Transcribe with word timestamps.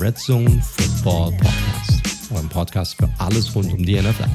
Red 0.00 0.16
Zone 0.16 0.62
Football 0.62 1.32
Podcast, 1.32 2.30
eurem 2.32 2.48
Podcast 2.48 2.94
für 2.94 3.08
alles 3.18 3.52
rund 3.52 3.72
um 3.72 3.84
die 3.84 4.00
NFL. 4.00 4.28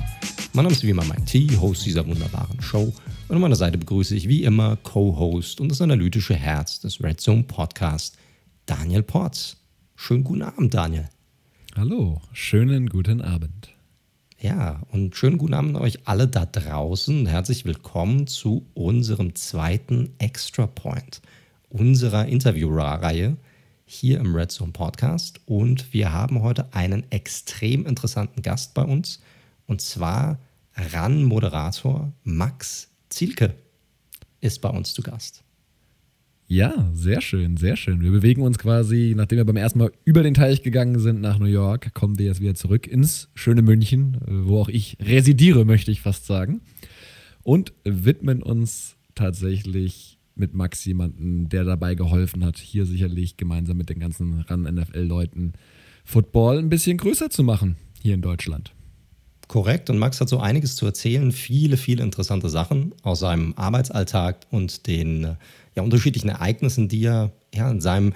Mein 0.52 0.66
Name 0.66 0.71
ist 0.71 0.84
wie 0.84 0.89
immer 0.89 1.05
Mike 1.05 1.23
T, 1.23 1.48
Host 1.55 1.86
dieser 1.86 2.05
wunderbaren 2.05 2.62
Show. 2.62 2.93
Und 3.30 3.36
an 3.36 3.41
meiner 3.41 3.55
Seite 3.55 3.77
begrüße 3.77 4.13
ich 4.13 4.27
wie 4.27 4.44
immer 4.44 4.76
Co-Host 4.76 5.62
und 5.62 5.70
das 5.70 5.80
analytische 5.80 6.36
Herz 6.36 6.81
des 6.81 7.02
Red 7.02 7.21
Zone 7.21 7.44
Podcast, 7.44 8.18
Daniel 8.66 9.04
Porz. 9.04 9.55
Schönen 9.95 10.26
guten 10.26 10.41
Abend, 10.41 10.73
Daniel. 10.73 11.07
Hallo, 11.77 12.21
schönen 12.34 12.89
guten 12.89 13.21
Abend. 13.21 13.70
Ja, 14.41 14.82
und 14.91 15.16
schönen 15.16 15.38
guten 15.38 15.53
Abend 15.53 15.77
euch 15.77 16.05
alle 16.05 16.27
da 16.27 16.45
draußen. 16.45 17.25
Herzlich 17.25 17.64
willkommen 17.64 18.27
zu 18.27 18.66
unserem 18.73 19.34
zweiten 19.36 20.09
Extra 20.17 20.67
Point 20.67 21.22
unserer 21.70 22.27
Interviewreihe 22.27 23.38
hier 23.86 24.20
im 24.20 24.36
Red 24.36 24.52
Zone 24.52 24.72
Podcast. 24.72 25.42
Und 25.46 25.94
wir 25.94 26.12
haben 26.12 26.42
heute 26.42 26.73
einen 26.73 27.04
extrem 27.12 27.86
interessanten 27.86 28.42
Gast 28.42 28.73
bei 28.73 28.84
uns. 28.84 29.22
Und 29.66 29.82
zwar 29.82 30.40
RAN-Moderator 30.76 32.12
Max 32.23 32.90
Zielke 33.09 33.56
ist 34.42 34.62
bei 34.62 34.70
uns 34.70 34.94
zu 34.94 35.02
Gast. 35.02 35.44
Ja, 36.48 36.92
sehr 36.94 37.22
schön, 37.22 37.58
sehr 37.58 37.78
schön. 37.78 38.02
Wir 38.02 38.12
bewegen 38.12 38.42
uns 38.42 38.59
quasi, 38.59 39.14
nachdem 39.16 39.38
wir 39.38 39.46
beim 39.46 39.58
ersten 39.58 39.80
Mal 39.80 39.92
über 40.04 40.23
den 40.23 40.34
Teich 40.34 40.62
gegangen 40.62 41.00
sind 41.00 41.22
nach 41.22 41.40
New 41.40 41.45
York, 41.45 41.94
kommen 41.94 42.20
wir 42.20 42.26
jetzt 42.26 42.42
wieder 42.42 42.54
zurück 42.54 42.86
ins 42.86 43.30
schöne 43.34 43.62
München, 43.62 44.18
wo 44.28 44.59
auch 44.59 44.70
ich 44.70 44.98
residiere, 45.02 45.66
möchte 45.66 45.90
ich 45.90 46.02
fast 46.02 46.26
sagen. 46.26 46.62
Und 47.44 47.73
widmen 47.84 48.44
uns 48.44 48.97
tatsächlich 49.16 50.12
mit 50.36 50.53
Max 50.53 50.84
jemanden, 50.86 51.50
der 51.50 51.64
dabei 51.64 51.95
geholfen 51.95 52.44
hat, 52.44 52.58
hier 52.58 52.86
sicherlich 52.86 53.38
gemeinsam 53.38 53.78
mit 53.78 53.89
den 53.89 54.00
ganzen 54.00 54.42
RAN-NFL-Leuten 54.42 55.53
Football 56.03 56.59
ein 56.59 56.70
bisschen 56.70 56.98
größer 56.98 57.30
zu 57.30 57.44
machen 57.44 57.78
hier 58.02 58.14
in 58.14 58.22
Deutschland. 58.22 58.73
Korrekt, 59.48 59.90
und 59.90 59.98
Max 59.98 60.20
hat 60.20 60.30
so 60.30 60.40
einiges 60.40 60.75
zu 60.75 60.86
erzählen, 60.86 61.31
viele, 61.31 61.78
viele 61.78 62.03
interessante 62.03 62.50
Sachen 62.50 62.94
aus 63.03 63.20
seinem 63.20 63.53
Arbeitsalltag 63.56 64.48
und 64.52 64.88
den 64.88 65.38
ja, 65.75 65.84
unterschiedlichen 65.84 66.30
Ereignissen, 66.30 66.88
die 66.88 67.06
er 67.06 67.31
ja, 67.53 67.70
in 67.70 67.81
seinem 67.81 68.14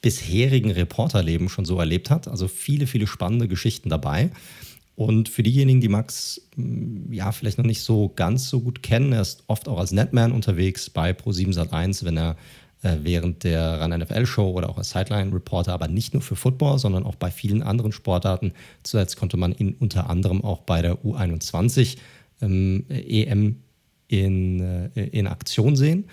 bisherigen 0.00 0.70
Reporterleben 0.70 1.48
schon 1.48 1.64
so 1.64 1.78
erlebt 1.78 2.10
hat. 2.10 2.28
Also 2.28 2.48
viele, 2.48 2.86
viele 2.86 3.06
spannende 3.06 3.48
Geschichten 3.48 3.90
dabei. 3.90 4.30
Und 5.00 5.30
für 5.30 5.42
diejenigen, 5.42 5.80
die 5.80 5.88
Max 5.88 6.42
hm, 6.56 7.10
ja 7.10 7.32
vielleicht 7.32 7.56
noch 7.56 7.64
nicht 7.64 7.80
so 7.80 8.12
ganz 8.16 8.50
so 8.50 8.60
gut 8.60 8.82
kennen, 8.82 9.14
er 9.14 9.22
ist 9.22 9.44
oft 9.46 9.66
auch 9.66 9.78
als 9.78 9.92
Netman 9.92 10.30
unterwegs 10.30 10.90
bei 10.90 11.12
Pro7 11.12 11.54
Sat1, 11.54 12.04
wenn 12.04 12.18
er 12.18 12.36
äh, 12.82 12.98
während 13.00 13.44
der 13.44 13.80
Run 13.80 13.98
NFL 13.98 14.26
Show 14.26 14.50
oder 14.50 14.68
auch 14.68 14.76
als 14.76 14.90
Sideline 14.90 15.32
Reporter, 15.32 15.72
aber 15.72 15.88
nicht 15.88 16.12
nur 16.12 16.20
für 16.20 16.36
Football, 16.36 16.78
sondern 16.78 17.04
auch 17.04 17.14
bei 17.14 17.30
vielen 17.30 17.62
anderen 17.62 17.92
Sportarten. 17.92 18.52
Zuletzt 18.82 19.16
konnte 19.16 19.38
man 19.38 19.52
ihn 19.52 19.74
unter 19.80 20.10
anderem 20.10 20.44
auch 20.44 20.60
bei 20.60 20.82
der 20.82 20.98
U21 21.02 21.96
ähm, 22.42 22.84
EM 22.90 23.56
in, 24.08 24.60
äh, 24.94 25.06
in 25.06 25.26
Aktion 25.28 25.76
sehen. 25.76 26.10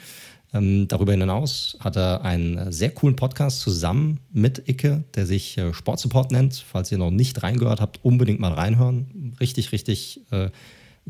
Ähm, 0.58 0.88
darüber 0.88 1.11
hinaus 1.11 1.77
hat 1.80 1.95
er 1.95 2.23
einen 2.23 2.72
sehr 2.72 2.91
coolen 2.91 3.16
Podcast 3.16 3.61
zusammen 3.61 4.19
mit 4.31 4.67
Icke, 4.67 5.03
der 5.16 5.25
sich 5.25 5.58
äh, 5.58 5.73
Sportsupport 5.73 6.31
nennt. 6.31 6.55
Falls 6.55 6.91
ihr 6.91 6.97
noch 6.97 7.11
nicht 7.11 7.44
reingehört 7.44 7.81
habt, 7.81 7.99
unbedingt 8.03 8.39
mal 8.39 8.53
reinhören. 8.53 9.36
Richtig, 9.39 9.72
richtig 9.72 10.22
äh, 10.31 10.49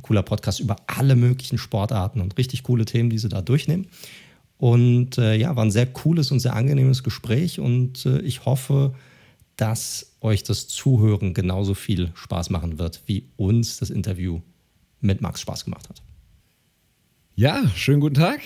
cooler 0.02 0.24
Podcast 0.24 0.60
über 0.60 0.76
alle 0.88 1.16
möglichen 1.16 1.58
Sportarten 1.58 2.22
und 2.22 2.38
richtig 2.38 2.64
coole 2.64 2.86
Themen, 2.86 3.10
die 3.10 3.18
sie 3.18 3.30
da 3.30 3.42
durchnehmen. 3.42 3.88
Und 4.58 5.18
äh, 5.18 5.36
ja, 5.36 5.56
war 5.56 5.64
ein 5.64 5.72
sehr 5.72 5.86
cooles 5.86 6.32
und 6.32 6.40
sehr 6.40 6.56
angenehmes 6.56 7.04
Gespräch 7.04 7.60
und 7.60 8.06
äh, 8.06 8.20
ich 8.22 8.46
hoffe, 8.46 8.96
dass 9.56 10.14
euch 10.20 10.44
das 10.44 10.68
Zuhören 10.68 11.36
genauso 11.36 11.76
viel 11.76 12.12
Spaß 12.16 12.50
machen 12.50 12.80
wird, 12.80 13.02
wie 13.06 13.30
uns 13.38 13.78
das 13.78 13.92
Interview 13.92 14.42
mit 15.00 15.22
Max 15.22 15.42
Spaß 15.42 15.66
gemacht 15.66 15.90
hat. 15.90 16.02
Ja, 17.36 17.70
schönen 17.76 18.00
guten 18.00 18.16
Tag 18.16 18.42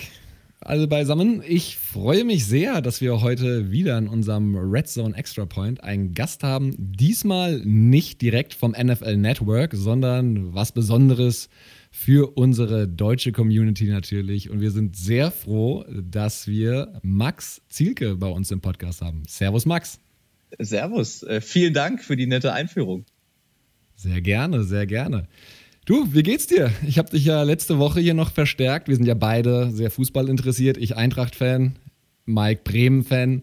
alle 0.62 0.88
beisammen. 0.88 1.42
Ich 1.48 1.78
freue 1.78 2.24
mich 2.24 2.46
sehr, 2.46 2.82
dass 2.82 3.02
wir 3.02 3.22
heute 3.22 3.72
wieder 3.72 3.98
in 3.98 4.08
unserem 4.08 4.56
Red 4.56 4.88
Zone 4.88 5.16
Extra 5.16 5.46
Point 5.46 5.84
einen 5.84 6.14
Gast 6.14 6.44
haben. 6.44 6.76
Diesmal 6.78 7.60
nicht 7.60 8.22
direkt 8.22 8.54
vom 8.54 8.72
NFL 8.72 9.18
Network, 9.18 9.74
sondern 9.74 10.54
was 10.54 10.72
Besonderes 10.72 11.50
für 11.92 12.38
unsere 12.38 12.88
deutsche 12.88 13.32
Community 13.32 13.86
natürlich. 13.86 14.50
Und 14.50 14.62
wir 14.62 14.72
sind 14.72 14.96
sehr 14.96 15.32
froh, 15.32 15.84
dass 15.90 16.48
wir 16.48 17.00
Max 17.02 17.62
Zielke 17.68 18.16
bei 18.16 18.28
uns 18.28 18.52
im 18.52 18.62
Podcast 18.62 19.02
haben. 19.02 19.24
Servus, 19.28 19.66
Max. 19.66 20.00
Servus. 20.60 21.24
Äh, 21.24 21.42
vielen 21.42 21.74
Dank 21.74 22.04
für 22.04 22.16
die 22.16 22.28
nette 22.28 22.54
Einführung. 22.54 23.06
Sehr 23.96 24.22
gerne, 24.22 24.64
sehr 24.64 24.88
gerne. 24.88 25.28
Du, 25.84 26.14
wie 26.14 26.22
geht's 26.22 26.46
dir? 26.46 26.72
Ich 26.86 27.00
habe 27.00 27.10
dich 27.10 27.26
ja 27.26 27.42
letzte 27.42 27.80
Woche 27.80 28.00
hier 28.02 28.14
noch 28.14 28.32
verstärkt. 28.32 28.88
Wir 28.88 28.96
sind 28.96 29.08
ja 29.08 29.16
beide 29.16 29.72
sehr 29.72 29.90
Fußball 29.90 30.30
interessiert. 30.30 30.78
Ich 30.78 30.96
Eintracht-Fan, 30.96 31.76
Mike 32.26 32.62
Bremen-Fan. 32.64 33.42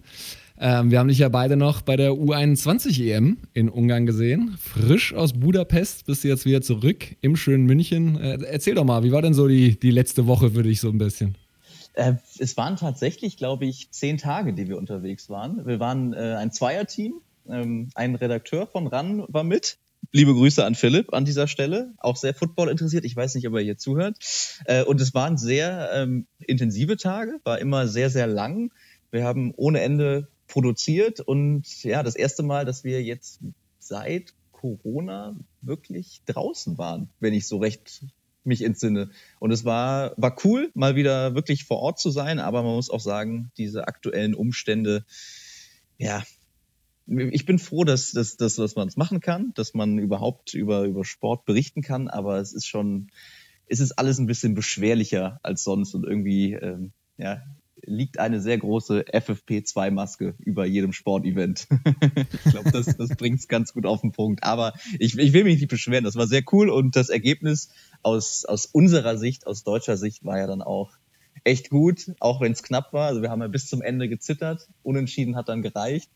Ähm, 0.61 0.91
wir 0.93 1.01
haben 1.01 1.09
dich 1.09 1.19
ja 1.19 1.31
beide 1.31 1.57
noch 1.57 1.83
bei 1.83 1.97
der 1.97 2.13
U21 2.13 3.03
EM 3.03 3.39
in 3.55 3.69
Ungarn 3.69 4.07
gesehen. 4.07 4.57
Frisch 4.57 5.13
aus 5.15 5.33
Budapest 5.33 6.07
bist 6.07 6.23
du 6.23 6.29
jetzt 6.29 6.47
wieder 6.47 6.63
zurück 6.63 7.17
im 7.23 7.35
schönen 7.35 7.67
München. 7.67 8.21
Äh, 8.21 8.39
erzähl 8.45 8.77
doch 8.77 8.85
mal, 8.85 9.03
wie 9.03 9.11
war 9.11 9.23
denn 9.23 9.35
so 9.35 9.49
die, 9.49 9.79
die 9.79 9.91
letzte 9.91 10.29
Woche 10.29 10.53
für 10.53 10.63
dich 10.63 10.79
so 10.79 10.91
ein 10.91 10.99
bisschen? 10.99 11.35
Äh, 11.95 12.15
es 12.39 12.57
waren 12.57 12.77
tatsächlich, 12.77 13.37
glaube 13.37 13.67
ich, 13.67 13.91
zehn 13.91 14.17
Tage, 14.17 14.53
die 14.53 14.69
wir 14.69 14.79
unterwegs 14.79 15.29
waren. 15.29 15.67
Wir 15.67 15.81
waren 15.81 16.13
äh, 16.13 16.37
ein 16.39 16.53
Zweierteam. 16.53 17.15
Ähm, 17.49 17.91
ein 17.97 18.15
Redakteur 18.15 18.69
von 18.69 18.87
RAN 18.87 19.25
war 19.27 19.43
mit 19.43 19.79
Liebe 20.11 20.33
Grüße 20.33 20.65
an 20.65 20.75
Philipp 20.75 21.13
an 21.13 21.25
dieser 21.25 21.49
Stelle, 21.49 21.93
auch 21.99 22.17
sehr 22.17 22.35
Football 22.35 22.71
interessiert. 22.71 23.05
Ich 23.05 23.15
weiß 23.15 23.35
nicht, 23.35 23.47
ob 23.47 23.55
er 23.55 23.61
hier 23.61 23.77
zuhört. 23.77 24.17
Äh, 24.65 24.85
und 24.85 25.01
es 25.01 25.13
waren 25.15 25.37
sehr 25.37 25.91
ähm, 25.93 26.27
intensive 26.39 26.97
Tage, 26.97 27.41
war 27.45 27.59
immer 27.59 27.87
sehr, 27.87 28.09
sehr 28.09 28.27
lang. 28.27 28.73
Wir 29.11 29.25
haben 29.25 29.53
ohne 29.57 29.81
Ende 29.81 30.29
produziert 30.47 31.21
und 31.21 31.85
ja, 31.85 32.03
das 32.03 32.17
erste 32.17 32.43
Mal, 32.43 32.65
dass 32.65 32.85
wir 32.85 33.03
jetzt 33.03 33.41
seit 33.79 34.35
Corona 34.53 35.37
wirklich 35.61 36.23
draußen 36.27 36.79
waren, 36.79 37.11
wenn 37.21 37.35
ich 37.35 37.47
so 37.47 37.59
recht 37.59 38.03
mich 38.45 38.63
entsinne. 38.63 39.11
Und 39.39 39.53
es 39.53 39.65
war, 39.65 40.15
war 40.17 40.37
cool, 40.45 40.71
mal 40.75 40.97
wieder 40.97 41.35
wirklich 41.35 41.65
vor 41.65 41.79
Ort 41.79 42.01
zu 42.01 42.11
sein, 42.11 42.39
aber 42.39 42.63
man 42.63 42.75
muss 42.75 42.91
auch 42.91 43.01
sagen, 43.01 43.53
diese 43.57 43.87
aktuellen 43.87 44.35
Umstände, 44.35 45.05
ja, 45.99 46.23
ich 47.09 47.47
bin 47.47 47.59
froh, 47.59 47.85
dass, 47.85 48.13
dass, 48.13 48.37
dass, 48.37 48.57
dass 48.57 48.77
man 48.77 48.89
es 48.89 48.97
machen 48.97 49.21
kann, 49.21 49.53
dass 49.55 49.75
man 49.75 49.99
überhaupt 49.99 50.55
über, 50.55 50.85
über 50.85 51.05
Sport 51.05 51.45
berichten 51.47 51.83
kann, 51.83 52.09
aber 52.09 52.39
es 52.39 52.53
ist 52.53 52.67
schon, 52.67 53.11
es 53.67 53.81
ist 53.81 53.93
alles 53.93 54.19
ein 54.19 54.27
bisschen 54.27 54.55
beschwerlicher 54.55 55.41
als 55.43 55.65
sonst 55.65 55.95
und 55.95 56.05
irgendwie 56.05 56.53
ähm, 56.53 56.93
ja, 57.17 57.43
liegt 57.83 58.19
eine 58.19 58.41
sehr 58.41 58.59
große 58.59 59.07
FFP2-Maske 59.13 60.35
über 60.39 60.67
jedem 60.67 60.93
Sportevent. 60.93 61.67
ich 62.45 62.53
glaube, 62.53 62.71
das, 62.71 62.97
das 62.97 63.11
bringt 63.17 63.41
es 63.41 63.49
ganz 63.49 63.73
gut 63.73 63.87
auf 63.87 64.01
den 64.03 64.13
Punkt. 64.13 64.43
Aber 64.43 64.75
ich, 64.99 65.17
ich 65.19 65.33
will 65.33 65.45
mich 65.45 65.61
nicht 65.61 65.71
beschweren, 65.71 66.05
das 66.05 66.17
war 66.17 66.27
sehr 66.27 66.43
cool 66.53 66.69
und 66.71 66.97
das 66.97 67.09
Ergebnis 67.09 67.71
aus, 68.03 68.45
aus 68.45 68.67
unserer 68.67 69.17
Sicht, 69.17 69.47
aus 69.47 69.65
deutscher 69.65 69.97
Sicht, 69.97 70.25
war 70.25 70.39
ja 70.39 70.47
dann 70.47 70.63
auch 70.63 70.93
echt 71.45 71.71
gut, 71.71 72.13
auch 72.21 72.41
wenn 72.41 72.53
es 72.53 72.63
knapp 72.63 72.93
war. 72.93 73.07
Also 73.07 73.23
wir 73.23 73.31
haben 73.31 73.41
ja 73.41 73.49
bis 73.49 73.69
zum 73.69 73.83
Ende 73.83 74.09
gezittert. 74.09 74.69
Unentschieden 74.83 75.37
hat 75.37 75.49
dann 75.49 75.63
gereicht. 75.63 76.11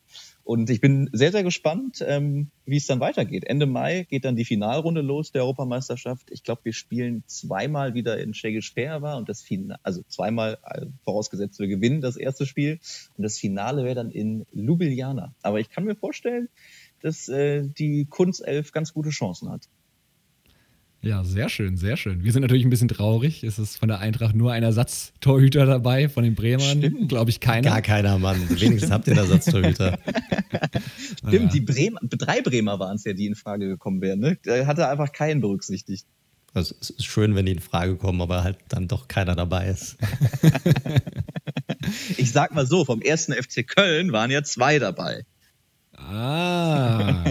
Und 0.44 0.70
ich 0.70 0.80
bin 0.80 1.08
sehr, 1.12 1.30
sehr 1.30 1.44
gespannt, 1.44 2.04
ähm, 2.06 2.50
wie 2.66 2.76
es 2.76 2.86
dann 2.86 3.00
weitergeht. 3.00 3.44
Ende 3.44 3.66
Mai 3.66 4.06
geht 4.10 4.24
dann 4.24 4.34
die 4.34 4.44
Finalrunde 4.44 5.00
los 5.00 5.30
der 5.30 5.42
Europameisterschaft. 5.42 6.30
Ich 6.30 6.42
glaube, 6.42 6.64
wir 6.64 6.72
spielen 6.72 7.22
zweimal 7.26 7.94
wieder 7.94 8.18
in 8.18 8.32
Czechoslowakia 8.32 9.14
und 9.14 9.28
das 9.28 9.42
Finale, 9.42 9.78
also 9.84 10.02
zweimal 10.08 10.58
äh, 10.64 10.86
vorausgesetzt, 11.04 11.60
wir 11.60 11.68
gewinnen 11.68 12.00
das 12.00 12.16
erste 12.16 12.44
Spiel. 12.44 12.80
Und 13.16 13.22
das 13.22 13.38
Finale 13.38 13.84
wäre 13.84 13.94
dann 13.94 14.10
in 14.10 14.44
Ljubljana. 14.52 15.34
Aber 15.42 15.60
ich 15.60 15.70
kann 15.70 15.84
mir 15.84 15.94
vorstellen, 15.94 16.48
dass 17.02 17.28
äh, 17.28 17.62
die 17.66 18.06
Kunstelf 18.06 18.72
ganz 18.72 18.92
gute 18.92 19.10
Chancen 19.10 19.48
hat. 19.48 19.68
Ja, 21.04 21.24
sehr 21.24 21.48
schön, 21.48 21.76
sehr 21.76 21.96
schön. 21.96 22.22
Wir 22.22 22.30
sind 22.30 22.42
natürlich 22.42 22.64
ein 22.64 22.70
bisschen 22.70 22.86
traurig. 22.86 23.42
Es 23.42 23.58
ist 23.58 23.76
von 23.76 23.88
der 23.88 23.98
Eintracht 23.98 24.36
nur 24.36 24.52
ein 24.52 24.62
Ersatztorhüter 24.62 25.66
dabei, 25.66 26.08
von 26.08 26.22
den 26.22 26.36
Bremern. 26.36 27.08
Glaube 27.08 27.28
ich 27.28 27.40
keiner. 27.40 27.70
Gar 27.70 27.82
keiner, 27.82 28.18
Mann. 28.20 28.38
Wenigstens 28.48 28.92
habt 28.92 29.08
ihr 29.08 29.14
einen 29.14 29.22
Ersatztorhüter. 29.22 29.98
Stimmt, 31.18 31.32
ja. 31.32 31.46
die 31.46 31.60
Bremer, 31.60 31.98
drei 32.02 32.40
Bremer 32.40 32.78
waren 32.78 32.94
es 32.94 33.04
ja, 33.04 33.14
die 33.14 33.26
in 33.26 33.34
Frage 33.34 33.66
gekommen 33.66 34.00
wären. 34.00 34.20
Ne? 34.20 34.38
Da 34.44 34.64
hat 34.66 34.78
er 34.78 34.90
einfach 34.90 35.10
keinen 35.10 35.40
berücksichtigt. 35.40 36.06
Also, 36.54 36.76
es 36.80 36.90
ist 36.90 37.04
schön, 37.04 37.34
wenn 37.34 37.46
die 37.46 37.52
in 37.52 37.60
Frage 37.60 37.96
kommen, 37.96 38.20
aber 38.20 38.44
halt 38.44 38.58
dann 38.68 38.86
doch 38.86 39.08
keiner 39.08 39.34
dabei 39.34 39.68
ist. 39.68 39.96
ich 42.16 42.30
sag 42.30 42.54
mal 42.54 42.66
so, 42.66 42.84
vom 42.84 43.00
ersten 43.00 43.32
FC 43.32 43.66
Köln 43.66 44.12
waren 44.12 44.30
ja 44.30 44.44
zwei 44.44 44.78
dabei. 44.78 45.24
Ah. 45.96 47.24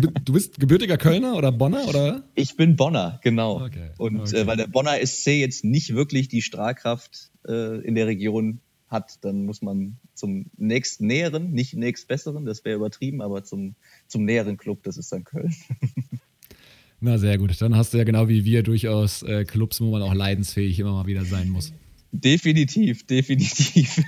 Du, 0.00 0.10
du, 0.10 0.32
bist 0.32 0.58
gebürtiger 0.60 0.96
Kölner 0.98 1.36
oder 1.36 1.52
Bonner 1.52 1.86
oder? 1.88 2.24
Ich 2.34 2.56
bin 2.56 2.76
Bonner, 2.76 3.20
genau. 3.22 3.64
Okay. 3.64 3.90
Und 3.98 4.20
okay. 4.20 4.40
Äh, 4.40 4.46
weil 4.46 4.56
der 4.56 4.66
Bonner 4.66 4.94
SC 5.04 5.28
jetzt 5.28 5.64
nicht 5.64 5.94
wirklich 5.94 6.28
die 6.28 6.42
Strahlkraft 6.42 7.30
äh, 7.46 7.80
in 7.84 7.94
der 7.94 8.06
Region 8.06 8.60
hat, 8.88 9.24
dann 9.24 9.44
muss 9.44 9.62
man 9.62 9.96
zum 10.14 10.46
nächsten 10.56 11.06
näheren, 11.06 11.52
nicht 11.52 11.74
nächstbesseren, 11.74 12.44
das 12.44 12.64
wäre 12.64 12.76
übertrieben, 12.76 13.20
aber 13.20 13.44
zum, 13.44 13.74
zum 14.06 14.24
näheren 14.24 14.56
Club, 14.56 14.82
das 14.82 14.96
ist 14.96 15.12
dann 15.12 15.24
Köln. 15.24 15.54
Na 17.00 17.18
sehr 17.18 17.36
gut, 17.38 17.60
dann 17.60 17.76
hast 17.76 17.92
du 17.92 17.98
ja 17.98 18.04
genau 18.04 18.28
wie 18.28 18.44
wir 18.44 18.62
durchaus 18.62 19.22
äh, 19.22 19.44
Clubs, 19.44 19.80
wo 19.80 19.90
man 19.90 20.02
auch 20.02 20.14
leidensfähig 20.14 20.78
immer 20.78 20.92
mal 20.92 21.06
wieder 21.06 21.24
sein 21.24 21.48
muss. 21.50 21.72
Definitiv, 22.12 23.06
definitiv. 23.06 24.00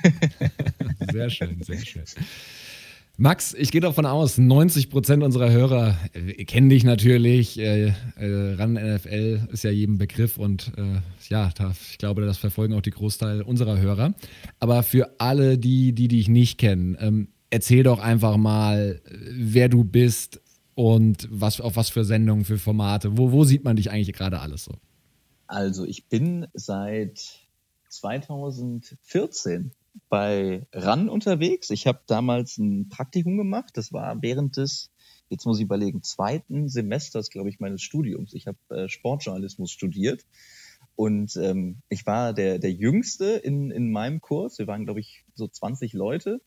sehr 1.13 1.29
schön, 1.29 1.63
sehr 1.63 1.85
schön. 1.85 2.05
Max, 3.21 3.53
ich 3.53 3.73
gehe 3.73 3.81
davon 3.81 4.07
aus, 4.07 4.39
90 4.39 4.91
Prozent 4.91 5.25
unserer 5.25 5.51
Hörer 5.51 5.99
äh, 6.13 6.45
kennen 6.45 6.69
dich 6.69 6.85
natürlich. 6.85 7.59
Äh, 7.59 7.93
äh, 8.15 8.55
RAN 8.55 8.75
NFL 8.75 9.49
ist 9.51 9.65
ja 9.65 9.73
jedem 9.73 9.99
Begriff 9.99 10.39
und 10.39 10.71
äh, 10.77 11.01
ja, 11.29 11.51
da, 11.57 11.73
ich 11.91 11.99
glaube, 11.99 12.25
das 12.25 12.39
verfolgen 12.39 12.75
auch 12.75 12.81
die 12.81 12.93
Großteil 12.93 13.43
unserer 13.43 13.81
Hörer. 13.81 14.15
Aber 14.61 14.85
für 14.85 15.17
alle, 15.19 15.59
die, 15.59 15.93
die 15.95 16.07
dich 16.07 16.29
nicht 16.29 16.59
kennen, 16.59 16.97
ähm, 17.01 17.27
erzähl 17.51 17.83
doch 17.83 17.99
einfach 17.99 18.37
mal, 18.37 19.03
wer 19.11 19.69
du 19.69 19.83
bist 19.83 20.41
und 20.77 21.27
was, 21.29 21.61
auf 21.61 21.75
was 21.75 21.89
für 21.89 22.05
Sendungen, 22.05 22.45
für 22.45 22.59
Formate. 22.59 23.19
Wo, 23.19 23.33
wo 23.33 23.43
sieht 23.43 23.65
man 23.65 23.75
dich 23.75 23.91
eigentlich 23.91 24.13
gerade 24.13 24.39
alles 24.39 24.63
so? 24.63 24.77
Also, 25.49 25.85
ich 25.85 26.07
bin 26.07 26.47
seit 26.55 27.41
2014 27.89 29.73
bei 30.09 30.67
RAN 30.73 31.09
unterwegs. 31.09 31.71
Ich 31.71 31.87
habe 31.87 32.01
damals 32.07 32.59
ein 32.59 32.89
Praktikum 32.89 33.37
gemacht. 33.37 33.77
Das 33.77 33.93
war 33.93 34.21
während 34.23 34.57
des, 34.57 34.91
jetzt 35.29 35.47
muss 35.47 35.59
ich 35.59 35.65
überlegen, 35.65 36.03
zweiten 36.03 36.69
Semesters, 36.69 37.31
glaube 37.31 37.49
ich, 37.49 37.61
meines 37.61 37.83
Studiums. 37.83 38.35
Ich 38.35 38.47
habe 38.47 38.59
äh, 38.71 38.89
Sportjournalismus 38.89 39.71
studiert. 39.71 40.25
Und 40.97 41.37
ähm, 41.37 41.83
ich 41.89 42.07
war 42.07 42.33
der, 42.33 42.59
der 42.59 42.73
Jüngste 42.73 43.27
in, 43.27 43.71
in 43.71 43.91
meinem 43.91 44.21
Kurs. 44.21 44.59
Wir 44.59 44.67
waren, 44.67 44.85
glaube 44.85 45.01
ich, 45.01 45.25
so 45.35 45.47
20 45.47 45.93
Leute. 45.93 46.41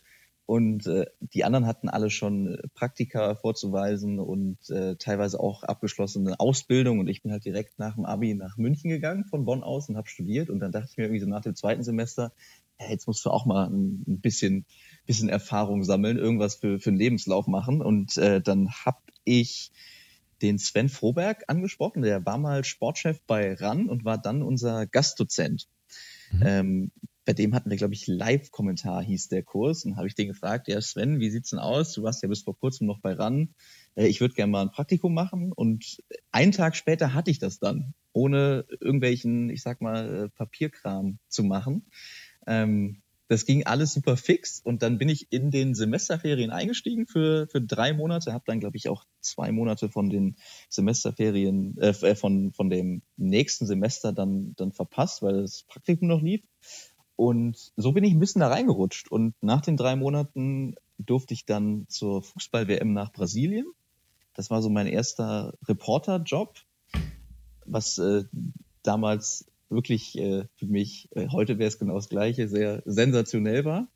Und 0.45 0.87
äh, 0.87 1.05
die 1.19 1.45
anderen 1.45 1.65
hatten 1.65 1.87
alle 1.87 2.09
schon 2.09 2.55
äh, 2.55 2.67
Praktika 2.73 3.35
vorzuweisen 3.35 4.19
und 4.19 4.57
äh, 4.69 4.97
teilweise 4.97 5.39
auch 5.39 5.63
abgeschlossene 5.63 6.39
Ausbildung. 6.41 6.99
Und 6.99 7.07
ich 7.07 7.21
bin 7.21 7.31
halt 7.31 7.45
direkt 7.45 7.79
nach 7.79 7.95
dem 7.95 8.05
Abi 8.05 8.33
nach 8.33 8.57
München 8.57 8.89
gegangen, 8.89 9.23
von 9.23 9.45
Bonn 9.45 9.63
aus, 9.63 9.87
und 9.87 9.95
habe 9.95 10.09
studiert. 10.09 10.49
Und 10.49 10.59
dann 10.59 10.73
dachte 10.73 10.89
ich 10.91 10.97
mir 10.97 11.05
irgendwie 11.05 11.21
so 11.21 11.29
nach 11.29 11.41
dem 11.41 11.55
zweiten 11.55 11.83
Semester, 11.83 12.33
ja, 12.81 12.89
jetzt 12.89 13.07
musst 13.07 13.25
du 13.25 13.29
auch 13.29 13.45
mal 13.45 13.67
ein, 13.67 14.03
ein 14.07 14.21
bisschen, 14.21 14.65
bisschen 15.05 15.29
Erfahrung 15.29 15.83
sammeln, 15.83 16.17
irgendwas 16.17 16.55
für, 16.55 16.79
für 16.79 16.89
einen 16.89 16.97
Lebenslauf 16.97 17.47
machen. 17.47 17.81
Und 17.81 18.17
äh, 18.17 18.41
dann 18.41 18.71
habe 18.71 19.01
ich 19.23 19.71
den 20.41 20.57
Sven 20.57 20.89
Froberg 20.89 21.43
angesprochen. 21.47 22.01
Der 22.01 22.25
war 22.25 22.37
mal 22.37 22.63
Sportchef 22.63 23.21
bei 23.27 23.53
RAN 23.53 23.89
und 23.89 24.05
war 24.05 24.17
dann 24.17 24.41
unser 24.41 24.87
Gastdozent. 24.87 25.67
Mhm. 26.31 26.41
Ähm, 26.43 26.91
bei 27.23 27.33
dem 27.33 27.53
hatten 27.53 27.69
wir, 27.69 27.77
glaube 27.77 27.93
ich, 27.93 28.07
Live-Kommentar 28.07 29.03
hieß 29.03 29.29
der 29.29 29.43
Kurs. 29.43 29.85
Und 29.85 29.95
habe 29.95 30.07
ich 30.07 30.15
den 30.15 30.27
gefragt, 30.27 30.67
ja 30.67 30.81
Sven, 30.81 31.19
wie 31.19 31.29
sieht's 31.29 31.51
denn 31.51 31.59
aus? 31.59 31.93
Du 31.93 32.01
warst 32.01 32.23
ja 32.23 32.29
bis 32.29 32.41
vor 32.41 32.57
kurzem 32.57 32.87
noch 32.87 32.99
bei 32.99 33.13
RAN. 33.13 33.53
Äh, 33.95 34.07
ich 34.07 34.21
würde 34.21 34.33
gerne 34.33 34.51
mal 34.51 34.63
ein 34.63 34.71
Praktikum 34.71 35.13
machen. 35.13 35.51
Und 35.51 36.01
einen 36.31 36.51
Tag 36.51 36.75
später 36.75 37.13
hatte 37.13 37.29
ich 37.29 37.39
das 37.39 37.59
dann, 37.59 37.93
ohne 38.11 38.65
irgendwelchen, 38.79 39.49
ich 39.49 39.61
sag 39.61 39.81
mal, 39.81 40.25
äh, 40.25 40.29
Papierkram 40.29 41.19
zu 41.27 41.43
machen. 41.43 41.85
Ähm, 42.47 43.01
das 43.31 43.45
ging 43.45 43.65
alles 43.65 43.93
super 43.93 44.17
fix 44.17 44.59
und 44.59 44.83
dann 44.83 44.97
bin 44.97 45.07
ich 45.07 45.31
in 45.31 45.51
den 45.51 45.73
Semesterferien 45.73 46.51
eingestiegen 46.51 47.07
für, 47.07 47.47
für 47.47 47.61
drei 47.61 47.93
Monate, 47.93 48.33
habe 48.33 48.43
dann, 48.45 48.59
glaube 48.59 48.75
ich, 48.75 48.89
auch 48.89 49.05
zwei 49.21 49.53
Monate 49.53 49.87
von 49.87 50.09
den 50.09 50.35
Semesterferien, 50.67 51.77
äh, 51.77 51.91
äh, 51.91 52.15
von, 52.15 52.51
von 52.51 52.69
dem 52.69 53.03
nächsten 53.15 53.67
Semester 53.67 54.11
dann, 54.11 54.53
dann 54.57 54.73
verpasst, 54.73 55.21
weil 55.21 55.43
das 55.43 55.63
Praktikum 55.63 56.09
noch 56.09 56.21
lief. 56.21 56.41
Und 57.15 57.71
so 57.77 57.93
bin 57.93 58.03
ich 58.03 58.11
ein 58.11 58.19
bisschen 58.19 58.41
da 58.41 58.49
reingerutscht. 58.49 59.09
Und 59.09 59.33
nach 59.41 59.61
den 59.61 59.77
drei 59.77 59.95
Monaten 59.95 60.75
durfte 60.97 61.33
ich 61.33 61.45
dann 61.45 61.85
zur 61.87 62.23
Fußball-WM 62.23 62.91
nach 62.91 63.13
Brasilien. 63.13 63.67
Das 64.33 64.49
war 64.49 64.61
so 64.61 64.69
mein 64.69 64.87
erster 64.87 65.53
Reporter-Job, 65.69 66.57
was 67.65 67.97
äh, 67.97 68.25
damals 68.83 69.45
wirklich 69.71 70.17
äh, 70.17 70.45
für 70.55 70.67
mich, 70.67 71.09
äh, 71.15 71.27
heute 71.29 71.57
wäre 71.57 71.67
es 71.67 71.79
genau 71.79 71.95
das 71.95 72.09
Gleiche, 72.09 72.47
sehr 72.47 72.83
sensationell 72.85 73.65
war. 73.65 73.87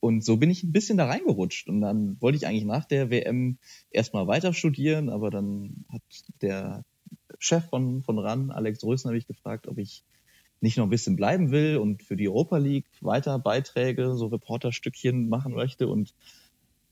Und 0.00 0.24
so 0.24 0.36
bin 0.36 0.50
ich 0.50 0.62
ein 0.62 0.72
bisschen 0.72 0.98
da 0.98 1.06
reingerutscht. 1.06 1.68
Und 1.68 1.80
dann 1.80 2.20
wollte 2.20 2.36
ich 2.36 2.46
eigentlich 2.46 2.64
nach 2.64 2.84
der 2.84 3.10
WM 3.10 3.58
erstmal 3.90 4.26
weiter 4.26 4.52
studieren, 4.52 5.08
aber 5.08 5.30
dann 5.30 5.86
hat 5.88 6.02
der 6.42 6.84
Chef 7.38 7.64
von, 7.68 8.02
von 8.02 8.18
RAN, 8.18 8.50
Alex 8.50 8.84
Rösner, 8.84 9.12
mich 9.12 9.26
gefragt, 9.26 9.66
ob 9.66 9.78
ich 9.78 10.04
nicht 10.60 10.76
noch 10.76 10.84
ein 10.84 10.90
bisschen 10.90 11.16
bleiben 11.16 11.50
will 11.50 11.76
und 11.76 12.02
für 12.02 12.16
die 12.16 12.28
Europa 12.28 12.58
League 12.58 12.86
weiter 13.00 13.38
Beiträge, 13.38 14.14
so 14.14 14.26
Reporterstückchen 14.26 15.28
machen 15.28 15.54
möchte. 15.54 15.88
Und 15.88 16.14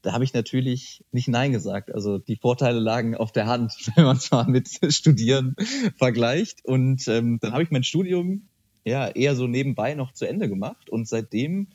da 0.02 0.12
habe 0.12 0.24
ich 0.24 0.34
natürlich 0.34 1.04
nicht 1.12 1.28
Nein 1.28 1.52
gesagt. 1.52 1.94
Also 1.94 2.18
die 2.18 2.36
Vorteile 2.36 2.80
lagen 2.80 3.16
auf 3.16 3.32
der 3.32 3.46
Hand, 3.46 3.72
wenn 3.96 4.04
man 4.04 4.16
es 4.16 4.30
mal 4.30 4.46
mit 4.46 4.68
Studieren 4.88 5.56
vergleicht. 5.96 6.64
Und 6.64 7.06
ähm, 7.08 7.38
dann 7.40 7.52
habe 7.52 7.62
ich 7.62 7.70
mein 7.70 7.84
Studium 7.84 8.48
ja 8.84 9.08
eher 9.08 9.36
so 9.36 9.46
nebenbei 9.46 9.94
noch 9.94 10.12
zu 10.12 10.26
Ende 10.26 10.48
gemacht 10.48 10.90
und 10.90 11.08
seitdem 11.08 11.68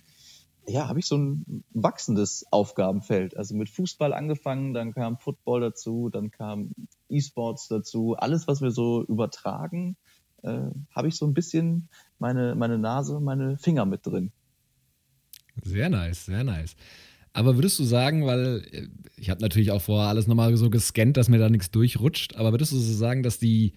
ja, 0.69 0.89
habe 0.89 0.99
ich 0.99 1.05
so 1.05 1.17
ein 1.17 1.63
wachsendes 1.69 2.45
Aufgabenfeld. 2.51 3.37
Also 3.37 3.55
mit 3.55 3.69
Fußball 3.69 4.11
angefangen, 4.11 4.73
dann 4.73 4.93
kam 4.93 5.17
Football 5.17 5.61
dazu, 5.61 6.09
dann 6.09 6.29
kam 6.29 6.71
E-Sports 7.07 7.69
dazu. 7.69 8.15
Alles, 8.17 8.49
was 8.49 8.61
wir 8.61 8.71
so 8.71 9.01
übertragen, 9.05 9.95
äh, 10.43 10.59
habe 10.91 11.07
ich 11.07 11.15
so 11.15 11.25
ein 11.25 11.33
bisschen 11.33 11.87
meine, 12.19 12.53
meine 12.55 12.77
Nase, 12.77 13.21
meine 13.21 13.57
Finger 13.57 13.85
mit 13.85 14.05
drin. 14.05 14.33
Sehr 15.63 15.89
nice, 15.89 16.25
sehr 16.25 16.43
nice. 16.43 16.75
Aber 17.37 17.55
würdest 17.55 17.77
du 17.77 17.83
sagen, 17.83 18.25
weil 18.25 18.63
äh, 18.71 18.87
ich 19.15 19.29
habe 19.29 19.43
natürlich 19.43 19.69
auch 19.69 19.81
vorher 19.81 20.09
alles 20.09 20.25
nochmal 20.25 20.57
so 20.57 20.71
gescannt, 20.71 21.17
dass 21.17 21.29
mir 21.29 21.37
da 21.37 21.51
nichts 21.51 21.69
durchrutscht, 21.69 22.35
aber 22.35 22.51
würdest 22.51 22.71
du 22.71 22.77
so 22.77 22.93
sagen, 22.93 23.21
dass 23.21 23.37
die, 23.37 23.73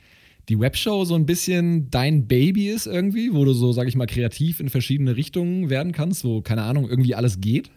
die 0.48 0.58
Webshow 0.58 1.04
so 1.04 1.14
ein 1.14 1.26
bisschen 1.26 1.90
dein 1.90 2.26
Baby 2.26 2.70
ist 2.70 2.86
irgendwie, 2.86 3.34
wo 3.34 3.44
du 3.44 3.52
so, 3.52 3.72
sag 3.72 3.86
ich 3.86 3.96
mal, 3.96 4.06
kreativ 4.06 4.60
in 4.60 4.70
verschiedene 4.70 5.14
Richtungen 5.14 5.68
werden 5.68 5.92
kannst, 5.92 6.24
wo, 6.24 6.40
keine 6.40 6.62
Ahnung, 6.62 6.88
irgendwie 6.88 7.14
alles 7.14 7.42
geht? 7.42 7.70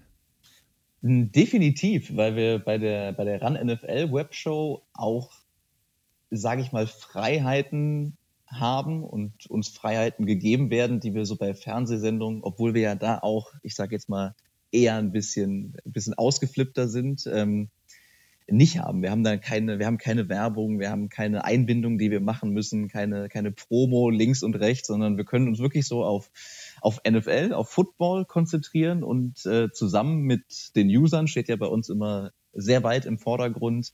Definitiv, 1.01 2.15
weil 2.15 2.37
wir 2.37 2.59
bei 2.59 2.77
der, 2.77 3.11
bei 3.11 3.25
der 3.25 3.41
Run 3.41 3.55
NFL 3.55 4.13
Webshow 4.13 4.83
auch, 4.93 5.31
sage 6.31 6.61
ich 6.61 6.71
mal, 6.71 6.87
Freiheiten 6.87 8.15
haben 8.47 9.03
und 9.03 9.47
uns 9.47 9.67
Freiheiten 9.67 10.25
gegeben 10.25 10.69
werden, 10.69 11.01
die 11.01 11.13
wir 11.13 11.25
so 11.25 11.35
bei 11.35 11.53
Fernsehsendungen, 11.53 12.41
obwohl 12.41 12.73
wir 12.73 12.83
ja 12.83 12.95
da 12.95 13.17
auch, 13.17 13.51
ich 13.63 13.75
sage 13.75 13.93
jetzt 13.93 14.07
mal, 14.07 14.33
eher 14.73 14.95
ein 14.95 15.11
bisschen, 15.11 15.75
ein 15.85 15.91
bisschen 15.91 16.13
ausgeflippter 16.15 16.87
sind, 16.87 17.27
ähm, 17.31 17.69
nicht 18.47 18.79
haben. 18.79 19.01
Wir 19.01 19.11
haben 19.11 19.23
da 19.23 19.37
keine, 19.37 19.79
wir 19.79 19.85
haben 19.85 19.97
keine 19.97 20.27
Werbung, 20.27 20.79
wir 20.79 20.89
haben 20.89 21.09
keine 21.09 21.45
Einbindung, 21.45 21.97
die 21.97 22.11
wir 22.11 22.19
machen 22.19 22.51
müssen, 22.51 22.89
keine, 22.89 23.29
keine 23.29 23.51
Promo 23.51 24.09
links 24.09 24.43
und 24.43 24.55
rechts, 24.55 24.87
sondern 24.87 25.17
wir 25.17 25.25
können 25.25 25.47
uns 25.47 25.59
wirklich 25.59 25.87
so 25.87 26.03
auf, 26.03 26.29
auf 26.81 26.99
NFL, 27.09 27.53
auf 27.53 27.69
Football 27.69 28.25
konzentrieren 28.25 29.03
und 29.03 29.45
äh, 29.45 29.71
zusammen 29.71 30.23
mit 30.23 30.75
den 30.75 30.89
Usern 30.89 31.27
steht 31.27 31.47
ja 31.47 31.55
bei 31.55 31.67
uns 31.67 31.89
immer 31.89 32.31
sehr 32.51 32.83
weit 32.83 33.05
im 33.05 33.17
Vordergrund, 33.17 33.93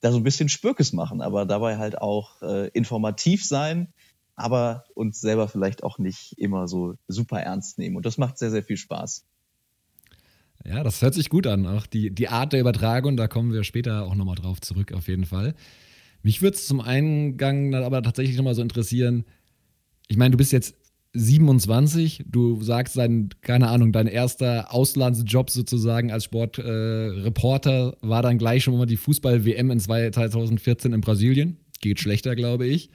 da 0.00 0.10
so 0.10 0.18
ein 0.18 0.24
bisschen 0.24 0.48
Spürkes 0.48 0.92
machen, 0.92 1.22
aber 1.22 1.46
dabei 1.46 1.78
halt 1.78 1.98
auch 1.98 2.42
äh, 2.42 2.68
informativ 2.68 3.44
sein, 3.46 3.92
aber 4.34 4.84
uns 4.94 5.20
selber 5.20 5.46
vielleicht 5.46 5.84
auch 5.84 5.98
nicht 5.98 6.36
immer 6.38 6.66
so 6.66 6.94
super 7.06 7.40
ernst 7.40 7.78
nehmen. 7.78 7.96
Und 7.96 8.06
das 8.06 8.18
macht 8.18 8.38
sehr, 8.38 8.50
sehr 8.50 8.64
viel 8.64 8.76
Spaß. 8.76 9.24
Ja, 10.64 10.82
das 10.82 11.02
hört 11.02 11.14
sich 11.14 11.28
gut 11.28 11.46
an. 11.46 11.66
Auch 11.66 11.86
die, 11.86 12.10
die 12.10 12.28
Art 12.28 12.52
der 12.52 12.60
Übertragung, 12.60 13.16
da 13.16 13.28
kommen 13.28 13.52
wir 13.52 13.64
später 13.64 14.04
auch 14.04 14.14
nochmal 14.14 14.36
drauf 14.36 14.60
zurück, 14.60 14.92
auf 14.92 15.08
jeden 15.08 15.26
Fall. 15.26 15.54
Mich 16.22 16.40
würde 16.40 16.56
es 16.56 16.66
zum 16.66 16.80
Eingang 16.80 17.74
aber 17.74 18.02
tatsächlich 18.02 18.36
nochmal 18.36 18.54
so 18.54 18.62
interessieren. 18.62 19.24
Ich 20.06 20.16
meine, 20.16 20.30
du 20.30 20.36
bist 20.36 20.52
jetzt 20.52 20.76
27, 21.14 22.24
du 22.26 22.62
sagst, 22.62 22.96
dein, 22.96 23.28
keine 23.42 23.68
Ahnung, 23.68 23.92
dein 23.92 24.06
erster 24.06 24.72
Auslandsjob 24.72 25.50
sozusagen 25.50 26.10
als 26.10 26.24
Sportreporter 26.24 27.96
äh, 28.02 28.08
war 28.08 28.22
dann 28.22 28.38
gleich 28.38 28.64
schon 28.64 28.76
mal 28.76 28.86
die 28.86 28.96
Fußball-WM 28.96 29.70
in 29.70 29.80
2014 29.80 30.92
in 30.92 31.00
Brasilien. 31.00 31.58
Geht 31.80 32.00
schlechter, 32.00 32.34
glaube 32.34 32.66
ich. 32.66 32.90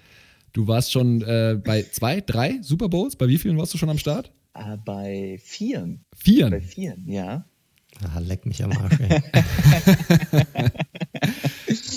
Du 0.53 0.67
warst 0.67 0.91
schon 0.91 1.21
äh, 1.21 1.59
bei 1.63 1.83
zwei, 1.83 2.21
drei 2.21 2.59
Super 2.62 2.89
Bowls. 2.89 3.15
Bei 3.15 3.27
wie 3.27 3.38
vielen 3.38 3.57
warst 3.57 3.74
du 3.74 3.77
schon 3.77 3.89
am 3.89 4.00
Start? 4.00 4.31
Äh, 4.55 4.77
bei 4.83 5.38
vieren. 5.43 6.05
Vieren? 6.15 6.51
Bei 6.51 6.62
vieren, 6.62 7.03
ja. 7.07 7.45
Ah, 8.04 8.20
leck 8.20 8.46
mich 8.46 8.63
am 8.63 8.72
Arsch, 8.72 9.00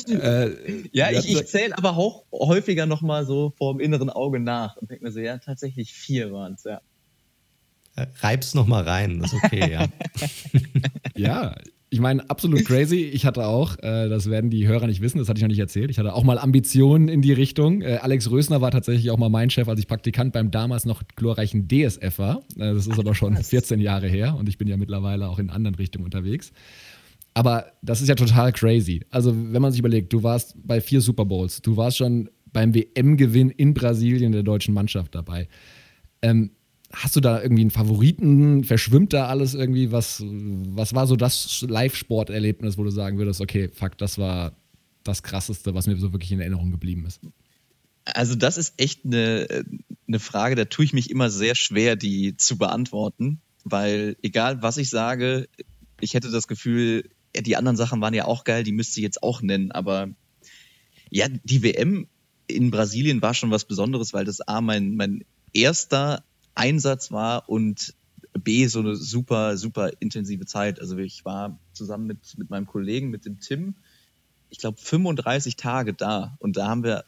äh, 0.08 0.50
ja, 0.92 1.10
ich, 1.10 1.28
ich 1.28 1.46
zähle 1.46 1.76
aber 1.76 1.96
auch 1.96 2.24
häufiger 2.32 2.86
nochmal 2.86 3.26
so 3.26 3.52
vor 3.56 3.74
dem 3.74 3.80
inneren 3.80 4.08
Auge 4.10 4.40
nach 4.40 4.76
und 4.76 4.90
denke 4.90 5.04
mir 5.04 5.12
so, 5.12 5.20
ja, 5.20 5.38
tatsächlich 5.38 5.92
vier 5.92 6.32
waren 6.32 6.54
es, 6.54 6.64
ja. 6.64 6.80
Äh, 7.96 8.06
reib's 8.20 8.54
nochmal 8.54 8.84
rein, 8.84 9.20
das 9.20 9.32
ist 9.32 9.44
okay, 9.44 9.70
ja. 9.70 9.88
ja, 11.16 11.54
Ich 11.92 11.98
meine, 11.98 12.30
absolut 12.30 12.64
crazy. 12.64 13.02
Ich 13.02 13.26
hatte 13.26 13.46
auch, 13.46 13.76
äh, 13.78 14.08
das 14.08 14.30
werden 14.30 14.48
die 14.48 14.68
Hörer 14.68 14.86
nicht 14.86 15.00
wissen, 15.00 15.18
das 15.18 15.28
hatte 15.28 15.38
ich 15.38 15.42
noch 15.42 15.48
nicht 15.48 15.58
erzählt. 15.58 15.90
Ich 15.90 15.98
hatte 15.98 16.14
auch 16.14 16.22
mal 16.22 16.38
Ambitionen 16.38 17.08
in 17.08 17.20
die 17.20 17.32
Richtung. 17.32 17.82
Äh, 17.82 17.98
Alex 18.00 18.30
Rösner 18.30 18.60
war 18.60 18.70
tatsächlich 18.70 19.10
auch 19.10 19.18
mal 19.18 19.28
mein 19.28 19.50
Chef, 19.50 19.66
als 19.66 19.80
ich 19.80 19.88
Praktikant 19.88 20.32
beim 20.32 20.52
damals 20.52 20.84
noch 20.84 21.02
glorreichen 21.16 21.66
DSF 21.66 22.20
war. 22.20 22.42
Äh, 22.56 22.74
das 22.74 22.86
ist 22.86 22.96
aber 22.96 23.16
schon 23.16 23.36
14 23.36 23.80
Jahre 23.80 24.06
her 24.06 24.36
und 24.36 24.48
ich 24.48 24.56
bin 24.56 24.68
ja 24.68 24.76
mittlerweile 24.76 25.28
auch 25.28 25.40
in 25.40 25.50
anderen 25.50 25.74
Richtungen 25.74 26.04
unterwegs. 26.04 26.52
Aber 27.34 27.72
das 27.82 28.00
ist 28.00 28.08
ja 28.08 28.14
total 28.14 28.52
crazy. 28.52 29.00
Also, 29.10 29.34
wenn 29.34 29.60
man 29.60 29.72
sich 29.72 29.80
überlegt, 29.80 30.12
du 30.12 30.22
warst 30.22 30.54
bei 30.64 30.80
vier 30.80 31.00
Super 31.00 31.24
Bowls, 31.24 31.60
du 31.60 31.76
warst 31.76 31.96
schon 31.96 32.30
beim 32.52 32.72
WM-Gewinn 32.72 33.50
in 33.50 33.74
Brasilien 33.74 34.30
der 34.30 34.44
deutschen 34.44 34.74
Mannschaft 34.74 35.14
dabei. 35.14 35.48
Ähm, 36.22 36.50
Hast 36.92 37.14
du 37.14 37.20
da 37.20 37.40
irgendwie 37.40 37.62
einen 37.62 37.70
Favoriten? 37.70 38.64
Verschwimmt 38.64 39.12
da 39.12 39.26
alles 39.26 39.54
irgendwie? 39.54 39.92
Was, 39.92 40.22
was 40.26 40.94
war 40.94 41.06
so 41.06 41.16
das 41.16 41.64
Live-Sport-Erlebnis, 41.68 42.78
wo 42.78 42.84
du 42.84 42.90
sagen 42.90 43.18
würdest, 43.18 43.40
okay, 43.40 43.70
fuck, 43.72 43.96
das 43.96 44.18
war 44.18 44.56
das 45.04 45.22
Krasseste, 45.22 45.74
was 45.74 45.86
mir 45.86 45.96
so 45.96 46.12
wirklich 46.12 46.32
in 46.32 46.40
Erinnerung 46.40 46.72
geblieben 46.72 47.06
ist? 47.06 47.20
Also, 48.04 48.34
das 48.34 48.56
ist 48.56 48.74
echt 48.76 49.04
eine, 49.04 49.64
eine 50.08 50.18
Frage, 50.18 50.56
da 50.56 50.64
tue 50.64 50.84
ich 50.84 50.92
mich 50.92 51.10
immer 51.10 51.30
sehr 51.30 51.54
schwer, 51.54 51.94
die 51.94 52.36
zu 52.36 52.58
beantworten, 52.58 53.40
weil 53.64 54.16
egal 54.22 54.62
was 54.62 54.76
ich 54.76 54.90
sage, 54.90 55.48
ich 56.00 56.14
hätte 56.14 56.30
das 56.30 56.48
Gefühl, 56.48 57.10
die 57.36 57.56
anderen 57.56 57.76
Sachen 57.76 58.00
waren 58.00 58.14
ja 58.14 58.24
auch 58.24 58.42
geil, 58.42 58.64
die 58.64 58.72
müsste 58.72 58.98
ich 58.98 59.04
jetzt 59.04 59.22
auch 59.22 59.42
nennen, 59.42 59.70
aber 59.70 60.08
ja, 61.10 61.28
die 61.28 61.62
WM 61.62 62.08
in 62.46 62.70
Brasilien 62.70 63.22
war 63.22 63.34
schon 63.34 63.50
was 63.50 63.64
Besonderes, 63.64 64.12
weil 64.12 64.24
das 64.24 64.40
A, 64.40 64.60
mein, 64.60 64.96
mein 64.96 65.24
erster 65.52 66.24
Einsatz 66.60 67.10
war 67.10 67.48
und 67.48 67.94
B, 68.38 68.66
so 68.66 68.80
eine 68.80 68.94
super, 68.94 69.56
super 69.56 69.90
intensive 70.00 70.44
Zeit. 70.44 70.78
Also 70.78 70.96
ich 70.98 71.24
war 71.24 71.58
zusammen 71.72 72.06
mit, 72.06 72.36
mit 72.36 72.50
meinem 72.50 72.66
Kollegen, 72.66 73.08
mit 73.08 73.24
dem 73.24 73.40
Tim, 73.40 73.76
ich 74.50 74.58
glaube 74.58 74.78
35 74.78 75.56
Tage 75.56 75.94
da 75.94 76.36
und 76.38 76.56
da 76.56 76.68
haben 76.68 76.84
wir 76.84 77.04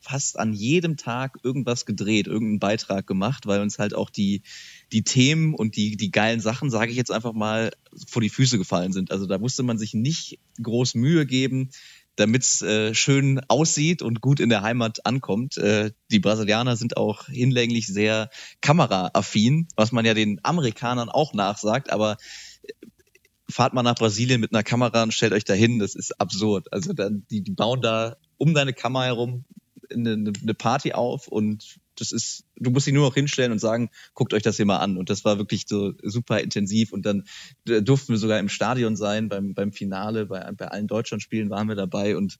fast 0.00 0.36
an 0.36 0.52
jedem 0.52 0.96
Tag 0.96 1.38
irgendwas 1.44 1.86
gedreht, 1.86 2.26
irgendeinen 2.26 2.58
Beitrag 2.58 3.06
gemacht, 3.06 3.46
weil 3.46 3.60
uns 3.60 3.78
halt 3.78 3.94
auch 3.94 4.10
die, 4.10 4.42
die 4.90 5.04
Themen 5.04 5.54
und 5.54 5.76
die, 5.76 5.96
die 5.96 6.10
geilen 6.10 6.40
Sachen, 6.40 6.70
sage 6.70 6.90
ich 6.90 6.96
jetzt 6.96 7.12
einfach 7.12 7.34
mal, 7.34 7.70
vor 8.08 8.20
die 8.20 8.30
Füße 8.30 8.58
gefallen 8.58 8.92
sind. 8.92 9.12
Also 9.12 9.26
da 9.26 9.38
musste 9.38 9.62
man 9.62 9.78
sich 9.78 9.94
nicht 9.94 10.40
groß 10.60 10.96
Mühe 10.96 11.24
geben 11.24 11.70
damit 12.16 12.42
es 12.42 12.62
äh, 12.62 12.94
schön 12.94 13.40
aussieht 13.48 14.02
und 14.02 14.20
gut 14.20 14.40
in 14.40 14.48
der 14.48 14.62
Heimat 14.62 15.06
ankommt. 15.06 15.56
Äh, 15.56 15.92
die 16.10 16.20
Brasilianer 16.20 16.76
sind 16.76 16.96
auch 16.96 17.26
hinlänglich 17.26 17.86
sehr 17.86 18.30
kameraaffin, 18.60 19.68
was 19.76 19.92
man 19.92 20.04
ja 20.04 20.14
den 20.14 20.40
Amerikanern 20.42 21.08
auch 21.08 21.34
nachsagt, 21.34 21.90
aber 21.90 22.16
äh, 22.62 22.72
fahrt 23.48 23.74
mal 23.74 23.82
nach 23.82 23.94
Brasilien 23.94 24.40
mit 24.40 24.52
einer 24.52 24.62
Kamera 24.62 25.02
und 25.02 25.14
stellt 25.14 25.32
euch 25.32 25.44
da 25.44 25.54
hin, 25.54 25.78
das 25.78 25.94
ist 25.94 26.20
absurd. 26.20 26.72
Also 26.72 26.92
dann, 26.92 27.26
die, 27.30 27.42
die 27.42 27.52
bauen 27.52 27.80
da 27.80 28.16
um 28.36 28.54
deine 28.54 28.72
Kamera 28.72 29.04
herum 29.04 29.44
eine, 29.92 30.32
eine 30.42 30.54
Party 30.54 30.92
auf 30.92 31.28
und 31.28 31.78
das 31.96 32.12
ist, 32.12 32.44
du 32.56 32.70
musst 32.70 32.86
dich 32.86 32.94
nur 32.94 33.06
noch 33.06 33.14
hinstellen 33.14 33.52
und 33.52 33.58
sagen, 33.58 33.90
guckt 34.14 34.34
euch 34.34 34.42
das 34.42 34.56
hier 34.56 34.66
mal 34.66 34.78
an. 34.78 34.96
Und 34.96 35.10
das 35.10 35.24
war 35.24 35.38
wirklich 35.38 35.64
so 35.66 35.92
super 36.02 36.40
intensiv. 36.40 36.92
Und 36.92 37.04
dann 37.04 37.24
durften 37.64 38.12
wir 38.12 38.18
sogar 38.18 38.38
im 38.38 38.48
Stadion 38.48 38.96
sein, 38.96 39.28
beim, 39.28 39.54
beim 39.54 39.72
Finale, 39.72 40.26
bei, 40.26 40.50
bei 40.52 40.68
allen 40.68 40.86
Deutschlandspielen 40.86 41.50
waren 41.50 41.68
wir 41.68 41.74
dabei. 41.74 42.16
Und 42.16 42.38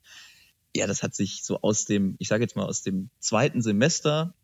ja, 0.75 0.87
das 0.87 1.03
hat 1.03 1.15
sich 1.15 1.43
so 1.45 1.61
aus 1.61 1.85
dem, 1.85 2.17
ich 2.19 2.29
sage 2.29 2.43
jetzt 2.43 2.57
mal, 2.57 2.65
aus 2.65 2.83
dem 2.83 3.11
zweiten 3.19 3.63
Semester 3.63 4.35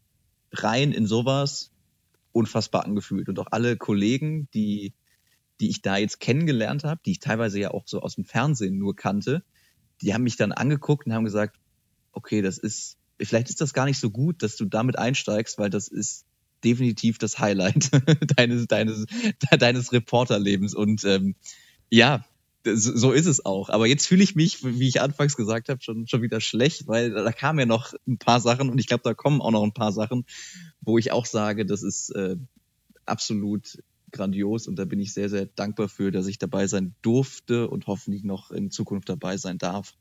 rein 0.52 0.92
in 0.92 1.06
sowas 1.06 1.72
unfassbar 2.32 2.84
angefühlt. 2.84 3.28
Und 3.28 3.38
auch 3.38 3.48
alle 3.50 3.76
Kollegen, 3.76 4.48
die, 4.52 4.92
die 5.60 5.70
ich 5.70 5.82
da 5.82 5.96
jetzt 5.96 6.20
kennengelernt 6.20 6.84
habe, 6.84 7.00
die 7.04 7.12
ich 7.12 7.20
teilweise 7.20 7.58
ja 7.58 7.70
auch 7.70 7.84
so 7.86 8.00
aus 8.00 8.16
dem 8.16 8.24
Fernsehen 8.24 8.78
nur 8.78 8.94
kannte, 8.94 9.42
die 10.02 10.14
haben 10.14 10.22
mich 10.22 10.36
dann 10.36 10.52
angeguckt 10.52 11.06
und 11.06 11.14
haben 11.14 11.24
gesagt, 11.24 11.56
okay, 12.18 12.42
das 12.42 12.58
ist 12.58 12.96
vielleicht 13.20 13.48
ist 13.48 13.60
das 13.60 13.72
gar 13.72 13.84
nicht 13.84 13.98
so 13.98 14.10
gut, 14.10 14.42
dass 14.42 14.56
du 14.56 14.64
damit 14.64 14.98
einsteigst, 14.98 15.58
weil 15.58 15.70
das 15.70 15.88
ist 15.88 16.25
definitiv 16.64 17.18
das 17.18 17.38
Highlight 17.38 17.90
deines, 18.37 18.66
deines, 18.66 19.06
deines 19.58 19.92
Reporterlebens. 19.92 20.75
Und 20.75 21.04
ähm, 21.04 21.34
ja, 21.90 22.25
so 22.64 23.12
ist 23.12 23.26
es 23.26 23.44
auch. 23.46 23.70
Aber 23.70 23.87
jetzt 23.87 24.06
fühle 24.06 24.22
ich 24.22 24.34
mich, 24.34 24.64
wie 24.64 24.88
ich 24.88 25.00
anfangs 25.00 25.37
gesagt 25.37 25.68
habe, 25.68 25.80
schon, 25.82 26.06
schon 26.06 26.22
wieder 26.22 26.40
schlecht, 26.40 26.87
weil 26.87 27.10
da 27.10 27.32
kamen 27.32 27.60
ja 27.60 27.66
noch 27.66 27.94
ein 28.06 28.18
paar 28.18 28.40
Sachen 28.40 28.68
und 28.68 28.78
ich 28.78 28.87
glaube, 28.87 29.02
da 29.04 29.14
kommen 29.14 29.40
auch 29.40 29.52
noch 29.52 29.62
ein 29.62 29.72
paar 29.72 29.92
Sachen, 29.92 30.25
wo 30.80 30.98
ich 30.98 31.12
auch 31.12 31.26
sage, 31.26 31.64
das 31.64 31.82
ist 31.82 32.10
äh, 32.10 32.37
absolut 33.06 33.78
grandios 34.10 34.66
und 34.66 34.76
da 34.76 34.84
bin 34.84 35.00
ich 35.00 35.12
sehr, 35.12 35.28
sehr 35.28 35.46
dankbar 35.46 35.88
für, 35.88 36.10
dass 36.10 36.26
ich 36.26 36.38
dabei 36.38 36.66
sein 36.66 36.94
durfte 37.02 37.68
und 37.68 37.87
hoffentlich 37.87 38.25
noch 38.25 38.50
in 38.50 38.70
Zukunft 38.70 39.08
dabei 39.08 39.37
sein 39.37 39.58
darf. 39.58 39.94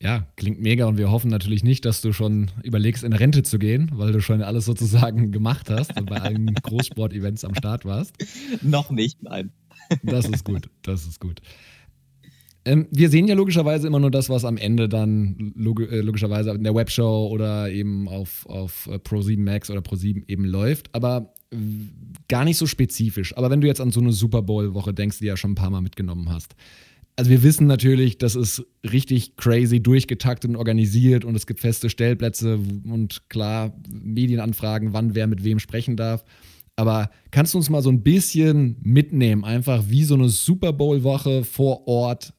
Ja, 0.00 0.28
klingt 0.36 0.60
mega 0.60 0.86
und 0.86 0.96
wir 0.96 1.10
hoffen 1.10 1.28
natürlich 1.28 1.64
nicht, 1.64 1.84
dass 1.84 2.00
du 2.00 2.12
schon 2.12 2.52
überlegst, 2.62 3.02
in 3.02 3.12
Rente 3.12 3.42
zu 3.42 3.58
gehen, 3.58 3.90
weil 3.94 4.12
du 4.12 4.20
schon 4.20 4.42
alles 4.42 4.64
sozusagen 4.64 5.32
gemacht 5.32 5.70
hast 5.70 5.98
und 5.98 6.08
bei 6.08 6.20
allen 6.20 6.54
Großsport-Events 6.54 7.44
am 7.44 7.54
Start 7.56 7.84
warst. 7.84 8.14
Noch 8.62 8.90
nicht, 8.90 9.22
nein. 9.22 9.50
Das 10.04 10.28
ist 10.28 10.44
gut, 10.44 10.70
das 10.82 11.06
ist 11.06 11.20
gut. 11.20 11.40
Ähm, 12.64 12.86
wir 12.90 13.08
sehen 13.08 13.26
ja 13.26 13.34
logischerweise 13.34 13.86
immer 13.86 13.98
nur 13.98 14.10
das, 14.10 14.28
was 14.28 14.44
am 14.44 14.56
Ende 14.56 14.88
dann 14.88 15.52
log 15.56 15.80
äh, 15.80 16.00
logischerweise 16.00 16.50
in 16.50 16.62
der 16.62 16.74
Webshow 16.74 17.28
oder 17.32 17.70
eben 17.70 18.08
auf, 18.08 18.46
auf 18.46 18.86
äh, 18.86 18.96
Pro7 18.96 19.40
Max 19.40 19.70
oder 19.70 19.80
Pro7 19.80 20.24
eben 20.28 20.44
läuft, 20.44 20.94
aber 20.94 21.32
gar 22.28 22.44
nicht 22.44 22.58
so 22.58 22.66
spezifisch. 22.66 23.36
Aber 23.36 23.50
wenn 23.50 23.60
du 23.60 23.66
jetzt 23.66 23.80
an 23.80 23.90
so 23.90 24.00
eine 24.00 24.12
Super 24.12 24.42
Bowl-Woche 24.42 24.92
denkst, 24.92 25.18
die 25.18 25.24
du 25.24 25.28
ja 25.28 25.36
schon 25.36 25.52
ein 25.52 25.56
paar 25.56 25.70
Mal 25.70 25.80
mitgenommen 25.80 26.28
hast, 26.30 26.54
also 27.18 27.32
wir 27.32 27.42
wissen 27.42 27.66
natürlich, 27.66 28.16
das 28.18 28.36
ist 28.36 28.64
richtig 28.88 29.34
crazy 29.34 29.82
durchgetaktet 29.82 30.50
und 30.50 30.56
organisiert 30.56 31.24
und 31.24 31.34
es 31.34 31.48
gibt 31.48 31.58
feste 31.58 31.90
Stellplätze 31.90 32.60
und 32.84 33.28
klar 33.28 33.72
Medienanfragen, 33.90 34.92
wann 34.92 35.16
wer 35.16 35.26
mit 35.26 35.42
wem 35.42 35.58
sprechen 35.58 35.96
darf. 35.96 36.24
Aber 36.76 37.10
kannst 37.32 37.54
du 37.54 37.58
uns 37.58 37.70
mal 37.70 37.82
so 37.82 37.90
ein 37.90 38.04
bisschen 38.04 38.76
mitnehmen, 38.82 39.44
einfach 39.44 39.82
wie 39.88 40.04
so 40.04 40.14
eine 40.14 40.28
Super 40.28 40.72
Bowl-Woche 40.72 41.42
vor 41.42 41.88
Ort 41.88 42.34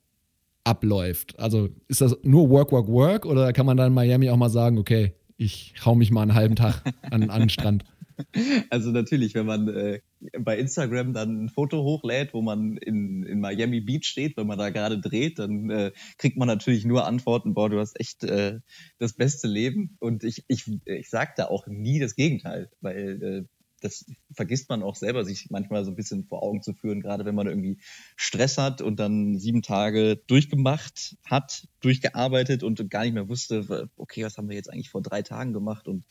abläuft? 0.64 1.38
Also 1.38 1.68
ist 1.90 2.00
das 2.00 2.16
nur 2.24 2.50
Work, 2.50 2.72
Work, 2.72 2.88
Work 2.88 3.26
oder 3.26 3.52
kann 3.52 3.66
man 3.66 3.76
dann 3.76 3.88
in 3.88 3.94
Miami 3.94 4.30
auch 4.30 4.38
mal 4.38 4.50
sagen, 4.50 4.78
okay, 4.78 5.12
ich 5.36 5.74
hau 5.84 5.94
mich 5.94 6.10
mal 6.10 6.22
einen 6.22 6.36
halben 6.36 6.56
Tag 6.56 6.84
an, 7.12 7.30
an 7.30 7.42
den 7.42 7.50
Strand? 7.50 7.84
Also 8.70 8.92
natürlich, 8.92 9.34
wenn 9.36 9.46
man 9.46 9.68
äh, 9.68 10.02
bei 10.40 10.58
Instagram 10.58 11.14
dann 11.14 11.46
ein 11.46 11.50
Foto 11.50 11.84
hochlädt, 11.84 12.34
wo 12.34 12.42
man 12.42 12.78
in, 12.78 13.24
in 13.24 13.40
Miami 13.40 13.82
Beach 13.82 14.06
steht, 14.06 14.38
wenn 14.38 14.48
man 14.48 14.58
da 14.58 14.70
gerade 14.70 15.00
dreht, 15.00 15.40
dann 15.40 15.70
äh, 15.70 15.92
kriegt 16.18 16.38
man 16.38 16.48
natürlich 16.48 16.86
nur 16.86 17.06
Antworten, 17.06 17.54
boah, 17.54 17.70
du 17.70 17.80
hast 17.80 18.00
echt 18.00 18.24
äh, 18.24 18.60
das 18.98 19.14
beste 19.14 19.48
Leben. 19.48 19.98
Und 20.00 20.24
ich, 20.24 20.44
ich, 20.48 20.66
ich 20.86 21.10
sage 21.10 21.34
da 21.38 21.46
auch 21.46 21.68
nie 21.68 22.00
das 22.00 22.16
Gegenteil, 22.16 22.70
weil 22.82 23.24
äh, 23.24 23.44
das 23.82 24.06
vergisst 24.34 24.70
man 24.70 24.84
auch 24.84 24.96
selber, 24.96 25.24
sich 25.24 25.48
manchmal 25.50 25.86
so 25.86 25.92
ein 25.92 25.96
bisschen 25.96 26.26
vor 26.26 26.44
Augen 26.44 26.62
zu 26.62 26.74
führen, 26.74 27.02
gerade 27.02 27.26
wenn 27.26 27.36
man 27.36 27.48
irgendwie 27.48 27.80
Stress 28.16 28.58
hat 28.58 28.82
und 28.82 29.00
dann 29.00 29.38
sieben 29.38 29.62
Tage 29.62 30.18
durchgemacht 30.28 31.18
hat, 31.26 31.68
durchgearbeitet 31.80 32.64
und 32.64 32.90
gar 32.90 33.04
nicht 33.04 33.14
mehr 33.14 33.30
wusste, 33.30 33.90
okay, 33.96 34.24
was 34.24 34.38
haben 34.38 34.50
wir 34.50 34.56
jetzt 34.56 34.70
eigentlich 34.70 34.90
vor 34.90 35.02
drei 35.02 35.22
Tagen 35.22 35.54
gemacht 35.54 35.88
und 35.88 36.04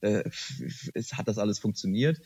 äh, 0.00 0.24
es 0.94 1.14
hat 1.14 1.28
das 1.28 1.38
alles 1.38 1.58
funktioniert. 1.58 2.20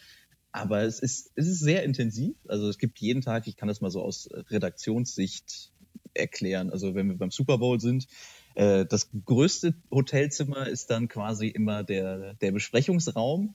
Aber 0.52 0.82
es 0.82 1.00
ist, 1.00 1.32
es 1.34 1.48
ist 1.48 1.58
sehr 1.58 1.82
intensiv. 1.82 2.36
Also 2.46 2.68
es 2.68 2.78
gibt 2.78 3.00
jeden 3.00 3.22
Tag, 3.22 3.48
ich 3.48 3.56
kann 3.56 3.66
das 3.66 3.80
mal 3.80 3.90
so 3.90 4.02
aus 4.02 4.28
Redaktionssicht 4.50 5.72
erklären. 6.14 6.70
Also 6.70 6.94
wenn 6.94 7.08
wir 7.08 7.18
beim 7.18 7.32
Super 7.32 7.58
Bowl 7.58 7.80
sind, 7.80 8.06
äh, 8.54 8.86
das 8.86 9.10
größte 9.24 9.74
Hotelzimmer 9.90 10.68
ist 10.68 10.90
dann 10.90 11.08
quasi 11.08 11.48
immer 11.48 11.82
der, 11.82 12.34
der 12.34 12.52
Besprechungsraum. 12.52 13.54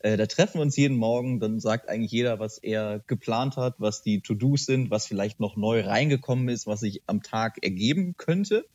Äh, 0.00 0.16
da 0.16 0.26
treffen 0.26 0.58
wir 0.58 0.62
uns 0.62 0.76
jeden 0.76 0.96
Morgen, 0.96 1.40
dann 1.40 1.58
sagt 1.58 1.88
eigentlich 1.88 2.12
jeder, 2.12 2.38
was 2.38 2.58
er 2.58 3.02
geplant 3.06 3.56
hat, 3.56 3.74
was 3.78 4.02
die 4.02 4.20
To-Dos 4.20 4.66
sind, 4.66 4.90
was 4.90 5.06
vielleicht 5.06 5.40
noch 5.40 5.56
neu 5.56 5.80
reingekommen 5.80 6.48
ist, 6.48 6.66
was 6.66 6.80
sich 6.80 7.02
am 7.06 7.22
Tag 7.22 7.58
ergeben 7.62 8.16
könnte. 8.16 8.66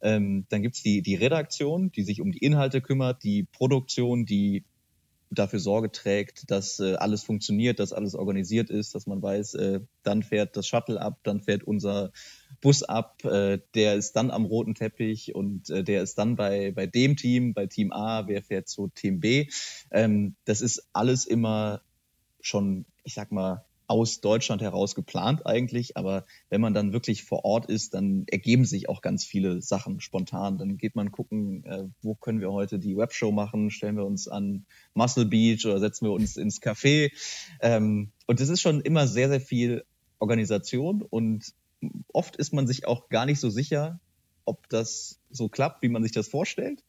Ähm, 0.00 0.46
dann 0.48 0.62
gibt's 0.62 0.82
die, 0.82 1.02
die 1.02 1.14
Redaktion, 1.14 1.90
die 1.90 2.02
sich 2.02 2.20
um 2.20 2.32
die 2.32 2.38
Inhalte 2.38 2.80
kümmert, 2.80 3.22
die 3.22 3.44
Produktion, 3.44 4.26
die 4.26 4.64
dafür 5.30 5.58
Sorge 5.58 5.90
trägt, 5.90 6.50
dass 6.50 6.80
äh, 6.80 6.94
alles 6.94 7.22
funktioniert, 7.22 7.78
dass 7.80 7.92
alles 7.92 8.14
organisiert 8.14 8.70
ist, 8.70 8.94
dass 8.94 9.06
man 9.06 9.22
weiß, 9.22 9.54
äh, 9.54 9.80
dann 10.02 10.22
fährt 10.22 10.56
das 10.56 10.66
Shuttle 10.66 11.00
ab, 11.00 11.18
dann 11.22 11.40
fährt 11.40 11.64
unser 11.64 12.12
Bus 12.60 12.82
ab, 12.82 13.24
äh, 13.24 13.58
der 13.74 13.94
ist 13.94 14.12
dann 14.12 14.30
am 14.30 14.46
roten 14.46 14.74
Teppich 14.74 15.34
und 15.34 15.68
äh, 15.70 15.84
der 15.84 16.02
ist 16.02 16.16
dann 16.16 16.36
bei, 16.36 16.72
bei 16.72 16.86
dem 16.86 17.16
Team, 17.16 17.52
bei 17.52 17.66
Team 17.66 17.92
A, 17.92 18.26
wer 18.26 18.42
fährt 18.42 18.68
zu 18.68 18.88
Team 18.88 19.20
B. 19.20 19.48
Ähm, 19.90 20.34
das 20.44 20.60
ist 20.60 20.88
alles 20.92 21.26
immer 21.26 21.82
schon, 22.40 22.86
ich 23.04 23.14
sag 23.14 23.30
mal, 23.30 23.64
aus 23.88 24.20
Deutschland 24.20 24.60
heraus 24.60 24.94
geplant 24.94 25.46
eigentlich, 25.46 25.96
aber 25.96 26.26
wenn 26.50 26.60
man 26.60 26.74
dann 26.74 26.92
wirklich 26.92 27.24
vor 27.24 27.44
Ort 27.46 27.66
ist, 27.66 27.94
dann 27.94 28.24
ergeben 28.28 28.66
sich 28.66 28.88
auch 28.88 29.00
ganz 29.00 29.24
viele 29.24 29.62
Sachen 29.62 30.00
spontan. 30.00 30.58
Dann 30.58 30.76
geht 30.76 30.94
man 30.94 31.10
gucken, 31.10 31.64
äh, 31.64 31.84
wo 32.02 32.14
können 32.14 32.40
wir 32.40 32.52
heute 32.52 32.78
die 32.78 32.96
Webshow 32.96 33.32
machen, 33.32 33.70
stellen 33.70 33.96
wir 33.96 34.04
uns 34.04 34.28
an 34.28 34.66
Muscle 34.92 35.24
Beach 35.24 35.64
oder 35.64 35.80
setzen 35.80 36.04
wir 36.04 36.12
uns 36.12 36.36
ins 36.36 36.60
Café. 36.60 37.10
Ähm, 37.60 38.12
und 38.26 38.40
es 38.40 38.50
ist 38.50 38.60
schon 38.60 38.82
immer 38.82 39.08
sehr, 39.08 39.30
sehr 39.30 39.40
viel 39.40 39.84
Organisation 40.18 41.00
und 41.00 41.54
oft 42.12 42.36
ist 42.36 42.52
man 42.52 42.66
sich 42.66 42.86
auch 42.86 43.08
gar 43.08 43.24
nicht 43.24 43.40
so 43.40 43.48
sicher, 43.48 44.00
ob 44.44 44.68
das 44.68 45.18
so 45.30 45.48
klappt, 45.48 45.82
wie 45.82 45.88
man 45.88 46.02
sich 46.02 46.12
das 46.12 46.28
vorstellt. 46.28 46.84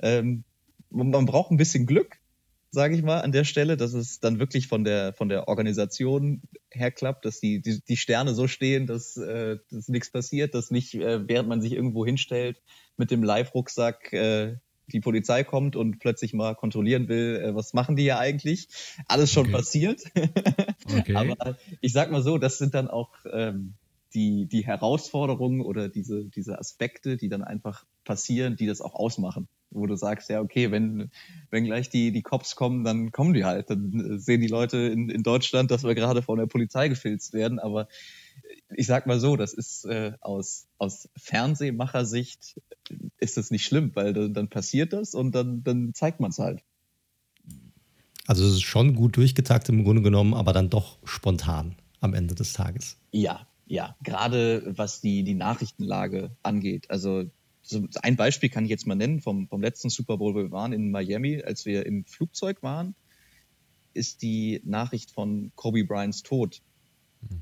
Ähm, 0.00 0.42
man 0.90 1.26
braucht 1.26 1.52
ein 1.52 1.56
bisschen 1.56 1.86
Glück, 1.86 2.18
sage 2.72 2.96
ich 2.96 3.02
mal, 3.02 3.20
an 3.20 3.32
der 3.32 3.44
Stelle, 3.44 3.76
dass 3.76 3.92
es 3.92 4.18
dann 4.18 4.38
wirklich 4.38 4.66
von 4.66 4.82
der, 4.82 5.12
von 5.12 5.28
der 5.28 5.46
Organisation 5.46 6.42
her 6.70 6.90
klappt, 6.90 7.26
dass 7.26 7.38
die, 7.38 7.60
die, 7.60 7.82
die 7.86 7.98
Sterne 7.98 8.34
so 8.34 8.48
stehen, 8.48 8.86
dass, 8.86 9.18
äh, 9.18 9.58
dass 9.70 9.88
nichts 9.88 10.10
passiert, 10.10 10.54
dass 10.54 10.70
nicht, 10.70 10.94
äh, 10.94 11.28
während 11.28 11.50
man 11.50 11.60
sich 11.60 11.72
irgendwo 11.72 12.06
hinstellt, 12.06 12.62
mit 12.96 13.10
dem 13.10 13.22
Live-Rucksack 13.22 14.12
äh, 14.14 14.56
die 14.86 15.00
Polizei 15.00 15.44
kommt 15.44 15.76
und 15.76 15.98
plötzlich 15.98 16.32
mal 16.32 16.54
kontrollieren 16.54 17.08
will, 17.08 17.42
äh, 17.44 17.54
was 17.54 17.74
machen 17.74 17.94
die 17.94 18.04
ja 18.04 18.18
eigentlich. 18.18 18.68
Alles 19.06 19.30
schon 19.30 19.44
okay. 19.44 19.52
passiert. 19.52 20.02
okay. 20.98 21.14
Aber 21.14 21.58
ich 21.82 21.92
sag 21.92 22.10
mal 22.10 22.22
so, 22.22 22.38
das 22.38 22.56
sind 22.56 22.72
dann 22.74 22.88
auch 22.88 23.10
ähm, 23.30 23.74
die, 24.14 24.46
die 24.46 24.64
Herausforderungen 24.64 25.60
oder 25.60 25.88
diese, 25.88 26.24
diese 26.24 26.58
Aspekte, 26.58 27.16
die 27.16 27.28
dann 27.28 27.42
einfach 27.42 27.84
passieren, 28.04 28.56
die 28.56 28.66
das 28.66 28.80
auch 28.80 28.94
ausmachen. 28.94 29.48
Wo 29.70 29.86
du 29.86 29.96
sagst, 29.96 30.28
ja, 30.28 30.40
okay, 30.40 30.70
wenn, 30.70 31.10
wenn 31.50 31.64
gleich 31.64 31.88
die, 31.88 32.12
die 32.12 32.22
Cops 32.22 32.56
kommen, 32.56 32.84
dann 32.84 33.10
kommen 33.10 33.32
die 33.32 33.44
halt. 33.44 33.70
Dann 33.70 34.18
sehen 34.18 34.40
die 34.40 34.48
Leute 34.48 34.78
in, 34.78 35.08
in 35.08 35.22
Deutschland, 35.22 35.70
dass 35.70 35.84
wir 35.84 35.94
gerade 35.94 36.20
von 36.22 36.38
der 36.38 36.46
Polizei 36.46 36.88
gefilzt 36.88 37.32
werden. 37.32 37.58
Aber 37.58 37.88
ich 38.74 38.86
sag 38.86 39.06
mal 39.06 39.18
so, 39.18 39.36
das 39.36 39.54
ist 39.54 39.86
äh, 39.86 40.12
aus, 40.20 40.66
aus 40.78 41.08
Fernsehmachersicht 41.16 42.60
ist 43.18 43.36
das 43.36 43.50
nicht 43.50 43.64
schlimm, 43.64 43.92
weil 43.94 44.12
dann, 44.12 44.34
dann 44.34 44.48
passiert 44.48 44.92
das 44.92 45.14
und 45.14 45.34
dann, 45.34 45.64
dann 45.64 45.94
zeigt 45.94 46.20
man 46.20 46.30
es 46.30 46.38
halt. 46.38 46.62
Also 48.26 48.44
es 48.44 48.54
ist 48.54 48.62
schon 48.62 48.94
gut 48.94 49.16
durchgetaktet 49.16 49.74
im 49.74 49.84
Grunde 49.84 50.02
genommen, 50.02 50.34
aber 50.34 50.52
dann 50.52 50.70
doch 50.70 50.98
spontan 51.04 51.76
am 52.00 52.14
Ende 52.14 52.34
des 52.34 52.52
Tages. 52.52 52.98
Ja, 53.10 53.46
ja, 53.72 53.96
gerade 54.02 54.76
was 54.76 55.00
die, 55.00 55.22
die 55.24 55.32
Nachrichtenlage 55.32 56.36
angeht. 56.42 56.90
Also 56.90 57.24
so 57.62 57.88
ein 58.02 58.16
Beispiel 58.16 58.50
kann 58.50 58.64
ich 58.64 58.70
jetzt 58.70 58.86
mal 58.86 58.96
nennen 58.96 59.22
vom, 59.22 59.48
vom 59.48 59.62
letzten 59.62 59.88
Super 59.88 60.18
Bowl, 60.18 60.34
wo 60.34 60.40
wir 60.40 60.50
waren 60.50 60.74
in 60.74 60.90
Miami, 60.90 61.42
als 61.42 61.64
wir 61.64 61.86
im 61.86 62.04
Flugzeug 62.04 62.62
waren, 62.62 62.94
ist 63.94 64.20
die 64.20 64.60
Nachricht 64.66 65.10
von 65.10 65.52
Kobe 65.54 65.84
Bryants 65.84 66.22
Tod 66.22 66.60
mhm. 67.22 67.40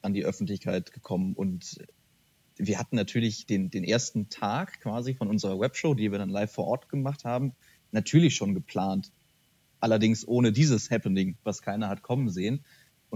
an 0.00 0.14
die 0.14 0.24
Öffentlichkeit 0.24 0.94
gekommen. 0.94 1.34
Und 1.34 1.84
wir 2.56 2.78
hatten 2.78 2.96
natürlich 2.96 3.44
den, 3.44 3.68
den 3.68 3.84
ersten 3.84 4.30
Tag 4.30 4.80
quasi 4.80 5.12
von 5.12 5.28
unserer 5.28 5.60
Webshow, 5.60 5.92
die 5.92 6.10
wir 6.10 6.18
dann 6.18 6.30
live 6.30 6.52
vor 6.52 6.68
Ort 6.68 6.88
gemacht 6.88 7.26
haben, 7.26 7.52
natürlich 7.92 8.34
schon 8.34 8.54
geplant. 8.54 9.12
Allerdings 9.80 10.26
ohne 10.26 10.52
dieses 10.52 10.90
Happening, 10.90 11.36
was 11.44 11.60
keiner 11.60 11.90
hat 11.90 12.00
kommen 12.00 12.30
sehen. 12.30 12.64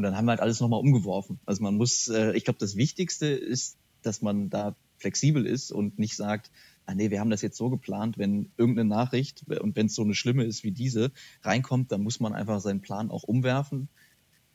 Und 0.01 0.05
dann 0.05 0.17
haben 0.17 0.25
wir 0.25 0.31
halt 0.31 0.41
alles 0.41 0.61
nochmal 0.61 0.81
umgeworfen. 0.81 1.41
Also 1.45 1.63
man 1.63 1.77
muss, 1.77 2.09
äh, 2.09 2.33
ich 2.33 2.45
glaube, 2.45 2.59
das 2.59 2.75
Wichtigste 2.75 3.27
ist, 3.27 3.77
dass 4.01 4.23
man 4.23 4.49
da 4.49 4.75
flexibel 4.97 5.45
ist 5.45 5.73
und 5.73 5.99
nicht 5.99 6.17
sagt, 6.17 6.51
ah 6.87 6.95
nee, 6.95 7.11
wir 7.11 7.21
haben 7.21 7.29
das 7.29 7.43
jetzt 7.43 7.59
so 7.59 7.69
geplant, 7.69 8.17
wenn 8.17 8.51
irgendeine 8.57 8.89
Nachricht 8.89 9.45
und 9.47 9.77
wenn 9.77 9.87
es 9.87 9.95
so 9.95 10.01
eine 10.01 10.15
schlimme 10.15 10.45
ist 10.45 10.65
wie 10.65 10.73
diese 10.73 11.13
reinkommt, 11.43 11.93
dann 11.93 12.03
muss 12.03 12.19
man 12.19 12.33
einfach 12.33 12.63
seinen 12.63 12.81
Plan 12.81 13.11
auch 13.11 13.25
umwerfen, 13.25 13.91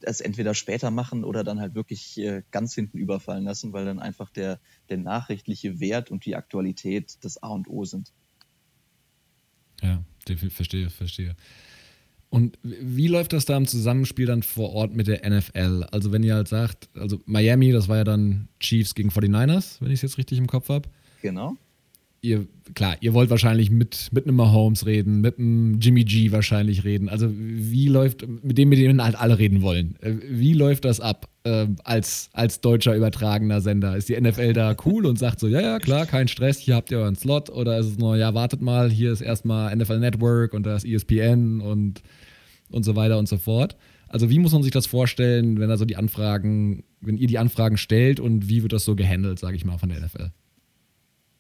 es 0.02 0.20
entweder 0.20 0.56
später 0.56 0.90
machen 0.90 1.24
oder 1.24 1.44
dann 1.44 1.60
halt 1.60 1.76
wirklich 1.76 2.18
äh, 2.18 2.42
ganz 2.50 2.74
hinten 2.74 2.98
überfallen 2.98 3.44
lassen, 3.44 3.72
weil 3.72 3.86
dann 3.86 4.00
einfach 4.00 4.32
der, 4.32 4.60
der 4.90 4.98
nachrichtliche 4.98 5.80
Wert 5.80 6.10
und 6.10 6.26
die 6.26 6.36
Aktualität 6.36 7.20
das 7.22 7.44
A 7.44 7.50
und 7.50 7.70
O 7.70 7.86
sind. 7.86 8.14
Ja, 9.84 10.04
verstehe, 10.50 10.90
verstehe. 10.90 11.36
Und 12.30 12.58
wie 12.64 13.08
läuft 13.08 13.34
das 13.34 13.46
da 13.46 13.56
im 13.56 13.66
Zusammenspiel 13.66 14.26
dann 14.26 14.44
vor 14.44 14.74
Ort 14.74 14.94
mit 14.96 15.08
der 15.08 15.28
NFL? 15.30 15.86
Also 15.92 16.12
wenn 16.12 16.24
ihr 16.24 16.36
halt 16.36 16.48
sagt, 16.48 16.90
also 16.96 17.22
Miami, 17.26 17.72
das 17.72 17.88
war 17.88 17.98
ja 17.98 18.04
dann 18.04 18.50
Chiefs 18.60 18.94
gegen 18.94 19.10
49ers, 19.10 19.78
wenn 19.80 19.90
ich 19.90 19.96
es 19.96 20.02
jetzt 20.02 20.18
richtig 20.18 20.38
im 20.38 20.48
Kopf 20.48 20.70
habe. 20.70 20.90
Genau. 21.22 21.56
Ihr, 22.26 22.48
klar, 22.74 22.98
ihr 23.02 23.14
wollt 23.14 23.30
wahrscheinlich 23.30 23.70
mit, 23.70 24.10
mit 24.12 24.26
einem 24.26 24.36
Mahomes 24.36 24.86
reden, 24.86 25.22
mit 25.22 25.38
einem 25.38 25.80
Jimmy 25.80 26.04
G 26.04 26.32
wahrscheinlich 26.32 26.84
reden. 26.84 27.08
Also 27.08 27.30
wie 27.32 27.88
läuft, 27.88 28.26
mit 28.44 28.58
dem, 28.58 28.70
mit 28.70 28.80
dem 28.80 29.04
halt 29.04 29.16
alle 29.16 29.38
reden 29.38 29.62
wollen. 29.62 29.96
Äh, 30.02 30.16
wie 30.30 30.54
läuft 30.54 30.86
das 30.86 31.00
ab 31.00 31.30
äh, 31.44 31.68
als, 31.84 32.30
als 32.34 32.62
deutscher 32.62 32.96
übertragener 32.96 33.62
Sender? 33.62 33.96
Ist 33.96 34.10
die 34.10 34.20
NFL 34.20 34.54
da 34.54 34.76
cool 34.86 35.06
und 35.06 35.20
sagt 35.20 35.40
so, 35.40 35.48
ja, 35.48 35.62
ja, 35.62 35.80
klar, 35.80 36.06
kein 36.06 36.28
Stress, 36.28 36.58
hier 36.58 36.76
habt 36.76 36.92
ihr 36.92 37.00
euren 37.00 37.16
Slot? 37.16 37.50
Oder 37.50 37.78
ist 37.78 37.88
es 37.88 37.98
nur, 37.98 38.18
ja, 38.18 38.34
wartet 38.34 38.62
mal, 38.62 38.90
hier 38.90 39.12
ist 39.12 39.22
erstmal 39.22 39.76
NFL 39.76 40.00
Network 40.00 40.54
und 40.54 40.66
da 40.66 40.76
ist 40.76 40.86
ESPN 40.86 41.62
und 41.62 42.02
und 42.70 42.84
so 42.84 42.96
weiter 42.96 43.18
und 43.18 43.28
so 43.28 43.38
fort. 43.38 43.76
Also 44.08 44.30
wie 44.30 44.40
muss 44.40 44.54
man 44.54 44.64
sich 44.64 44.72
das 44.72 44.86
vorstellen, 44.86 45.60
wenn 45.60 45.72
also 45.72 45.86
die 45.86 45.96
Anfragen, 45.96 46.84
wenn 47.02 47.18
ihr 47.18 47.28
die 47.28 47.38
Anfragen 47.38 47.78
stellt 47.78 48.20
und 48.20 48.50
wie 48.50 48.62
wird 48.62 48.74
das 48.74 48.86
so 48.86 48.96
gehandelt, 48.96 49.40
sage 49.40 49.58
ich 49.58 49.66
mal, 49.66 49.78
von 49.78 49.90
der 49.90 50.00
NFL? 50.00 50.32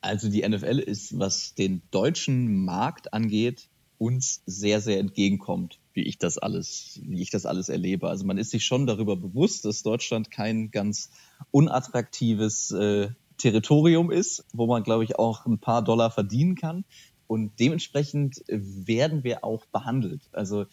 Also 0.05 0.29
die 0.29 0.47
NFL 0.47 0.79
ist, 0.79 1.17
was 1.17 1.55
den 1.55 1.81
deutschen 1.89 2.63
Markt 2.63 3.13
angeht, 3.13 3.69
uns 3.97 4.43
sehr, 4.45 4.79
sehr 4.79 4.99
entgegenkommt, 4.99 5.79
wie 5.93 6.03
ich 6.03 6.19
das 6.19 6.37
alles, 6.37 6.99
wie 7.03 7.21
ich 7.21 7.31
das 7.31 7.45
alles 7.45 7.69
erlebe. 7.69 8.07
Also 8.07 8.25
man 8.25 8.37
ist 8.37 8.51
sich 8.51 8.65
schon 8.65 8.85
darüber 8.85 9.15
bewusst, 9.15 9.65
dass 9.65 9.81
Deutschland 9.81 10.29
kein 10.29 10.69
ganz 10.69 11.09
unattraktives 11.49 12.71
äh, 12.71 13.09
Territorium 13.37 14.11
ist, 14.11 14.45
wo 14.53 14.67
man, 14.67 14.83
glaube 14.83 15.03
ich, 15.03 15.17
auch 15.17 15.45
ein 15.45 15.57
paar 15.57 15.83
Dollar 15.83 16.11
verdienen 16.11 16.55
kann. 16.55 16.85
Und 17.25 17.59
dementsprechend 17.59 18.43
werden 18.47 19.23
wir 19.23 19.43
auch 19.43 19.65
behandelt. 19.65 20.21
Also 20.33 20.65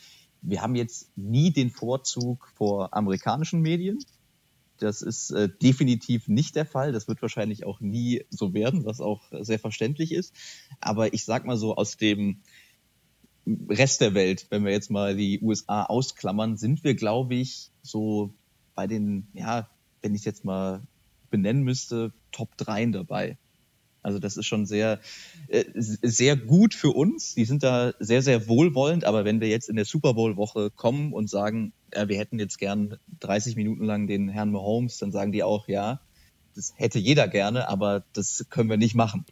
wir 0.42 0.60
haben 0.60 0.74
jetzt 0.74 1.10
nie 1.16 1.50
den 1.52 1.70
Vorzug 1.70 2.52
vor 2.54 2.92
amerikanischen 2.92 3.62
Medien. 3.62 3.98
Das 4.78 5.02
ist 5.02 5.30
äh, 5.30 5.48
definitiv 5.48 6.28
nicht 6.28 6.56
der 6.56 6.66
Fall. 6.66 6.92
Das 6.92 7.08
wird 7.08 7.22
wahrscheinlich 7.22 7.64
auch 7.64 7.80
nie 7.80 8.24
so 8.30 8.52
werden, 8.54 8.84
was 8.84 9.00
auch 9.00 9.22
sehr 9.40 9.58
verständlich 9.58 10.12
ist. 10.12 10.34
Aber 10.80 11.14
ich 11.14 11.24
sag 11.24 11.44
mal 11.46 11.56
so, 11.56 11.76
aus 11.76 11.96
dem 11.96 12.40
Rest 13.46 14.00
der 14.00 14.14
Welt, 14.14 14.46
wenn 14.50 14.64
wir 14.64 14.72
jetzt 14.72 14.90
mal 14.90 15.16
die 15.16 15.40
USA 15.40 15.84
ausklammern, 15.84 16.56
sind 16.56 16.84
wir, 16.84 16.94
glaube 16.94 17.34
ich, 17.34 17.70
so 17.82 18.32
bei 18.74 18.86
den, 18.86 19.26
ja, 19.34 19.68
wenn 20.00 20.14
ich 20.14 20.20
es 20.20 20.24
jetzt 20.24 20.44
mal 20.44 20.82
benennen 21.30 21.62
müsste, 21.62 22.12
Top 22.30 22.56
3 22.56 22.86
dabei. 22.86 23.38
Also 24.02 24.18
das 24.18 24.36
ist 24.36 24.46
schon 24.46 24.66
sehr, 24.66 25.00
äh, 25.48 25.64
sehr 25.74 26.36
gut 26.36 26.74
für 26.74 26.90
uns. 26.90 27.34
Die 27.34 27.44
sind 27.44 27.62
da 27.62 27.92
sehr, 27.98 28.22
sehr 28.22 28.48
wohlwollend. 28.48 29.04
Aber 29.04 29.24
wenn 29.24 29.40
wir 29.40 29.48
jetzt 29.48 29.68
in 29.68 29.76
der 29.76 29.84
Super 29.84 30.14
Bowl-Woche 30.14 30.70
kommen 30.70 31.12
und 31.12 31.30
sagen, 31.30 31.72
wir 31.94 32.18
hätten 32.18 32.38
jetzt 32.38 32.58
gern 32.58 32.96
30 33.20 33.54
Minuten 33.54 33.84
lang 33.84 34.06
den 34.06 34.28
Herrn 34.28 34.50
Mahomes, 34.50 34.98
dann 34.98 35.12
sagen 35.12 35.30
die 35.30 35.42
auch, 35.42 35.68
ja, 35.68 36.00
das 36.54 36.74
hätte 36.76 36.98
jeder 36.98 37.28
gerne, 37.28 37.68
aber 37.68 38.04
das 38.12 38.46
können 38.50 38.68
wir 38.68 38.76
nicht 38.76 38.94
machen. 38.94 39.24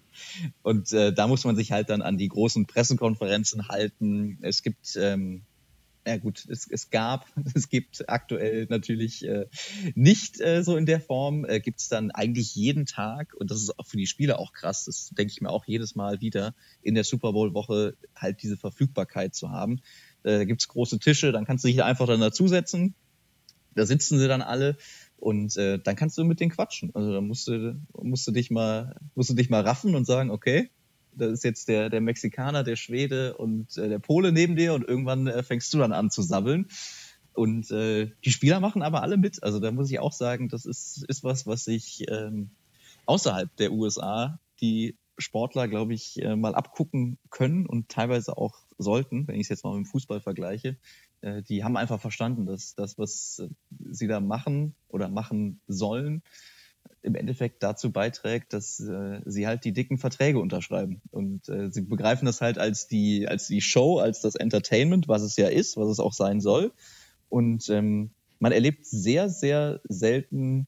Und 0.62 0.92
äh, 0.92 1.12
da 1.12 1.26
muss 1.26 1.44
man 1.44 1.56
sich 1.56 1.72
halt 1.72 1.90
dann 1.90 2.02
an 2.02 2.18
die 2.18 2.28
großen 2.28 2.66
Pressekonferenzen 2.66 3.68
halten. 3.68 4.38
Es 4.42 4.62
gibt 4.62 4.96
ähm, 4.96 5.42
ja 6.10 6.16
gut, 6.18 6.44
es, 6.48 6.66
es 6.68 6.90
gab, 6.90 7.26
es 7.54 7.68
gibt 7.68 8.08
aktuell 8.08 8.66
natürlich 8.68 9.24
äh, 9.24 9.46
nicht 9.94 10.40
äh, 10.40 10.62
so 10.62 10.76
in 10.76 10.86
der 10.86 11.00
Form, 11.00 11.44
äh, 11.44 11.60
gibt 11.60 11.80
es 11.80 11.88
dann 11.88 12.10
eigentlich 12.10 12.54
jeden 12.54 12.84
Tag, 12.86 13.34
und 13.34 13.50
das 13.50 13.62
ist 13.62 13.78
auch 13.78 13.86
für 13.86 13.96
die 13.96 14.06
Spieler 14.06 14.38
auch 14.38 14.52
krass, 14.52 14.84
das 14.86 15.10
denke 15.10 15.32
ich 15.32 15.40
mir 15.40 15.50
auch 15.50 15.64
jedes 15.66 15.94
Mal 15.94 16.20
wieder, 16.20 16.54
in 16.82 16.94
der 16.94 17.04
Super 17.04 17.32
Bowl-Woche 17.32 17.96
halt 18.16 18.42
diese 18.42 18.56
Verfügbarkeit 18.56 19.34
zu 19.34 19.50
haben. 19.50 19.80
Äh, 20.24 20.38
da 20.38 20.44
gibt 20.44 20.60
es 20.60 20.68
große 20.68 20.98
Tische, 20.98 21.32
dann 21.32 21.44
kannst 21.44 21.64
du 21.64 21.68
dich 21.68 21.82
einfach 21.82 22.06
dann 22.06 22.20
dazusetzen, 22.20 22.94
da 23.74 23.86
sitzen 23.86 24.18
sie 24.18 24.26
dann 24.26 24.42
alle 24.42 24.76
und 25.16 25.56
äh, 25.56 25.78
dann 25.78 25.94
kannst 25.94 26.18
du 26.18 26.24
mit 26.24 26.40
denen 26.40 26.50
quatschen. 26.50 26.90
Also 26.94 27.12
da 27.12 27.20
musst 27.20 27.46
du, 27.46 27.80
musst 28.02 28.26
du 28.26 28.32
dich 28.32 28.50
mal, 28.50 28.96
musst 29.14 29.30
du 29.30 29.34
dich 29.34 29.48
mal 29.48 29.62
raffen 29.62 29.94
und 29.94 30.06
sagen, 30.06 30.30
okay, 30.30 30.70
da 31.14 31.26
ist 31.26 31.44
jetzt 31.44 31.68
der, 31.68 31.90
der 31.90 32.00
Mexikaner, 32.00 32.64
der 32.64 32.76
Schwede 32.76 33.36
und 33.36 33.76
äh, 33.76 33.88
der 33.88 33.98
Pole 33.98 34.32
neben 34.32 34.56
dir 34.56 34.74
und 34.74 34.86
irgendwann 34.86 35.26
äh, 35.26 35.42
fängst 35.42 35.72
du 35.74 35.78
dann 35.78 35.92
an 35.92 36.10
zu 36.10 36.22
sabbeln. 36.22 36.68
Und 37.32 37.70
äh, 37.70 38.10
die 38.24 38.32
Spieler 38.32 38.60
machen 38.60 38.82
aber 38.82 39.02
alle 39.02 39.16
mit. 39.16 39.42
Also 39.42 39.60
da 39.60 39.70
muss 39.70 39.90
ich 39.90 39.98
auch 39.98 40.12
sagen, 40.12 40.48
das 40.48 40.66
ist, 40.66 41.04
ist 41.08 41.24
was, 41.24 41.46
was 41.46 41.64
sich 41.64 42.04
ähm, 42.08 42.50
außerhalb 43.06 43.54
der 43.56 43.72
USA 43.72 44.38
die 44.60 44.96
Sportler, 45.18 45.68
glaube 45.68 45.94
ich, 45.94 46.20
äh, 46.22 46.36
mal 46.36 46.54
abgucken 46.54 47.18
können 47.30 47.66
und 47.66 47.88
teilweise 47.88 48.36
auch 48.36 48.58
sollten, 48.78 49.28
wenn 49.28 49.36
ich 49.36 49.42
es 49.42 49.48
jetzt 49.48 49.64
mal 49.64 49.76
mit 49.76 49.86
dem 49.86 49.90
Fußball 49.90 50.20
vergleiche. 50.20 50.76
Äh, 51.20 51.42
die 51.42 51.62
haben 51.62 51.76
einfach 51.76 52.00
verstanden, 52.00 52.46
dass 52.46 52.74
das, 52.74 52.98
was 52.98 53.42
sie 53.90 54.06
da 54.06 54.20
machen 54.20 54.74
oder 54.88 55.08
machen 55.08 55.60
sollen, 55.66 56.22
im 57.02 57.14
Endeffekt 57.14 57.62
dazu 57.62 57.92
beiträgt, 57.92 58.52
dass 58.52 58.78
äh, 58.80 59.20
sie 59.24 59.46
halt 59.46 59.64
die 59.64 59.72
dicken 59.72 59.98
Verträge 59.98 60.38
unterschreiben. 60.38 61.00
Und 61.10 61.48
äh, 61.48 61.70
sie 61.70 61.82
begreifen 61.82 62.26
das 62.26 62.40
halt 62.40 62.58
als 62.58 62.88
die, 62.88 63.26
als 63.26 63.46
die 63.46 63.60
Show, 63.60 63.98
als 63.98 64.20
das 64.20 64.34
Entertainment, 64.34 65.08
was 65.08 65.22
es 65.22 65.36
ja 65.36 65.48
ist, 65.48 65.76
was 65.76 65.88
es 65.88 66.00
auch 66.00 66.12
sein 66.12 66.40
soll. 66.40 66.72
Und 67.28 67.68
ähm, 67.70 68.10
man 68.38 68.52
erlebt 68.52 68.86
sehr, 68.86 69.28
sehr 69.28 69.80
selten 69.88 70.66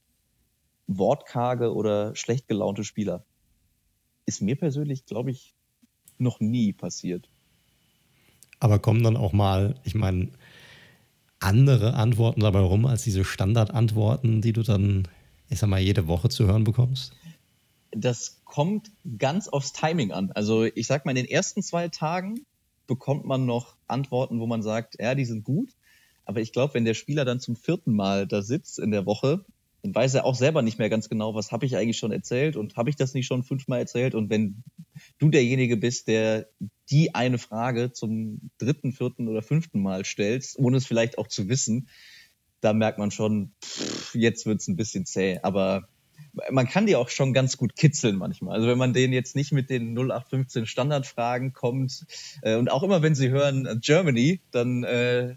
wortkarge 0.87 1.75
oder 1.75 2.15
schlecht 2.15 2.49
gelaunte 2.49 2.85
Spieler. 2.85 3.25
Ist 4.27 4.43
mir 4.43 4.57
persönlich, 4.57 5.05
glaube 5.05 5.31
ich, 5.31 5.55
noch 6.19 6.41
nie 6.41 6.73
passiert. 6.73 7.29
Aber 8.61 8.79
kommen 8.79 9.03
dann 9.03 9.17
auch 9.17 9.33
mal, 9.33 9.75
ich 9.85 9.95
meine, 9.95 10.31
andere 11.41 11.95
Antworten 11.95 12.41
dabei 12.41 12.61
rum 12.61 12.87
als 12.87 13.03
diese 13.03 13.25
Standardantworten, 13.25 14.41
die 14.41 14.53
du 14.53 14.63
dann, 14.63 15.09
ich 15.53 15.59
sag 15.59 15.69
mal, 15.69 15.81
jede 15.81 16.09
Woche 16.09 16.31
zu 16.31 16.47
hören 16.47 16.65
bekommst? 16.65 17.13
Das 17.91 18.41
kommt 18.45 18.91
ganz 19.19 19.49
aufs 19.49 19.73
Timing 19.73 20.11
an. 20.11 20.33
Also 20.33 20.65
ich 20.65 20.87
sag 20.87 21.05
mal, 21.05 21.11
in 21.11 21.17
den 21.17 21.27
ersten 21.27 21.63
zwei 21.63 21.89
Tagen 21.89 22.47
bekommt 22.87 23.27
man 23.27 23.45
noch 23.45 23.77
Antworten, 23.87 24.41
wo 24.41 24.47
man 24.47 24.63
sagt, 24.63 24.97
ja, 24.99 25.15
die 25.15 25.27
sind 25.27 25.45
gut. 25.45 25.71
Aber 26.25 26.41
ich 26.41 26.53
glaube, 26.53 26.75
wenn 26.75 26.87
der 26.87 26.95
Spieler 26.95 27.25
dann 27.25 27.39
zum 27.39 27.55
vierten 27.55 27.95
Mal 27.95 28.27
da 28.27 28.41
sitzt 28.43 28.79
in 28.79 28.93
der 28.93 29.05
Woche, 29.05 29.45
dann 29.83 29.95
weiß 29.95 30.15
er 30.15 30.25
auch 30.25 30.37
selber 30.37 30.63
nicht 30.63 30.79
mehr 30.79 30.89
ganz 30.89 31.09
genau, 31.09 31.35
was 31.35 31.53
habe 31.53 31.67
ich 31.67 31.77
eigentlich 31.77 31.99
schon 31.99 32.13
erzählt 32.13 32.57
und 32.57 32.77
habe 32.77 32.89
ich 32.89 32.97
das 32.97 33.15
nicht 33.15 33.27
schon 33.27 33.43
fünfmal 33.43 33.81
erzählt. 33.81 34.15
Und 34.15 34.31
wenn 34.31 34.63
du 35.19 35.29
derjenige 35.29 35.77
bist, 35.77 36.09
der 36.09 36.49
die 36.89 37.15
eine 37.15 37.39
Frage 37.39 37.93
zum 37.93 38.51
dritten, 38.59 38.93
vierten 38.93 39.29
oder 39.29 39.43
fünften 39.43 39.83
Mal 39.83 40.05
stellst, 40.05 40.59
ohne 40.59 40.79
es 40.79 40.87
vielleicht 40.87 41.19
auch 41.19 41.27
zu 41.27 41.49
wissen, 41.49 41.89
da 42.63 42.73
merkt 42.73 42.99
man 42.99 43.11
schon, 43.11 43.53
pff, 43.63 44.15
jetzt 44.15 44.47
wird's 44.47 44.69
ein 44.69 44.77
bisschen 44.77 45.05
zäh. 45.05 45.41
Aber 45.43 45.89
man 46.51 46.67
kann 46.67 46.87
die 46.87 46.97
auch 46.97 47.11
schon 47.11 47.35
ganz 47.35 47.57
gut 47.57 47.77
kitzeln 47.77 48.17
manchmal. 48.17 48.55
Also 48.55 48.69
wenn 48.69 48.79
man 48.79 48.95
denen 48.95 49.13
jetzt 49.13 49.37
nicht 49.37 49.53
mit 49.53 49.69
den 49.69 49.95
0815 49.95 50.67
Standardfragen 50.67 51.53
kommt 51.53 52.07
äh, 52.43 52.57
und 52.57 52.71
auch 52.71 52.83
immer 52.83 53.03
wenn 53.03 53.15
sie 53.15 53.29
hören 53.29 53.67
äh, 53.67 53.77
Germany, 53.81 54.41
dann 54.51 54.85
äh, 54.85 55.35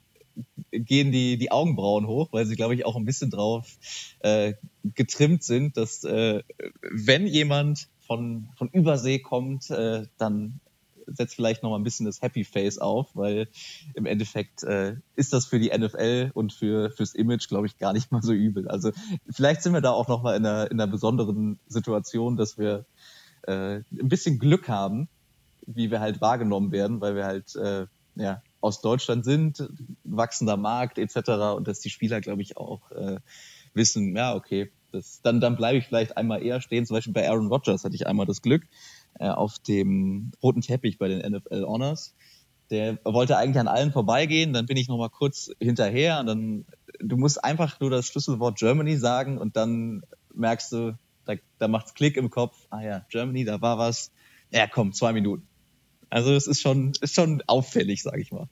gehen 0.71 1.11
die, 1.11 1.37
die 1.37 1.51
Augenbrauen 1.51 2.07
hoch, 2.07 2.29
weil 2.31 2.45
sie, 2.45 2.55
glaube 2.55 2.75
ich, 2.75 2.85
auch 2.85 2.95
ein 2.95 3.05
bisschen 3.05 3.31
drauf 3.31 3.77
äh, 4.19 4.53
getrimmt 4.83 5.43
sind, 5.43 5.77
dass 5.77 6.03
äh, 6.03 6.43
wenn 6.81 7.25
jemand 7.27 7.87
von, 8.05 8.49
von 8.55 8.69
Übersee 8.69 9.19
kommt, 9.19 9.69
äh, 9.71 10.03
dann 10.17 10.59
setzt 11.07 11.35
vielleicht 11.35 11.63
noch 11.63 11.69
mal 11.69 11.77
ein 11.77 11.83
bisschen 11.83 12.05
das 12.05 12.21
Happy 12.21 12.43
Face 12.43 12.77
auf, 12.77 13.09
weil 13.13 13.47
im 13.93 14.05
Endeffekt 14.05 14.63
äh, 14.63 14.95
ist 15.15 15.33
das 15.33 15.45
für 15.45 15.59
die 15.59 15.71
NFL 15.75 16.31
und 16.33 16.53
für 16.53 16.91
fürs 16.91 17.13
Image, 17.13 17.47
glaube 17.47 17.67
ich, 17.67 17.77
gar 17.77 17.93
nicht 17.93 18.11
mal 18.11 18.21
so 18.21 18.33
übel. 18.33 18.67
Also 18.67 18.91
vielleicht 19.29 19.61
sind 19.61 19.73
wir 19.73 19.81
da 19.81 19.91
auch 19.91 20.07
noch 20.07 20.23
mal 20.23 20.35
in 20.35 20.45
einer, 20.45 20.71
in 20.71 20.79
einer 20.79 20.91
besonderen 20.91 21.59
Situation, 21.67 22.37
dass 22.37 22.57
wir 22.57 22.85
äh, 23.43 23.77
ein 23.77 24.09
bisschen 24.09 24.39
Glück 24.39 24.67
haben, 24.67 25.07
wie 25.65 25.91
wir 25.91 25.99
halt 25.99 26.21
wahrgenommen 26.21 26.71
werden, 26.71 27.01
weil 27.01 27.15
wir 27.15 27.25
halt 27.25 27.55
äh, 27.55 27.87
ja 28.15 28.41
aus 28.61 28.81
Deutschland 28.81 29.25
sind, 29.25 29.69
wachsender 30.03 30.57
Markt 30.57 30.97
etc. 30.97 31.55
und 31.55 31.67
dass 31.67 31.81
die 31.81 31.89
Spieler, 31.89 32.21
glaube 32.21 32.41
ich, 32.41 32.57
auch 32.57 32.91
äh, 32.91 33.19
wissen, 33.73 34.15
ja 34.15 34.35
okay, 34.35 34.71
das, 34.91 35.21
dann 35.21 35.39
dann 35.39 35.55
bleibe 35.55 35.77
ich 35.77 35.85
vielleicht 35.85 36.17
einmal 36.17 36.41
eher 36.41 36.61
stehen. 36.61 36.85
Zum 36.85 36.95
Beispiel 36.95 37.13
bei 37.13 37.29
Aaron 37.29 37.47
Rodgers 37.47 37.83
hatte 37.83 37.95
ich 37.95 38.07
einmal 38.07 38.25
das 38.25 38.41
Glück, 38.41 38.63
äh, 39.19 39.27
auf 39.27 39.59
dem 39.59 40.31
roten 40.41 40.61
Teppich 40.61 40.97
bei 40.97 41.07
den 41.07 41.19
NFL 41.19 41.63
Honors. 41.63 42.15
Der 42.69 42.97
wollte 43.03 43.37
eigentlich 43.37 43.59
an 43.59 43.67
allen 43.67 43.91
vorbeigehen, 43.91 44.53
dann 44.53 44.65
bin 44.65 44.77
ich 44.77 44.87
nochmal 44.87 45.09
kurz 45.09 45.51
hinterher 45.59 46.19
und 46.19 46.25
dann, 46.25 46.65
du 46.99 47.15
musst 47.15 47.43
einfach 47.43 47.79
nur 47.79 47.91
das 47.91 48.07
Schlüsselwort 48.07 48.57
Germany 48.57 48.97
sagen 48.97 49.37
und 49.37 49.55
dann 49.55 50.01
merkst 50.33 50.71
du, 50.71 50.97
da, 51.25 51.35
da 51.59 51.67
macht's 51.67 51.93
Klick 51.93 52.17
im 52.17 52.29
Kopf, 52.29 52.55
ah 52.71 52.81
ja, 52.81 53.05
Germany, 53.09 53.45
da 53.45 53.61
war 53.61 53.77
was. 53.77 54.11
Ja, 54.51 54.67
komm, 54.67 54.93
zwei 54.93 55.13
Minuten. 55.13 55.47
Also 56.09 56.33
es 56.33 56.47
ist 56.47 56.61
schon, 56.61 56.93
ist 57.01 57.15
schon 57.15 57.43
auffällig, 57.47 58.01
sage 58.01 58.21
ich 58.21 58.31
mal. 58.31 58.47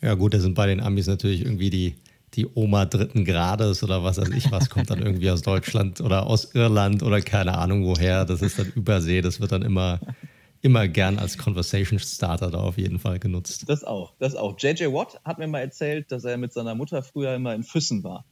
Ja 0.00 0.14
gut, 0.14 0.32
da 0.32 0.40
sind 0.40 0.54
bei 0.54 0.66
den 0.66 0.80
Amis 0.80 1.06
natürlich 1.06 1.42
irgendwie 1.42 1.70
die 1.70 1.96
die 2.34 2.46
Oma 2.46 2.84
dritten 2.84 3.24
Grades 3.24 3.82
oder 3.82 4.04
was 4.04 4.18
weiß 4.18 4.30
ich 4.30 4.50
was, 4.50 4.70
kommt 4.70 4.90
dann 4.90 5.00
irgendwie 5.00 5.30
aus 5.30 5.42
Deutschland 5.42 6.00
oder 6.00 6.26
aus 6.26 6.54
Irland 6.54 7.02
oder 7.02 7.20
keine 7.20 7.56
Ahnung 7.56 7.84
woher. 7.84 8.24
Das 8.24 8.42
ist 8.42 8.58
dann 8.58 8.70
Übersee, 8.74 9.22
das 9.22 9.40
wird 9.40 9.52
dann 9.52 9.62
immer, 9.62 10.00
immer 10.60 10.88
gern 10.88 11.18
als 11.18 11.38
Conversation 11.38 11.98
Starter 11.98 12.50
da 12.50 12.58
auf 12.58 12.78
jeden 12.78 12.98
Fall 12.98 13.18
genutzt. 13.18 13.64
Das 13.68 13.84
auch, 13.84 14.14
das 14.18 14.34
auch. 14.34 14.56
JJ 14.58 14.86
Watt 14.92 15.20
hat 15.24 15.38
mir 15.38 15.48
mal 15.48 15.60
erzählt, 15.60 16.12
dass 16.12 16.24
er 16.24 16.36
mit 16.36 16.52
seiner 16.52 16.74
Mutter 16.74 17.02
früher 17.02 17.34
immer 17.34 17.54
in 17.54 17.62
Füssen 17.62 18.04
war. 18.04 18.24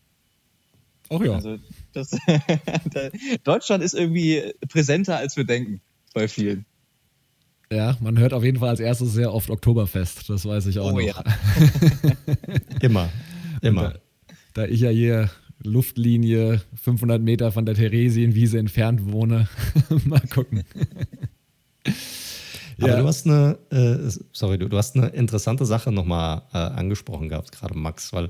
Ach 1.08 1.20
ja. 1.20 1.32
Also 1.32 1.58
das, 1.92 2.10
Deutschland 3.44 3.82
ist 3.82 3.94
irgendwie 3.94 4.52
präsenter, 4.68 5.16
als 5.16 5.36
wir 5.36 5.44
denken, 5.44 5.80
bei 6.14 6.28
vielen. 6.28 6.66
Ja, 7.70 7.96
man 8.00 8.18
hört 8.18 8.32
auf 8.32 8.44
jeden 8.44 8.58
Fall 8.58 8.68
als 8.68 8.80
erstes 8.80 9.12
sehr 9.12 9.32
oft 9.34 9.50
Oktoberfest, 9.50 10.30
das 10.30 10.44
weiß 10.44 10.66
ich 10.66 10.78
auch 10.78 10.92
oh, 10.92 11.00
noch. 11.00 11.00
Ja. 11.00 11.24
Immer. 12.80 13.08
Immer. 13.68 13.94
Da, 14.54 14.64
da, 14.64 14.64
ich 14.66 14.80
ja 14.80 14.90
hier 14.90 15.30
Luftlinie 15.62 16.60
500 16.74 17.20
Meter 17.20 17.52
von 17.52 17.66
der 17.66 17.74
Theresienwiese 17.74 18.58
entfernt 18.58 19.12
wohne, 19.12 19.48
mal 20.04 20.20
gucken. 20.32 20.64
Aber 22.78 22.90
ja. 22.90 23.00
du 23.00 23.06
hast 23.06 23.26
eine, 23.26 23.58
äh, 23.70 24.10
sorry, 24.32 24.58
du, 24.58 24.68
du 24.68 24.76
hast 24.76 24.96
eine 24.96 25.08
interessante 25.08 25.64
Sache 25.64 25.92
nochmal 25.92 26.42
äh, 26.52 26.58
angesprochen 26.58 27.28
gehabt, 27.28 27.52
gerade 27.52 27.76
Max, 27.76 28.12
weil 28.12 28.28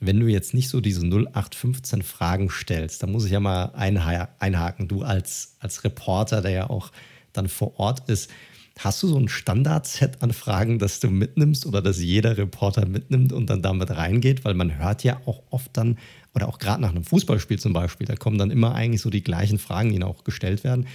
wenn 0.00 0.18
du 0.18 0.26
jetzt 0.26 0.52
nicht 0.52 0.68
so 0.68 0.80
diese 0.80 1.06
0815 1.06 2.02
Fragen 2.02 2.50
stellst, 2.50 3.02
dann 3.02 3.12
muss 3.12 3.24
ich 3.24 3.30
ja 3.30 3.40
mal 3.40 3.66
einha 3.74 4.28
einhaken, 4.38 4.88
du 4.88 5.02
als, 5.02 5.56
als 5.60 5.84
Reporter, 5.84 6.42
der 6.42 6.50
ja 6.50 6.70
auch 6.70 6.90
dann 7.32 7.48
vor 7.48 7.78
Ort 7.78 8.08
ist, 8.08 8.30
Hast 8.78 9.02
du 9.02 9.08
so 9.08 9.16
ein 9.16 9.28
Standardset 9.28 10.20
an 10.22 10.32
Fragen, 10.32 10.78
das 10.78 10.98
du 10.98 11.08
mitnimmst 11.08 11.64
oder 11.64 11.80
das 11.80 12.00
jeder 12.00 12.36
Reporter 12.36 12.86
mitnimmt 12.86 13.32
und 13.32 13.48
dann 13.48 13.62
damit 13.62 13.90
reingeht? 13.90 14.44
Weil 14.44 14.54
man 14.54 14.78
hört 14.78 15.04
ja 15.04 15.20
auch 15.26 15.42
oft 15.50 15.76
dann, 15.76 15.98
oder 16.34 16.48
auch 16.48 16.58
gerade 16.58 16.82
nach 16.82 16.90
einem 16.90 17.04
Fußballspiel 17.04 17.58
zum 17.58 17.72
Beispiel, 17.72 18.06
da 18.06 18.16
kommen 18.16 18.36
dann 18.36 18.50
immer 18.50 18.74
eigentlich 18.74 19.00
so 19.00 19.10
die 19.10 19.22
gleichen 19.22 19.58
Fragen, 19.58 19.92
die 19.92 20.02
auch 20.02 20.24
gestellt 20.24 20.64
werden. 20.64 20.88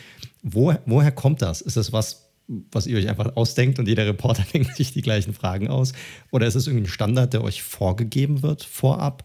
Wo, 0.43 0.73
woher 0.85 1.11
kommt 1.11 1.41
das? 1.41 1.61
Ist 1.61 1.77
das 1.77 1.93
was, 1.93 2.29
was 2.71 2.85
ihr 2.85 2.97
euch 2.97 3.07
einfach 3.07 3.35
ausdenkt 3.37 3.79
und 3.79 3.87
jeder 3.87 4.05
Reporter 4.05 4.43
denkt 4.53 4.75
sich 4.75 4.91
die 4.91 5.01
gleichen 5.01 5.33
Fragen 5.33 5.69
aus? 5.69 5.93
Oder 6.31 6.47
ist 6.47 6.55
es 6.55 6.67
irgendwie 6.67 6.85
ein 6.85 6.91
Standard, 6.91 7.33
der 7.33 7.43
euch 7.43 7.63
vorgegeben 7.63 8.43
wird 8.43 8.63
vorab? 8.63 9.23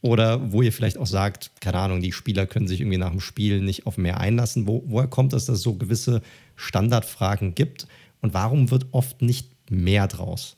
Oder 0.00 0.52
wo 0.52 0.62
ihr 0.62 0.72
vielleicht 0.72 0.98
auch 0.98 1.06
sagt, 1.06 1.50
keine 1.60 1.78
Ahnung, 1.78 2.00
die 2.00 2.12
Spieler 2.12 2.46
können 2.46 2.68
sich 2.68 2.80
irgendwie 2.80 2.98
nach 2.98 3.10
dem 3.10 3.20
Spiel 3.20 3.60
nicht 3.60 3.86
auf 3.86 3.96
mehr 3.98 4.20
einlassen. 4.20 4.68
Wo, 4.68 4.84
woher 4.86 5.08
kommt 5.08 5.32
es, 5.32 5.46
dass 5.46 5.56
es 5.56 5.62
so 5.62 5.74
gewisse 5.74 6.22
Standardfragen 6.54 7.54
gibt? 7.54 7.88
Und 8.20 8.32
warum 8.32 8.70
wird 8.70 8.86
oft 8.92 9.22
nicht 9.22 9.50
mehr 9.70 10.06
draus? 10.06 10.56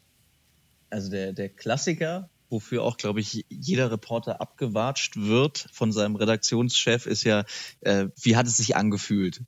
Also 0.91 1.11
der, 1.11 1.33
der 1.33 1.49
Klassiker, 1.49 2.29
wofür 2.51 2.83
auch, 2.83 2.97
glaube 2.97 3.21
ich, 3.21 3.47
jeder 3.49 3.91
Reporter 3.91 4.41
abgewatscht 4.41 5.17
wird 5.17 5.69
von 5.73 5.93
seinem 5.93 6.17
Redaktionschef, 6.17 7.07
ist 7.07 7.25
ja, 7.25 7.45
äh, 7.81 8.09
wie 8.21 8.37
hat 8.37 8.47
es 8.47 8.57
sich 8.57 8.77
angefühlt? 8.77 9.43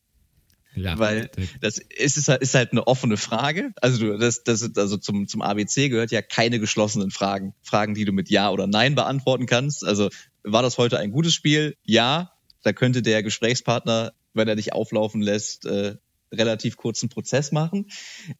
Ja, 0.74 0.98
Weil 0.98 1.30
das 1.60 1.78
ist, 1.78 2.16
ist, 2.16 2.28
halt, 2.28 2.42
ist 2.42 2.54
halt 2.54 2.72
eine 2.72 2.86
offene 2.86 3.16
Frage. 3.16 3.72
Also 3.80 3.98
du, 3.98 4.18
das, 4.18 4.42
das 4.42 4.76
also 4.76 4.96
zum, 4.96 5.28
zum 5.28 5.42
ABC 5.42 5.88
gehört 5.88 6.10
ja 6.10 6.22
keine 6.22 6.58
geschlossenen 6.60 7.10
Fragen. 7.10 7.54
Fragen, 7.62 7.94
die 7.94 8.04
du 8.04 8.12
mit 8.12 8.30
Ja 8.30 8.50
oder 8.50 8.66
Nein 8.66 8.94
beantworten 8.94 9.46
kannst. 9.46 9.84
Also 9.84 10.08
war 10.42 10.62
das 10.62 10.78
heute 10.78 10.98
ein 10.98 11.12
gutes 11.12 11.34
Spiel? 11.34 11.76
Ja. 11.84 12.32
Da 12.62 12.72
könnte 12.72 13.02
der 13.02 13.22
Gesprächspartner, 13.22 14.12
wenn 14.34 14.48
er 14.48 14.56
dich 14.56 14.72
auflaufen 14.72 15.20
lässt, 15.20 15.66
äh, 15.66 15.96
relativ 16.32 16.76
kurzen 16.76 17.08
Prozess 17.08 17.52
machen. 17.52 17.90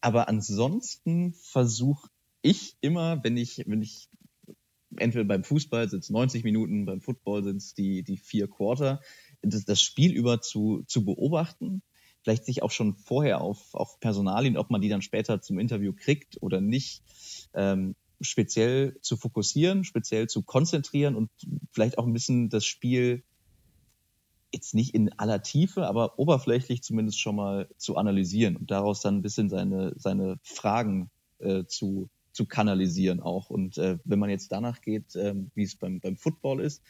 Aber 0.01 0.29
ansonsten 0.29 1.35
versuche 1.35 2.09
ich 2.41 2.77
immer, 2.81 3.23
wenn 3.25 3.37
ich, 3.37 3.65
wenn 3.67 3.83
ich 3.83 4.09
entweder 4.97 5.25
beim 5.25 5.45
Fußball 5.45 5.89
sind 5.89 6.05
es 6.05 6.11
90 6.11 6.45
Minuten, 6.45 6.87
beim 6.87 7.01
Football 7.01 7.45
sind 7.45 7.57
es 7.57 7.75
die, 7.75 8.03
die 8.03 8.17
vier 8.17 8.49
Quarter, 8.49 9.01
das, 9.43 9.65
das 9.65 9.83
Spiel 9.83 10.13
über 10.13 10.41
zu, 10.41 10.85
zu 10.87 11.05
beobachten 11.05 11.83
vielleicht 12.23 12.45
sich 12.45 12.63
auch 12.63 12.71
schon 12.71 12.95
vorher 12.95 13.41
auf, 13.41 13.75
auf 13.75 14.01
Personalien, 14.01 14.57
ob 14.57 14.71
man 14.71 14.81
die 14.81 14.89
dann 14.89 15.03
später 15.03 15.41
zum 15.41 15.59
Interview 15.59 15.93
kriegt 15.93 16.43
oder 16.43 16.61
nicht, 16.61 17.03
ähm, 17.55 17.95
speziell 18.21 18.97
zu 19.01 19.17
fokussieren, 19.17 19.85
speziell 19.85 20.29
zu 20.29 20.43
konzentrieren 20.43 21.17
und 21.17 21.31
vielleicht 21.73 21.99
auch 21.99 22.07
ein 22.07 22.13
bisschen 22.13 22.49
das 22.49 22.65
Spiel 22.65 23.25
jetzt 24.53 24.75
nicht 24.75 24.95
in 24.95 25.13
aller 25.19 25.43
Tiefe, 25.43 25.87
aber 25.87 26.19
oberflächlich 26.19 26.83
zumindest 26.83 27.21
schon 27.21 27.37
mal 27.37 27.69
zu 27.79 27.97
analysieren 27.97 28.57
und 28.57 28.71
daraus 28.71 29.01
dann 29.01 29.17
ein 29.17 29.23
bisschen 29.23 29.49
seine, 29.49 29.95
seine 29.97 30.39
Fragen 30.43 31.11
äh, 31.39 31.65
zu, 31.65 32.11
zu 32.33 32.47
kanalisieren 32.47 33.21
auch. 33.21 33.51
Und 33.51 33.79
äh, 33.79 33.99
wenn 34.05 34.19
man 34.19 34.31
jetzt 34.31 34.53
danach 34.53 34.83
geht, 34.83 35.17
äh, 35.17 35.35
wie 35.55 35.63
es 35.65 35.77
beim, 35.77 36.01
beim 36.01 36.17
Football 36.17 36.61
ist, 36.61 36.83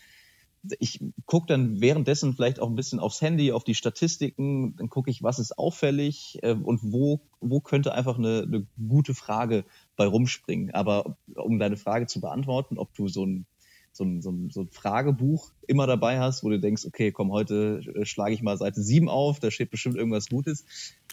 ich 0.78 1.00
gucke 1.26 1.46
dann 1.46 1.80
währenddessen 1.80 2.34
vielleicht 2.34 2.60
auch 2.60 2.68
ein 2.68 2.76
bisschen 2.76 3.00
aufs 3.00 3.20
Handy, 3.20 3.52
auf 3.52 3.64
die 3.64 3.74
Statistiken, 3.74 4.76
dann 4.76 4.88
gucke 4.88 5.10
ich, 5.10 5.22
was 5.22 5.38
ist 5.38 5.58
auffällig 5.58 6.38
äh, 6.42 6.54
und 6.54 6.80
wo, 6.82 7.20
wo 7.40 7.60
könnte 7.60 7.94
einfach 7.94 8.18
eine, 8.18 8.42
eine 8.42 8.66
gute 8.88 9.14
Frage 9.14 9.64
bei 9.96 10.06
rumspringen. 10.06 10.72
Aber 10.72 11.16
um 11.34 11.58
deine 11.58 11.76
Frage 11.76 12.06
zu 12.06 12.20
beantworten, 12.20 12.78
ob 12.78 12.94
du 12.94 13.08
so 13.08 13.26
ein, 13.26 13.46
so 13.92 14.04
ein, 14.04 14.22
so 14.22 14.30
ein, 14.30 14.50
so 14.50 14.62
ein 14.62 14.68
Fragebuch 14.70 15.50
immer 15.66 15.86
dabei 15.86 16.20
hast, 16.20 16.44
wo 16.44 16.48
du 16.48 16.60
denkst, 16.60 16.86
okay, 16.86 17.10
komm, 17.10 17.32
heute 17.32 17.82
äh, 17.94 18.04
schlage 18.06 18.34
ich 18.34 18.42
mal 18.42 18.56
Seite 18.56 18.82
7 18.82 19.08
auf, 19.08 19.40
da 19.40 19.50
steht 19.50 19.70
bestimmt 19.70 19.96
irgendwas 19.96 20.28
Gutes. 20.28 20.64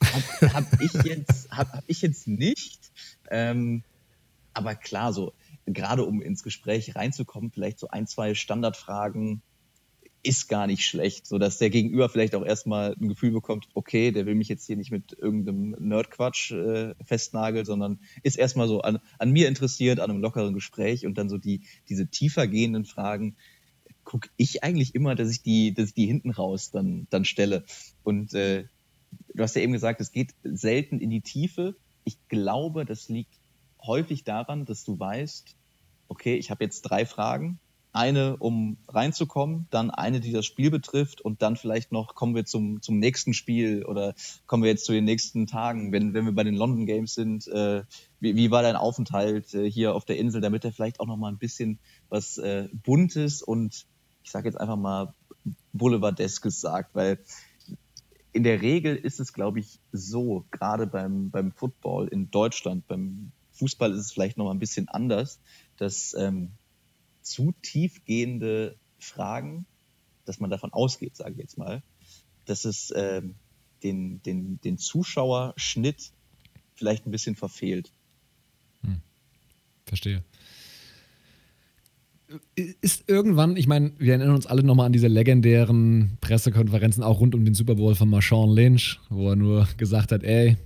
Habe 0.02 0.54
hab 0.54 0.82
ich, 0.82 0.94
jetzt, 1.04 1.50
hab, 1.52 1.74
hab 1.74 1.84
ich 1.88 2.02
jetzt 2.02 2.28
nicht. 2.28 2.92
Ähm, 3.32 3.84
aber 4.54 4.76
klar, 4.76 5.12
so 5.12 5.34
gerade 5.74 6.04
um 6.06 6.22
ins 6.22 6.44
Gespräch 6.44 6.96
reinzukommen, 6.96 7.52
vielleicht 7.52 7.80
so 7.80 7.88
ein, 7.88 8.08
zwei 8.08 8.34
Standardfragen. 8.34 9.42
ist 10.22 10.50
gar 10.50 10.68
nicht 10.68 10.86
schlecht, 10.86 11.26
so 11.26 11.38
dass 11.38 11.60
der 11.60 11.70
Gegenüber 11.70 12.10
vielleicht 12.10 12.36
auch 12.36 12.46
erstmal 12.46 12.94
ein 13.00 13.08
Gefühl 13.08 13.32
bekommt, 13.32 13.70
okay, 13.74 14.12
der 14.12 14.26
will 14.26 14.36
mich 14.36 14.50
jetzt 14.50 14.66
hier 14.66 14.76
nicht 14.76 14.92
mit 14.92 15.14
irgendeinem 15.14 15.76
Nerdquatsch 15.80 16.52
äh, 16.52 16.94
festnageln, 17.06 17.66
sondern 17.66 18.00
ist 18.22 18.38
erstmal 18.38 18.68
so 18.68 18.82
an, 18.82 19.00
an 19.18 19.32
mir 19.32 19.48
interessiert, 19.48 20.00
an 20.00 20.10
einem 20.10 20.22
lockeren 20.22 20.54
Gespräch 20.54 21.06
und 21.06 21.18
dann 21.18 21.30
so 21.30 21.38
die 21.38 21.62
diese 21.88 22.08
tiefer 22.08 22.48
gehenden 22.48 22.84
Fragen 22.84 23.38
gucke 24.04 24.30
ich 24.38 24.64
eigentlich 24.64 24.94
immer, 24.96 25.16
dass 25.16 25.30
ich 25.32 25.42
die, 25.42 25.74
dass 25.74 25.90
ich 25.90 25.94
die 25.94 26.08
hinten 26.08 26.32
raus 26.32 26.72
dann 26.72 27.08
dann 27.10 27.24
stelle 27.24 27.64
und 28.04 28.34
äh, 28.34 28.66
du 29.34 29.44
hast 29.44 29.56
ja 29.56 29.62
eben 29.62 29.74
gesagt, 29.74 30.02
es 30.02 30.12
geht 30.12 30.34
selten 30.44 31.00
in 31.00 31.10
die 31.10 31.22
Tiefe. 31.22 31.76
Ich 32.04 32.18
glaube, 32.28 32.86
das 32.86 33.10
liegt 33.10 33.34
häufig 33.82 34.24
daran, 34.24 34.66
dass 34.66 34.84
du 34.84 35.00
weißt, 35.00 35.56
okay, 36.10 36.36
ich 36.36 36.52
habe 36.52 36.64
jetzt 36.64 36.82
drei 36.82 37.06
Fragen. 37.06 37.60
Eine, 37.92 38.38
um 38.38 38.78
reinzukommen, 38.88 39.66
dann 39.72 39.90
eine, 39.90 40.20
die 40.20 40.32
das 40.32 40.46
Spiel 40.46 40.70
betrifft 40.70 41.22
und 41.22 41.42
dann 41.42 41.56
vielleicht 41.56 41.92
noch 41.92 42.14
kommen 42.14 42.36
wir 42.36 42.46
zum, 42.46 42.84
zum 42.84 43.00
nächsten 43.00 43.34
Spiel 43.34 43.84
oder 43.84 44.14
kommen 44.46 44.62
wir 44.62 44.70
jetzt 44.70 44.86
zu 44.86 44.92
den 44.92 45.06
nächsten 45.06 45.48
Tagen, 45.48 45.92
wenn, 45.92 46.14
wenn 46.14 46.26
wir 46.26 46.34
bei 46.34 46.44
den 46.44 46.54
London 46.54 46.86
Games 46.86 47.16
sind, 47.16 47.48
äh, 47.48 47.82
wie, 48.20 48.36
wie 48.36 48.52
war 48.52 48.62
dein 48.62 48.76
Aufenthalt 48.76 49.56
äh, 49.56 49.70
hier 49.70 49.96
auf 49.96 50.06
der 50.06 50.18
Insel, 50.18 50.40
damit 50.40 50.66
er 50.66 50.72
vielleicht 50.72 51.00
auch 51.00 51.08
noch 51.08 51.18
mal 51.18 51.30
ein 51.30 51.40
bisschen 51.40 51.80
was 52.10 52.38
äh, 52.38 52.70
Buntes 52.74 53.42
und 53.42 53.88
ich 54.24 54.30
sage 54.30 54.48
jetzt 54.48 54.62
einfach 54.62 54.78
mal 54.78 55.16
Boulevardeskes 55.74 56.62
sagt, 56.62 56.94
weil 56.94 57.18
in 58.32 58.44
der 58.44 58.62
Regel 58.62 58.96
ist 58.96 59.20
es, 59.20 59.34
glaube 59.34 59.60
ich, 59.60 59.80
so, 59.92 60.46
gerade 60.52 60.86
beim, 60.86 61.32
beim 61.32 61.52
Football 61.52 62.08
in 62.10 62.30
Deutschland, 62.30 62.88
beim 62.88 63.32
Fußball 63.54 63.92
ist 63.92 64.00
es 64.00 64.12
vielleicht 64.12 64.38
noch 64.38 64.46
mal 64.46 64.52
ein 64.52 64.60
bisschen 64.60 64.88
anders, 64.88 65.40
dass 65.80 66.14
ähm, 66.14 66.52
zu 67.22 67.54
tiefgehende 67.62 68.76
Fragen, 69.00 69.66
dass 70.26 70.40
man 70.40 70.50
davon 70.50 70.74
ausgeht, 70.74 71.16
sage 71.16 71.32
ich 71.32 71.38
jetzt 71.38 71.58
mal, 71.58 71.82
dass 72.46 72.66
es 72.66 72.94
ähm, 72.96 73.36
den, 73.84 74.22
den, 74.24 74.60
den 74.62 74.78
Zuschauerschnitt 74.78 76.12
vielleicht 76.76 77.06
ein 77.06 77.12
bisschen 77.12 77.36
verfehlt. 77.36 77.92
Hm. 78.84 79.02
Verstehe. 79.86 80.24
Ist 82.56 83.10
irgendwann, 83.10 83.58
ich 83.58 83.66
meine, 83.66 83.92
wir 83.98 84.14
erinnern 84.14 84.36
uns 84.36 84.46
alle 84.46 84.62
nochmal 84.62 84.86
an 84.86 84.94
diese 84.94 85.08
legendären 85.08 86.18
Pressekonferenzen 86.22 87.04
auch 87.04 87.22
rund 87.22 87.34
um 87.34 87.44
den 87.44 87.56
Super 87.56 87.76
Bowl 87.76 87.96
von 87.96 88.10
Marshawn 88.10 88.52
Lynch, 88.52 89.00
wo 89.10 89.30
er 89.30 89.36
nur 89.36 89.68
gesagt 89.78 90.12
hat, 90.12 90.24
ey, 90.24 90.58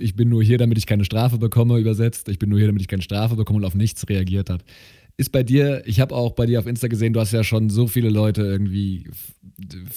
ich 0.00 0.14
bin 0.14 0.28
nur 0.28 0.42
hier, 0.42 0.58
damit 0.58 0.78
ich 0.78 0.86
keine 0.86 1.04
Strafe 1.04 1.38
bekomme, 1.38 1.78
übersetzt. 1.78 2.28
Ich 2.28 2.38
bin 2.38 2.48
nur 2.50 2.58
hier, 2.58 2.68
damit 2.68 2.82
ich 2.82 2.88
keine 2.88 3.02
Strafe 3.02 3.36
bekomme 3.36 3.58
und 3.58 3.64
auf 3.64 3.74
nichts 3.74 4.08
reagiert 4.08 4.50
hat 4.50 4.64
ist 5.18 5.32
bei 5.32 5.42
dir, 5.42 5.82
ich 5.84 5.98
habe 5.98 6.14
auch 6.14 6.32
bei 6.32 6.46
dir 6.46 6.60
auf 6.60 6.66
Insta 6.66 6.86
gesehen, 6.86 7.12
du 7.12 7.18
hast 7.18 7.32
ja 7.32 7.42
schon 7.42 7.70
so 7.70 7.88
viele 7.88 8.08
Leute 8.08 8.42
irgendwie 8.42 9.10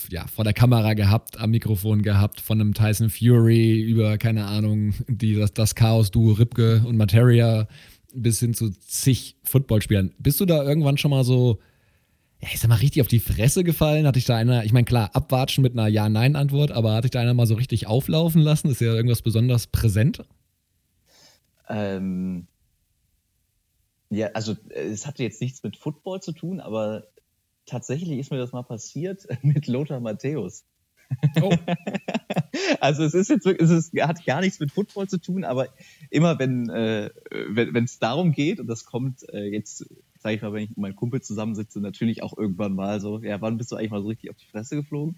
ja, 0.09 0.25
vor 0.25 0.43
der 0.43 0.53
Kamera 0.53 0.95
gehabt, 0.95 1.39
am 1.39 1.51
Mikrofon 1.51 2.01
gehabt, 2.01 2.41
von 2.41 2.59
einem 2.59 2.73
Tyson 2.73 3.11
Fury 3.11 3.81
über, 3.81 4.17
keine 4.17 4.45
Ahnung, 4.45 4.95
die, 5.07 5.35
das, 5.35 5.53
das 5.53 5.75
Chaos-Duo 5.75 6.33
Ripke 6.33 6.83
und 6.87 6.97
Materia 6.97 7.67
bis 8.13 8.39
hin 8.39 8.55
zu 8.55 8.71
zig 8.71 9.35
Footballspielern. 9.43 10.11
Bist 10.17 10.39
du 10.39 10.45
da 10.45 10.63
irgendwann 10.63 10.97
schon 10.97 11.11
mal 11.11 11.23
so, 11.23 11.59
ja, 12.41 12.49
ich 12.51 12.59
sag 12.59 12.69
mal, 12.69 12.75
richtig 12.75 13.01
auf 13.01 13.07
die 13.07 13.19
Fresse 13.19 13.63
gefallen? 13.63 14.07
Hatte 14.07 14.17
ich 14.17 14.25
da 14.25 14.35
einer, 14.35 14.63
ich 14.65 14.73
meine, 14.73 14.85
klar, 14.85 15.11
abwatschen 15.13 15.61
mit 15.61 15.73
einer 15.73 15.87
Ja-Nein-Antwort, 15.87 16.71
aber 16.71 16.95
hatte 16.95 17.07
ich 17.07 17.11
da 17.11 17.19
einer 17.19 17.35
mal 17.35 17.45
so 17.45 17.53
richtig 17.53 17.85
auflaufen 17.87 18.41
lassen? 18.41 18.69
Ist 18.69 18.81
ja 18.81 18.93
irgendwas 18.93 19.21
besonders 19.21 19.67
präsent? 19.67 20.23
Ähm, 21.69 22.47
ja, 24.09 24.27
also 24.33 24.55
es 24.69 25.05
hatte 25.05 25.23
jetzt 25.23 25.39
nichts 25.39 25.61
mit 25.63 25.77
Football 25.77 26.21
zu 26.21 26.31
tun, 26.31 26.59
aber 26.59 27.05
tatsächlich 27.67 28.17
ist 28.19 28.31
mir 28.31 28.37
das 28.37 28.51
mal 28.51 28.63
passiert 28.63 29.25
mit 29.43 29.67
Lothar 29.67 29.99
Matthäus. 29.99 30.65
Oh. 31.41 31.53
also 32.79 33.03
es 33.03 33.13
ist 33.13 33.29
jetzt 33.29 33.45
es 33.45 33.69
ist, 33.69 34.01
hat 34.01 34.25
gar 34.25 34.41
nichts 34.41 34.59
mit 34.59 34.71
Football 34.71 35.07
zu 35.07 35.17
tun, 35.19 35.43
aber 35.43 35.67
immer 36.09 36.39
wenn 36.39 36.69
äh, 36.69 37.09
wenn 37.49 37.83
es 37.83 37.99
darum 37.99 38.31
geht 38.31 38.59
und 38.59 38.67
das 38.67 38.85
kommt 38.85 39.27
äh, 39.29 39.43
jetzt 39.43 39.85
sage 40.21 40.35
ich 40.35 40.41
mal, 40.41 40.53
wenn 40.53 40.63
ich 40.63 40.69
mit 40.69 40.77
meinem 40.77 40.95
Kumpel 40.95 41.21
zusammensitze, 41.21 41.81
natürlich 41.81 42.21
auch 42.21 42.37
irgendwann 42.37 42.75
mal 42.75 43.01
so, 43.01 43.19
ja, 43.21 43.41
wann 43.41 43.57
bist 43.57 43.71
du 43.71 43.75
eigentlich 43.75 43.91
mal 43.91 44.01
so 44.01 44.07
richtig 44.07 44.29
auf 44.29 44.37
die 44.37 44.45
Fresse 44.45 44.75
geflogen? 44.75 45.17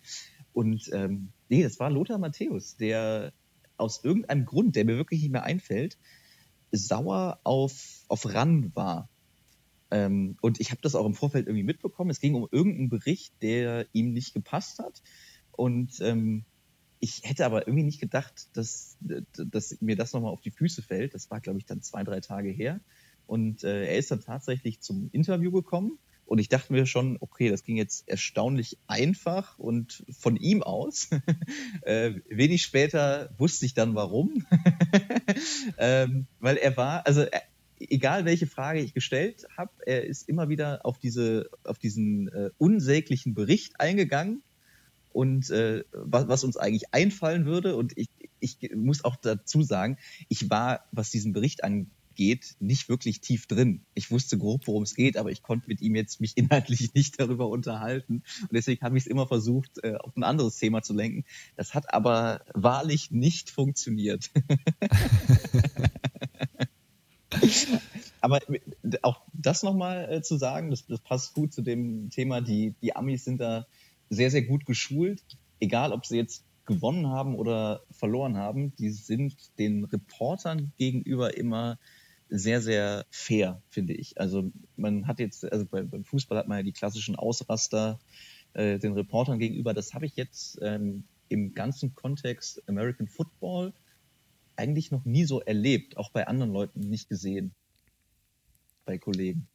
Und 0.53 0.89
ähm, 0.93 1.29
nee, 1.49 1.61
das 1.63 1.79
war 1.79 1.89
Lothar 1.89 2.17
Matthäus, 2.19 2.77
der 2.77 3.33
aus 3.75 4.03
irgendeinem 4.03 4.45
Grund, 4.45 4.75
der 4.75 4.85
mir 4.85 4.95
wirklich 4.95 5.21
nicht 5.21 5.31
mehr 5.31 5.43
einfällt, 5.43 5.97
sauer 6.71 7.39
auf, 7.43 8.05
auf 8.07 8.33
RAN 8.33 8.71
war. 8.75 9.09
Ähm, 9.91 10.37
und 10.41 10.61
ich 10.61 10.71
habe 10.71 10.81
das 10.81 10.95
auch 10.95 11.05
im 11.05 11.15
Vorfeld 11.15 11.47
irgendwie 11.47 11.65
mitbekommen. 11.65 12.09
Es 12.09 12.21
ging 12.21 12.35
um 12.35 12.47
irgendeinen 12.49 12.89
Bericht, 12.89 13.33
der 13.41 13.87
ihm 13.91 14.13
nicht 14.13 14.33
gepasst 14.33 14.79
hat. 14.79 15.01
Und 15.51 15.99
ähm, 15.99 16.45
ich 16.99 17.23
hätte 17.23 17.45
aber 17.45 17.67
irgendwie 17.67 17.83
nicht 17.83 17.99
gedacht, 17.99 18.47
dass, 18.53 18.97
dass 19.01 19.81
mir 19.81 19.97
das 19.97 20.13
nochmal 20.13 20.31
auf 20.31 20.41
die 20.41 20.51
Füße 20.51 20.81
fällt. 20.81 21.13
Das 21.13 21.29
war, 21.29 21.41
glaube 21.41 21.59
ich, 21.59 21.65
dann 21.65 21.81
zwei, 21.81 22.05
drei 22.05 22.21
Tage 22.21 22.49
her. 22.49 22.79
Und 23.33 23.63
äh, 23.63 23.87
er 23.87 23.97
ist 23.97 24.11
dann 24.11 24.21
tatsächlich 24.21 24.79
zum 24.79 25.09
Interview 25.11 25.51
gekommen 25.51 25.97
und 26.27 26.37
ich 26.37 26.49
dachte 26.49 26.71
mir 26.71 26.85
schon, 26.85 27.17
okay, 27.19 27.49
das 27.49 27.63
ging 27.63 27.77
jetzt 27.77 28.07
erstaunlich 28.07 28.77
einfach 28.85 29.57
und 29.57 30.05
von 30.19 30.35
ihm 30.35 30.61
aus. 30.61 31.09
äh, 31.81 32.11
wenig 32.29 32.61
später 32.61 33.33
wusste 33.39 33.65
ich 33.65 33.73
dann 33.73 33.95
warum. 33.95 34.45
ähm, 35.79 36.27
weil 36.39 36.57
er 36.57 36.77
war, 36.77 37.07
also 37.07 37.21
er, 37.21 37.41
egal 37.79 38.25
welche 38.25 38.45
Frage 38.45 38.81
ich 38.81 38.93
gestellt 38.93 39.47
habe, 39.57 39.71
er 39.83 40.05
ist 40.05 40.29
immer 40.29 40.47
wieder 40.47 40.85
auf, 40.85 40.99
diese, 40.99 41.49
auf 41.63 41.79
diesen 41.79 42.27
äh, 42.27 42.51
unsäglichen 42.59 43.33
Bericht 43.33 43.79
eingegangen 43.79 44.43
und 45.11 45.49
äh, 45.49 45.85
was, 45.91 46.27
was 46.27 46.43
uns 46.43 46.55
eigentlich 46.57 46.93
einfallen 46.93 47.47
würde. 47.47 47.77
Und 47.77 47.97
ich, 47.97 48.09
ich 48.39 48.59
muss 48.75 49.03
auch 49.03 49.15
dazu 49.15 49.63
sagen, 49.63 49.97
ich 50.29 50.51
war, 50.51 50.85
was 50.91 51.09
diesen 51.09 51.33
Bericht 51.33 51.63
angeht, 51.63 51.87
geht, 52.15 52.55
nicht 52.59 52.89
wirklich 52.89 53.21
tief 53.21 53.47
drin. 53.47 53.85
Ich 53.93 54.11
wusste 54.11 54.37
grob, 54.37 54.67
worum 54.67 54.83
es 54.83 54.95
geht, 54.95 55.17
aber 55.17 55.31
ich 55.31 55.41
konnte 55.41 55.67
mit 55.67 55.81
ihm 55.81 55.95
jetzt 55.95 56.21
mich 56.21 56.37
inhaltlich 56.37 56.93
nicht 56.93 57.19
darüber 57.19 57.47
unterhalten. 57.49 58.23
Und 58.41 58.51
deswegen 58.51 58.83
habe 58.83 58.97
ich 58.97 59.03
es 59.03 59.07
immer 59.07 59.27
versucht, 59.27 59.83
äh, 59.83 59.95
auf 59.95 60.15
ein 60.15 60.23
anderes 60.23 60.57
Thema 60.57 60.81
zu 60.81 60.93
lenken. 60.93 61.25
Das 61.55 61.73
hat 61.73 61.93
aber 61.93 62.41
wahrlich 62.53 63.11
nicht 63.11 63.49
funktioniert. 63.49 64.31
aber 68.21 68.39
auch 69.01 69.21
das 69.33 69.63
nochmal 69.63 70.11
äh, 70.11 70.21
zu 70.21 70.37
sagen, 70.37 70.69
das, 70.69 70.85
das 70.85 70.99
passt 70.99 71.33
gut 71.33 71.53
zu 71.53 71.61
dem 71.61 72.09
Thema, 72.09 72.41
die, 72.41 72.75
die 72.81 72.95
Amis 72.95 73.25
sind 73.25 73.41
da 73.41 73.67
sehr, 74.09 74.31
sehr 74.31 74.43
gut 74.43 74.65
geschult. 74.65 75.23
Egal, 75.59 75.91
ob 75.91 76.05
sie 76.05 76.17
jetzt 76.17 76.45
gewonnen 76.65 77.07
haben 77.07 77.35
oder 77.35 77.83
verloren 77.91 78.37
haben, 78.37 78.73
die 78.77 78.89
sind 78.89 79.35
den 79.59 79.83
Reportern 79.85 80.71
gegenüber 80.77 81.37
immer 81.37 81.77
sehr, 82.35 82.61
sehr 82.61 83.05
fair, 83.11 83.61
finde 83.69 83.93
ich. 83.93 84.19
Also 84.19 84.51
man 84.75 85.05
hat 85.07 85.19
jetzt, 85.19 85.49
also 85.51 85.65
beim 85.65 86.03
Fußball 86.03 86.37
hat 86.37 86.47
man 86.47 86.57
ja 86.57 86.63
die 86.63 86.71
klassischen 86.71 87.15
Ausraster 87.15 87.99
äh, 88.53 88.79
den 88.79 88.93
Reportern 88.93 89.37
gegenüber. 89.37 89.75
Das 89.75 89.93
habe 89.93 90.07
ich 90.07 90.15
jetzt 90.15 90.57
ähm, 90.61 91.03
im 91.29 91.53
ganzen 91.53 91.93
Kontext 91.93 92.67
American 92.67 93.07
Football 93.07 93.73
eigentlich 94.55 94.89
noch 94.89 95.05
nie 95.05 95.25
so 95.25 95.41
erlebt, 95.41 95.95
auch 95.97 96.09
bei 96.09 96.27
anderen 96.27 96.51
Leuten 96.51 96.79
nicht 96.79 97.07
gesehen, 97.07 97.53
bei 98.85 98.97
Kollegen. 98.97 99.47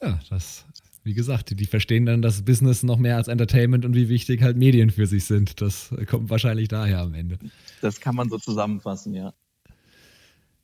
Ja, 0.00 0.20
das, 0.30 0.64
wie 1.02 1.14
gesagt, 1.14 1.50
die, 1.50 1.56
die 1.56 1.66
verstehen 1.66 2.06
dann 2.06 2.22
das 2.22 2.44
Business 2.44 2.84
noch 2.84 2.98
mehr 2.98 3.16
als 3.16 3.26
Entertainment 3.26 3.84
und 3.84 3.94
wie 3.94 4.08
wichtig 4.08 4.42
halt 4.42 4.56
Medien 4.56 4.90
für 4.90 5.08
sich 5.08 5.24
sind. 5.24 5.60
Das 5.60 5.92
kommt 6.06 6.30
wahrscheinlich 6.30 6.68
daher 6.68 7.00
am 7.00 7.14
Ende. 7.14 7.38
Das 7.80 8.00
kann 8.00 8.14
man 8.14 8.30
so 8.30 8.38
zusammenfassen, 8.38 9.14
ja. 9.14 9.34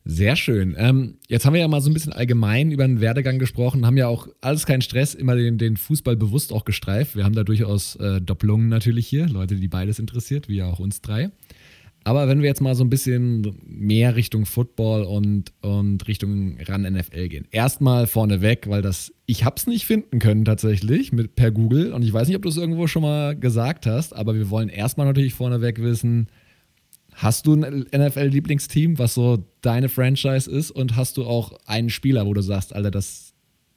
Sehr 0.06 0.36
schön. 0.36 0.74
Ähm, 0.76 1.16
jetzt 1.28 1.46
haben 1.46 1.54
wir 1.54 1.62
ja 1.62 1.68
mal 1.68 1.80
so 1.80 1.88
ein 1.88 1.94
bisschen 1.94 2.12
allgemein 2.12 2.70
über 2.70 2.86
den 2.86 3.00
Werdegang 3.00 3.38
gesprochen, 3.38 3.86
haben 3.86 3.96
ja 3.96 4.06
auch 4.06 4.28
alles 4.42 4.66
kein 4.66 4.82
Stress, 4.82 5.14
immer 5.14 5.34
den, 5.34 5.56
den 5.56 5.78
Fußball 5.78 6.14
bewusst 6.14 6.52
auch 6.52 6.66
gestreift. 6.66 7.16
Wir 7.16 7.24
haben 7.24 7.34
da 7.34 7.42
durchaus 7.42 7.96
äh, 7.96 8.20
Doppelungen 8.20 8.68
natürlich 8.68 9.06
hier, 9.06 9.26
Leute, 9.26 9.56
die 9.56 9.68
beides 9.68 9.98
interessiert, 9.98 10.46
wie 10.46 10.62
auch 10.62 10.78
uns 10.78 11.00
drei. 11.00 11.30
Aber 12.06 12.28
wenn 12.28 12.42
wir 12.42 12.48
jetzt 12.48 12.60
mal 12.60 12.74
so 12.74 12.84
ein 12.84 12.90
bisschen 12.90 13.56
mehr 13.64 14.14
Richtung 14.14 14.44
Football 14.44 15.04
und, 15.04 15.52
und 15.62 16.06
Richtung 16.06 16.58
ran 16.60 16.82
NFL 16.82 17.28
gehen. 17.28 17.48
Erstmal 17.50 18.06
vorneweg, 18.06 18.68
weil 18.68 18.82
das, 18.82 19.10
ich 19.24 19.46
hab's 19.46 19.66
nicht 19.66 19.86
finden 19.86 20.18
können 20.18 20.44
tatsächlich 20.44 21.12
mit, 21.12 21.34
per 21.34 21.50
Google 21.50 21.94
und 21.94 22.02
ich 22.02 22.12
weiß 22.12 22.28
nicht, 22.28 22.36
ob 22.36 22.42
du 22.42 22.50
es 22.50 22.58
irgendwo 22.58 22.86
schon 22.88 23.02
mal 23.02 23.34
gesagt 23.34 23.86
hast, 23.86 24.14
aber 24.14 24.34
wir 24.34 24.50
wollen 24.50 24.68
erstmal 24.68 25.06
natürlich 25.06 25.32
vorneweg 25.32 25.80
wissen, 25.80 26.28
Hast 27.14 27.46
du 27.46 27.54
ein 27.54 27.86
NFL-Lieblingsteam, 27.92 28.98
was 28.98 29.14
so 29.14 29.44
deine 29.60 29.88
Franchise 29.88 30.50
ist? 30.50 30.70
Und 30.72 30.96
hast 30.96 31.16
du 31.16 31.24
auch 31.24 31.52
einen 31.64 31.90
Spieler, 31.90 32.26
wo 32.26 32.34
du 32.34 32.42
sagst, 32.42 32.74
Alter, 32.74 32.90
das, 32.90 33.34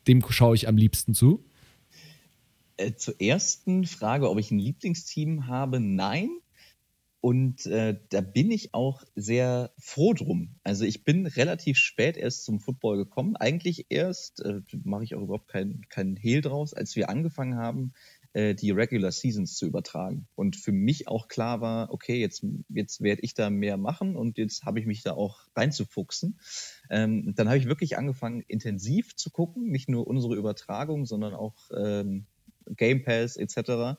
dem 0.07 0.23
schaue 0.27 0.55
ich 0.55 0.67
am 0.67 0.75
liebsten 0.75 1.13
zu? 1.13 1.45
Äh, 2.77 2.95
zur 2.95 3.21
ersten 3.21 3.85
Frage, 3.85 4.29
ob 4.29 4.39
ich 4.39 4.49
ein 4.51 4.59
Lieblingsteam 4.59 5.47
habe, 5.47 5.79
nein. 5.79 6.29
Und 7.19 7.65
äh, 7.65 7.99
da 8.09 8.21
bin 8.21 8.51
ich 8.51 8.73
auch 8.73 9.03
sehr 9.15 9.71
froh 9.77 10.13
drum. 10.13 10.55
Also 10.63 10.85
ich 10.85 11.03
bin 11.03 11.25
relativ 11.25 11.77
spät 11.77 12.17
erst 12.17 12.45
zum 12.45 12.59
Football 12.59 12.97
gekommen. 12.97 13.35
Eigentlich 13.35 13.87
erst, 13.89 14.41
äh, 14.41 14.61
mache 14.83 15.03
ich 15.03 15.15
auch 15.15 15.21
überhaupt 15.21 15.47
keinen 15.47 15.81
kein 15.89 16.15
Hehl 16.15 16.41
draus, 16.41 16.73
als 16.73 16.95
wir 16.95 17.09
angefangen 17.09 17.57
haben, 17.57 17.93
äh, 18.33 18.55
die 18.55 18.71
Regular 18.71 19.11
Seasons 19.11 19.55
zu 19.55 19.65
übertragen. 19.65 20.27
Und 20.35 20.55
für 20.55 20.71
mich 20.71 21.07
auch 21.07 21.27
klar 21.27 21.61
war, 21.61 21.91
okay, 21.91 22.19
jetzt, 22.19 22.45
jetzt 22.69 23.01
werde 23.01 23.21
ich 23.21 23.33
da 23.33 23.49
mehr 23.49 23.77
machen 23.77 24.15
und 24.15 24.37
jetzt 24.37 24.63
habe 24.63 24.79
ich 24.79 24.85
mich 24.85 25.03
da 25.03 25.13
auch 25.13 25.39
reinzufuchsen. 25.55 26.39
Ähm, 26.89 27.33
dann 27.35 27.47
habe 27.47 27.57
ich 27.57 27.65
wirklich 27.65 27.97
angefangen, 27.97 28.43
intensiv 28.47 29.15
zu 29.15 29.29
gucken, 29.29 29.69
nicht 29.69 29.89
nur 29.89 30.07
unsere 30.07 30.35
Übertragung, 30.35 31.05
sondern 31.05 31.33
auch 31.33 31.55
ähm, 31.75 32.25
Game 32.75 33.03
Pass 33.03 33.37
etc., 33.37 33.97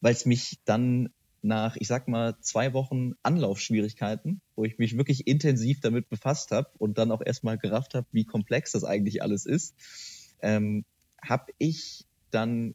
weil 0.00 0.12
es 0.12 0.26
mich 0.26 0.60
dann 0.64 1.10
nach, 1.44 1.76
ich 1.76 1.88
sag 1.88 2.08
mal, 2.08 2.36
zwei 2.40 2.72
Wochen 2.72 3.12
Anlaufschwierigkeiten, 3.22 4.40
wo 4.56 4.64
ich 4.64 4.78
mich 4.78 4.96
wirklich 4.96 5.26
intensiv 5.26 5.80
damit 5.80 6.08
befasst 6.08 6.50
habe 6.50 6.70
und 6.78 6.96
dann 6.98 7.12
auch 7.12 7.22
erstmal 7.24 7.58
gerafft 7.58 7.94
habe, 7.94 8.06
wie 8.12 8.24
komplex 8.24 8.72
das 8.72 8.82
eigentlich 8.82 9.22
alles 9.22 9.44
ist, 9.44 9.74
ähm, 10.40 10.84
habe 11.22 11.52
ich 11.58 12.06
dann 12.30 12.74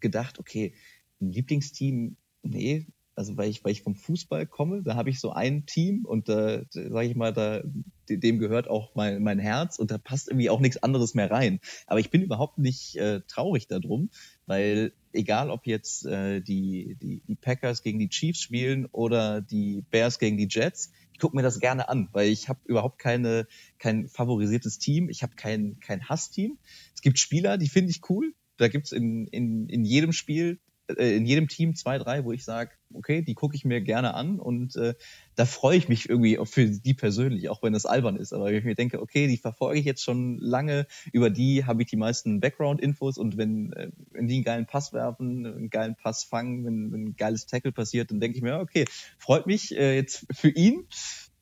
gedacht, 0.00 0.38
okay, 0.38 0.74
ein 1.20 1.32
Lieblingsteam, 1.32 2.16
nee, 2.42 2.86
also 3.16 3.36
weil 3.38 3.48
ich, 3.48 3.64
weil 3.64 3.72
ich 3.72 3.82
vom 3.82 3.96
Fußball 3.96 4.46
komme, 4.46 4.82
da 4.82 4.94
habe 4.94 5.08
ich 5.08 5.20
so 5.20 5.30
ein 5.30 5.64
Team 5.64 6.04
und 6.04 6.28
da, 6.28 6.62
sage 6.70 7.06
ich 7.06 7.16
mal, 7.16 7.32
da, 7.32 7.62
dem 8.10 8.38
gehört 8.38 8.68
auch 8.68 8.94
mein, 8.94 9.22
mein 9.22 9.38
Herz 9.38 9.78
und 9.78 9.90
da 9.90 9.96
passt 9.96 10.28
irgendwie 10.28 10.50
auch 10.50 10.60
nichts 10.60 10.82
anderes 10.82 11.14
mehr 11.14 11.30
rein. 11.30 11.60
Aber 11.86 11.98
ich 11.98 12.10
bin 12.10 12.20
überhaupt 12.20 12.58
nicht 12.58 12.96
äh, 12.96 13.22
traurig 13.26 13.68
darum, 13.68 14.10
weil 14.44 14.92
egal 15.14 15.50
ob 15.50 15.66
jetzt 15.66 16.04
äh, 16.04 16.42
die, 16.42 16.96
die, 17.00 17.22
die 17.26 17.36
Packers 17.36 17.82
gegen 17.82 17.98
die 17.98 18.10
Chiefs 18.10 18.42
spielen 18.42 18.84
oder 18.92 19.40
die 19.40 19.82
Bears 19.90 20.18
gegen 20.18 20.36
die 20.36 20.48
Jets, 20.50 20.92
ich 21.14 21.18
gucke 21.18 21.34
mir 21.34 21.42
das 21.42 21.58
gerne 21.58 21.88
an, 21.88 22.10
weil 22.12 22.28
ich 22.28 22.50
habe 22.50 22.60
überhaupt 22.66 22.98
keine, 22.98 23.46
kein 23.78 24.08
favorisiertes 24.08 24.78
Team, 24.78 25.08
ich 25.08 25.22
habe 25.22 25.34
kein, 25.34 25.80
kein 25.80 26.06
Hassteam. 26.06 26.58
Es 26.94 27.00
gibt 27.00 27.18
Spieler, 27.18 27.56
die 27.56 27.70
finde 27.70 27.90
ich 27.90 28.02
cool, 28.10 28.34
da 28.56 28.68
gibt's 28.68 28.92
in, 28.92 29.26
in, 29.28 29.68
in 29.68 29.84
jedem 29.84 30.12
Spiel, 30.12 30.58
äh, 30.88 31.16
in 31.16 31.26
jedem 31.26 31.48
Team 31.48 31.74
zwei, 31.74 31.98
drei, 31.98 32.24
wo 32.24 32.32
ich 32.32 32.44
sage, 32.44 32.70
okay, 32.94 33.22
die 33.22 33.34
gucke 33.34 33.56
ich 33.56 33.64
mir 33.64 33.80
gerne 33.80 34.14
an 34.14 34.38
und 34.38 34.76
äh, 34.76 34.94
da 35.34 35.44
freue 35.44 35.76
ich 35.76 35.88
mich 35.88 36.08
irgendwie 36.08 36.38
für 36.44 36.66
die 36.66 36.94
persönlich, 36.94 37.48
auch 37.48 37.62
wenn 37.62 37.72
das 37.72 37.86
albern 37.86 38.16
ist. 38.16 38.32
Aber 38.32 38.46
wenn 38.46 38.54
ich 38.54 38.64
mir 38.64 38.74
denke, 38.74 39.00
okay, 39.00 39.26
die 39.26 39.36
verfolge 39.36 39.80
ich 39.80 39.84
jetzt 39.84 40.02
schon 40.02 40.38
lange, 40.38 40.86
über 41.12 41.30
die 41.30 41.64
habe 41.64 41.82
ich 41.82 41.88
die 41.88 41.96
meisten 41.96 42.40
Background-Infos 42.40 43.18
und 43.18 43.36
wenn, 43.36 43.72
äh, 43.72 43.90
wenn 44.10 44.28
die 44.28 44.36
einen 44.36 44.44
geilen 44.44 44.66
Pass 44.66 44.92
werfen, 44.92 45.46
einen 45.46 45.70
geilen 45.70 45.96
Pass 45.96 46.24
fangen, 46.24 46.64
wenn, 46.64 46.92
wenn 46.92 47.04
ein 47.08 47.16
geiles 47.16 47.46
Tackle 47.46 47.72
passiert, 47.72 48.10
dann 48.10 48.20
denke 48.20 48.36
ich 48.36 48.42
mir, 48.42 48.60
okay, 48.60 48.84
freut 49.18 49.46
mich 49.46 49.76
äh, 49.76 49.96
jetzt 49.96 50.26
für 50.32 50.50
ihn. 50.50 50.86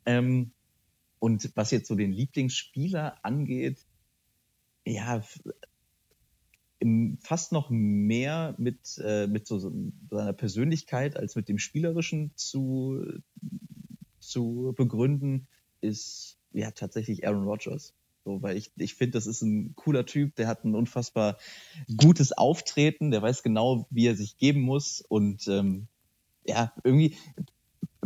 Ähm, 0.06 0.52
und 1.18 1.50
was 1.54 1.70
jetzt 1.70 1.88
so 1.88 1.94
den 1.94 2.12
Lieblingsspieler 2.12 3.18
angeht, 3.22 3.78
ja, 4.86 5.22
fast 7.20 7.52
noch 7.52 7.70
mehr 7.70 8.54
mit, 8.58 8.98
äh, 9.02 9.26
mit 9.26 9.46
so, 9.46 9.58
seiner 10.10 10.32
Persönlichkeit 10.32 11.16
als 11.16 11.36
mit 11.36 11.48
dem 11.48 11.58
Spielerischen 11.58 12.32
zu, 12.34 13.04
zu 14.18 14.74
begründen, 14.76 15.46
ist 15.80 16.38
ja 16.52 16.70
tatsächlich 16.70 17.26
Aaron 17.26 17.44
Rodgers. 17.44 17.94
So, 18.24 18.40
weil 18.42 18.56
ich, 18.56 18.72
ich 18.76 18.94
finde, 18.94 19.12
das 19.12 19.26
ist 19.26 19.42
ein 19.42 19.74
cooler 19.76 20.06
Typ, 20.06 20.34
der 20.36 20.46
hat 20.46 20.64
ein 20.64 20.74
unfassbar 20.74 21.36
gutes 21.96 22.32
Auftreten, 22.32 23.10
der 23.10 23.20
weiß 23.20 23.42
genau, 23.42 23.86
wie 23.90 24.06
er 24.06 24.16
sich 24.16 24.38
geben 24.38 24.62
muss. 24.62 25.02
Und 25.02 25.46
ähm, 25.48 25.88
ja, 26.44 26.72
irgendwie, 26.84 27.16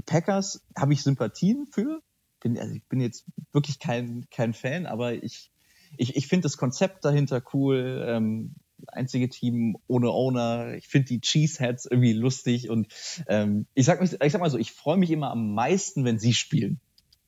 Packers 0.07 0.64
habe 0.77 0.93
ich 0.93 1.03
Sympathien 1.03 1.67
für. 1.67 2.03
Bin, 2.41 2.59
also 2.59 2.75
ich 2.75 2.85
bin 2.85 3.01
jetzt 3.01 3.27
wirklich 3.53 3.79
kein, 3.79 4.27
kein 4.31 4.55
Fan, 4.55 4.87
aber 4.87 5.14
ich, 5.14 5.51
ich, 5.97 6.17
ich 6.17 6.27
finde 6.27 6.45
das 6.45 6.57
Konzept 6.57 7.05
dahinter 7.05 7.43
cool. 7.53 8.05
Ähm, 8.07 8.55
einzige 8.92 9.29
Team 9.29 9.77
ohne 9.87 10.11
Owner. 10.11 10.74
Ich 10.74 10.88
finde 10.88 11.09
die 11.09 11.20
Cheeseheads 11.20 11.87
irgendwie 11.87 12.12
lustig 12.12 12.70
und 12.70 12.88
ähm, 13.27 13.66
ich, 13.74 13.87
sag 13.87 14.01
mich, 14.01 14.12
ich 14.20 14.33
sag 14.33 14.40
mal 14.40 14.51
so, 14.51 14.59
ich 14.59 14.72
freue 14.72 14.96
mich 14.96 15.11
immer 15.11 15.31
am 15.31 15.55
meisten, 15.55 16.05
wenn 16.05 16.18
sie 16.18 16.35
spielen. 16.35 16.81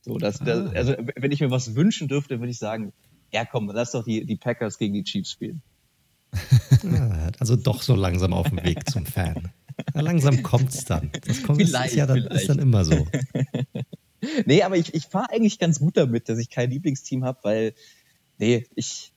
So, 0.03 0.19
dass, 0.19 0.41
ah. 0.41 0.45
das, 0.45 0.75
also 0.75 0.95
wenn 1.17 1.33
ich 1.33 1.41
mir 1.41 1.51
was 1.51 1.75
wünschen 1.75 2.09
dürfte, 2.09 2.41
würde 2.41 2.51
ich 2.51 2.59
sagen, 2.59 2.93
ja 3.33 3.45
komm, 3.45 3.71
lass 3.73 3.93
doch 3.93 4.05
die, 4.05 4.25
die 4.25 4.37
Packers 4.37 4.79
gegen 4.79 4.95
die 4.95 5.05
Chiefs 5.05 5.31
spielen. 5.31 5.63
also 7.39 7.57
doch 7.57 7.83
so 7.83 7.95
langsam 7.95 8.33
auf 8.33 8.49
dem 8.49 8.63
Weg 8.63 8.89
zum 8.89 9.07
Fan. 9.07 9.53
Ja, 9.95 10.01
langsam 10.01 10.43
kommt's 10.43 10.85
dann. 10.85 11.11
Das 11.27 11.43
kommt 11.43 11.61
vielleicht, 11.63 11.91
ist 11.91 11.97
ja 11.97 12.07
dann, 12.07 12.19
ist 12.19 12.49
dann 12.49 12.59
immer 12.59 12.85
so. 12.85 13.07
nee, 14.47 14.63
aber 14.63 14.77
ich, 14.77 14.95
ich 14.95 15.07
fahre 15.07 15.31
eigentlich 15.31 15.59
ganz 15.59 15.81
gut 15.81 15.97
damit, 15.97 16.29
dass 16.29 16.39
ich 16.39 16.51
kein 16.51 16.71
Lieblingsteam 16.71 17.25
habe, 17.25 17.39
weil, 17.43 17.75
nee, 18.39 18.67
ich, 18.75 19.10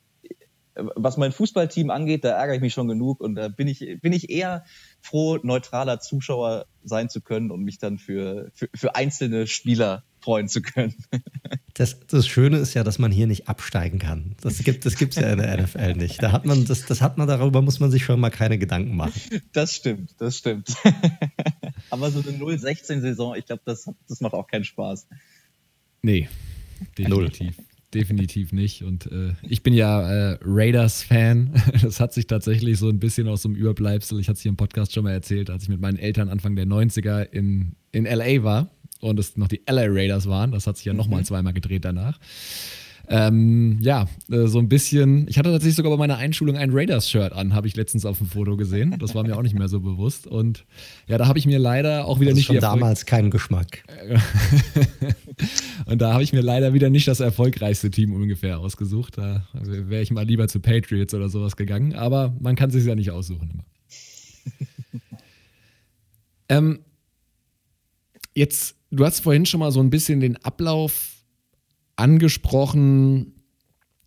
was 0.75 1.17
mein 1.17 1.31
Fußballteam 1.31 1.89
angeht, 1.89 2.23
da 2.23 2.29
ärgere 2.31 2.55
ich 2.55 2.61
mich 2.61 2.73
schon 2.73 2.87
genug 2.87 3.21
und 3.21 3.35
da 3.35 3.47
bin 3.47 3.67
ich, 3.67 3.99
bin 4.01 4.13
ich 4.13 4.29
eher 4.29 4.63
froh, 5.01 5.37
neutraler 5.41 5.99
Zuschauer 5.99 6.65
sein 6.83 7.09
zu 7.09 7.21
können 7.21 7.51
und 7.51 7.63
mich 7.63 7.77
dann 7.77 7.97
für, 7.97 8.51
für, 8.53 8.69
für 8.73 8.95
einzelne 8.95 9.47
Spieler 9.47 10.03
freuen 10.19 10.47
zu 10.47 10.61
können. 10.61 10.95
Das, 11.75 12.05
das 12.05 12.27
Schöne 12.27 12.57
ist 12.57 12.75
ja, 12.75 12.83
dass 12.83 12.99
man 12.99 13.11
hier 13.11 13.25
nicht 13.25 13.47
absteigen 13.47 13.97
kann. 13.97 14.35
Das 14.41 14.59
gibt 14.59 14.85
es 14.85 14.93
das 14.93 15.15
ja 15.15 15.31
in 15.31 15.39
der 15.39 15.59
NFL 15.59 15.95
nicht. 15.95 16.21
Da 16.21 16.31
hat 16.31 16.45
man, 16.45 16.65
das, 16.65 16.85
das 16.85 17.01
hat 17.01 17.17
man, 17.17 17.27
darüber 17.27 17.63
muss 17.63 17.79
man 17.79 17.89
sich 17.89 18.05
schon 18.05 18.19
mal 18.19 18.29
keine 18.29 18.59
Gedanken 18.59 18.95
machen. 18.95 19.19
Das 19.53 19.73
stimmt, 19.73 20.13
das 20.19 20.37
stimmt. 20.37 20.75
Aber 21.89 22.11
so 22.11 22.19
eine 22.19 22.37
0-16-Saison, 22.37 23.35
ich 23.37 23.47
glaube, 23.47 23.63
das, 23.65 23.89
das 24.07 24.21
macht 24.21 24.35
auch 24.35 24.45
keinen 24.45 24.65
Spaß. 24.65 25.07
Nee, 26.03 26.29
definitiv. 26.95 27.57
Null 27.57 27.65
definitiv 27.93 28.51
nicht. 28.51 28.83
Und 28.83 29.11
äh, 29.11 29.33
ich 29.43 29.63
bin 29.63 29.73
ja 29.73 30.01
äh, 30.01 30.39
Raiders-Fan. 30.43 31.53
Das 31.81 31.99
hat 31.99 32.13
sich 32.13 32.27
tatsächlich 32.27 32.77
so 32.77 32.89
ein 32.89 32.99
bisschen 32.99 33.27
aus 33.27 33.41
so 33.41 33.49
einem 33.49 33.55
Überbleibsel, 33.55 34.19
ich 34.19 34.27
hatte 34.27 34.37
es 34.37 34.41
hier 34.41 34.49
im 34.49 34.55
Podcast 34.57 34.93
schon 34.93 35.03
mal 35.03 35.11
erzählt, 35.11 35.49
als 35.49 35.63
ich 35.63 35.69
mit 35.69 35.81
meinen 35.81 35.97
Eltern 35.97 36.29
Anfang 36.29 36.55
der 36.55 36.65
90er 36.65 37.23
in, 37.23 37.75
in 37.91 38.05
LA 38.05 38.43
war 38.43 38.69
und 39.01 39.19
es 39.19 39.35
noch 39.37 39.47
die 39.47 39.61
LA 39.69 39.85
Raiders 39.87 40.27
waren. 40.27 40.51
Das 40.51 40.65
hat 40.65 40.77
sich 40.77 40.85
ja 40.85 40.93
nochmal 40.93 41.21
mhm. 41.21 41.25
zweimal 41.25 41.53
gedreht 41.53 41.83
danach. 41.83 42.19
Ähm, 43.15 43.77
ja, 43.79 44.07
äh, 44.31 44.47
so 44.47 44.57
ein 44.57 44.67
bisschen. 44.67 45.27
Ich 45.27 45.37
hatte 45.37 45.51
tatsächlich 45.51 45.75
sogar 45.75 45.91
bei 45.91 45.97
meiner 45.97 46.17
Einschulung 46.17 46.57
ein 46.57 46.71
Raiders-Shirt 46.73 47.31
an, 47.31 47.53
habe 47.53 47.67
ich 47.67 47.75
letztens 47.75 48.07
auf 48.07 48.17
dem 48.17 48.25
Foto 48.25 48.57
gesehen. 48.57 48.95
Das 48.97 49.13
war 49.13 49.21
mir 49.21 49.37
auch 49.37 49.43
nicht 49.43 49.53
mehr 49.53 49.67
so 49.67 49.81
bewusst. 49.81 50.25
Und 50.25 50.65
ja, 51.05 51.19
da 51.19 51.27
habe 51.27 51.37
ich 51.37 51.45
mir 51.45 51.59
leider 51.59 52.05
auch 52.05 52.19
wieder 52.19 52.31
das 52.31 52.37
nicht. 52.37 52.47
Schon 52.47 52.57
damals 52.57 53.05
keinen 53.05 53.29
Geschmack. 53.29 53.83
und 55.85 56.01
da 56.01 56.13
habe 56.13 56.23
ich 56.23 56.33
mir 56.33 56.41
leider 56.41 56.73
wieder 56.73 56.89
nicht 56.89 57.07
das 57.07 57.19
erfolgreichste 57.19 57.91
Team 57.91 58.13
ungefähr 58.13 58.57
ausgesucht. 58.59 59.19
Da 59.19 59.47
wäre 59.53 60.01
ich 60.01 60.09
mal 60.09 60.25
lieber 60.25 60.47
zu 60.47 60.59
Patriots 60.59 61.13
oder 61.13 61.29
sowas 61.29 61.55
gegangen. 61.55 61.93
Aber 61.93 62.35
man 62.39 62.55
kann 62.55 62.71
sich 62.71 62.83
ja 62.83 62.95
nicht 62.95 63.11
aussuchen 63.11 63.51
immer. 63.53 63.65
ähm, 66.49 66.79
jetzt, 68.33 68.75
du 68.89 69.05
hast 69.05 69.19
vorhin 69.19 69.45
schon 69.45 69.59
mal 69.59 69.71
so 69.71 69.81
ein 69.81 69.91
bisschen 69.91 70.19
den 70.19 70.35
Ablauf 70.37 71.12
angesprochen, 71.95 73.33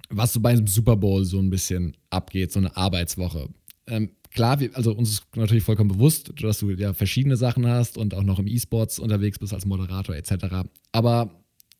was 0.08 0.32
so 0.32 0.40
bei 0.40 0.50
einem 0.50 0.66
Super 0.66 0.96
Bowl 0.96 1.24
so 1.24 1.38
ein 1.38 1.50
bisschen 1.50 1.96
abgeht, 2.10 2.52
so 2.52 2.60
eine 2.60 2.76
Arbeitswoche. 2.76 3.48
Ähm, 3.86 4.10
klar, 4.30 4.60
wir, 4.60 4.70
also 4.76 4.92
uns 4.92 5.10
ist 5.10 5.36
natürlich 5.36 5.64
vollkommen 5.64 5.90
bewusst, 5.90 6.32
dass 6.40 6.60
du 6.60 6.70
ja 6.70 6.92
verschiedene 6.92 7.36
Sachen 7.36 7.66
hast 7.66 7.98
und 7.98 8.14
auch 8.14 8.22
noch 8.22 8.38
im 8.38 8.46
E-Sports 8.46 8.98
unterwegs 8.98 9.38
bist 9.38 9.52
als 9.52 9.66
Moderator 9.66 10.14
etc. 10.14 10.68
Aber 10.92 11.30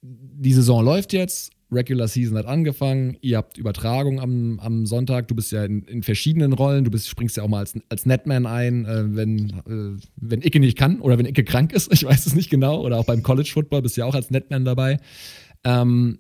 die 0.03 0.53
Saison 0.53 0.85
läuft 0.85 1.13
jetzt, 1.13 1.53
Regular 1.73 2.07
Season 2.07 2.39
hat 2.39 2.47
angefangen, 2.47 3.17
ihr 3.23 3.39
habt 3.39 3.59
Übertragung 3.59 4.21
am, 4.21 4.61
am 4.61 4.87
Sonntag, 4.87 5.27
du 5.29 5.35
bist 5.35 5.51
ja 5.51 5.65
in, 5.65 5.83
in 5.83 6.03
verschiedenen 6.05 6.53
Rollen, 6.53 6.85
du 6.85 6.91
bist, 6.91 7.09
springst 7.09 7.37
ja 7.37 7.43
auch 7.43 7.49
mal 7.49 7.59
als, 7.59 7.75
als 7.89 8.07
Netman 8.07 8.47
ein, 8.47 8.85
äh, 8.85 9.17
wenn, 9.17 9.51
äh, 9.67 10.01
wenn 10.17 10.43
Icke 10.43 10.61
nicht 10.61 10.79
kann 10.79 11.01
oder 11.01 11.19
wenn 11.19 11.27
Icke 11.27 11.43
krank 11.43 11.73
ist, 11.73 11.93
ich 11.93 12.05
weiß 12.05 12.27
es 12.27 12.35
nicht 12.35 12.51
genau, 12.51 12.85
oder 12.85 12.99
auch 12.99 13.05
beim 13.05 13.23
College 13.23 13.51
Football 13.53 13.83
bist 13.83 13.97
du 13.97 14.03
ja 14.03 14.07
auch 14.07 14.15
als 14.15 14.31
Netman 14.31 14.65
dabei. 14.65 14.99
Ähm, 15.65 16.19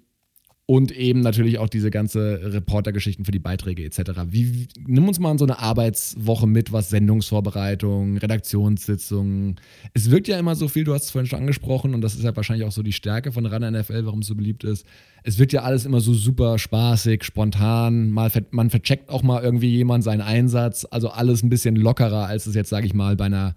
und 0.69 0.91
eben 0.91 1.21
natürlich 1.21 1.59
auch 1.59 1.69
diese 1.69 1.93
ganze 1.93 2.41
Reportergeschichten 2.43 3.25
für 3.25 3.31
die 3.31 3.39
Beiträge 3.39 3.85
etc. 3.85 4.23
Wie, 4.27 4.67
nimm 4.85 5.07
uns 5.07 5.21
mal 5.21 5.31
in 5.31 5.39
so 5.39 5.45
eine 5.45 5.61
Arbeitswoche 5.61 6.49
mit, 6.49 6.73
was 6.73 6.91
Sendungsvorbereitung, 6.91 8.19
Redaktionssitzungen. 8.19 9.61
Es 9.95 10.11
wirkt 10.11 10.27
ja 10.27 10.37
immer 10.41 10.57
so 10.57 10.67
viel, 10.67 10.83
du 10.83 10.93
hast 10.93 11.05
es 11.05 11.11
vorhin 11.13 11.29
schon 11.29 11.39
angesprochen 11.39 11.95
und 11.95 12.01
das 12.01 12.17
ist 12.17 12.25
ja 12.25 12.35
wahrscheinlich 12.35 12.67
auch 12.67 12.73
so 12.73 12.83
die 12.83 12.93
Stärke 12.93 13.31
von 13.31 13.47
Run 13.47 13.73
NFL, 13.73 14.07
warum 14.07 14.21
es 14.21 14.27
so 14.27 14.35
beliebt 14.35 14.65
ist. 14.65 14.85
Es 15.23 15.39
wird 15.39 15.53
ja 15.53 15.63
alles 15.63 15.85
immer 15.87 16.01
so 16.01 16.15
super 16.15 16.59
spaßig, 16.59 17.23
spontan, 17.23 18.11
mal 18.11 18.33
man 18.51 18.69
vercheckt 18.69 19.09
auch 19.09 19.23
mal 19.23 19.45
irgendwie 19.45 19.71
jemand 19.71 20.03
seinen 20.03 20.21
Einsatz, 20.21 20.85
also 20.91 21.11
alles 21.11 21.45
ein 21.45 21.49
bisschen 21.49 21.77
lockerer, 21.77 22.27
als 22.27 22.49
es 22.49 22.57
jetzt, 22.57 22.71
sage 22.71 22.87
ich 22.87 22.95
mal, 22.95 23.15
bei 23.15 23.27
einer, 23.27 23.55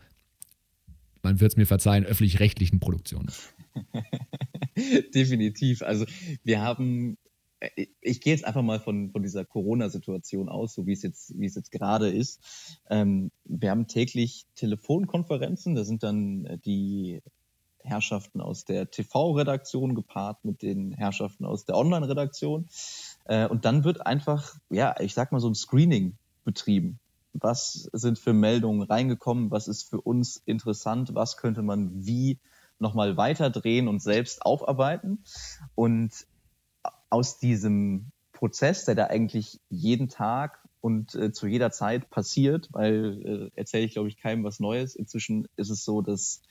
man 1.24 1.40
wird 1.40 1.54
es 1.54 1.58
mir 1.58 1.66
verzeihen, 1.66 2.06
öffentlich-rechtlichen 2.06 2.80
Produktion 2.80 3.26
ist. 3.28 3.52
Definitiv. 5.14 5.82
Also 5.82 6.06
wir 6.44 6.62
haben, 6.62 7.18
äh, 7.60 7.88
ich 8.02 8.22
gehe 8.22 8.34
jetzt 8.34 8.46
einfach 8.46 8.62
mal 8.62 8.80
von, 8.80 9.12
von 9.12 9.24
dieser 9.24 9.46
Corona-Situation 9.46 10.50
aus, 10.50 10.74
so 10.74 10.86
wie 10.86 10.94
es 10.94 11.04
jetzt, 11.04 11.38
wie 11.38 11.46
es 11.46 11.56
jetzt 11.56 11.72
gerade 11.72 12.10
ist. 12.10 12.78
Ähm, 12.90 13.32
wir 13.46 13.72
haben 13.72 13.88
täglich 13.88 14.46
Telefonkonferenzen, 14.56 15.76
da 15.76 15.84
sind 15.84 16.04
dann 16.04 16.46
äh, 16.46 16.58
die 16.58 17.22
Herrschaften 17.84 18.42
aus 18.42 18.66
der 18.66 18.92
TV-Redaktion 18.92 19.96
gepaart 19.96 20.44
mit 20.44 20.62
den 20.62 20.92
Herrschaften 20.92 21.46
aus 21.46 21.66
der 21.66 21.76
Online-Redaktion. 21.76 22.68
Äh, 23.26 23.48
und 23.48 23.66
dann 23.66 23.84
wird 23.84 24.06
einfach, 24.06 24.56
ja, 24.70 24.96
ich 25.00 25.14
sag 25.14 25.32
mal 25.32 25.40
so 25.40 25.50
ein 25.50 25.56
Screening 25.56 26.18
betrieben. 26.44 27.00
Was 27.34 27.90
sind 27.94 28.18
für 28.18 28.34
Meldungen 28.34 28.82
reingekommen? 28.82 29.52
Was 29.52 29.68
ist 29.68 29.84
für 29.84 30.02
uns 30.02 30.42
interessant? 30.46 31.14
Was 31.14 31.38
könnte 31.38 31.62
man 31.62 32.06
wie 32.06 32.40
nochmal 32.80 33.18
weiterdrehen 33.18 33.88
und 33.88 34.02
selbst 34.02 34.46
aufarbeiten? 34.46 35.24
Und 35.76 36.12
aus 37.10 37.40
diesem 37.40 38.12
Prozess, 38.34 38.86
der 38.86 38.96
da 38.96 39.06
eigentlich 39.08 39.60
jeden 39.70 40.10
Tag 40.10 40.60
und 40.82 41.14
äh, 41.16 41.32
zu 41.32 41.48
jeder 41.48 41.72
Zeit 41.72 42.10
passiert, 42.10 42.70
weil 42.72 43.52
äh, 43.56 43.60
erzähle 43.60 43.86
ich, 43.86 43.94
glaube 43.94 44.08
ich, 44.08 44.18
keinem 44.18 44.44
was 44.44 44.60
Neues. 44.60 44.96
Inzwischen 44.96 45.48
ist 45.58 45.70
es 45.70 45.84
so, 45.84 46.02
dass 46.02 46.42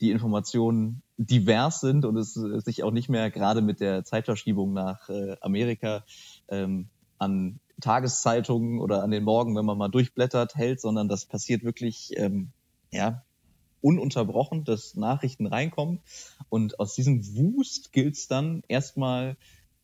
die 0.00 0.10
Informationen 0.10 1.02
divers 1.18 1.80
sind 1.80 2.04
und 2.04 2.16
es 2.16 2.36
äh, 2.36 2.60
sich 2.60 2.82
auch 2.82 2.90
nicht 2.90 3.08
mehr 3.08 3.30
gerade 3.30 3.60
mit 3.60 3.80
der 3.80 4.04
Zeitverschiebung 4.04 4.72
nach 4.72 5.08
äh, 5.08 5.36
Amerika 5.40 6.04
ähm, 6.48 6.88
an 7.18 7.60
Tageszeitungen 7.80 8.80
oder 8.80 9.02
an 9.02 9.10
den 9.10 9.24
Morgen, 9.24 9.56
wenn 9.56 9.64
man 9.64 9.78
mal 9.78 9.88
durchblättert, 9.88 10.54
hält, 10.54 10.80
sondern 10.80 11.08
das 11.08 11.26
passiert 11.26 11.62
wirklich 11.64 12.12
ähm, 12.16 12.52
ja, 12.90 13.22
ununterbrochen, 13.84 14.64
dass 14.64 14.94
Nachrichten 14.94 15.46
reinkommen. 15.46 16.00
Und 16.48 16.80
aus 16.80 16.94
diesem 16.94 17.36
Wust 17.36 17.92
gilt 17.92 18.14
es 18.14 18.28
dann 18.28 18.62
erstmal 18.66 19.36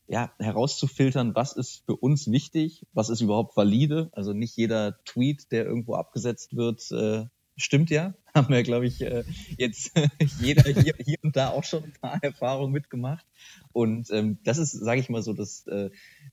ja, 0.09 0.33
herauszufiltern, 0.39 1.35
was 1.35 1.53
ist 1.53 1.85
für 1.85 1.95
uns 1.95 2.31
wichtig, 2.31 2.87
was 2.95 3.11
ist 3.11 3.21
überhaupt 3.21 3.57
valide. 3.57 4.09
Also 4.13 4.33
nicht 4.33 4.57
jeder 4.57 4.99
Tweet, 5.05 5.53
der 5.53 5.67
irgendwo 5.67 5.95
abgesetzt 5.95 6.57
wird, 6.57 6.91
äh, 6.91 7.27
stimmt 7.57 7.91
ja. 7.91 8.15
Haben 8.35 8.49
wir, 8.49 8.63
glaube 8.63 8.87
ich, 8.87 9.03
äh, 9.03 9.25
jetzt 9.59 9.93
jeder 10.41 10.63
hier, 10.63 10.95
hier, 10.99 11.19
und 11.23 11.37
da 11.37 11.51
auch 11.51 11.65
schon 11.65 11.85
ein 11.85 11.93
paar 12.01 12.25
Erfahrungen 12.25 12.73
mitgemacht. 12.73 13.27
Und 13.73 14.11
ähm, 14.11 14.39
das 14.45 14.57
ist, 14.57 14.73
sage 14.73 15.01
ich 15.01 15.11
mal 15.11 15.23
so, 15.23 15.35
dass 15.35 15.67
äh, 15.67 15.91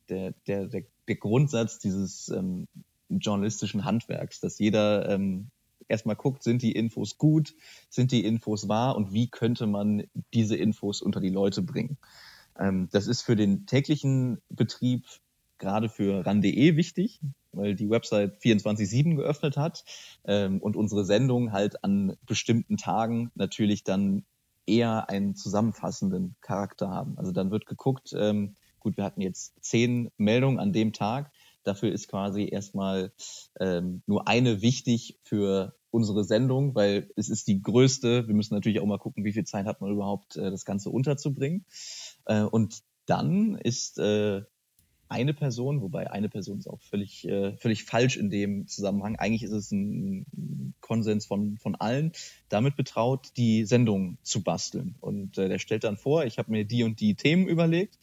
der, 0.10 0.32
der, 0.48 0.68
der, 0.68 0.84
der 1.08 1.16
Grundsatz 1.16 1.80
dieses 1.80 2.30
ähm, 2.30 2.68
journalistischen 3.10 3.84
Handwerks, 3.84 4.40
dass 4.40 4.58
jeder 4.58 5.10
ähm, 5.10 5.50
erstmal 5.88 6.16
guckt, 6.16 6.44
sind 6.44 6.62
die 6.62 6.72
Infos 6.74 7.18
gut, 7.18 7.56
sind 7.90 8.12
die 8.12 8.26
Infos 8.26 8.68
wahr 8.68 8.96
und 8.96 9.14
wie 9.14 9.30
könnte 9.30 9.68
man 9.68 10.04
diese 10.34 10.56
Infos 10.56 11.02
unter 11.02 11.20
die 11.20 11.30
Leute 11.30 11.62
bringen. 11.62 11.98
Ähm, 12.60 12.90
das 12.92 13.08
ist 13.08 13.22
für 13.22 13.36
den 13.36 13.66
täglichen 13.66 14.42
Betrieb 14.50 15.06
gerade 15.58 15.90
für 15.90 16.26
ran.de 16.26 16.76
wichtig, 16.76 17.20
weil 17.52 17.76
die 17.76 17.90
Website 17.90 18.40
24-7 18.42 19.16
geöffnet 19.16 19.58
hat 19.58 19.84
ähm, 20.26 20.60
und 20.60 20.76
unsere 20.76 21.06
Sendungen 21.06 21.52
halt 21.52 21.84
an 21.84 22.16
bestimmten 22.26 22.78
Tagen 22.78 23.32
natürlich 23.36 23.84
dann 23.84 24.24
eher 24.66 25.10
einen 25.10 25.36
zusammenfassenden 25.36 26.36
Charakter 26.42 26.90
haben. 26.90 27.18
Also 27.18 27.32
dann 27.32 27.52
wird 27.52 27.66
geguckt, 27.66 28.14
ähm, 28.16 28.56
gut, 28.80 28.98
wir 28.98 29.04
hatten 29.04 29.22
jetzt 29.22 29.54
zehn 29.62 30.12
Meldungen 30.18 30.60
an 30.60 30.74
dem 30.74 30.94
Tag. 30.94 31.32
Dafür 31.64 31.92
ist 31.92 32.08
quasi 32.08 32.48
erstmal 32.50 33.12
ähm, 33.60 34.02
nur 34.06 34.28
eine 34.28 34.62
wichtig 34.62 35.20
für 35.24 35.77
unsere 35.98 36.24
Sendung, 36.24 36.76
weil 36.76 37.10
es 37.16 37.28
ist 37.28 37.48
die 37.48 37.62
größte. 37.62 38.28
Wir 38.28 38.36
müssen 38.36 38.54
natürlich 38.54 38.80
auch 38.80 38.86
mal 38.86 39.00
gucken, 39.00 39.26
wie 39.26 39.34
viel 39.34 39.46
Zeit 39.46 39.66
hat 39.66 39.82
man 39.82 39.92
überhaupt, 39.92 40.38
äh, 40.38 40.52
das 40.52 40.64
Ganze 40.64 40.92
unterzubringen. 40.92 41.66
Äh, 42.26 42.44
und 42.44 42.84
dann 43.08 43.56
ist 43.56 43.98
äh, 43.98 44.44
eine 45.10 45.34
Person, 45.34 45.82
wobei 45.82 46.12
eine 46.12 46.30
Person 46.30 46.60
ist 46.60 46.68
auch 46.68 46.82
völlig, 46.82 47.26
völlig 47.60 47.86
falsch 47.86 48.18
in 48.18 48.30
dem 48.30 48.68
Zusammenhang. 48.68 49.16
Eigentlich 49.16 49.44
ist 49.44 49.54
es 49.54 49.72
ein 49.72 50.74
Konsens 50.82 51.26
von, 51.26 51.58
von 51.58 51.76
allen, 51.76 52.12
damit 52.50 52.76
betraut, 52.76 53.32
die 53.38 53.64
Sendung 53.64 54.18
zu 54.22 54.44
basteln. 54.44 54.96
Und 55.00 55.38
der 55.38 55.60
stellt 55.60 55.86
dann 55.86 55.96
vor, 55.96 56.26
ich 56.26 56.38
habe 56.38 56.52
mir 56.52 56.66
die 56.66 56.84
und 56.84 57.00
die 57.00 57.16
Themen 57.16 57.48
überlegt. 57.48 57.98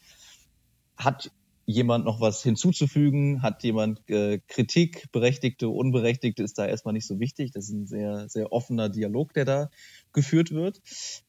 Hat 0.97 1.31
jemand 1.67 2.05
noch 2.05 2.21
was 2.21 2.43
hinzuzufügen? 2.43 3.43
Hat 3.43 3.63
jemand 3.63 4.09
äh, 4.11 4.41
Kritik, 4.49 5.11
berechtigte, 5.13 5.69
unberechtigte, 5.69 6.43
ist 6.43 6.59
da 6.59 6.67
erstmal 6.67 6.95
nicht 6.95 7.07
so 7.07 7.21
wichtig. 7.21 7.53
Das 7.53 7.65
ist 7.65 7.73
ein 7.73 7.87
sehr, 7.87 8.29
sehr 8.29 8.53
offener 8.53 8.89
Dialog, 8.89 9.33
der 9.35 9.45
da 9.45 9.71
geführt 10.13 10.51
wird. 10.51 10.81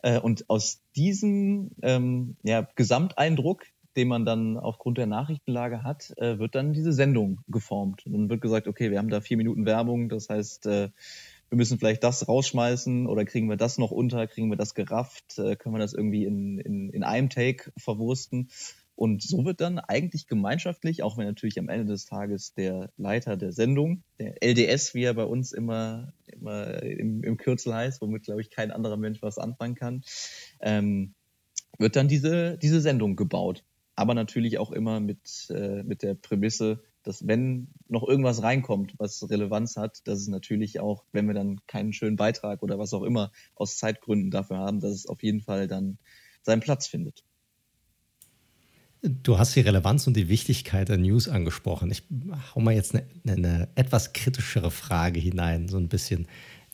Äh, 0.01 0.19
und 0.19 0.49
aus 0.49 0.81
diesem 0.95 1.71
ähm, 1.81 2.37
ja, 2.43 2.67
Gesamteindruck 2.75 3.65
den 3.95 4.07
man 4.09 4.25
dann 4.25 4.57
aufgrund 4.57 4.97
der 4.97 5.05
Nachrichtenlage 5.05 5.83
hat, 5.83 6.13
äh, 6.17 6.37
wird 6.37 6.55
dann 6.55 6.73
diese 6.73 6.91
Sendung 6.91 7.39
geformt. 7.47 8.05
Und 8.05 8.13
dann 8.13 8.29
wird 8.29 8.41
gesagt, 8.41 8.67
okay, 8.67 8.91
wir 8.91 8.97
haben 8.97 9.09
da 9.09 9.21
vier 9.21 9.37
Minuten 9.37 9.65
Werbung, 9.65 10.09
das 10.09 10.27
heißt, 10.27 10.65
äh, 10.65 10.89
wir 11.49 11.57
müssen 11.57 11.77
vielleicht 11.77 12.03
das 12.03 12.27
rausschmeißen 12.27 13.07
oder 13.07 13.23
kriegen 13.23 13.49
wir 13.49 13.57
das 13.57 13.77
noch 13.77 13.91
unter, 13.91 14.27
kriegen 14.27 14.49
wir 14.49 14.57
das 14.57 14.73
gerafft, 14.73 15.37
äh, 15.37 15.55
können 15.55 15.75
wir 15.75 15.79
das 15.79 15.93
irgendwie 15.93 16.25
in, 16.25 16.59
in, 16.59 16.89
in 16.89 17.03
einem 17.03 17.29
Take 17.29 17.71
verwursten. 17.77 18.49
Und 18.95 19.21
so 19.23 19.43
wird 19.45 19.59
dann 19.61 19.79
eigentlich 19.79 20.27
gemeinschaftlich, 20.27 21.03
auch 21.03 21.17
wenn 21.17 21.27
natürlich 21.27 21.59
am 21.59 21.69
Ende 21.69 21.85
des 21.85 22.05
Tages 22.05 22.53
der 22.53 22.91
Leiter 22.97 23.35
der 23.35 23.51
Sendung, 23.51 24.03
der 24.19 24.41
LDS, 24.41 24.93
wie 24.93 25.03
er 25.03 25.13
bei 25.13 25.25
uns 25.25 25.51
immer, 25.51 26.13
immer 26.27 26.81
im, 26.81 27.23
im 27.23 27.37
Kürzel 27.37 27.73
heißt, 27.73 28.01
womit, 28.01 28.23
glaube 28.23 28.41
ich, 28.41 28.49
kein 28.49 28.71
anderer 28.71 28.97
Mensch 28.97 29.21
was 29.21 29.37
anfangen 29.37 29.75
kann, 29.75 30.03
ähm, 30.61 31.13
wird 31.77 31.95
dann 31.95 32.07
diese, 32.07 32.57
diese 32.57 32.79
Sendung 32.79 33.15
gebaut 33.15 33.63
aber 33.95 34.13
natürlich 34.13 34.57
auch 34.57 34.71
immer 34.71 34.99
mit, 34.99 35.47
äh, 35.49 35.83
mit 35.83 36.03
der 36.03 36.15
Prämisse, 36.15 36.83
dass 37.03 37.27
wenn 37.27 37.69
noch 37.87 38.07
irgendwas 38.07 38.43
reinkommt, 38.43 38.95
was 38.97 39.29
Relevanz 39.29 39.77
hat, 39.77 40.07
dass 40.07 40.19
es 40.19 40.27
natürlich 40.27 40.79
auch, 40.79 41.05
wenn 41.11 41.27
wir 41.27 41.33
dann 41.33 41.61
keinen 41.67 41.93
schönen 41.93 42.17
Beitrag 42.17 42.61
oder 42.61 42.77
was 42.77 42.93
auch 42.93 43.03
immer 43.03 43.31
aus 43.55 43.77
Zeitgründen 43.77 44.31
dafür 44.31 44.57
haben, 44.57 44.79
dass 44.79 44.91
es 44.91 45.07
auf 45.07 45.23
jeden 45.23 45.41
Fall 45.41 45.67
dann 45.67 45.97
seinen 46.41 46.61
Platz 46.61 46.87
findet. 46.87 47.23
Du 49.01 49.37
hast 49.37 49.55
die 49.55 49.61
Relevanz 49.61 50.07
und 50.07 50.17
die 50.17 50.29
Wichtigkeit 50.29 50.89
der 50.89 50.97
News 50.97 51.27
angesprochen. 51.27 51.91
Ich 51.91 52.03
hau 52.55 52.59
mal 52.59 52.73
jetzt 52.73 52.95
eine, 52.95 53.05
eine 53.25 53.67
etwas 53.75 54.13
kritischere 54.13 54.71
Frage 54.71 55.19
hinein, 55.19 55.67
so 55.67 55.77
ein 55.77 55.89
bisschen. 55.89 56.27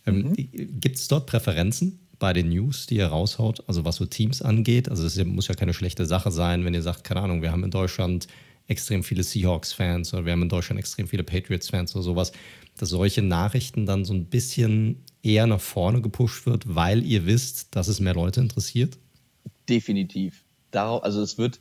Ähm, 0.05 0.30
mhm. 0.30 0.36
Gibt 0.80 0.95
es 0.95 1.07
dort 1.07 1.28
Präferenzen? 1.28 1.99
bei 2.22 2.34
den 2.34 2.49
News, 2.49 2.86
die 2.86 2.97
ihr 2.97 3.07
raushaut, 3.07 3.63
also 3.67 3.84
was 3.84 3.95
so 3.95 4.05
Teams 4.05 4.43
angeht. 4.43 4.88
Also 4.89 5.07
es 5.07 5.26
muss 5.26 5.47
ja 5.47 5.55
keine 5.55 5.74
schlechte 5.74 6.05
Sache 6.05 6.30
sein, 6.30 6.63
wenn 6.63 6.76
ihr 6.76 6.84
sagt, 6.84 7.03
keine 7.03 7.19
Ahnung, 7.19 7.41
wir 7.41 7.51
haben 7.51 7.63
in 7.63 7.72
Deutschland 7.72 8.28
extrem 8.67 9.03
viele 9.03 9.24
Seahawks-Fans 9.24 10.13
oder 10.13 10.26
wir 10.26 10.32
haben 10.32 10.43
in 10.43 10.49
Deutschland 10.49 10.80
extrem 10.80 11.07
viele 11.07 11.24
Patriots-Fans 11.24 11.95
oder 11.95 12.03
sowas, 12.03 12.32
dass 12.78 12.89
solche 12.89 13.24
Nachrichten 13.24 13.88
dann 13.88 14.05
so 14.05 14.13
ein 14.13 14.26
bisschen 14.26 15.03
eher 15.24 15.47
nach 15.47 15.59
vorne 15.59 15.99
gepusht 16.01 16.45
wird, 16.45 16.76
weil 16.76 17.03
ihr 17.03 17.26
wisst, 17.26 17.76
dass 17.76 17.88
es 17.88 17.99
mehr 17.99 18.13
Leute 18.13 18.39
interessiert? 18.39 18.99
Definitiv. 19.67 20.45
Darauf, 20.69 21.03
also 21.03 21.24
es 21.24 21.39
wird 21.39 21.59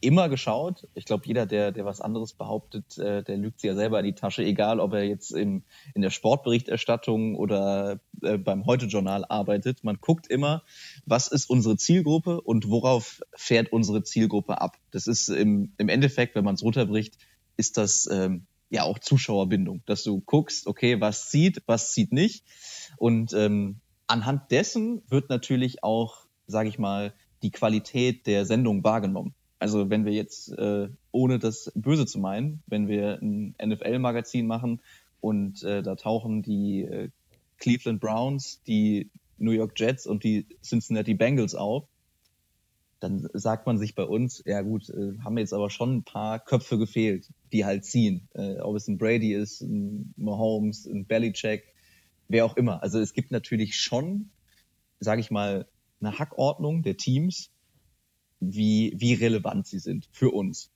immer 0.00 0.28
geschaut. 0.28 0.88
Ich 0.94 1.04
glaube, 1.04 1.26
jeder, 1.26 1.46
der, 1.46 1.72
der 1.72 1.84
was 1.84 2.00
anderes 2.00 2.32
behauptet, 2.32 2.98
äh, 2.98 3.22
der 3.22 3.36
lügt 3.36 3.60
sich 3.60 3.68
ja 3.68 3.74
selber 3.74 3.98
in 4.00 4.06
die 4.06 4.14
Tasche, 4.14 4.42
egal 4.42 4.80
ob 4.80 4.92
er 4.94 5.04
jetzt 5.04 5.30
im, 5.30 5.62
in 5.94 6.02
der 6.02 6.10
Sportberichterstattung 6.10 7.36
oder 7.36 8.00
äh, 8.22 8.38
beim 8.38 8.66
Heute-Journal 8.66 9.24
arbeitet. 9.28 9.84
Man 9.84 9.98
guckt 10.00 10.26
immer, 10.26 10.62
was 11.06 11.28
ist 11.28 11.48
unsere 11.50 11.76
Zielgruppe 11.76 12.40
und 12.40 12.68
worauf 12.70 13.20
fährt 13.34 13.72
unsere 13.72 14.02
Zielgruppe 14.02 14.60
ab. 14.60 14.76
Das 14.90 15.06
ist 15.06 15.28
im, 15.28 15.72
im 15.78 15.88
Endeffekt, 15.88 16.34
wenn 16.34 16.44
man 16.44 16.54
es 16.54 16.62
runterbricht, 16.62 17.18
ist 17.56 17.76
das 17.76 18.08
ähm, 18.10 18.46
ja 18.70 18.84
auch 18.84 18.98
Zuschauerbindung, 18.98 19.82
dass 19.86 20.02
du 20.02 20.20
guckst, 20.20 20.66
okay, 20.66 21.00
was 21.00 21.28
zieht, 21.28 21.62
was 21.66 21.92
zieht 21.92 22.12
nicht. 22.12 22.44
Und 22.96 23.32
ähm, 23.34 23.80
anhand 24.06 24.50
dessen 24.50 25.02
wird 25.08 25.28
natürlich 25.28 25.82
auch, 25.84 26.26
sage 26.46 26.68
ich 26.68 26.78
mal, 26.78 27.12
die 27.42 27.50
Qualität 27.50 28.26
der 28.26 28.44
Sendung 28.44 28.84
wahrgenommen. 28.84 29.34
Also 29.60 29.90
wenn 29.90 30.06
wir 30.06 30.12
jetzt, 30.12 30.50
äh, 30.58 30.88
ohne 31.12 31.38
das 31.38 31.70
Böse 31.74 32.06
zu 32.06 32.18
meinen, 32.18 32.62
wenn 32.66 32.88
wir 32.88 33.20
ein 33.20 33.54
NFL-Magazin 33.62 34.46
machen 34.46 34.80
und 35.20 35.62
äh, 35.62 35.82
da 35.82 35.94
tauchen 35.96 36.42
die 36.42 36.82
äh, 36.82 37.10
Cleveland 37.58 38.00
Browns, 38.00 38.62
die 38.66 39.10
New 39.36 39.50
York 39.52 39.78
Jets 39.78 40.06
und 40.06 40.24
die 40.24 40.46
Cincinnati 40.62 41.12
Bengals 41.12 41.54
auf, 41.54 41.86
dann 43.00 43.28
sagt 43.34 43.66
man 43.66 43.78
sich 43.78 43.94
bei 43.94 44.04
uns, 44.04 44.42
ja 44.46 44.62
gut, 44.62 44.88
äh, 44.88 45.18
haben 45.22 45.36
jetzt 45.36 45.52
aber 45.52 45.68
schon 45.68 45.96
ein 45.96 46.04
paar 46.04 46.38
Köpfe 46.38 46.78
gefehlt, 46.78 47.28
die 47.52 47.66
halt 47.66 47.84
ziehen. 47.84 48.28
Äh, 48.32 48.60
ob 48.60 48.76
es 48.76 48.88
ein 48.88 48.96
Brady 48.96 49.34
ist, 49.34 49.60
ein 49.60 50.14
Mahomes, 50.16 50.86
ein 50.86 51.04
Belichick, 51.04 51.64
wer 52.28 52.46
auch 52.46 52.56
immer. 52.56 52.82
Also 52.82 52.98
es 52.98 53.12
gibt 53.12 53.30
natürlich 53.30 53.76
schon, 53.76 54.30
sage 55.00 55.20
ich 55.20 55.30
mal, 55.30 55.66
eine 56.00 56.18
Hackordnung 56.18 56.82
der 56.82 56.96
Teams, 56.96 57.50
wie, 58.40 58.94
wie 58.96 59.14
relevant 59.14 59.66
sie 59.66 59.78
sind 59.78 60.08
für 60.10 60.30
uns. 60.30 60.70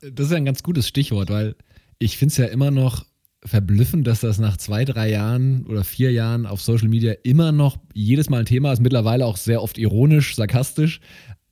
Das 0.00 0.26
ist 0.26 0.32
ein 0.32 0.44
ganz 0.44 0.62
gutes 0.62 0.88
Stichwort, 0.88 1.30
weil 1.30 1.54
ich 1.98 2.18
finde 2.18 2.32
es 2.32 2.38
ja 2.38 2.46
immer 2.46 2.70
noch 2.70 3.06
verblüffend, 3.44 4.06
dass 4.06 4.20
das 4.20 4.38
nach 4.38 4.56
zwei, 4.56 4.84
drei 4.84 5.10
Jahren 5.10 5.64
oder 5.66 5.84
vier 5.84 6.10
Jahren 6.10 6.46
auf 6.46 6.60
Social 6.60 6.88
Media 6.88 7.12
immer 7.22 7.52
noch 7.52 7.78
jedes 7.94 8.28
Mal 8.30 8.40
ein 8.40 8.46
Thema 8.46 8.72
ist, 8.72 8.82
mittlerweile 8.82 9.26
auch 9.26 9.36
sehr 9.36 9.62
oft 9.62 9.78
ironisch, 9.78 10.34
sarkastisch, 10.34 11.00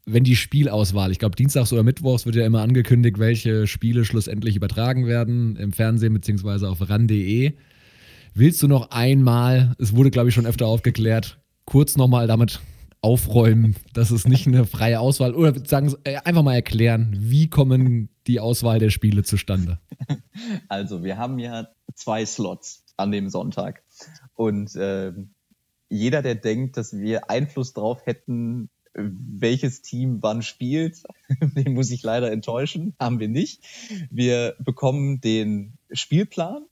wenn 0.05 0.24
die 0.24 0.37
Spielauswahl, 0.37 1.11
ich 1.11 1.18
glaube 1.18 1.37
dienstags 1.37 1.72
oder 1.72 1.82
mittwochs 1.82 2.26
wird 2.26 2.37
ja 2.37 2.47
immer 2.47 2.62
angekündigt, 2.62 3.18
welche 3.18 3.66
Spiele 3.66 4.05
schlussendlich 4.05 4.57
übertragen 4.57 5.07
werden 5.07 5.57
im 5.57 5.72
Fernsehen 5.72 6.14
beziehungsweise 6.14 6.68
auf 6.68 6.89
ran.de 6.89 7.53
Willst 8.34 8.62
du 8.62 8.68
noch 8.68 8.91
einmal, 8.91 9.74
es 9.78 9.95
wurde 9.95 10.11
glaube 10.11 10.28
ich 10.28 10.34
schon 10.34 10.47
öfter 10.47 10.66
aufgeklärt, 10.66 11.41
kurz 11.64 11.97
nochmal 11.97 12.26
damit 12.26 12.61
aufräumen, 13.07 13.77
dass 13.95 14.11
es 14.11 14.27
nicht 14.27 14.49
eine 14.49 14.67
freie 14.67 14.99
Auswahl 14.99 15.33
oder 15.33 15.65
sagen 15.65 15.95
äh, 16.03 16.17
einfach 16.17 16.43
mal 16.43 16.57
erklären, 16.57 17.15
wie 17.17 17.49
kommen 17.49 18.09
die 18.27 18.41
Auswahl 18.41 18.81
der 18.81 18.91
Spiele 18.91 19.23
zustande? 19.23 19.79
Also 20.69 21.03
wir 21.03 21.17
haben 21.17 21.39
ja 21.39 21.69
zwei 21.95 22.27
Slots 22.27 22.85
an 22.97 23.11
dem 23.13 23.31
Sonntag 23.31 23.83
und 24.35 24.75
äh, 24.75 25.13
jeder, 25.89 26.21
der 26.21 26.35
denkt, 26.35 26.77
dass 26.77 26.93
wir 26.99 27.31
Einfluss 27.31 27.73
drauf 27.73 28.05
hätten, 28.05 28.69
welches 28.93 29.83
Team 29.83 30.19
wann 30.21 30.43
spielt, 30.43 31.05
den 31.41 31.75
muss 31.75 31.91
ich 31.91 32.03
leider 32.03 32.33
enttäuschen, 32.33 32.95
haben 33.01 33.21
wir 33.21 33.29
nicht. 33.29 33.63
Wir 34.11 34.57
bekommen 34.59 35.21
den 35.21 35.79
Spielplan 35.93 36.67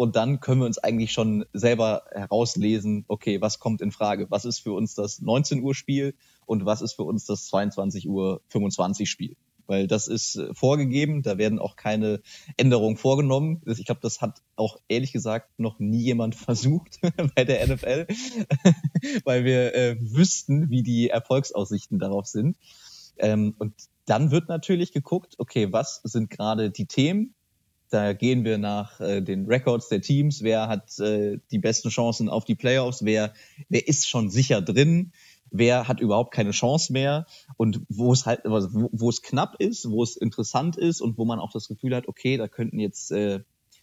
und 0.00 0.16
dann 0.16 0.40
können 0.40 0.62
wir 0.62 0.66
uns 0.66 0.78
eigentlich 0.78 1.12
schon 1.12 1.44
selber 1.52 2.04
herauslesen, 2.10 3.04
okay, 3.06 3.42
was 3.42 3.58
kommt 3.58 3.82
in 3.82 3.92
Frage? 3.92 4.30
Was 4.30 4.46
ist 4.46 4.60
für 4.60 4.72
uns 4.72 4.94
das 4.94 5.20
19 5.20 5.62
Uhr 5.62 5.74
Spiel 5.74 6.14
und 6.46 6.64
was 6.64 6.80
ist 6.80 6.94
für 6.94 7.02
uns 7.02 7.26
das 7.26 7.44
22 7.48 8.08
Uhr 8.08 8.40
25 8.48 9.10
Spiel? 9.10 9.36
Weil 9.66 9.88
das 9.88 10.08
ist 10.08 10.36
äh, 10.36 10.54
vorgegeben, 10.54 11.20
da 11.20 11.36
werden 11.36 11.58
auch 11.58 11.76
keine 11.76 12.22
Änderungen 12.56 12.96
vorgenommen. 12.96 13.60
Ich 13.66 13.84
glaube, 13.84 14.00
das 14.00 14.22
hat 14.22 14.40
auch 14.56 14.78
ehrlich 14.88 15.12
gesagt 15.12 15.60
noch 15.60 15.78
nie 15.78 16.00
jemand 16.00 16.34
versucht 16.46 16.98
bei 17.36 17.44
der 17.44 17.68
NFL, 17.68 18.06
weil 19.24 19.44
wir 19.44 19.74
äh, 19.74 19.96
wüssten, 20.00 20.70
wie 20.70 20.82
die 20.82 21.10
Erfolgsaussichten 21.10 21.98
darauf 21.98 22.26
sind. 22.26 22.56
Ähm, 23.18 23.54
und 23.58 23.74
dann 24.06 24.30
wird 24.30 24.48
natürlich 24.48 24.92
geguckt, 24.92 25.34
okay, 25.36 25.74
was 25.74 26.00
sind 26.04 26.30
gerade 26.30 26.70
die 26.70 26.86
Themen, 26.86 27.34
da 27.90 28.12
gehen 28.12 28.44
wir 28.44 28.56
nach 28.56 29.00
äh, 29.00 29.20
den 29.20 29.46
Records 29.46 29.88
der 29.88 30.00
Teams. 30.00 30.42
Wer 30.42 30.68
hat 30.68 30.98
äh, 31.00 31.38
die 31.50 31.58
besten 31.58 31.90
Chancen 31.90 32.28
auf 32.28 32.44
die 32.44 32.54
Playoffs? 32.54 33.04
Wer, 33.04 33.34
wer 33.68 33.86
ist 33.86 34.08
schon 34.08 34.30
sicher 34.30 34.62
drin? 34.62 35.12
Wer 35.50 35.88
hat 35.88 36.00
überhaupt 36.00 36.32
keine 36.32 36.52
Chance 36.52 36.92
mehr? 36.92 37.26
Und 37.56 37.80
wo 37.88 38.12
es 38.12 38.26
halt, 38.26 38.46
also 38.46 38.72
wo, 38.72 38.88
wo 38.92 39.10
es 39.10 39.22
knapp 39.22 39.56
ist, 39.58 39.90
wo 39.90 40.02
es 40.02 40.16
interessant 40.16 40.76
ist 40.76 41.00
und 41.00 41.18
wo 41.18 41.24
man 41.24 41.40
auch 41.40 41.52
das 41.52 41.66
Gefühl 41.66 41.94
hat, 41.94 42.06
okay, 42.06 42.36
da 42.36 42.46
könnten 42.46 42.78
jetzt 42.78 43.10
äh, 43.10 43.40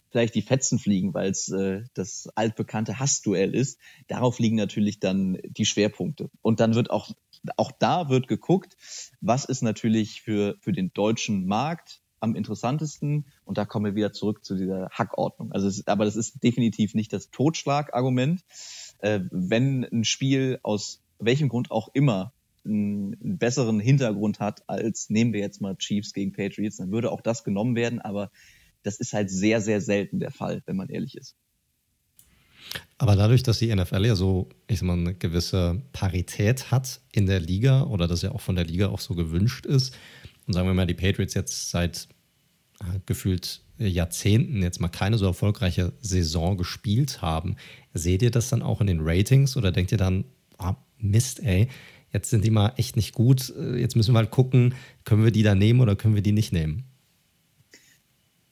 vielleicht 0.10 0.36
die 0.36 0.42
Fetzen 0.42 0.80
fliegen, 0.80 1.14
weil 1.14 1.30
es 1.30 1.50
äh, 1.50 1.84
das 1.94 2.30
altbekannte 2.36 3.00
Hassduell 3.00 3.54
ist. 3.54 3.78
Darauf 4.08 4.40
liegen 4.40 4.56
natürlich 4.56 5.00
dann 5.02 5.38
die 5.44 5.66
Schwerpunkte. 5.66 6.30
Und 6.42 6.62
dann 6.62 6.76
wird 6.76 6.90
auch, 6.90 7.12
auch 7.58 7.72
da 7.78 8.08
wird 8.08 8.30
geguckt, 8.30 8.78
was 9.20 9.44
ist 9.44 9.64
natürlich 9.64 10.22
für, 10.22 10.56
für 10.62 10.72
den 10.72 10.94
deutschen 10.94 11.46
Markt 11.46 12.02
am 12.20 12.36
interessantesten. 12.36 13.26
Und 13.46 13.58
da 13.58 13.66
kommen 13.66 13.86
wir 13.86 13.96
wieder 13.96 14.14
zurück 14.14 14.44
zu 14.44 14.56
dieser 14.56 14.90
Hackordnung. 14.92 15.52
Also, 15.52 15.68
es, 15.68 15.88
aber 15.88 16.06
das 16.06 16.16
ist 16.16 16.44
definitiv 16.44 16.94
nicht 16.94 17.14
das 17.14 17.30
Totschlagargument. 17.32 18.44
Äh, 19.00 19.22
wenn 19.32 19.84
ein 19.84 20.04
Spiel 20.04 20.60
aus 20.64 21.02
welchem 21.20 21.50
Grund 21.50 21.72
auch 21.72 21.90
immer 21.94 22.34
einen 22.66 23.38
besseren 23.38 23.80
Hintergrund 23.80 24.40
hat 24.40 24.68
als 24.68 25.10
nehmen 25.10 25.34
wir 25.34 25.40
jetzt 25.40 25.62
mal 25.62 25.76
Chiefs 25.78 26.14
gegen 26.14 26.34
Patriots, 26.34 26.78
dann 26.78 26.92
würde 26.92 27.12
auch 27.12 27.22
das 27.22 27.44
genommen 27.44 27.76
werden. 27.76 28.00
Aber 28.00 28.32
das 28.84 29.00
ist 29.00 29.14
halt 29.14 29.30
sehr, 29.30 29.62
sehr 29.62 29.82
selten 29.82 30.20
der 30.20 30.32
Fall, 30.32 30.62
wenn 30.66 30.76
man 30.76 30.90
ehrlich 30.90 31.16
ist. 31.16 31.36
Aber 32.98 33.16
dadurch, 33.16 33.44
dass 33.44 33.60
die 33.60 33.74
NFL 33.74 34.06
ja 34.06 34.16
so, 34.16 34.50
ich 34.68 34.80
sag 34.80 34.88
mal, 34.88 34.98
eine 34.98 35.14
gewisse 35.14 35.82
Parität 35.94 36.72
hat 36.72 37.02
in 37.12 37.26
der 37.26 37.40
Liga 37.40 37.84
oder 37.84 38.08
das 38.08 38.22
ja 38.22 38.32
auch 38.32 38.42
von 38.42 38.56
der 38.56 38.66
Liga 38.66 38.88
auch 38.90 39.00
so 39.00 39.16
gewünscht 39.16 39.66
ist, 39.66 39.96
und 40.48 40.54
sagen 40.54 40.68
wir 40.68 40.74
mal, 40.74 40.88
die 40.88 40.94
Patriots 40.94 41.34
jetzt 41.34 41.70
seit 41.70 42.08
äh, 42.80 43.00
gefühlt 43.06 43.62
Jahrzehnten 43.78 44.62
jetzt 44.62 44.80
mal 44.82 44.88
keine 44.88 45.18
so 45.18 45.26
erfolgreiche 45.26 45.94
Saison 46.00 46.58
gespielt 46.58 47.22
haben, 47.22 47.58
seht 47.94 48.22
ihr 48.22 48.32
das 48.32 48.50
dann 48.50 48.64
auch 48.64 48.82
in 48.82 48.88
den 48.88 49.00
Ratings 49.02 49.56
oder 49.56 49.72
denkt 49.72 49.92
ihr 49.92 49.98
dann, 49.98 50.26
ah, 50.58 50.76
Mist, 50.98 51.44
ey, 51.44 51.68
jetzt 52.12 52.30
sind 52.30 52.44
die 52.44 52.50
mal 52.50 52.74
echt 52.78 52.96
nicht 52.96 53.14
gut, 53.14 53.54
äh, 53.56 53.76
jetzt 53.76 53.96
müssen 53.96 54.14
wir 54.14 54.20
halt 54.20 54.32
gucken, 54.32 54.74
können 55.04 55.24
wir 55.24 55.32
die 55.32 55.44
da 55.44 55.54
nehmen 55.54 55.82
oder 55.82 55.96
können 55.96 56.16
wir 56.16 56.24
die 56.24 56.32
nicht 56.32 56.54
nehmen? 56.54 56.86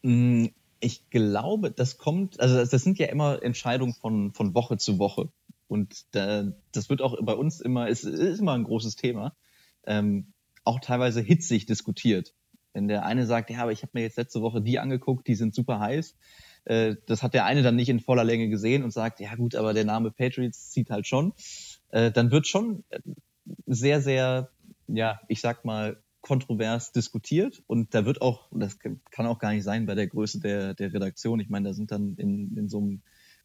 Mm, 0.04 0.48
ich 0.80 1.10
glaube, 1.10 1.72
das 1.72 1.98
kommt, 1.98 2.40
also 2.40 2.64
das 2.64 2.84
sind 2.84 3.00
ja 3.00 3.08
immer 3.08 3.42
Entscheidungen 3.42 3.94
von, 3.94 4.34
von 4.34 4.54
Woche 4.54 4.78
zu 4.78 5.00
Woche. 5.00 5.30
Und 5.68 6.06
da, 6.12 6.54
das 6.72 6.90
wird 6.90 7.02
auch 7.02 7.18
bei 7.24 7.34
uns 7.34 7.60
immer, 7.60 7.88
ist, 7.88 8.04
ist 8.04 8.40
immer 8.40 8.54
ein 8.54 8.66
großes 8.66 8.96
Thema. 8.96 9.36
Ähm, 9.88 10.34
auch 10.66 10.80
teilweise 10.80 11.22
hitzig 11.22 11.66
diskutiert. 11.66 12.34
Wenn 12.74 12.88
der 12.90 13.06
eine 13.06 13.26
sagt, 13.26 13.50
ja, 13.50 13.60
aber 13.60 13.72
ich 13.72 13.84
habe 13.84 13.92
mir 13.94 14.02
jetzt 14.02 14.18
letzte 14.18 14.42
Woche 14.42 14.62
die 14.62 14.80
angeguckt, 14.80 15.28
die 15.28 15.36
sind 15.36 15.56
super 15.56 15.80
heiß. 15.80 16.16
Äh, 16.66 16.96
das 17.06 17.24
hat 17.24 17.34
der 17.34 17.46
eine 17.46 17.64
dann 17.64 17.76
nicht 17.78 17.90
in 17.90 18.02
voller 18.02 18.26
Länge 18.26 18.50
gesehen 18.50 18.84
und 18.84 18.92
sagt, 18.92 19.20
ja 19.20 19.36
gut, 19.36 19.56
aber 19.56 19.74
der 19.74 19.86
Name 19.86 20.12
Patriots 20.12 20.72
zieht 20.72 20.90
halt 20.90 21.08
schon. 21.08 21.34
Äh, 21.92 22.12
dann 22.12 22.32
wird 22.32 22.48
schon 22.48 22.84
äh, 22.90 23.00
sehr, 23.66 24.02
sehr, 24.02 24.50
ja, 24.88 25.22
ich 25.30 25.40
sag 25.40 25.64
mal, 25.64 26.02
kontrovers 26.22 26.92
diskutiert 26.92 27.62
und 27.68 27.94
da 27.94 28.06
wird 28.06 28.22
auch, 28.22 28.50
das 28.52 28.80
kann 28.80 29.28
auch 29.28 29.38
gar 29.38 29.54
nicht 29.54 29.64
sein 29.64 29.86
bei 29.86 29.94
der 29.94 30.08
Größe 30.08 30.40
der, 30.40 30.74
der 30.74 30.92
Redaktion, 30.92 31.40
ich 31.40 31.50
meine, 31.50 31.70
da 31.70 31.74
sind 31.76 31.92
dann 31.92 32.16
in, 32.16 32.58
in 32.58 32.68
so 32.68 32.80
einem 32.80 33.02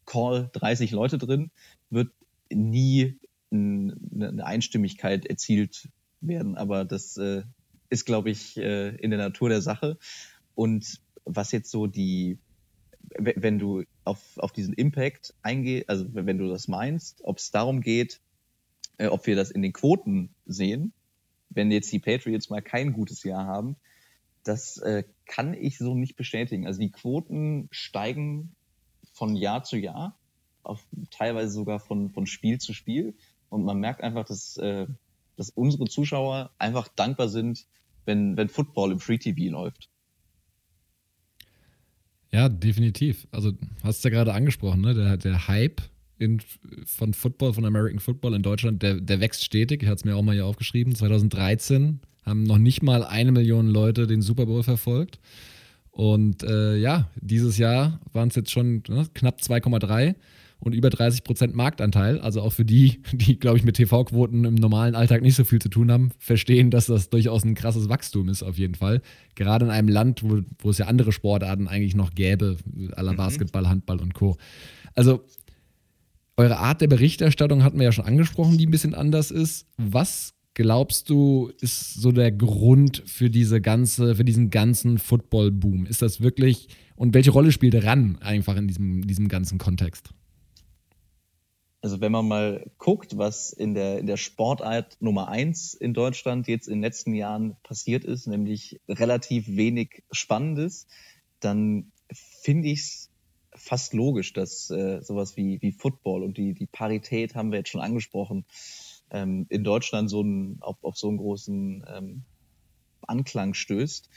Call 0.07 0.49
30 0.53 0.89
Leute 0.89 1.19
drin, 1.19 1.51
wird 1.91 2.09
nie 2.51 3.19
eine 3.51 4.43
Einstimmigkeit 4.43 5.27
erzielt 5.27 5.89
werden. 6.21 6.55
Aber 6.55 6.85
das 6.85 7.17
äh, 7.17 7.43
ist, 7.89 8.05
glaube 8.05 8.29
ich, 8.29 8.57
äh, 8.57 8.95
in 8.95 9.11
der 9.11 9.19
Natur 9.19 9.49
der 9.49 9.61
Sache. 9.61 9.97
Und 10.55 11.01
was 11.25 11.51
jetzt 11.51 11.71
so 11.71 11.87
die, 11.87 12.39
wenn 13.17 13.59
du 13.59 13.83
auf, 14.05 14.37
auf 14.37 14.51
diesen 14.51 14.73
Impact 14.73 15.33
eingehst, 15.41 15.89
also 15.89 16.05
wenn 16.13 16.37
du 16.37 16.49
das 16.49 16.67
meinst, 16.67 17.21
ob 17.23 17.37
es 17.37 17.51
darum 17.51 17.81
geht, 17.81 18.21
äh, 18.97 19.07
ob 19.07 19.25
wir 19.27 19.35
das 19.35 19.51
in 19.51 19.61
den 19.61 19.73
Quoten 19.73 20.33
sehen, 20.45 20.93
wenn 21.49 21.71
jetzt 21.71 21.91
die 21.91 21.99
Patriots 21.99 22.49
mal 22.49 22.61
kein 22.61 22.93
gutes 22.93 23.23
Jahr 23.23 23.45
haben, 23.45 23.75
das 24.43 24.77
äh, 24.77 25.03
kann 25.25 25.53
ich 25.53 25.77
so 25.77 25.95
nicht 25.95 26.15
bestätigen. 26.15 26.65
Also 26.65 26.79
die 26.79 26.91
Quoten 26.91 27.67
steigen 27.71 28.55
von 29.13 29.35
Jahr 29.35 29.63
zu 29.63 29.77
Jahr, 29.77 30.17
auf, 30.63 30.85
teilweise 31.11 31.51
sogar 31.51 31.79
von, 31.79 32.09
von 32.09 32.25
Spiel 32.25 32.59
zu 32.59 32.73
Spiel. 32.73 33.15
Und 33.49 33.65
man 33.65 33.79
merkt 33.79 34.01
einfach, 34.01 34.25
dass 34.25 34.57
äh, 34.57 34.87
dass 35.41 35.49
unsere 35.49 35.85
Zuschauer 35.85 36.51
einfach 36.59 36.87
dankbar 36.89 37.27
sind, 37.27 37.65
wenn, 38.05 38.37
wenn 38.37 38.47
Football 38.47 38.91
im 38.91 38.99
Free 38.99 39.17
TV 39.17 39.51
läuft. 39.51 39.89
Ja, 42.31 42.47
definitiv. 42.47 43.27
Also 43.31 43.53
hast 43.83 44.05
du 44.05 44.09
ja 44.09 44.13
gerade 44.13 44.35
angesprochen, 44.35 44.81
ne? 44.81 44.93
der, 44.93 45.17
der 45.17 45.47
Hype 45.47 45.81
in, 46.19 46.41
von 46.85 47.15
Football, 47.15 47.53
von 47.53 47.65
American 47.65 47.99
Football 47.99 48.35
in 48.35 48.43
Deutschland, 48.43 48.83
der, 48.83 49.01
der 49.01 49.19
wächst 49.19 49.43
stetig. 49.43 49.81
Ich 49.81 49.89
hatte 49.89 49.97
es 49.97 50.05
mir 50.05 50.15
auch 50.15 50.21
mal 50.21 50.35
hier 50.35 50.45
aufgeschrieben. 50.45 50.93
2013 50.93 52.01
haben 52.23 52.43
noch 52.43 52.59
nicht 52.59 52.83
mal 52.83 53.03
eine 53.03 53.31
Million 53.31 53.67
Leute 53.67 54.05
den 54.05 54.21
Super 54.21 54.45
Bowl 54.45 54.61
verfolgt. 54.61 55.19
Und 55.89 56.43
äh, 56.43 56.77
ja, 56.77 57.09
dieses 57.19 57.57
Jahr 57.57 57.99
waren 58.13 58.29
es 58.29 58.35
jetzt 58.35 58.51
schon 58.51 58.83
ne, 58.87 59.09
knapp 59.15 59.39
2,3 59.39 60.13
und 60.61 60.73
über 60.73 60.89
30 60.89 61.23
Prozent 61.23 61.55
Marktanteil. 61.55 62.19
Also 62.19 62.41
auch 62.41 62.53
für 62.53 62.63
die, 62.65 63.01
die, 63.11 63.37
glaube 63.37 63.57
ich, 63.57 63.63
mit 63.63 63.75
TV-Quoten 63.75 64.45
im 64.45 64.55
normalen 64.55 64.95
Alltag 64.95 65.21
nicht 65.21 65.35
so 65.35 65.43
viel 65.43 65.59
zu 65.59 65.69
tun 65.69 65.91
haben, 65.91 66.11
verstehen, 66.19 66.69
dass 66.71 66.85
das 66.85 67.09
durchaus 67.09 67.43
ein 67.43 67.55
krasses 67.55 67.89
Wachstum 67.89 68.29
ist, 68.29 68.43
auf 68.43 68.57
jeden 68.57 68.75
Fall. 68.75 69.01
Gerade 69.35 69.65
in 69.65 69.71
einem 69.71 69.89
Land, 69.89 70.23
wo, 70.23 70.39
wo 70.59 70.69
es 70.69 70.77
ja 70.77 70.85
andere 70.85 71.11
Sportarten 71.11 71.67
eigentlich 71.67 71.95
noch 71.95 72.11
gäbe, 72.11 72.57
aller 72.93 73.13
mhm. 73.13 73.17
Basketball, 73.17 73.67
Handball 73.67 73.99
und 73.99 74.13
Co. 74.13 74.37
Also 74.95 75.25
eure 76.37 76.57
Art 76.57 76.81
der 76.81 76.87
Berichterstattung 76.87 77.63
hatten 77.63 77.77
wir 77.77 77.85
ja 77.85 77.91
schon 77.91 78.05
angesprochen, 78.05 78.57
die 78.57 78.67
ein 78.67 78.71
bisschen 78.71 78.95
anders 78.95 79.31
ist. 79.31 79.67
Was 79.77 80.33
glaubst 80.53 81.09
du, 81.09 81.51
ist 81.59 81.95
so 81.95 82.11
der 82.11 82.31
Grund 82.31 83.03
für 83.05 83.29
diese 83.29 83.61
ganze, 83.61 84.15
für 84.15 84.25
diesen 84.25 84.51
ganzen 84.51 84.99
Football-Boom? 84.99 85.85
Ist 85.85 86.01
das 86.01 86.21
wirklich, 86.21 86.67
und 86.95 87.13
welche 87.13 87.31
Rolle 87.31 87.51
spielt 87.51 87.83
RAN 87.83 88.17
einfach 88.21 88.55
in 88.57 88.67
diesem, 88.67 89.07
diesem 89.07 89.27
ganzen 89.27 89.57
Kontext? 89.57 90.11
Also 91.81 91.99
wenn 91.99 92.11
man 92.11 92.27
mal 92.27 92.69
guckt, 92.77 93.17
was 93.17 93.51
in 93.51 93.73
der, 93.73 93.99
in 93.99 94.05
der 94.05 94.17
Sportart 94.17 94.97
Nummer 95.01 95.29
eins 95.29 95.73
in 95.73 95.93
Deutschland 95.93 96.47
jetzt 96.47 96.67
in 96.67 96.75
den 96.75 96.81
letzten 96.83 97.15
Jahren 97.15 97.57
passiert 97.63 98.05
ist, 98.05 98.27
nämlich 98.27 98.79
relativ 98.87 99.47
wenig 99.47 100.03
Spannendes, 100.11 100.87
dann 101.39 101.91
finde 102.11 102.69
ich 102.69 102.79
es 102.81 103.09
fast 103.53 103.93
logisch, 103.93 104.33
dass 104.33 104.69
äh, 104.69 105.01
sowas 105.01 105.35
wie, 105.37 105.61
wie 105.61 105.71
Football 105.71 106.23
und 106.23 106.37
die, 106.37 106.53
die 106.53 106.67
Parität 106.67 107.35
haben 107.35 107.51
wir 107.51 107.59
jetzt 107.59 107.69
schon 107.69 107.81
angesprochen, 107.81 108.45
ähm, 109.09 109.47
in 109.49 109.63
Deutschland 109.63 110.09
so 110.09 110.21
ein, 110.21 110.57
auf, 110.61 110.77
auf 110.83 110.97
so 110.97 111.09
einen 111.09 111.17
großen 111.17 111.83
ähm, 111.87 112.23
Anklang 113.01 113.55
stößt. 113.55 114.09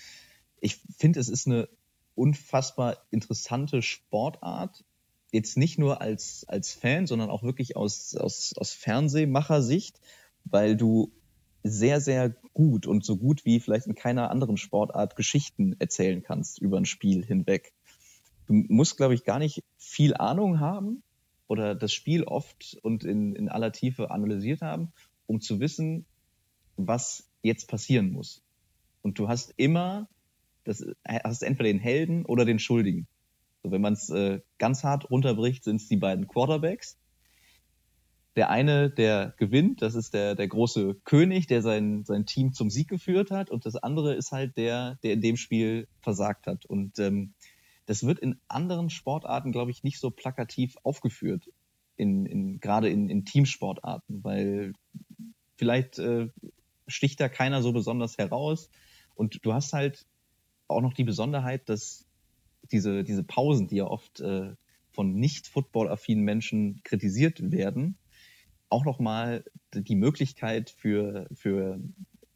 Ich 0.61 0.81
finde, 0.99 1.19
es 1.19 1.29
ist 1.29 1.47
eine 1.47 1.69
unfassbar 2.15 2.99
interessante 3.11 3.83
Sportart 3.83 4.85
jetzt 5.35 5.57
nicht 5.57 5.79
nur 5.79 6.01
als, 6.01 6.45
als 6.49 6.73
Fan, 6.73 7.07
sondern 7.07 7.31
auch 7.31 7.43
wirklich 7.43 7.77
aus, 7.77 8.17
aus, 8.17 8.55
aus 8.57 8.73
Fernsehmachersicht, 8.73 10.01
weil 10.45 10.77
du 10.77 11.13
sehr, 11.63 12.01
sehr 12.01 12.31
gut 12.53 12.87
und 12.87 13.05
so 13.05 13.17
gut 13.17 13.45
wie 13.45 13.61
vielleicht 13.61 13.87
in 13.87 13.95
keiner 13.95 14.31
anderen 14.31 14.57
Sportart 14.57 15.17
Geschichten 15.17 15.77
erzählen 15.79 16.23
kannst 16.23 16.59
über 16.59 16.77
ein 16.79 16.85
Spiel 16.85 17.25
hinweg. 17.25 17.73
Du 18.47 18.55
musst, 18.55 18.97
glaube 18.97 19.15
ich, 19.15 19.25
gar 19.25 19.39
nicht 19.39 19.65
viel 19.79 20.15
Ahnung 20.15 20.61
haben, 20.61 21.03
oder 21.47 21.75
das 21.75 21.93
Spiel 21.93 22.25
oft 22.25 22.79
und 22.83 23.05
in, 23.05 23.35
in 23.35 23.49
aller 23.49 23.73
Tiefe 23.73 24.11
analysiert 24.11 24.63
haben, 24.63 24.93
um 25.27 25.41
zu 25.41 25.61
wissen, 25.61 26.07
was 26.77 27.29
jetzt 27.43 27.69
passieren 27.69 28.13
muss. 28.13 28.43
Und 29.03 29.19
du 29.19 29.29
hast 29.29 29.55
immer, 29.57 30.09
das 30.65 30.85
hast 31.07 31.43
entweder 31.43 31.69
den 31.69 31.79
Helden 31.79 32.25
oder 32.25 32.45
den 32.45 32.59
Schuldigen. 32.59 33.07
So, 33.65 33.71
wenn 33.71 33.81
man 33.81 33.95
es 33.95 34.11
äh, 34.11 34.41
ganz 34.59 34.85
hart 34.85 35.11
runterbricht, 35.11 35.65
sind 35.65 35.77
es 35.77 35.89
die 35.89 35.97
beiden 35.97 36.29
Quarterbacks. 36.29 36.99
Der 38.37 38.51
eine, 38.51 38.91
der 38.91 39.33
gewinnt, 39.39 39.81
das 39.81 39.95
ist 39.95 40.13
der, 40.13 40.35
der 40.35 40.49
große 40.49 40.97
König, 41.05 41.47
der 41.47 41.63
sein, 41.63 42.05
sein 42.05 42.27
Team 42.27 42.53
zum 42.53 42.69
Sieg 42.69 42.89
geführt 42.89 43.31
hat. 43.31 43.51
Und 43.51 43.65
das 43.65 43.77
andere 43.77 44.15
ist 44.15 44.33
halt 44.33 44.59
der, 44.59 44.99
der 45.03 45.15
in 45.15 45.23
dem 45.23 45.39
Spiel 45.39 45.89
versagt 46.03 46.47
hat. 46.47 46.67
Und 46.67 46.99
ähm, 46.99 47.33
das 47.87 48.05
wird 48.05 48.19
in 48.19 48.39
anderen 48.49 48.91
Sportarten, 48.91 49.51
glaube 49.51 49.71
ich, 49.71 49.83
nicht 49.83 49.99
so 49.99 50.11
plakativ 50.11 50.77
aufgeführt. 50.83 51.51
In, 51.97 52.27
in, 52.27 52.61
gerade 52.61 52.91
in, 52.91 53.09
in 53.09 53.25
Teamsportarten, 53.25 54.23
weil 54.25 54.75
vielleicht 55.57 55.99
äh, 55.99 56.29
sticht 56.87 57.19
da 57.19 57.31
keiner 57.31 57.63
so 57.63 57.73
besonders 57.73 58.19
heraus. 58.19 58.69
Und 59.15 59.39
du 59.47 59.55
hast 59.55 59.73
halt 59.73 60.05
auch 60.69 60.83
noch 60.83 60.93
die 60.93 61.05
Besonderheit, 61.05 61.69
dass 61.71 62.04
diese, 62.71 63.05
diese 63.05 63.25
Pausen, 63.25 63.69
die 63.69 63.77
ja 63.77 63.87
oft 63.87 64.21
äh, 64.21 64.55
von 64.91 65.15
nicht 65.15 65.49
football-affinen 65.49 66.25
Menschen 66.25 66.81
kritisiert 66.85 67.51
werden, 67.51 67.99
auch 68.69 68.85
nochmal 68.85 69.45
die 69.75 69.97
Möglichkeit 69.97 70.71
für, 70.71 71.27
für 71.35 71.81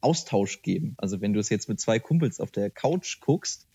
Austausch 0.01 0.61
geben. 0.61 0.95
Also 0.97 1.21
wenn 1.21 1.33
du 1.33 1.39
es 1.39 1.49
jetzt 1.49 1.69
mit 1.69 1.79
zwei 1.79 1.99
Kumpels 1.99 2.39
auf 2.39 2.51
der 2.51 2.69
Couch 2.69 3.19
guckst, 3.21 3.67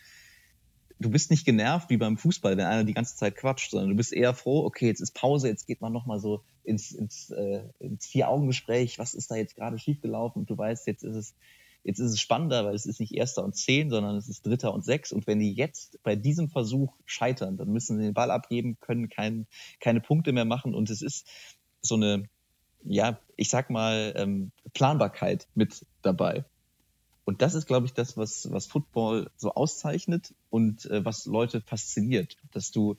du 0.99 1.11
bist 1.11 1.31
nicht 1.31 1.45
genervt 1.45 1.91
wie 1.91 1.97
beim 1.97 2.17
Fußball, 2.17 2.57
wenn 2.57 2.65
einer 2.65 2.85
die 2.85 2.95
ganze 2.95 3.17
Zeit 3.17 3.37
quatscht, 3.37 3.71
sondern 3.71 3.91
du 3.91 3.97
bist 3.97 4.13
eher 4.13 4.33
froh, 4.33 4.65
okay, 4.65 4.87
jetzt 4.87 5.01
ist 5.01 5.15
Pause, 5.15 5.49
jetzt 5.49 5.67
geht 5.67 5.81
man 5.81 5.93
nochmal 5.93 6.19
so 6.19 6.43
ins, 6.63 6.93
ins, 6.93 7.31
äh, 7.31 7.63
ins 7.81 8.07
Vier-Augen-Gespräch, 8.07 8.99
was 8.99 9.15
ist 9.15 9.31
da 9.31 9.37
jetzt 9.37 9.57
gerade 9.57 9.79
schiefgelaufen 9.79 10.43
und 10.43 10.51
du 10.51 10.57
weißt, 10.57 10.87
jetzt 10.87 11.03
ist 11.03 11.17
es 11.17 11.35
Jetzt 11.85 11.99
ist 11.99 12.13
es 12.13 12.21
spannender, 12.21 12.65
weil 12.65 12.75
es 12.75 12.87
ist 12.87 12.99
nicht 12.99 13.15
Erster 13.15 13.45
und 13.45 13.55
Zehn, 13.55 13.91
sondern 13.91 14.17
es 14.17 14.29
ist 14.29 14.47
Dritter 14.47 14.73
und 14.73 14.85
Sechs. 14.85 15.13
Und 15.13 15.27
wenn 15.27 15.39
die 15.39 15.53
jetzt 15.53 16.03
bei 16.03 16.17
diesem 16.17 16.49
Versuch 16.49 16.95
scheitern, 17.05 17.59
dann 17.59 17.69
müssen 17.69 17.99
sie 17.99 18.05
den 18.05 18.15
Ball 18.15 18.31
abgeben, 18.31 18.79
können 18.81 19.11
kein, 19.11 19.47
keine 19.81 20.01
Punkte 20.01 20.33
mehr 20.33 20.47
machen. 20.47 20.75
Und 20.75 20.89
es 20.89 21.03
ist 21.03 21.29
so 21.83 21.97
eine, 21.97 22.25
ja, 22.85 23.19
ich 23.37 23.51
sag 23.51 23.69
mal, 23.69 24.15
ähm, 24.17 24.51
Planbarkeit 24.73 25.47
mit 25.55 25.85
dabei. 26.01 26.47
Und 27.27 27.43
das 27.43 27.55
ist, 27.55 27.67
glaube 27.67 27.87
ich, 27.87 27.93
das, 27.93 28.17
was, 28.17 28.51
was 28.51 28.67
Football 28.67 29.31
so 29.37 29.53
auszeichnet 29.53 30.35
und 30.49 30.87
äh, 30.87 31.05
was 31.05 31.27
Leute 31.27 31.61
fasziniert, 31.61 32.39
dass 32.53 32.71
du 32.71 32.97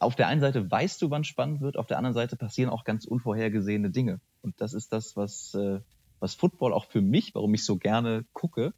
auf 0.00 0.16
der 0.16 0.26
einen 0.26 0.40
Seite 0.40 0.68
weißt 0.68 1.00
du, 1.00 1.10
wann 1.10 1.22
spannend 1.22 1.60
wird, 1.60 1.76
auf 1.76 1.86
der 1.86 1.98
anderen 1.98 2.14
Seite 2.14 2.34
passieren 2.34 2.70
auch 2.70 2.82
ganz 2.82 3.04
unvorhergesehene 3.04 3.90
Dinge. 3.90 4.20
Und 4.42 4.60
das 4.60 4.74
ist 4.74 4.92
das, 4.92 5.16
was, 5.16 5.54
äh, 5.54 5.80
was 6.22 6.34
Football 6.34 6.72
auch 6.72 6.86
für 6.86 7.02
mich, 7.02 7.34
warum 7.34 7.52
ich 7.52 7.64
so 7.64 7.76
gerne 7.76 8.24
gucke 8.32 8.72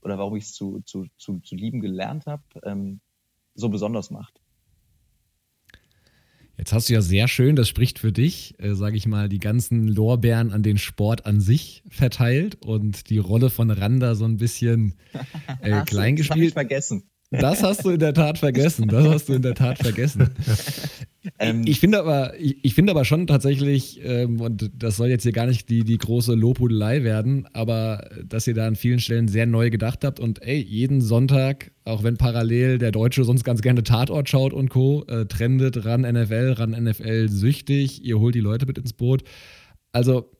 oder 0.00 0.18
warum 0.18 0.34
ich 0.36 0.44
es 0.44 0.54
zu, 0.54 0.80
zu, 0.86 1.06
zu, 1.18 1.40
zu 1.40 1.54
lieben 1.54 1.80
gelernt 1.80 2.26
habe, 2.26 2.42
ähm, 2.64 3.00
so 3.54 3.68
besonders 3.68 4.10
macht. 4.10 4.40
Jetzt 6.56 6.72
hast 6.72 6.88
du 6.88 6.94
ja 6.94 7.02
sehr 7.02 7.28
schön, 7.28 7.54
das 7.54 7.68
spricht 7.68 7.98
für 7.98 8.12
dich, 8.12 8.58
äh, 8.58 8.74
sage 8.74 8.96
ich 8.96 9.06
mal, 9.06 9.28
die 9.28 9.40
ganzen 9.40 9.88
Lorbeeren 9.88 10.52
an 10.52 10.62
den 10.62 10.78
Sport 10.78 11.26
an 11.26 11.38
sich 11.38 11.82
verteilt 11.90 12.62
und 12.64 13.10
die 13.10 13.18
Rolle 13.18 13.50
von 13.50 13.70
Randa 13.70 14.14
so 14.14 14.24
ein 14.24 14.38
bisschen 14.38 14.94
äh, 15.60 15.82
klein 15.82 16.16
gespielt. 16.16 16.30
Das 16.30 16.36
habe 16.36 16.44
ich 16.46 16.52
vergessen. 16.54 17.10
Das 17.30 17.62
hast 17.62 17.84
du 17.84 17.90
in 17.90 17.98
der 17.98 18.14
Tat 18.14 18.38
vergessen. 18.38 18.88
Das 18.88 19.04
hast 19.04 19.28
du 19.28 19.34
in 19.34 19.42
der 19.42 19.54
Tat 19.54 19.78
vergessen. 19.78 20.30
Ähm, 21.40 21.62
ich 21.66 21.80
finde 21.80 21.98
aber, 21.98 22.38
ich, 22.38 22.64
ich 22.64 22.74
finde 22.74 22.92
aber 22.92 23.04
schon 23.04 23.26
tatsächlich, 23.26 24.00
ähm, 24.04 24.40
und 24.40 24.70
das 24.78 24.96
soll 24.96 25.08
jetzt 25.08 25.24
hier 25.24 25.32
gar 25.32 25.46
nicht 25.46 25.68
die, 25.68 25.82
die 25.82 25.98
große 25.98 26.34
Lobhudelei 26.34 27.02
werden, 27.02 27.48
aber 27.52 28.08
dass 28.24 28.46
ihr 28.46 28.54
da 28.54 28.66
an 28.66 28.76
vielen 28.76 29.00
Stellen 29.00 29.26
sehr 29.26 29.44
neu 29.44 29.70
gedacht 29.70 30.04
habt 30.04 30.20
und 30.20 30.42
ey, 30.42 30.60
jeden 30.60 31.00
Sonntag, 31.00 31.72
auch 31.84 32.04
wenn 32.04 32.16
parallel 32.16 32.78
der 32.78 32.92
Deutsche 32.92 33.24
sonst 33.24 33.42
ganz 33.42 33.60
gerne 33.60 33.82
Tatort 33.82 34.28
schaut 34.28 34.52
und 34.52 34.68
Co., 34.68 35.04
äh, 35.08 35.26
trendet 35.26 35.84
ran 35.84 36.02
NFL, 36.02 36.54
ran 36.58 36.70
NFL 36.70 37.28
süchtig, 37.28 38.04
ihr 38.04 38.20
holt 38.20 38.36
die 38.36 38.40
Leute 38.40 38.66
mit 38.66 38.78
ins 38.78 38.92
Boot. 38.92 39.24
Also, 39.90 40.30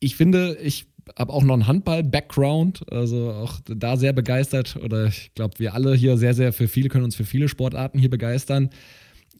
ich 0.00 0.16
finde, 0.16 0.56
ich 0.62 0.86
habe 1.16 1.32
auch 1.32 1.42
noch 1.42 1.54
einen 1.54 1.66
Handball-Background, 1.66 2.90
also 2.92 3.30
auch 3.30 3.60
da 3.66 3.96
sehr 3.96 4.12
begeistert. 4.12 4.76
Oder 4.76 5.06
ich 5.06 5.32
glaube, 5.34 5.58
wir 5.58 5.74
alle 5.74 5.94
hier 5.94 6.16
sehr, 6.16 6.34
sehr 6.34 6.52
für 6.52 6.68
viele 6.68 6.88
können 6.88 7.04
uns 7.04 7.16
für 7.16 7.24
viele 7.24 7.48
Sportarten 7.48 7.98
hier 7.98 8.10
begeistern. 8.10 8.70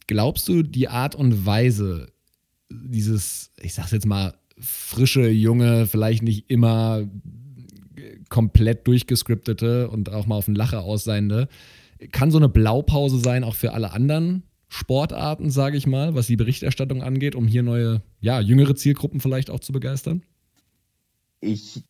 Glaubst 0.07 0.47
du, 0.47 0.63
die 0.63 0.87
Art 0.87 1.15
und 1.15 1.45
Weise, 1.45 2.07
dieses, 2.69 3.51
ich 3.61 3.73
sag's 3.73 3.91
jetzt 3.91 4.05
mal, 4.05 4.33
frische, 4.59 5.29
junge, 5.29 5.87
vielleicht 5.87 6.23
nicht 6.23 6.49
immer 6.49 7.07
komplett 8.29 8.87
durchgescriptete 8.87 9.89
und 9.89 10.11
auch 10.11 10.25
mal 10.25 10.35
auf 10.35 10.45
den 10.45 10.55
Lacher 10.55 10.81
ausseiende, 10.83 11.47
kann 12.11 12.31
so 12.31 12.37
eine 12.37 12.49
Blaupause 12.49 13.19
sein, 13.19 13.43
auch 13.43 13.55
für 13.55 13.73
alle 13.73 13.91
anderen 13.91 14.43
Sportarten, 14.67 15.51
sage 15.51 15.77
ich 15.77 15.85
mal, 15.85 16.15
was 16.15 16.27
die 16.27 16.35
Berichterstattung 16.35 17.03
angeht, 17.03 17.35
um 17.35 17.47
hier 17.47 17.63
neue, 17.63 18.01
ja, 18.19 18.41
jüngere 18.41 18.75
Zielgruppen 18.75 19.19
vielleicht 19.19 19.49
auch 19.51 19.59
zu 19.59 19.71
begeistern? 19.71 20.23
Ich 21.43 21.83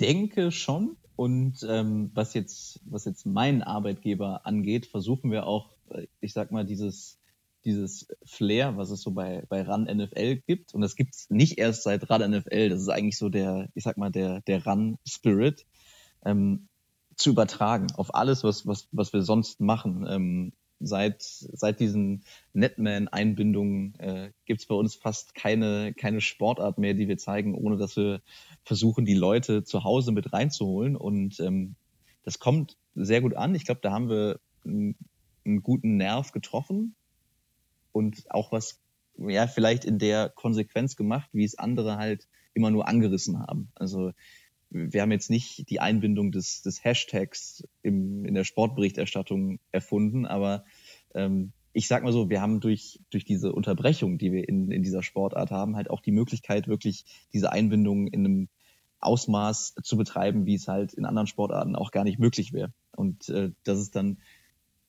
denke 0.00 0.50
schon. 0.50 0.96
Und 1.14 1.66
ähm, 1.68 2.10
was 2.14 2.32
jetzt, 2.34 2.80
was 2.84 3.04
jetzt 3.04 3.26
meinen 3.26 3.62
Arbeitgeber 3.62 4.46
angeht, 4.46 4.86
versuchen 4.86 5.32
wir 5.32 5.46
auch, 5.46 5.74
äh, 5.90 6.06
ich 6.20 6.32
sag 6.32 6.52
mal, 6.52 6.64
dieses, 6.64 7.18
dieses 7.64 8.06
Flair, 8.24 8.76
was 8.76 8.90
es 8.90 9.02
so 9.02 9.10
bei, 9.10 9.44
bei 9.48 9.62
RAN 9.62 9.84
NFL 9.84 10.36
gibt. 10.46 10.74
Und 10.74 10.80
das 10.80 10.94
gibt's 10.94 11.28
nicht 11.28 11.58
erst 11.58 11.82
seit 11.82 12.08
RAN 12.08 12.30
NFL. 12.30 12.68
Das 12.68 12.80
ist 12.80 12.88
eigentlich 12.88 13.18
so 13.18 13.28
der, 13.28 13.68
ich 13.74 13.82
sag 13.82 13.96
mal, 13.96 14.10
der, 14.10 14.42
der 14.42 14.64
RAN 14.64 14.96
Spirit, 15.04 15.66
ähm, 16.24 16.68
zu 17.16 17.30
übertragen 17.30 17.88
auf 17.96 18.14
alles, 18.14 18.44
was, 18.44 18.66
was, 18.66 18.88
was 18.92 19.12
wir 19.12 19.22
sonst 19.22 19.60
machen. 19.60 20.06
Ähm, 20.08 20.52
seit, 20.80 21.22
seit 21.22 21.80
diesen 21.80 22.24
Netman-Einbindungen 22.52 23.94
äh, 23.98 24.30
gibt 24.46 24.60
es 24.60 24.66
bei 24.66 24.74
uns 24.74 24.94
fast 24.94 25.34
keine, 25.34 25.92
keine 25.94 26.20
Sportart 26.20 26.78
mehr, 26.78 26.94
die 26.94 27.08
wir 27.08 27.18
zeigen, 27.18 27.54
ohne 27.54 27.76
dass 27.76 27.96
wir 27.96 28.22
versuchen, 28.64 29.04
die 29.04 29.14
Leute 29.14 29.64
zu 29.64 29.84
Hause 29.84 30.12
mit 30.12 30.32
reinzuholen. 30.32 30.96
Und 30.96 31.40
ähm, 31.40 31.74
das 32.22 32.38
kommt 32.38 32.76
sehr 32.94 33.20
gut 33.20 33.34
an. 33.34 33.54
Ich 33.54 33.64
glaube, 33.64 33.80
da 33.82 33.92
haben 33.92 34.08
wir 34.08 34.40
einen, 34.64 34.96
einen 35.44 35.62
guten 35.62 35.96
Nerv 35.96 36.32
getroffen 36.32 36.94
und 37.92 38.30
auch 38.30 38.52
was, 38.52 38.80
ja, 39.16 39.46
vielleicht 39.46 39.84
in 39.84 39.98
der 39.98 40.28
Konsequenz 40.28 40.96
gemacht, 40.96 41.28
wie 41.32 41.44
es 41.44 41.58
andere 41.58 41.96
halt 41.96 42.28
immer 42.54 42.70
nur 42.70 42.88
angerissen 42.88 43.40
haben. 43.40 43.70
Also 43.74 44.12
wir 44.70 45.02
haben 45.02 45.12
jetzt 45.12 45.30
nicht 45.30 45.70
die 45.70 45.80
Einbindung 45.80 46.32
des, 46.32 46.62
des 46.62 46.84
Hashtags 46.84 47.66
im, 47.82 48.24
in 48.24 48.34
der 48.34 48.44
Sportberichterstattung 48.44 49.60
erfunden, 49.72 50.26
aber 50.26 50.64
ähm, 51.14 51.52
ich 51.72 51.88
sag 51.88 52.02
mal 52.02 52.12
so, 52.12 52.28
wir 52.28 52.40
haben 52.40 52.60
durch, 52.60 53.00
durch 53.10 53.24
diese 53.24 53.52
Unterbrechung, 53.52 54.18
die 54.18 54.32
wir 54.32 54.48
in, 54.48 54.70
in 54.70 54.82
dieser 54.82 55.02
Sportart 55.02 55.50
haben, 55.50 55.76
halt 55.76 55.90
auch 55.90 56.00
die 56.00 56.12
Möglichkeit, 56.12 56.68
wirklich 56.68 57.04
diese 57.32 57.52
Einbindung 57.52 58.08
in 58.08 58.24
einem 58.24 58.48
Ausmaß 59.00 59.74
zu 59.82 59.96
betreiben, 59.96 60.44
wie 60.46 60.54
es 60.54 60.66
halt 60.66 60.92
in 60.92 61.04
anderen 61.04 61.28
Sportarten 61.28 61.76
auch 61.76 61.92
gar 61.92 62.04
nicht 62.04 62.18
möglich 62.18 62.52
wäre. 62.52 62.72
Und 62.96 63.28
äh, 63.28 63.52
dass 63.64 63.78
es 63.78 63.90
dann 63.90 64.18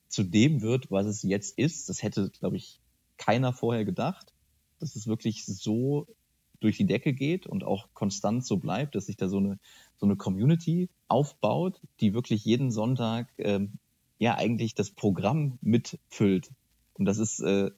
zu 0.08 0.24
dem 0.24 0.62
wird, 0.62 0.90
was 0.90 1.06
es 1.06 1.22
jetzt 1.22 1.58
ist, 1.58 1.90
das 1.90 2.02
hätte, 2.02 2.32
glaube 2.32 2.58
ich, 2.58 2.82
keiner 3.18 3.54
vorher 3.54 3.86
gedacht, 3.86 4.34
dass 4.80 4.96
es 4.96 5.06
wirklich 5.06 5.46
so 5.46 6.08
durch 6.60 6.78
die 6.78 6.86
Decke 6.86 7.14
geht 7.14 7.48
und 7.48 7.64
auch 7.64 7.88
konstant 7.94 8.46
so 8.46 8.58
bleibt, 8.58 8.96
dass 8.96 9.06
sich 9.06 9.18
da 9.18 9.28
so 9.28 9.38
eine, 9.38 9.60
so 9.98 10.06
eine 10.06 10.16
Community 10.16 10.90
aufbaut, 11.08 11.80
die 12.00 12.14
wirklich 12.14 12.46
jeden 12.46 12.72
Sonntag 12.72 13.28
ähm, 13.38 13.74
ja 14.18 14.36
eigentlich 14.36 14.76
das 14.76 14.92
Programm 14.92 15.58
mitfüllt. 15.62 16.52
Und 16.94 17.06
das 17.06 17.18
ist, 17.18 17.40
äh, 17.40 17.72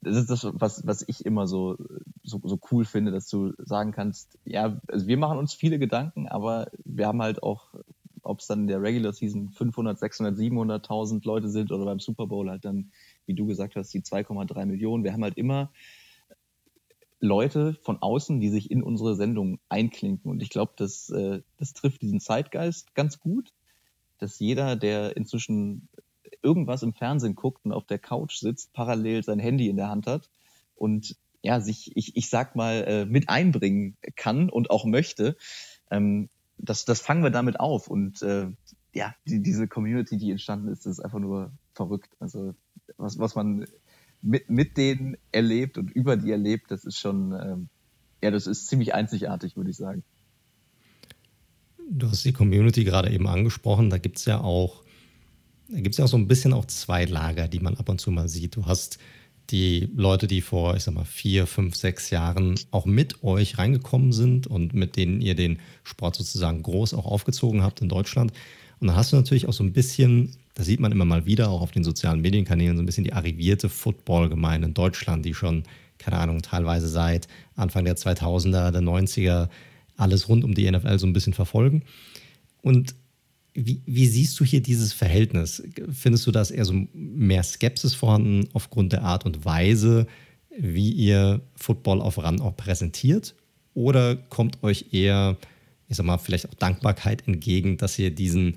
das 0.00 0.16
ist 0.16 0.30
das, 0.30 0.46
was, 0.52 0.86
was 0.86 1.04
ich 1.06 1.26
immer 1.26 1.46
so, 1.46 1.76
so, 2.22 2.40
so 2.42 2.58
cool 2.70 2.84
finde, 2.84 3.10
dass 3.10 3.28
du 3.28 3.52
sagen 3.58 3.92
kannst, 3.92 4.38
ja, 4.44 4.80
also 4.88 5.06
wir 5.06 5.16
machen 5.16 5.38
uns 5.38 5.54
viele 5.54 5.78
Gedanken, 5.78 6.28
aber 6.28 6.70
wir 6.84 7.06
haben 7.06 7.22
halt 7.22 7.42
auch, 7.42 7.74
ob 8.22 8.40
es 8.40 8.46
dann 8.46 8.62
in 8.62 8.66
der 8.66 8.82
Regular 8.82 9.12
Season 9.12 9.50
500, 9.50 9.98
600, 9.98 10.36
700.000 10.36 11.24
Leute 11.24 11.48
sind 11.48 11.70
oder 11.70 11.84
beim 11.84 12.00
Super 12.00 12.26
Bowl 12.26 12.48
halt 12.48 12.64
dann, 12.64 12.90
wie 13.26 13.34
du 13.34 13.46
gesagt 13.46 13.76
hast, 13.76 13.92
die 13.92 14.00
2,3 14.00 14.66
Millionen. 14.66 15.04
Wir 15.04 15.12
haben 15.12 15.22
halt 15.22 15.36
immer 15.36 15.70
Leute 17.20 17.78
von 17.82 18.02
außen, 18.02 18.40
die 18.40 18.50
sich 18.50 18.70
in 18.70 18.82
unsere 18.82 19.16
Sendung 19.16 19.58
einklinken. 19.68 20.30
Und 20.30 20.42
ich 20.42 20.50
glaube, 20.50 20.72
das, 20.76 21.10
äh, 21.10 21.42
das 21.58 21.72
trifft 21.72 22.02
diesen 22.02 22.20
Zeitgeist 22.20 22.94
ganz 22.94 23.20
gut, 23.20 23.52
dass 24.18 24.38
jeder, 24.38 24.76
der 24.76 25.16
inzwischen 25.16 25.88
irgendwas 26.42 26.82
im 26.82 26.92
Fernsehen 26.92 27.34
guckt 27.34 27.64
und 27.64 27.72
auf 27.72 27.86
der 27.86 27.98
Couch 27.98 28.36
sitzt, 28.36 28.72
parallel 28.72 29.22
sein 29.22 29.38
Handy 29.38 29.68
in 29.68 29.76
der 29.76 29.88
Hand 29.88 30.06
hat 30.06 30.30
und 30.74 31.16
ja, 31.42 31.60
sich, 31.60 31.96
ich, 31.96 32.16
ich 32.16 32.28
sag 32.28 32.56
mal, 32.56 32.84
äh, 32.86 33.04
mit 33.06 33.28
einbringen 33.28 33.96
kann 34.16 34.50
und 34.50 34.70
auch 34.70 34.84
möchte. 34.84 35.36
Ähm, 35.90 36.28
das, 36.58 36.84
das 36.84 37.00
fangen 37.00 37.22
wir 37.22 37.30
damit 37.30 37.60
auf. 37.60 37.88
Und 37.88 38.22
äh, 38.22 38.48
ja, 38.92 39.14
die, 39.26 39.42
diese 39.42 39.68
Community, 39.68 40.16
die 40.16 40.30
entstanden 40.30 40.68
ist, 40.68 40.86
ist 40.86 41.00
einfach 41.00 41.18
nur 41.18 41.52
verrückt. 41.74 42.10
Also 42.18 42.54
was, 42.96 43.18
was 43.18 43.34
man 43.34 43.66
mit, 44.22 44.50
mit 44.50 44.76
denen 44.76 45.16
erlebt 45.32 45.78
und 45.78 45.90
über 45.90 46.16
die 46.16 46.30
erlebt. 46.30 46.70
Das 46.70 46.84
ist 46.84 46.98
schon, 46.98 47.32
ähm, 47.32 47.68
ja, 48.22 48.30
das 48.30 48.46
ist 48.46 48.68
ziemlich 48.68 48.94
einzigartig, 48.94 49.56
würde 49.56 49.70
ich 49.70 49.76
sagen. 49.76 50.02
Du 51.88 52.08
hast 52.08 52.24
die 52.24 52.32
Community 52.32 52.84
gerade 52.84 53.10
eben 53.10 53.28
angesprochen. 53.28 53.90
Da 53.90 53.98
gibt 53.98 54.18
es 54.18 54.24
ja 54.24 54.40
auch, 54.40 54.82
da 55.68 55.80
gibt 55.80 55.94
es 55.94 55.98
ja 55.98 56.04
auch 56.04 56.08
so 56.08 56.16
ein 56.16 56.28
bisschen 56.28 56.52
auch 56.52 56.64
zwei 56.64 57.04
Lager, 57.04 57.48
die 57.48 57.60
man 57.60 57.76
ab 57.76 57.88
und 57.88 58.00
zu 58.00 58.10
mal 58.10 58.28
sieht. 58.28 58.56
Du 58.56 58.66
hast 58.66 58.98
die 59.50 59.88
Leute, 59.94 60.26
die 60.26 60.40
vor, 60.40 60.76
ich 60.76 60.82
sag 60.82 60.94
mal, 60.94 61.04
vier, 61.04 61.46
fünf, 61.46 61.76
sechs 61.76 62.10
Jahren 62.10 62.58
auch 62.72 62.86
mit 62.86 63.22
euch 63.22 63.58
reingekommen 63.58 64.12
sind 64.12 64.46
und 64.46 64.74
mit 64.74 64.96
denen 64.96 65.20
ihr 65.20 65.36
den 65.36 65.60
Sport 65.84 66.16
sozusagen 66.16 66.62
groß 66.62 66.94
auch 66.94 67.06
aufgezogen 67.06 67.62
habt 67.62 67.80
in 67.80 67.88
Deutschland. 67.88 68.32
Und 68.80 68.88
dann 68.88 68.96
hast 68.96 69.12
du 69.12 69.16
natürlich 69.16 69.46
auch 69.46 69.52
so 69.52 69.62
ein 69.62 69.72
bisschen, 69.72 70.36
das 70.56 70.64
sieht 70.64 70.80
man 70.80 70.90
immer 70.90 71.04
mal 71.04 71.26
wieder, 71.26 71.50
auch 71.50 71.60
auf 71.60 71.70
den 71.70 71.84
sozialen 71.84 72.22
Medienkanälen, 72.22 72.78
so 72.78 72.82
ein 72.82 72.86
bisschen 72.86 73.04
die 73.04 73.12
arrivierte 73.12 73.68
Football-Gemeinde 73.68 74.68
in 74.68 74.74
Deutschland, 74.74 75.22
die 75.26 75.34
schon, 75.34 75.64
keine 75.98 76.16
Ahnung, 76.16 76.40
teilweise 76.40 76.88
seit 76.88 77.28
Anfang 77.56 77.84
der 77.84 77.96
2000er, 77.96 78.70
der 78.70 78.80
90er 78.80 79.50
alles 79.98 80.30
rund 80.30 80.44
um 80.44 80.54
die 80.54 80.70
NFL 80.70 80.98
so 80.98 81.06
ein 81.06 81.12
bisschen 81.12 81.34
verfolgen. 81.34 81.82
Und 82.62 82.94
wie, 83.52 83.82
wie, 83.84 84.06
siehst 84.06 84.40
du 84.40 84.44
hier 84.44 84.62
dieses 84.62 84.94
Verhältnis? 84.94 85.62
Findest 85.92 86.26
du, 86.26 86.30
dass 86.30 86.50
eher 86.50 86.64
so 86.64 86.86
mehr 86.94 87.42
Skepsis 87.42 87.94
vorhanden 87.94 88.48
aufgrund 88.54 88.94
der 88.94 89.02
Art 89.02 89.26
und 89.26 89.44
Weise, 89.44 90.06
wie 90.58 90.90
ihr 90.90 91.42
Football 91.54 92.00
auf 92.00 92.16
RAN 92.16 92.40
auch 92.40 92.56
präsentiert? 92.56 93.34
Oder 93.74 94.16
kommt 94.16 94.62
euch 94.62 94.86
eher, 94.92 95.36
ich 95.88 95.98
sag 95.98 96.06
mal, 96.06 96.16
vielleicht 96.16 96.48
auch 96.48 96.54
Dankbarkeit 96.54 97.28
entgegen, 97.28 97.76
dass 97.76 97.98
ihr 97.98 98.10
diesen 98.10 98.56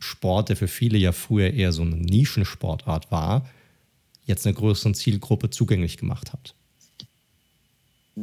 Sport, 0.00 0.48
der 0.48 0.56
für 0.56 0.68
viele 0.68 0.98
ja 0.98 1.12
früher 1.12 1.52
eher 1.52 1.72
so 1.72 1.82
eine 1.82 1.96
Nischensportart 1.96 3.12
war, 3.12 3.48
jetzt 4.24 4.46
einer 4.46 4.56
größeren 4.56 4.94
Zielgruppe 4.94 5.50
zugänglich 5.50 5.96
gemacht 5.96 6.32
habt? 6.32 6.54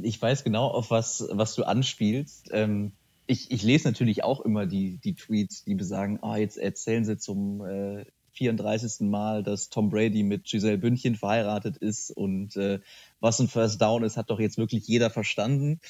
Ich 0.01 0.21
weiß 0.21 0.43
genau, 0.43 0.67
auf 0.67 0.91
was, 0.91 1.25
was 1.31 1.55
du 1.55 1.63
anspielst. 1.63 2.49
Ähm 2.51 2.91
ich, 3.27 3.51
ich 3.51 3.61
lese 3.61 3.87
natürlich 3.87 4.23
auch 4.23 4.41
immer 4.41 4.65
die, 4.65 4.97
die 5.03 5.13
Tweets, 5.13 5.65
die 5.65 5.75
besagen, 5.75 6.19
ah, 6.23 6.37
jetzt 6.37 6.57
erzählen 6.57 7.05
sie 7.05 7.17
zum 7.17 7.63
äh, 7.63 8.05
34. 8.31 9.07
Mal, 9.07 9.43
dass 9.43 9.69
Tom 9.69 9.89
Brady 9.89 10.23
mit 10.23 10.45
Giselle 10.45 10.77
Bündchen 10.77 11.15
verheiratet 11.15 11.77
ist 11.77 12.11
und 12.11 12.55
äh, 12.55 12.79
was 13.19 13.39
ein 13.39 13.49
First 13.49 13.81
Down 13.81 14.03
ist, 14.03 14.15
hat 14.15 14.29
doch 14.29 14.39
jetzt 14.39 14.57
wirklich 14.57 14.87
jeder 14.87 15.09
verstanden. 15.09 15.81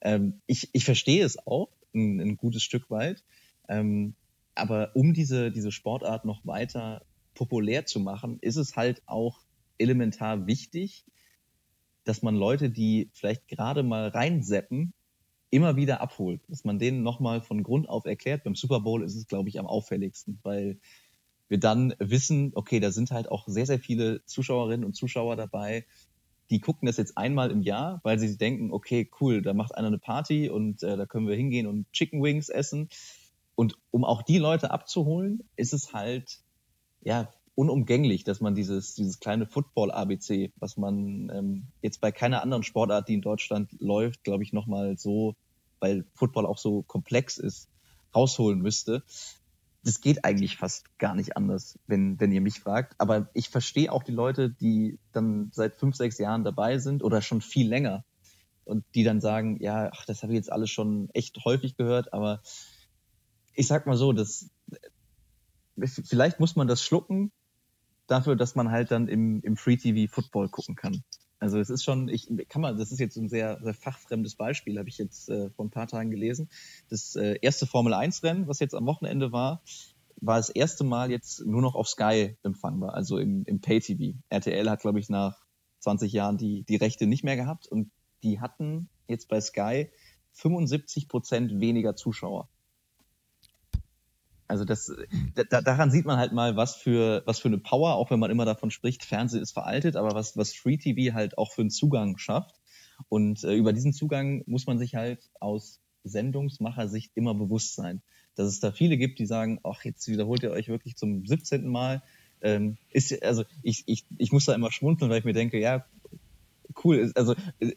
Ähm, 0.00 0.40
ich, 0.46 0.70
ich 0.72 0.84
verstehe 0.84 1.24
es 1.24 1.46
auch 1.46 1.68
ein, 1.94 2.20
ein 2.20 2.36
gutes 2.36 2.62
Stück 2.62 2.90
weit. 2.90 3.22
Ähm, 3.68 4.14
aber 4.58 4.90
um 4.94 5.14
diese, 5.14 5.50
diese 5.50 5.72
Sportart 5.72 6.24
noch 6.24 6.46
weiter 6.46 7.02
populär 7.34 7.86
zu 7.86 8.00
machen, 8.00 8.38
ist 8.40 8.56
es 8.56 8.76
halt 8.76 9.02
auch 9.06 9.40
elementar 9.78 10.46
wichtig, 10.46 11.04
dass 12.04 12.22
man 12.22 12.34
Leute, 12.34 12.70
die 12.70 13.10
vielleicht 13.12 13.48
gerade 13.48 13.82
mal 13.82 14.08
reinseppen, 14.08 14.92
immer 15.50 15.76
wieder 15.76 16.00
abholt, 16.00 16.42
dass 16.48 16.64
man 16.64 16.78
denen 16.78 17.02
nochmal 17.02 17.40
von 17.40 17.62
Grund 17.62 17.88
auf 17.88 18.04
erklärt. 18.04 18.44
Beim 18.44 18.54
Super 18.54 18.80
Bowl 18.80 19.02
ist 19.02 19.14
es, 19.14 19.26
glaube 19.26 19.48
ich, 19.48 19.58
am 19.58 19.66
auffälligsten, 19.66 20.38
weil 20.42 20.78
wir 21.48 21.58
dann 21.58 21.94
wissen, 21.98 22.52
okay, 22.54 22.80
da 22.80 22.90
sind 22.90 23.10
halt 23.10 23.30
auch 23.30 23.46
sehr, 23.48 23.66
sehr 23.66 23.78
viele 23.78 24.24
Zuschauerinnen 24.26 24.84
und 24.84 24.94
Zuschauer 24.94 25.36
dabei, 25.36 25.86
die 26.50 26.60
gucken 26.60 26.86
das 26.86 26.96
jetzt 26.96 27.16
einmal 27.18 27.50
im 27.50 27.62
Jahr, 27.62 28.00
weil 28.04 28.18
sie 28.18 28.36
denken, 28.36 28.72
okay, 28.72 29.10
cool, 29.20 29.42
da 29.42 29.52
macht 29.52 29.74
einer 29.74 29.88
eine 29.88 29.98
Party 29.98 30.48
und 30.48 30.82
äh, 30.82 30.96
da 30.96 31.06
können 31.06 31.28
wir 31.28 31.36
hingehen 31.36 31.66
und 31.66 31.90
Chicken 31.92 32.22
Wings 32.22 32.48
essen. 32.48 32.88
Und 33.58 33.76
um 33.90 34.04
auch 34.04 34.22
die 34.22 34.38
Leute 34.38 34.70
abzuholen, 34.70 35.42
ist 35.56 35.72
es 35.72 35.92
halt, 35.92 36.38
ja, 37.02 37.28
unumgänglich, 37.56 38.22
dass 38.22 38.40
man 38.40 38.54
dieses, 38.54 38.94
dieses 38.94 39.18
kleine 39.18 39.46
Football-ABC, 39.46 40.52
was 40.60 40.76
man 40.76 41.28
ähm, 41.34 41.66
jetzt 41.82 42.00
bei 42.00 42.12
keiner 42.12 42.40
anderen 42.40 42.62
Sportart, 42.62 43.08
die 43.08 43.14
in 43.14 43.20
Deutschland 43.20 43.72
läuft, 43.80 44.22
glaube 44.22 44.44
ich, 44.44 44.52
nochmal 44.52 44.96
so, 44.96 45.34
weil 45.80 46.04
Football 46.14 46.46
auch 46.46 46.56
so 46.56 46.82
komplex 46.82 47.36
ist, 47.36 47.68
rausholen 48.14 48.60
müsste. 48.60 49.02
Das 49.82 50.00
geht 50.00 50.24
eigentlich 50.24 50.56
fast 50.56 50.96
gar 51.00 51.16
nicht 51.16 51.36
anders, 51.36 51.80
wenn, 51.88 52.20
wenn 52.20 52.30
ihr 52.30 52.40
mich 52.40 52.60
fragt. 52.60 52.94
Aber 52.98 53.28
ich 53.34 53.48
verstehe 53.48 53.90
auch 53.90 54.04
die 54.04 54.12
Leute, 54.12 54.50
die 54.50 55.00
dann 55.10 55.50
seit 55.52 55.74
fünf, 55.74 55.96
sechs 55.96 56.18
Jahren 56.18 56.44
dabei 56.44 56.78
sind 56.78 57.02
oder 57.02 57.22
schon 57.22 57.40
viel 57.40 57.68
länger 57.68 58.04
und 58.64 58.84
die 58.94 59.02
dann 59.02 59.20
sagen, 59.20 59.58
ja, 59.60 59.90
ach, 59.92 60.04
das 60.04 60.22
habe 60.22 60.32
ich 60.32 60.36
jetzt 60.36 60.52
alles 60.52 60.70
schon 60.70 61.10
echt 61.12 61.44
häufig 61.44 61.76
gehört, 61.76 62.12
aber 62.12 62.40
ich 63.58 63.66
sag 63.66 63.86
mal 63.86 63.96
so, 63.96 64.12
das 64.12 64.50
vielleicht 66.04 66.38
muss 66.38 66.54
man 66.54 66.68
das 66.68 66.82
schlucken, 66.82 67.32
dafür, 68.06 68.36
dass 68.36 68.54
man 68.54 68.70
halt 68.70 68.92
dann 68.92 69.08
im, 69.08 69.42
im 69.42 69.56
Free 69.56 69.76
TV 69.76 70.12
Football 70.12 70.48
gucken 70.48 70.76
kann. 70.76 71.02
Also 71.40 71.58
es 71.58 71.68
ist 71.68 71.84
schon, 71.84 72.08
ich 72.08 72.28
kann 72.48 72.62
mal, 72.62 72.76
das 72.76 72.92
ist 72.92 73.00
jetzt 73.00 73.16
ein 73.16 73.28
sehr, 73.28 73.60
sehr 73.60 73.74
fachfremdes 73.74 74.36
Beispiel, 74.36 74.78
habe 74.78 74.88
ich 74.88 74.98
jetzt 74.98 75.28
äh, 75.28 75.50
vor 75.50 75.66
ein 75.66 75.70
paar 75.70 75.88
Tagen 75.88 76.10
gelesen. 76.10 76.48
Das 76.88 77.16
äh, 77.16 77.38
erste 77.42 77.66
Formel 77.66 77.94
1 77.94 78.22
Rennen, 78.22 78.46
was 78.46 78.60
jetzt 78.60 78.74
am 78.74 78.86
Wochenende 78.86 79.32
war, 79.32 79.62
war 80.20 80.36
das 80.36 80.50
erste 80.50 80.84
Mal 80.84 81.10
jetzt 81.10 81.44
nur 81.44 81.60
noch 81.60 81.74
auf 81.74 81.88
Sky 81.88 82.36
empfangbar, 82.44 82.94
also 82.94 83.18
im, 83.18 83.44
im 83.44 83.60
Pay 83.60 83.80
TV. 83.80 84.18
RTL 84.30 84.70
hat, 84.70 84.80
glaube 84.80 85.00
ich, 85.00 85.08
nach 85.08 85.36
20 85.80 86.12
Jahren 86.12 86.38
die, 86.38 86.62
die 86.62 86.76
Rechte 86.76 87.06
nicht 87.06 87.24
mehr 87.24 87.36
gehabt 87.36 87.66
und 87.66 87.90
die 88.22 88.40
hatten 88.40 88.88
jetzt 89.08 89.28
bei 89.28 89.40
Sky 89.40 89.90
75 90.32 91.08
Prozent 91.08 91.60
weniger 91.60 91.96
Zuschauer. 91.96 92.48
Also 94.48 94.64
das, 94.64 94.90
da, 95.50 95.60
daran 95.60 95.90
sieht 95.90 96.06
man 96.06 96.18
halt 96.18 96.32
mal, 96.32 96.56
was 96.56 96.74
für, 96.74 97.22
was 97.26 97.38
für 97.38 97.48
eine 97.48 97.58
Power, 97.58 97.94
auch 97.94 98.10
wenn 98.10 98.18
man 98.18 98.30
immer 98.30 98.46
davon 98.46 98.70
spricht, 98.70 99.04
Fernsehen 99.04 99.42
ist 99.42 99.52
veraltet, 99.52 99.94
aber 99.94 100.14
was, 100.14 100.36
was 100.36 100.54
Free 100.54 100.78
TV 100.78 101.14
halt 101.14 101.36
auch 101.36 101.52
für 101.52 101.60
einen 101.60 101.70
Zugang 101.70 102.16
schafft. 102.16 102.56
Und 103.08 103.44
äh, 103.44 103.54
über 103.54 103.72
diesen 103.72 103.92
Zugang 103.92 104.42
muss 104.46 104.66
man 104.66 104.78
sich 104.78 104.94
halt 104.94 105.30
aus 105.38 105.80
Sendungsmachersicht 106.02 107.12
immer 107.14 107.34
bewusst 107.34 107.74
sein. 107.74 108.02
Dass 108.34 108.48
es 108.48 108.60
da 108.60 108.72
viele 108.72 108.96
gibt, 108.96 109.18
die 109.18 109.26
sagen, 109.26 109.60
ach, 109.64 109.84
jetzt 109.84 110.08
wiederholt 110.08 110.42
ihr 110.42 110.50
euch 110.50 110.68
wirklich 110.68 110.96
zum 110.96 111.26
17. 111.26 111.68
Mal. 111.68 112.02
Ähm, 112.40 112.78
ist, 112.90 113.22
also 113.22 113.44
ich, 113.62 113.84
ich, 113.86 114.06
ich 114.16 114.32
muss 114.32 114.46
da 114.46 114.54
immer 114.54 114.72
schmunzeln, 114.72 115.10
weil 115.10 115.18
ich 115.18 115.24
mir 115.24 115.32
denke, 115.32 115.60
ja, 115.60 115.84
cool. 116.84 117.12
Also 117.14 117.34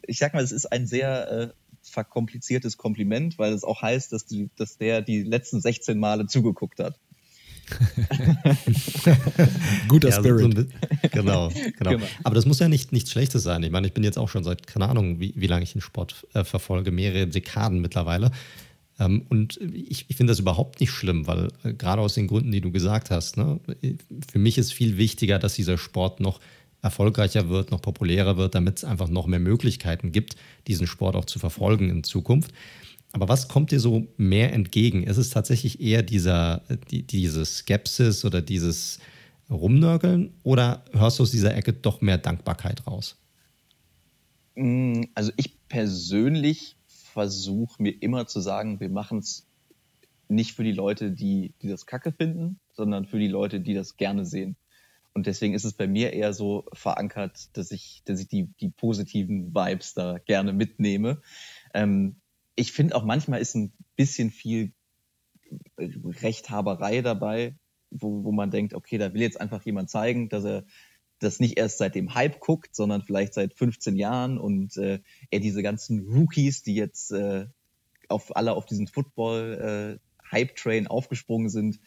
ich 0.08 0.20
sag 0.20 0.34
mal, 0.34 0.44
es 0.44 0.52
ist 0.52 0.72
ein 0.72 0.88
sehr 0.88 1.32
äh, 1.32 1.50
verkompliziertes 1.82 2.78
Kompliment, 2.78 3.40
weil 3.40 3.54
es 3.54 3.64
auch 3.64 3.82
heißt, 3.82 4.14
dass, 4.14 4.26
die, 4.26 4.50
dass 4.56 4.78
der 4.78 5.02
die 5.02 5.24
letzten 5.24 5.62
16 5.62 6.00
Male 6.00 6.28
zugeguckt 6.28 6.80
hat. 6.80 7.00
Guter 9.88 10.10
ja, 10.10 10.16
Spirit. 10.16 10.54
So, 10.54 10.62
so 10.62 10.68
genau, 11.12 11.50
genau, 11.50 11.92
genau, 11.92 12.06
Aber 12.24 12.36
das 12.36 12.46
muss 12.46 12.60
ja 12.60 12.68
nicht 12.68 12.92
nichts 12.92 13.12
Schlechtes 13.12 13.44
sein. 13.44 13.64
Ich 13.64 13.72
meine, 13.72 13.88
ich 13.88 13.94
bin 13.94 14.04
jetzt 14.04 14.18
auch 14.18 14.28
schon 14.28 14.44
seit, 14.44 14.68
keine 14.68 14.90
Ahnung, 14.90 15.22
wie, 15.22 15.32
wie 15.36 15.48
lange 15.48 15.64
ich 15.64 15.72
den 15.72 15.80
Sport 15.82 16.28
äh, 16.34 16.44
verfolge, 16.44 16.92
mehrere 16.92 17.28
Dekaden 17.28 17.80
mittlerweile. 17.80 18.32
Ähm, 19.00 19.26
und 19.30 19.60
ich, 19.62 20.06
ich 20.10 20.16
finde 20.16 20.32
das 20.32 20.40
überhaupt 20.40 20.80
nicht 20.80 20.92
schlimm, 20.92 21.28
weil 21.28 21.50
äh, 21.64 21.74
gerade 21.74 22.02
aus 22.02 22.14
den 22.14 22.28
Gründen, 22.28 22.52
die 22.52 22.62
du 22.62 22.72
gesagt 22.72 23.10
hast, 23.10 23.38
ne, 23.38 23.60
für 24.30 24.40
mich 24.40 24.58
ist 24.58 24.74
viel 24.74 24.98
wichtiger, 24.98 25.40
dass 25.40 25.56
dieser 25.56 25.78
Sport 25.78 26.20
noch 26.20 26.40
erfolgreicher 26.82 27.50
wird, 27.50 27.72
noch 27.72 27.82
populärer 27.82 28.38
wird, 28.38 28.56
damit 28.56 28.78
es 28.78 28.84
einfach 28.84 29.08
noch 29.08 29.28
mehr 29.28 29.40
Möglichkeiten 29.40 30.12
gibt, 30.12 30.36
diesen 30.68 30.88
Sport 30.88 31.16
auch 31.16 31.26
zu 31.26 31.40
verfolgen 31.40 31.90
in 31.90 32.04
Zukunft. 32.04 32.52
Aber 33.14 33.28
was 33.28 33.48
kommt 33.48 33.72
dir 33.72 33.80
so 33.80 34.08
mehr 34.18 34.54
entgegen? 34.54 35.04
Ist 35.04 35.18
es 35.18 35.30
tatsächlich 35.30 35.82
eher 35.82 36.02
dieser, 36.02 36.64
die, 36.90 37.04
diese 37.04 37.46
Skepsis 37.46 38.24
oder 38.24 38.42
dieses 38.42 39.00
Rumnörgeln 39.50 40.34
oder 40.44 40.86
hörst 40.94 41.20
du 41.20 41.24
aus 41.24 41.32
dieser 41.32 41.56
Ecke 41.56 41.74
doch 41.74 42.02
mehr 42.02 42.18
Dankbarkeit 42.18 42.88
raus? 42.88 43.18
Mm, 44.56 45.04
also 45.14 45.32
ich 45.36 45.68
persönlich 45.68 46.78
versuche 46.88 47.84
mir 47.84 48.02
immer 48.02 48.28
zu 48.28 48.40
sagen, 48.40 48.80
wir 48.80 48.90
machen 48.90 49.20
es 49.20 49.46
nicht 50.30 50.54
für 50.54 50.64
die 50.64 50.72
Leute, 50.72 51.12
die, 51.12 51.54
die 51.62 51.68
das 51.68 51.86
Kacke 51.86 52.14
finden, 52.14 52.60
sondern 52.74 53.06
für 53.06 53.20
die 53.20 53.28
Leute, 53.28 53.60
die 53.60 53.74
das 53.74 53.98
gerne 53.98 54.26
sehen. 54.26 54.56
Und 55.14 55.28
deswegen 55.28 55.54
ist 55.54 55.66
es 55.66 55.74
bei 55.74 55.88
mir 55.88 56.14
eher 56.14 56.34
so 56.34 56.66
verankert, 56.74 57.56
dass 57.58 57.72
ich, 57.72 58.02
dass 58.06 58.20
ich 58.20 58.28
die, 58.28 58.48
die 58.60 58.70
positiven 58.70 59.54
Vibes 59.54 59.94
da 59.94 60.20
gerne 60.20 60.54
mitnehme. 60.54 61.22
Ähm, 61.74 62.22
ich 62.56 62.72
finde 62.72 62.96
auch 62.96 63.04
manchmal 63.04 63.42
ist 63.42 63.56
ein 63.56 63.74
bisschen 63.96 64.32
viel 64.32 64.74
Rechthaberei 65.78 67.02
dabei, 67.02 67.56
wo, 67.90 68.24
wo 68.24 68.32
man 68.32 68.52
denkt, 68.52 68.74
okay, 68.74 68.98
da 68.98 69.14
will 69.14 69.22
jetzt 69.22 69.42
einfach 69.42 69.66
jemand 69.66 69.90
zeigen, 69.90 70.30
dass 70.30 70.46
er 70.46 70.66
das 71.20 71.40
nicht 71.40 71.58
erst 71.58 71.78
seit 71.78 71.96
dem 71.96 72.16
Hype 72.16 72.40
guckt, 72.40 72.76
sondern 72.76 73.04
vielleicht 73.04 73.34
seit 73.34 73.54
15 73.54 73.96
Jahren 73.96 74.38
und 74.38 74.78
äh, 74.78 75.00
er 75.30 75.40
diese 75.40 75.62
ganzen 75.62 76.08
Rookies, 76.08 76.64
die 76.64 76.76
jetzt 76.76 77.12
äh, 77.12 77.48
auf 78.08 78.36
alle 78.36 78.54
auf 78.54 78.66
diesen 78.66 78.88
Football-Hype-Train 78.88 80.86
äh, 80.86 80.88
aufgesprungen 80.88 81.50
sind, 81.50 81.80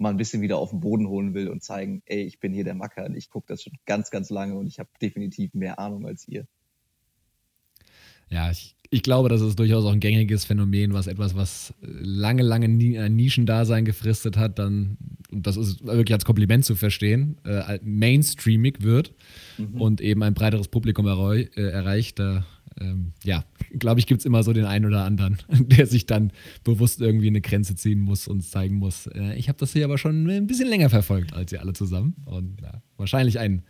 mal 0.00 0.10
ein 0.10 0.16
bisschen 0.16 0.42
wieder 0.42 0.58
auf 0.58 0.70
den 0.70 0.80
Boden 0.80 1.08
holen 1.08 1.34
will 1.34 1.48
und 1.48 1.62
zeigen, 1.62 2.02
ey, 2.06 2.22
ich 2.22 2.40
bin 2.40 2.52
hier 2.52 2.64
der 2.64 2.74
Macker 2.74 3.04
und 3.04 3.16
ich 3.16 3.30
gucke 3.30 3.46
das 3.48 3.62
schon 3.62 3.74
ganz, 3.86 4.10
ganz 4.10 4.30
lange 4.30 4.58
und 4.58 4.66
ich 4.66 4.78
habe 4.78 4.88
definitiv 5.00 5.54
mehr 5.54 5.78
Ahnung 5.78 6.06
als 6.06 6.26
ihr. 6.26 6.46
Ja, 8.30 8.50
ich, 8.50 8.76
ich 8.90 9.02
glaube, 9.02 9.28
das 9.28 9.40
ist 9.40 9.58
durchaus 9.58 9.84
auch 9.84 9.92
ein 9.92 10.00
gängiges 10.00 10.44
Phänomen, 10.44 10.94
was 10.94 11.06
etwas, 11.06 11.34
was 11.34 11.74
lange, 11.80 12.42
lange 12.42 12.66
ein 12.66 13.16
Nischendasein 13.16 13.84
gefristet 13.84 14.36
hat, 14.36 14.58
dann, 14.58 14.96
und 15.30 15.46
das 15.46 15.56
ist 15.56 15.84
wirklich 15.84 16.14
als 16.14 16.24
Kompliment 16.24 16.64
zu 16.64 16.76
verstehen, 16.76 17.38
äh, 17.44 17.78
mainstreamig 17.82 18.82
wird 18.82 19.12
mhm. 19.58 19.80
und 19.80 20.00
eben 20.00 20.22
ein 20.22 20.34
breiteres 20.34 20.68
Publikum 20.68 21.06
äh, 21.06 21.46
erreicht. 21.54 22.20
Da, 22.20 22.46
ähm, 22.80 23.12
ja, 23.24 23.44
glaube 23.78 24.00
ich, 24.00 24.06
gibt 24.06 24.20
es 24.20 24.26
immer 24.26 24.42
so 24.42 24.52
den 24.52 24.64
einen 24.64 24.86
oder 24.86 25.04
anderen, 25.04 25.38
der 25.50 25.86
sich 25.86 26.06
dann 26.06 26.32
bewusst 26.64 27.00
irgendwie 27.00 27.28
eine 27.28 27.40
Grenze 27.40 27.74
ziehen 27.74 28.00
muss 28.00 28.28
und 28.28 28.42
zeigen 28.42 28.76
muss. 28.76 29.06
Äh, 29.06 29.36
ich 29.36 29.48
habe 29.48 29.58
das 29.58 29.72
hier 29.72 29.84
aber 29.84 29.98
schon 29.98 30.26
ein 30.28 30.46
bisschen 30.46 30.68
länger 30.68 30.90
verfolgt 30.90 31.34
als 31.34 31.52
ihr 31.52 31.60
alle 31.60 31.72
zusammen. 31.72 32.16
Und 32.24 32.60
ja, 32.60 32.82
wahrscheinlich 32.96 33.38
ein, 33.38 33.62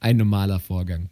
ein 0.00 0.16
normaler 0.16 0.60
Vorgang. 0.60 1.10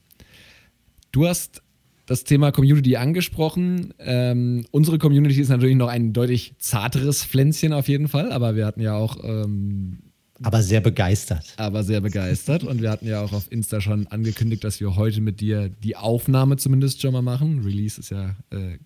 Du 1.13 1.27
hast 1.27 1.63
das 2.07 2.25
Thema 2.25 2.53
Community 2.53 2.97
angesprochen. 2.97 3.93
Ähm, 3.99 4.65
unsere 4.71 4.99
Community 4.99 5.41
ist 5.41 5.51
natürlich 5.51 5.77
noch 5.77 5.89
ein 5.89 6.13
deutlich 6.13 6.55
zarteres 6.59 7.25
Pflänzchen 7.25 7.73
auf 7.73 7.89
jeden 7.89 8.09
Fall, 8.09 8.33
aber 8.33 8.57
wir 8.57 8.67
hatten 8.67 8.81
ja 8.81 8.95
auch. 8.95 9.23
Ähm, 9.23 9.99
aber 10.43 10.63
sehr 10.63 10.81
begeistert. 10.81 11.55
Aber 11.57 11.83
sehr 11.83 12.01
begeistert. 12.01 12.65
Und 12.65 12.81
wir 12.81 12.91
hatten 12.91 13.07
ja 13.07 13.23
auch 13.23 13.33
auf 13.33 13.51
Insta 13.51 13.81
schon 13.81 14.07
angekündigt, 14.07 14.65
dass 14.65 14.81
wir 14.81 14.97
heute 14.97 15.21
mit 15.21 15.41
dir 15.41 15.69
die 15.69 15.97
Aufnahme 15.97 16.57
zumindest 16.57 17.03
schon 17.03 17.13
mal 17.13 17.23
machen. 17.23 17.63
Release 17.65 18.01
ist 18.01 18.11
ja 18.11 18.37
äh, 18.51 18.79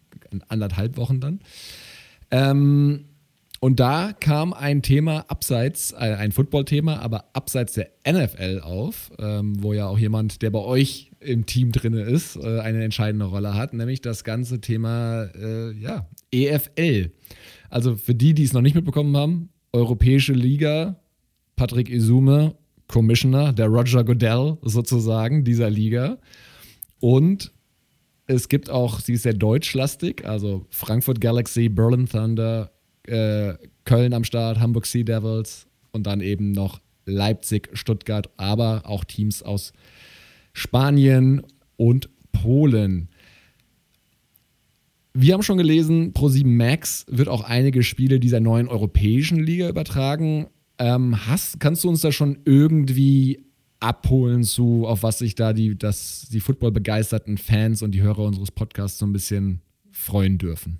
anderthalb 0.48 0.96
Wochen 0.96 1.20
dann. 1.20 1.40
Ähm, 2.30 3.05
und 3.61 3.78
da 3.78 4.12
kam 4.12 4.53
ein 4.53 4.82
Thema 4.82 5.24
abseits, 5.28 5.92
äh, 5.92 6.16
ein 6.16 6.32
Football-Thema, 6.32 7.00
aber 7.00 7.26
abseits 7.32 7.74
der 7.74 7.90
NFL 8.05 8.61
auf, 8.64 9.12
ähm, 9.20 9.62
wo 9.62 9.72
ja 9.72 9.86
auch 9.86 9.98
jemand, 9.98 10.42
der 10.42 10.50
bei 10.50 10.59
euch 10.59 11.12
im 11.20 11.46
Team 11.46 11.70
drin 11.70 11.94
ist, 11.94 12.34
äh, 12.36 12.59
eine 12.59 12.82
entscheidende 12.82 13.26
Rolle 13.26 13.55
hat, 13.55 13.72
nämlich 13.72 14.00
das 14.00 14.24
ganze 14.24 14.61
Thema 14.61 15.26
äh, 15.36 15.70
ja, 15.74 16.09
EFL. 16.32 17.12
Also 17.70 17.94
für 17.94 18.16
die, 18.16 18.34
die 18.34 18.42
es 18.42 18.53
noch 18.53 18.62
nicht 18.62 18.74
mitbekommen 18.74 19.16
haben, 19.16 19.50
Europäische 19.72 20.32
Liga, 20.32 20.96
Patrick 21.57 21.88
Isume, 21.88 22.55
Commissioner, 22.88 23.53
der 23.53 23.68
Roger 23.68 24.05
Goodell 24.05 24.59
sozusagen 24.62 25.44
dieser 25.44 25.70
Liga. 25.70 26.18
Und 27.00 27.53
es 28.26 28.48
gibt 28.48 28.70
auch, 28.70 29.00
sie 29.00 29.14
ist 29.14 29.22
sehr 29.22 29.34
deutschlastig, 29.34 30.24
also 30.26 30.66
Frankfurt 30.70 31.20
Galaxy, 31.20 31.68
Berlin 31.68 32.07
Thunder, 32.07 32.70
äh, 33.07 33.55
Köln 33.84 34.14
am 34.14 34.24
Start, 34.24 34.61
Hamburg 34.61 34.86
Sea 34.86 35.03
Devils 35.03 35.66
und 35.90 36.07
dann 36.07 36.20
eben 36.20 36.53
noch 36.53 36.80
Leipzig, 37.05 37.70
Stuttgart, 37.72 38.30
aber 38.36 38.82
auch 38.84 39.05
Teams 39.05 39.42
aus 39.42 39.72
Spanien 40.53 41.42
und 41.76 42.11
Polen. 42.32 43.09
Wir 45.14 45.34
haben 45.34 45.42
schon 45.42 45.59
gelesen, 45.59 46.12
Pro7 46.14 46.46
Max 46.46 47.05
wird 47.09 47.28
auch 47.28 47.42
einige 47.42 47.82
Spiele 47.82 48.18
dieser 48.18 48.40
neuen 48.40 48.68
europäischen 48.68 49.40
Liga 49.40 49.68
übertragen. 49.68 50.46
Ähm, 50.78 51.26
hast, 51.26 51.60
kannst 51.60 51.84
du 51.84 51.88
uns 51.88 52.00
da 52.00 52.12
schon 52.12 52.40
irgendwie 52.44 53.44
abholen 53.80 54.44
zu, 54.44 54.86
auf 54.86 55.02
was 55.02 55.18
sich 55.18 55.34
da 55.34 55.52
die, 55.52 55.76
das, 55.76 56.28
die 56.30 56.40
Football-begeisterten 56.40 57.36
Fans 57.36 57.82
und 57.82 57.92
die 57.92 58.02
Hörer 58.02 58.20
unseres 58.20 58.50
Podcasts 58.50 58.98
so 58.98 59.06
ein 59.06 59.12
bisschen 59.12 59.60
freuen 59.90 60.38
dürfen? 60.38 60.78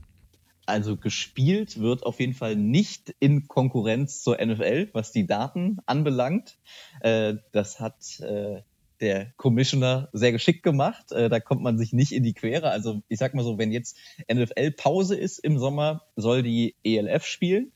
Also 0.66 0.97
gespielt 0.97 1.80
wird 1.80 2.05
auf 2.05 2.20
jeden 2.20 2.34
Fall 2.34 2.55
nicht 2.55 3.14
in 3.18 3.49
Konkurrenz 3.49 4.22
zur 4.22 4.45
NFL, 4.45 4.90
was 4.93 5.11
die 5.11 5.26
Daten 5.26 5.78
anbelangt. 5.86 6.59
Äh, 7.01 7.34
das 7.51 7.80
hat 7.80 8.20
äh, 8.20 8.62
der 9.01 9.32
Commissioner 9.36 10.09
sehr 10.12 10.30
geschickt 10.30 10.62
gemacht. 10.62 11.11
Äh, 11.11 11.28
da 11.28 11.40
kommt 11.40 11.62
man 11.62 11.76
sich 11.76 11.93
nicht 11.93 12.12
in 12.12 12.22
die 12.22 12.32
Quere. 12.32 12.70
Also 12.70 13.03
ich 13.09 13.18
sag 13.18 13.34
mal 13.34 13.43
so, 13.43 13.59
wenn 13.59 13.72
jetzt 13.72 13.99
NFL-Pause 14.32 15.16
ist 15.16 15.38
im 15.40 15.59
Sommer, 15.59 16.05
soll 16.14 16.45
die 16.45 16.76
ELF 16.84 17.26
spielen. 17.26 17.72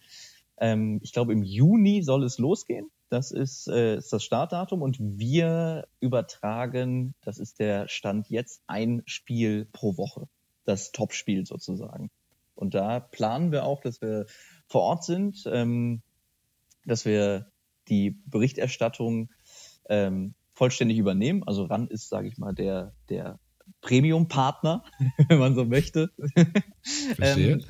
Ähm, 0.58 1.00
ich 1.02 1.12
glaube, 1.12 1.32
im 1.32 1.42
Juni 1.42 2.02
soll 2.02 2.24
es 2.24 2.38
losgehen. 2.38 2.90
Das 3.08 3.30
ist, 3.30 3.68
äh, 3.68 3.96
ist 3.96 4.12
das 4.12 4.24
Startdatum 4.24 4.82
und 4.82 4.98
wir 4.98 5.86
übertragen, 6.00 7.14
das 7.22 7.38
ist 7.38 7.60
der 7.60 7.88
Stand 7.88 8.28
jetzt, 8.28 8.62
ein 8.66 9.02
Spiel 9.06 9.66
pro 9.72 9.96
Woche. 9.96 10.28
Das 10.64 10.90
Topspiel 10.90 11.46
sozusagen. 11.46 12.10
Und 12.56 12.74
da 12.74 12.98
planen 13.00 13.52
wir 13.52 13.64
auch, 13.64 13.80
dass 13.80 14.00
wir 14.00 14.26
vor 14.66 14.82
Ort 14.82 15.04
sind, 15.04 15.44
ähm, 15.46 16.02
dass 16.84 17.04
wir 17.04 17.52
die 17.88 18.18
Berichterstattung 18.26 19.30
ähm, 19.88 20.34
vollständig 20.54 20.98
übernehmen. 20.98 21.44
Also 21.44 21.64
RAN 21.64 21.86
ist, 21.88 22.08
sage 22.08 22.28
ich 22.28 22.38
mal, 22.38 22.54
der, 22.54 22.92
der 23.08 23.38
Premium-Partner, 23.82 24.84
wenn 25.28 25.38
man 25.38 25.54
so 25.54 25.64
möchte. 25.64 26.10
ähm, 27.20 27.62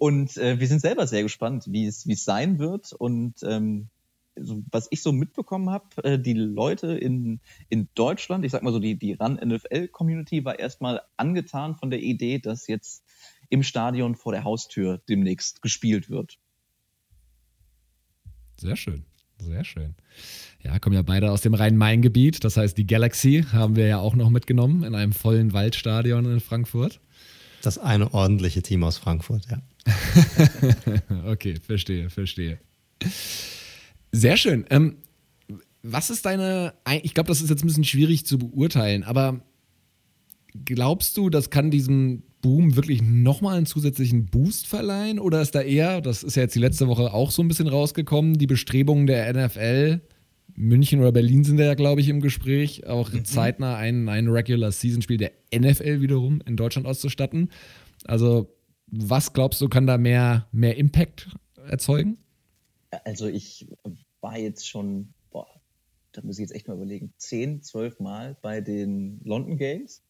und 0.00 0.38
äh, 0.38 0.58
wir 0.58 0.66
sind 0.66 0.80
selber 0.80 1.06
sehr 1.06 1.22
gespannt, 1.22 1.66
wie 1.68 1.84
es 1.84 2.06
wie 2.06 2.14
es 2.14 2.24
sein 2.24 2.58
wird. 2.58 2.94
Und 2.94 3.34
ähm, 3.42 3.90
so, 4.34 4.62
was 4.70 4.88
ich 4.90 5.02
so 5.02 5.12
mitbekommen 5.12 5.68
habe, 5.68 6.02
äh, 6.02 6.18
die 6.18 6.32
Leute 6.32 6.96
in, 6.96 7.38
in 7.68 7.86
Deutschland, 7.94 8.46
ich 8.46 8.52
sag 8.52 8.62
mal 8.62 8.72
so, 8.72 8.78
die, 8.78 8.98
die 8.98 9.12
RAN-NFL-Community 9.12 10.42
war 10.46 10.58
erstmal 10.58 11.02
angetan 11.18 11.74
von 11.74 11.90
der 11.90 12.00
Idee, 12.00 12.38
dass 12.38 12.66
jetzt 12.66 13.04
im 13.50 13.62
Stadion 13.62 14.14
vor 14.16 14.32
der 14.32 14.42
Haustür 14.42 15.02
demnächst 15.06 15.60
gespielt 15.60 16.08
wird. 16.08 16.38
Sehr 18.56 18.76
schön, 18.76 19.04
sehr 19.36 19.64
schön. 19.64 19.96
Ja, 20.62 20.78
kommen 20.78 20.96
ja 20.96 21.02
beide 21.02 21.30
aus 21.30 21.42
dem 21.42 21.52
Rhein-Main-Gebiet. 21.52 22.42
Das 22.42 22.56
heißt, 22.56 22.78
die 22.78 22.86
Galaxy 22.86 23.44
haben 23.52 23.76
wir 23.76 23.86
ja 23.86 23.98
auch 23.98 24.14
noch 24.14 24.30
mitgenommen 24.30 24.82
in 24.82 24.94
einem 24.94 25.12
vollen 25.12 25.52
Waldstadion 25.52 26.24
in 26.24 26.40
Frankfurt. 26.40 27.02
Das 27.60 27.76
eine 27.76 28.14
ordentliche 28.14 28.62
Team 28.62 28.82
aus 28.82 28.96
Frankfurt, 28.96 29.44
ja. 29.50 29.60
okay, 31.26 31.54
verstehe, 31.64 32.10
verstehe. 32.10 32.58
Sehr 34.12 34.36
schön. 34.36 34.64
Ähm, 34.70 34.96
was 35.82 36.10
ist 36.10 36.26
deine, 36.26 36.74
ich 37.02 37.14
glaube, 37.14 37.28
das 37.28 37.40
ist 37.40 37.50
jetzt 37.50 37.64
ein 37.64 37.66
bisschen 37.66 37.84
schwierig 37.84 38.26
zu 38.26 38.38
beurteilen, 38.38 39.02
aber 39.02 39.40
glaubst 40.64 41.16
du, 41.16 41.30
das 41.30 41.50
kann 41.50 41.70
diesem 41.70 42.22
Boom 42.42 42.76
wirklich 42.76 43.02
nochmal 43.02 43.56
einen 43.56 43.66
zusätzlichen 43.66 44.26
Boost 44.26 44.66
verleihen? 44.66 45.18
Oder 45.18 45.42
ist 45.42 45.54
da 45.54 45.62
eher, 45.62 46.00
das 46.00 46.22
ist 46.22 46.36
ja 46.36 46.42
jetzt 46.42 46.54
die 46.54 46.60
letzte 46.60 46.88
Woche 46.88 47.12
auch 47.12 47.30
so 47.30 47.42
ein 47.42 47.48
bisschen 47.48 47.68
rausgekommen, 47.68 48.38
die 48.38 48.46
Bestrebungen 48.46 49.06
der 49.06 49.32
NFL, 49.32 50.00
München 50.54 51.00
oder 51.00 51.12
Berlin 51.12 51.44
sind 51.44 51.58
da 51.58 51.64
ja, 51.64 51.74
glaube 51.74 52.00
ich, 52.00 52.08
im 52.08 52.20
Gespräch, 52.20 52.86
auch 52.86 53.12
mhm. 53.12 53.24
zeitnah 53.24 53.76
ein, 53.76 54.08
ein 54.08 54.28
Regular-Season-Spiel 54.28 55.18
der 55.18 55.32
NFL 55.54 56.00
wiederum 56.00 56.40
in 56.46 56.56
Deutschland 56.56 56.86
auszustatten. 56.86 57.50
Also, 58.04 58.48
was 58.90 59.32
glaubst 59.32 59.60
du, 59.60 59.68
kann 59.68 59.86
da 59.86 59.98
mehr, 59.98 60.48
mehr 60.52 60.76
Impact 60.76 61.36
erzeugen? 61.68 62.18
Also, 63.04 63.26
ich 63.26 63.68
war 64.20 64.38
jetzt 64.38 64.68
schon, 64.68 65.14
boah, 65.30 65.46
da 66.12 66.22
muss 66.22 66.38
ich 66.38 66.42
jetzt 66.42 66.54
echt 66.54 66.68
mal 66.68 66.74
überlegen, 66.74 67.12
zehn, 67.16 67.62
zwölf 67.62 68.00
Mal 68.00 68.36
bei 68.42 68.60
den 68.60 69.20
London 69.24 69.56
Games 69.56 70.02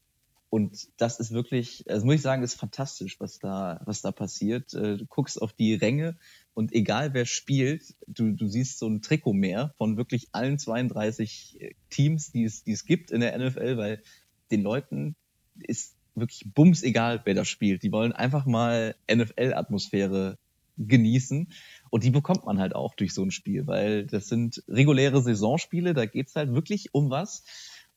und 0.51 0.89
das 0.97 1.20
ist 1.20 1.31
wirklich, 1.31 1.85
also 1.89 2.05
muss 2.05 2.16
ich 2.16 2.22
sagen, 2.22 2.43
ist 2.43 2.55
fantastisch, 2.55 3.20
was 3.20 3.39
da, 3.39 3.81
was 3.85 4.03
da 4.03 4.11
passiert. 4.11 4.74
Äh, 4.74 4.97
du 4.97 5.07
guckst 5.07 5.41
auf 5.41 5.53
die 5.53 5.74
Ränge 5.74 6.18
und 6.55 6.72
egal 6.72 7.14
wer 7.14 7.24
spielt, 7.24 7.95
du, 8.09 8.33
du 8.33 8.49
siehst 8.49 8.81
so 8.81 8.89
ein 8.89 9.01
Trikot 9.01 9.33
mehr 9.33 9.72
von 9.78 9.97
wirklich 9.97 10.28
allen 10.33 10.59
32 10.59 11.61
äh, 11.61 11.74
Teams, 11.89 12.33
die 12.33 12.43
es, 12.43 12.64
die 12.64 12.72
es 12.72 12.85
gibt 12.85 13.12
in 13.12 13.20
der 13.20 13.39
NFL, 13.39 13.76
weil 13.76 14.03
den 14.51 14.62
Leuten 14.62 15.14
ist 15.55 15.95
wirklich 16.21 16.45
bums 16.53 16.83
egal, 16.83 17.21
wer 17.25 17.35
da 17.35 17.45
spielt. 17.45 17.83
Die 17.83 17.93
wollen 17.93 18.12
einfach 18.12 18.47
mal 18.47 18.95
NFL-Atmosphäre 19.11 20.39
genießen. 20.77 21.49
Und 21.91 22.05
die 22.05 22.11
bekommt 22.11 22.47
man 22.47 22.59
halt 22.59 22.75
auch 22.75 22.95
durch 22.95 23.12
so 23.12 23.23
ein 23.23 23.31
Spiel, 23.31 23.66
weil 23.66 24.07
das 24.07 24.29
sind 24.29 24.62
reguläre 24.68 25.21
Saisonspiele, 25.23 25.95
da 25.95 26.07
geht's 26.07 26.37
halt 26.37 26.53
wirklich 26.55 26.95
um 26.95 27.11
was. 27.11 27.45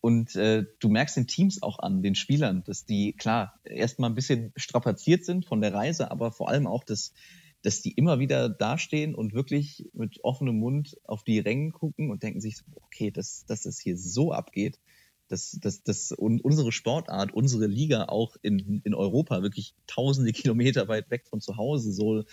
Und 0.02 0.36
äh, 0.36 0.66
du 0.80 0.90
merkst 0.90 1.16
den 1.16 1.28
Teams 1.28 1.64
auch 1.64 1.80
an, 1.80 2.04
den 2.04 2.16
Spielern, 2.16 2.64
dass 2.66 2.86
die, 2.86 3.14
klar, 3.14 3.58
erstmal 3.64 4.10
ein 4.10 4.16
bisschen 4.16 4.52
strapaziert 4.58 5.24
sind 5.24 5.46
von 5.46 5.62
der 5.62 5.74
Reise, 5.74 6.12
aber 6.12 6.32
vor 6.34 6.50
allem 6.50 6.68
auch, 6.68 6.84
dass, 6.84 7.14
dass 7.62 7.82
die 7.82 7.94
immer 7.94 8.20
wieder 8.20 8.50
dastehen 8.50 9.16
und 9.16 9.34
wirklich 9.34 9.90
mit 9.94 10.22
offenem 10.26 10.60
Mund 10.60 10.98
auf 11.06 11.24
die 11.24 11.40
Rängen 11.40 11.72
gucken 11.72 12.12
und 12.12 12.22
denken 12.22 12.42
sich, 12.42 12.58
okay, 12.76 13.12
dass, 13.12 13.46
dass 13.46 13.64
das 13.64 13.80
hier 13.80 13.98
so 13.98 14.34
abgeht, 14.34 14.78
dass, 15.34 15.58
dass, 15.60 15.82
dass 15.82 16.12
unsere 16.12 16.72
Sportart, 16.72 17.34
unsere 17.34 17.66
Liga 17.66 18.06
auch 18.06 18.38
in, 18.44 18.82
in 18.84 18.94
Europa 18.94 19.42
wirklich 19.42 19.74
tausende 19.88 20.32
Kilometer 20.34 20.88
weit 20.88 21.10
weg 21.10 21.26
von 21.28 21.42
zu 21.42 21.58
Hause 21.58 21.92
so, 21.92 22.24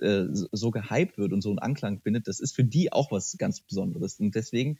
äh, 0.00 0.26
so 0.30 0.70
gehypt 0.70 1.18
wird 1.18 1.32
und 1.32 1.42
so 1.42 1.50
einen 1.50 1.58
Anklang 1.58 1.98
findet, 1.98 2.28
das 2.28 2.38
ist 2.38 2.54
für 2.54 2.62
die 2.62 2.92
auch 2.92 3.10
was 3.10 3.36
ganz 3.36 3.60
Besonderes. 3.60 4.20
Und 4.20 4.36
deswegen 4.36 4.78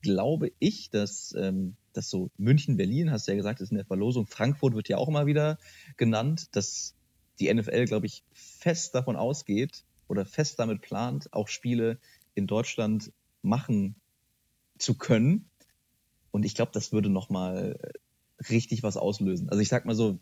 glaube 0.00 0.52
ich, 0.60 0.90
dass, 0.90 1.34
ähm, 1.36 1.74
dass 1.92 2.08
so 2.08 2.30
München, 2.38 2.76
Berlin, 2.76 3.10
hast 3.10 3.26
du 3.26 3.32
ja 3.32 3.36
gesagt, 3.36 3.60
ist 3.60 3.72
in 3.72 3.78
der 3.78 3.84
Verlosung, 3.84 4.26
Frankfurt 4.26 4.76
wird 4.76 4.88
ja 4.88 4.96
auch 4.98 5.08
immer 5.08 5.26
wieder 5.26 5.58
genannt, 5.96 6.46
dass 6.52 6.94
die 7.40 7.52
NFL, 7.52 7.86
glaube 7.86 8.06
ich, 8.06 8.22
fest 8.32 8.94
davon 8.94 9.16
ausgeht 9.16 9.84
oder 10.06 10.24
fest 10.24 10.60
damit 10.60 10.82
plant, 10.82 11.32
auch 11.32 11.48
Spiele 11.48 11.98
in 12.36 12.46
Deutschland 12.46 13.12
machen 13.42 13.96
zu 14.78 14.96
können. 14.96 15.47
Und 16.30 16.44
ich 16.44 16.54
glaube, 16.54 16.72
das 16.72 16.92
würde 16.92 17.08
nochmal 17.10 17.78
richtig 18.50 18.82
was 18.82 18.96
auslösen. 18.96 19.48
Also 19.48 19.60
ich 19.60 19.68
sag 19.68 19.84
mal 19.84 19.94
so, 19.94 20.18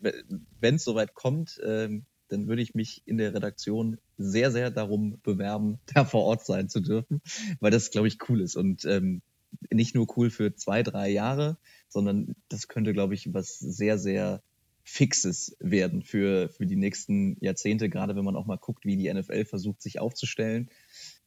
wenn 0.61 0.77
es 0.77 0.85
soweit 0.85 1.15
kommt, 1.15 1.61
ähm, 1.65 2.07
dann 2.29 2.49
würde 2.49 2.63
ich 2.63 2.75
mich 2.75 3.03
in 3.05 3.19
der 3.19 3.35
Redaktion 3.35 3.99
sehr, 4.17 4.51
sehr 4.51 4.71
darum 4.71 5.21
bewerben, 5.23 5.79
da 5.95 6.05
vor 6.05 6.25
Ort 6.25 6.45
sein 6.45 6.69
zu 6.69 6.81
dürfen, 6.81 7.21
weil 7.61 7.71
das, 7.71 7.91
glaube 7.91 8.09
ich, 8.09 8.19
cool 8.29 8.41
ist 8.41 8.57
und 8.57 8.85
ähm, 8.85 9.23
nicht 9.71 9.95
nur 9.95 10.07
cool 10.17 10.31
für 10.31 10.55
zwei, 10.55 10.83
drei 10.83 11.09
Jahre, 11.09 11.57
sondern 11.89 12.35
das 12.49 12.69
könnte, 12.69 12.93
glaube 12.93 13.15
ich, 13.15 13.33
was 13.33 13.59
sehr, 13.59 13.99
sehr 13.99 14.43
Fixes 14.83 15.57
werden 15.59 16.03
für, 16.03 16.49
für 16.49 16.67
die 16.67 16.77
nächsten 16.77 17.37
Jahrzehnte, 17.41 17.89
gerade 17.89 18.15
wenn 18.15 18.25
man 18.25 18.37
auch 18.37 18.47
mal 18.47 18.59
guckt, 18.59 18.85
wie 18.85 18.97
die 18.97 19.13
NFL 19.13 19.45
versucht, 19.45 19.83
sich 19.83 19.99
aufzustellen, 19.99 20.71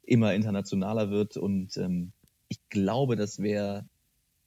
immer 0.03 0.33
internationaler 0.33 1.09
wird. 1.09 1.35
Und 1.37 1.75
ähm, 1.77 2.13
ich 2.47 2.59
glaube, 2.69 3.15
das 3.15 3.39
wäre 3.39 3.85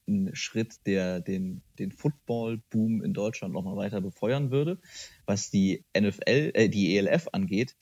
ein 0.08 0.34
Schritt, 0.34 0.86
der 0.86 1.20
den, 1.20 1.62
den 1.78 1.92
Football-Boom 1.92 3.02
in 3.02 3.14
Deutschland 3.14 3.54
nochmal 3.54 3.76
weiter 3.76 4.00
befeuern 4.00 4.50
würde. 4.50 4.80
Was 5.26 5.50
die 5.50 5.84
NFL, 5.96 6.52
äh, 6.54 6.68
die 6.68 6.96
ELF 6.96 7.28
angeht, 7.32 7.76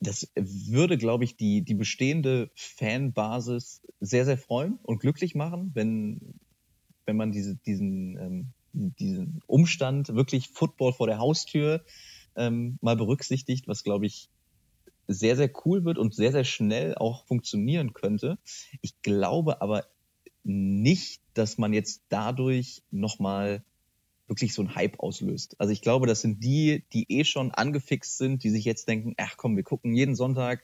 das 0.00 0.30
würde, 0.34 0.98
glaube 0.98 1.24
ich, 1.24 1.36
die, 1.36 1.62
die 1.62 1.74
bestehende 1.74 2.50
Fanbasis 2.54 3.82
sehr, 4.00 4.26
sehr 4.26 4.36
freuen 4.36 4.78
und 4.82 4.98
glücklich 4.98 5.34
machen, 5.34 5.70
wenn, 5.74 6.34
wenn 7.06 7.16
man 7.16 7.32
diese, 7.32 7.56
diesen 7.56 8.18
ähm, 8.18 8.52
diesen 8.74 9.40
Umstand, 9.46 10.14
wirklich 10.14 10.48
Football 10.48 10.92
vor 10.92 11.06
der 11.06 11.18
Haustür 11.18 11.84
ähm, 12.36 12.78
mal 12.80 12.96
berücksichtigt, 12.96 13.68
was, 13.68 13.84
glaube 13.84 14.06
ich, 14.06 14.28
sehr, 15.06 15.36
sehr 15.36 15.50
cool 15.64 15.84
wird 15.84 15.98
und 15.98 16.14
sehr, 16.14 16.32
sehr 16.32 16.44
schnell 16.44 16.94
auch 16.94 17.24
funktionieren 17.26 17.92
könnte. 17.92 18.38
Ich 18.80 19.00
glaube 19.02 19.60
aber 19.60 19.84
nicht, 20.44 21.20
dass 21.34 21.58
man 21.58 21.72
jetzt 21.72 22.02
dadurch 22.08 22.82
nochmal 22.90 23.64
wirklich 24.26 24.54
so 24.54 24.62
einen 24.62 24.74
Hype 24.74 25.00
auslöst. 25.00 25.56
Also 25.58 25.72
ich 25.72 25.82
glaube, 25.82 26.06
das 26.06 26.20
sind 26.20 26.42
die, 26.42 26.84
die 26.92 27.10
eh 27.10 27.24
schon 27.24 27.50
angefixt 27.50 28.16
sind, 28.18 28.42
die 28.42 28.50
sich 28.50 28.64
jetzt 28.64 28.88
denken, 28.88 29.14
ach 29.18 29.36
komm, 29.36 29.56
wir 29.56 29.62
gucken 29.62 29.94
jeden 29.94 30.14
Sonntag, 30.14 30.62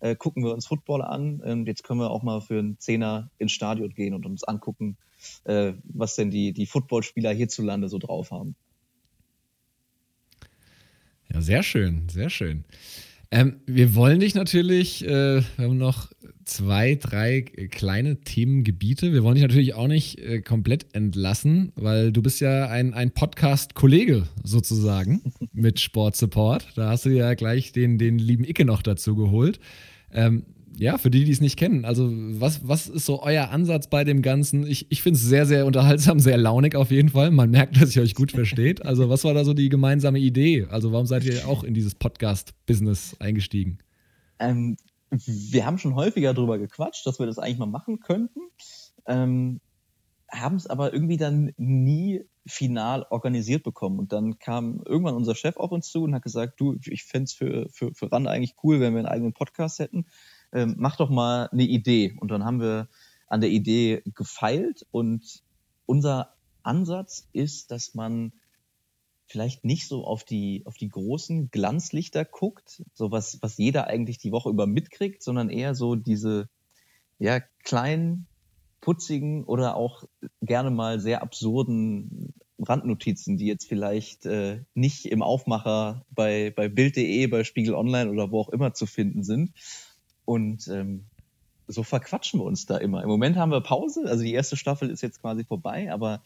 äh, 0.00 0.16
gucken 0.16 0.44
wir 0.44 0.54
uns 0.54 0.66
Football 0.66 1.02
an. 1.02 1.42
Ähm, 1.44 1.66
jetzt 1.66 1.84
können 1.84 2.00
wir 2.00 2.10
auch 2.10 2.22
mal 2.22 2.40
für 2.40 2.58
einen 2.58 2.78
Zehner 2.78 3.30
ins 3.38 3.52
Stadion 3.52 3.92
gehen 3.94 4.14
und 4.14 4.24
uns 4.24 4.44
angucken, 4.44 4.96
äh, 5.44 5.72
was 5.84 6.16
denn 6.16 6.30
die, 6.30 6.52
die 6.52 6.66
Footballspieler 6.66 7.32
hierzulande 7.32 7.88
so 7.88 7.98
drauf 7.98 8.30
haben. 8.30 8.54
Ja, 11.32 11.42
sehr 11.42 11.62
schön, 11.62 12.08
sehr 12.08 12.30
schön. 12.30 12.64
Ähm, 13.30 13.60
wir 13.66 13.94
wollen 13.94 14.20
dich 14.20 14.34
natürlich, 14.34 15.04
äh, 15.04 15.42
wir 15.56 15.64
haben 15.64 15.76
noch 15.76 16.12
zwei, 16.44 16.94
drei 16.94 17.42
kleine 17.42 18.20
Themengebiete. 18.20 19.12
Wir 19.12 19.22
wollen 19.22 19.34
dich 19.34 19.42
natürlich 19.42 19.74
auch 19.74 19.88
nicht 19.88 20.18
äh, 20.18 20.40
komplett 20.40 20.94
entlassen, 20.94 21.72
weil 21.76 22.12
du 22.12 22.22
bist 22.22 22.40
ja 22.40 22.68
ein, 22.68 22.94
ein 22.94 23.10
Podcast-Kollege 23.10 24.24
sozusagen 24.42 25.22
mit 25.52 25.80
Sport 25.80 26.16
Support. 26.16 26.68
Da 26.76 26.90
hast 26.90 27.04
du 27.04 27.10
ja 27.10 27.34
gleich 27.34 27.72
den, 27.72 27.98
den 27.98 28.18
lieben 28.18 28.44
Icke 28.44 28.64
noch 28.64 28.82
dazu 28.82 29.16
geholt. 29.16 29.60
Ähm, 30.12 30.44
ja, 30.76 30.98
für 30.98 31.10
die, 31.10 31.24
die 31.24 31.30
es 31.30 31.40
nicht 31.40 31.56
kennen, 31.56 31.84
also 31.84 32.10
was, 32.12 32.66
was 32.66 32.88
ist 32.88 33.06
so 33.06 33.22
euer 33.22 33.50
Ansatz 33.50 33.88
bei 33.88 34.02
dem 34.02 34.22
Ganzen? 34.22 34.66
Ich, 34.66 34.90
ich 34.90 35.02
finde 35.02 35.18
es 35.18 35.24
sehr, 35.24 35.46
sehr 35.46 35.66
unterhaltsam, 35.66 36.18
sehr 36.18 36.36
launig 36.36 36.74
auf 36.74 36.90
jeden 36.90 37.10
Fall. 37.10 37.30
Man 37.30 37.50
merkt, 37.50 37.80
dass 37.80 37.94
ihr 37.94 38.02
euch 38.02 38.14
gut 38.14 38.32
versteht. 38.32 38.84
Also 38.84 39.08
was 39.08 39.24
war 39.24 39.34
da 39.34 39.44
so 39.44 39.54
die 39.54 39.68
gemeinsame 39.68 40.18
Idee? 40.18 40.66
Also 40.68 40.92
warum 40.92 41.06
seid 41.06 41.24
ihr 41.24 41.46
auch 41.46 41.62
in 41.62 41.74
dieses 41.74 41.94
Podcast-Business 41.94 43.16
eingestiegen? 43.20 43.78
Ähm, 44.40 44.76
wir 45.10 45.66
haben 45.66 45.78
schon 45.78 45.94
häufiger 45.94 46.34
darüber 46.34 46.58
gequatscht, 46.58 47.06
dass 47.06 47.18
wir 47.18 47.26
das 47.26 47.38
eigentlich 47.38 47.58
mal 47.58 47.66
machen 47.66 48.00
könnten. 48.00 48.40
Ähm, 49.06 49.60
haben 50.30 50.56
es 50.56 50.66
aber 50.66 50.92
irgendwie 50.92 51.16
dann 51.16 51.52
nie 51.56 52.24
final 52.46 53.06
organisiert 53.10 53.62
bekommen. 53.62 53.98
Und 53.98 54.12
dann 54.12 54.38
kam 54.38 54.82
irgendwann 54.84 55.14
unser 55.14 55.34
Chef 55.34 55.56
auf 55.56 55.70
uns 55.70 55.90
zu 55.90 56.02
und 56.02 56.14
hat 56.14 56.22
gesagt, 56.22 56.58
du, 56.58 56.76
ich 56.86 57.04
fände 57.04 57.24
es 57.24 57.32
für, 57.32 57.68
für, 57.70 57.94
für 57.94 58.10
RAN 58.10 58.26
eigentlich 58.26 58.56
cool, 58.64 58.80
wenn 58.80 58.94
wir 58.94 59.00
einen 59.00 59.08
eigenen 59.08 59.32
Podcast 59.32 59.78
hätten 59.78 60.06
ähm, 60.54 60.76
mach 60.78 60.96
doch 60.96 61.10
mal 61.10 61.48
eine 61.52 61.64
Idee. 61.64 62.16
Und 62.20 62.30
dann 62.30 62.44
haben 62.44 62.60
wir 62.60 62.88
an 63.26 63.40
der 63.40 63.50
Idee 63.50 64.02
gefeilt 64.14 64.86
und 64.90 65.42
unser 65.84 66.34
Ansatz 66.62 67.28
ist, 67.32 67.70
dass 67.70 67.94
man 67.94 68.32
vielleicht 69.26 69.64
nicht 69.64 69.88
so 69.88 70.04
auf 70.04 70.24
die, 70.24 70.62
auf 70.66 70.76
die 70.76 70.88
großen 70.88 71.50
Glanzlichter 71.50 72.24
guckt, 72.24 72.82
so 72.92 73.10
was, 73.10 73.38
was 73.42 73.56
jeder 73.56 73.86
eigentlich 73.86 74.18
die 74.18 74.32
Woche 74.32 74.50
über 74.50 74.66
mitkriegt, 74.66 75.22
sondern 75.22 75.50
eher 75.50 75.74
so 75.74 75.94
diese, 75.94 76.48
ja, 77.18 77.40
kleinen, 77.62 78.26
putzigen 78.80 79.44
oder 79.44 79.76
auch 79.76 80.04
gerne 80.42 80.70
mal 80.70 81.00
sehr 81.00 81.22
absurden 81.22 82.34
Randnotizen, 82.58 83.38
die 83.38 83.46
jetzt 83.46 83.66
vielleicht 83.66 84.26
äh, 84.26 84.60
nicht 84.74 85.06
im 85.06 85.22
Aufmacher 85.22 86.04
bei, 86.10 86.52
bei 86.54 86.68
Bild.de, 86.68 87.26
bei 87.28 87.44
Spiegel 87.44 87.74
Online 87.74 88.10
oder 88.10 88.30
wo 88.30 88.40
auch 88.40 88.50
immer 88.50 88.74
zu 88.74 88.84
finden 88.86 89.24
sind, 89.24 89.52
und 90.24 90.68
ähm, 90.68 91.04
so 91.66 91.82
verquatschen 91.82 92.40
wir 92.40 92.44
uns 92.44 92.66
da 92.66 92.76
immer. 92.76 93.02
Im 93.02 93.08
Moment 93.08 93.36
haben 93.36 93.50
wir 93.50 93.60
Pause, 93.60 94.04
also 94.06 94.22
die 94.22 94.32
erste 94.32 94.56
Staffel 94.56 94.90
ist 94.90 95.02
jetzt 95.02 95.20
quasi 95.20 95.44
vorbei, 95.44 95.92
aber 95.92 96.22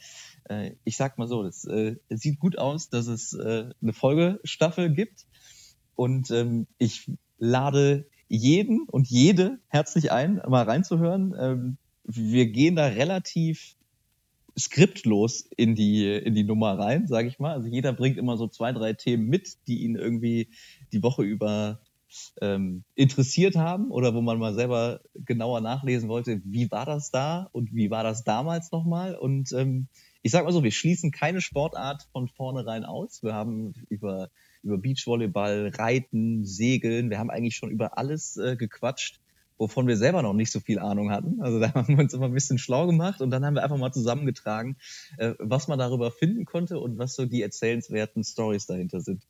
äh, 0.48 0.72
ich 0.84 0.96
sag 0.96 1.18
mal 1.18 1.28
so, 1.28 1.42
das 1.42 1.64
äh, 1.64 1.96
sieht 2.08 2.38
gut 2.38 2.58
aus, 2.58 2.90
dass 2.90 3.06
es 3.06 3.34
äh, 3.34 3.70
eine 3.80 3.92
Folgestaffel 3.92 4.92
gibt. 4.92 5.26
Und 5.94 6.30
ähm, 6.30 6.66
ich 6.78 7.10
lade 7.38 8.06
jeden 8.28 8.82
und 8.88 9.08
jede 9.08 9.58
herzlich 9.68 10.12
ein, 10.12 10.40
mal 10.48 10.64
reinzuhören. 10.64 11.34
Ähm, 11.38 11.76
wir 12.04 12.46
gehen 12.46 12.76
da 12.76 12.86
relativ 12.86 13.76
skriptlos 14.58 15.48
in 15.56 15.74
die, 15.74 16.12
in 16.12 16.34
die 16.34 16.44
Nummer 16.44 16.78
rein, 16.78 17.06
sage 17.06 17.28
ich 17.28 17.38
mal. 17.38 17.52
Also 17.52 17.68
jeder 17.68 17.92
bringt 17.92 18.18
immer 18.18 18.36
so 18.36 18.48
zwei, 18.48 18.72
drei 18.72 18.92
Themen 18.92 19.26
mit, 19.28 19.66
die 19.66 19.82
ihn 19.84 19.94
irgendwie 19.94 20.48
die 20.92 21.02
Woche 21.02 21.22
über 21.22 21.80
ähm, 22.40 22.84
interessiert 22.94 23.56
haben 23.56 23.90
oder 23.90 24.14
wo 24.14 24.20
man 24.20 24.38
mal 24.38 24.54
selber 24.54 25.00
genauer 25.14 25.60
nachlesen 25.60 26.08
wollte, 26.08 26.40
wie 26.44 26.70
war 26.70 26.86
das 26.86 27.10
da 27.10 27.48
und 27.52 27.74
wie 27.74 27.90
war 27.90 28.02
das 28.02 28.24
damals 28.24 28.72
nochmal. 28.72 29.14
Und 29.14 29.52
ähm, 29.52 29.88
ich 30.22 30.32
sag 30.32 30.44
mal 30.44 30.52
so, 30.52 30.64
wir 30.64 30.72
schließen 30.72 31.10
keine 31.10 31.40
Sportart 31.40 32.08
von 32.12 32.28
vornherein 32.28 32.84
aus. 32.84 33.22
Wir 33.22 33.34
haben 33.34 33.74
über, 33.88 34.30
über 34.62 34.78
Beachvolleyball, 34.78 35.72
Reiten, 35.74 36.44
Segeln, 36.44 37.10
wir 37.10 37.18
haben 37.18 37.30
eigentlich 37.30 37.56
schon 37.56 37.70
über 37.70 37.98
alles 37.98 38.36
äh, 38.36 38.56
gequatscht, 38.56 39.20
wovon 39.58 39.86
wir 39.86 39.96
selber 39.96 40.22
noch 40.22 40.34
nicht 40.34 40.50
so 40.50 40.60
viel 40.60 40.78
Ahnung 40.78 41.10
hatten. 41.10 41.40
Also 41.40 41.60
da 41.60 41.72
haben 41.74 41.96
wir 41.96 42.02
uns 42.02 42.14
immer 42.14 42.26
ein 42.26 42.34
bisschen 42.34 42.58
schlau 42.58 42.86
gemacht 42.86 43.20
und 43.20 43.30
dann 43.30 43.44
haben 43.44 43.54
wir 43.54 43.62
einfach 43.62 43.78
mal 43.78 43.92
zusammengetragen, 43.92 44.76
äh, 45.18 45.34
was 45.38 45.68
man 45.68 45.78
darüber 45.78 46.10
finden 46.10 46.44
konnte 46.44 46.78
und 46.78 46.98
was 46.98 47.14
so 47.14 47.26
die 47.26 47.42
erzählenswerten 47.42 48.24
Stories 48.24 48.66
dahinter 48.66 49.00
sind. 49.00 49.24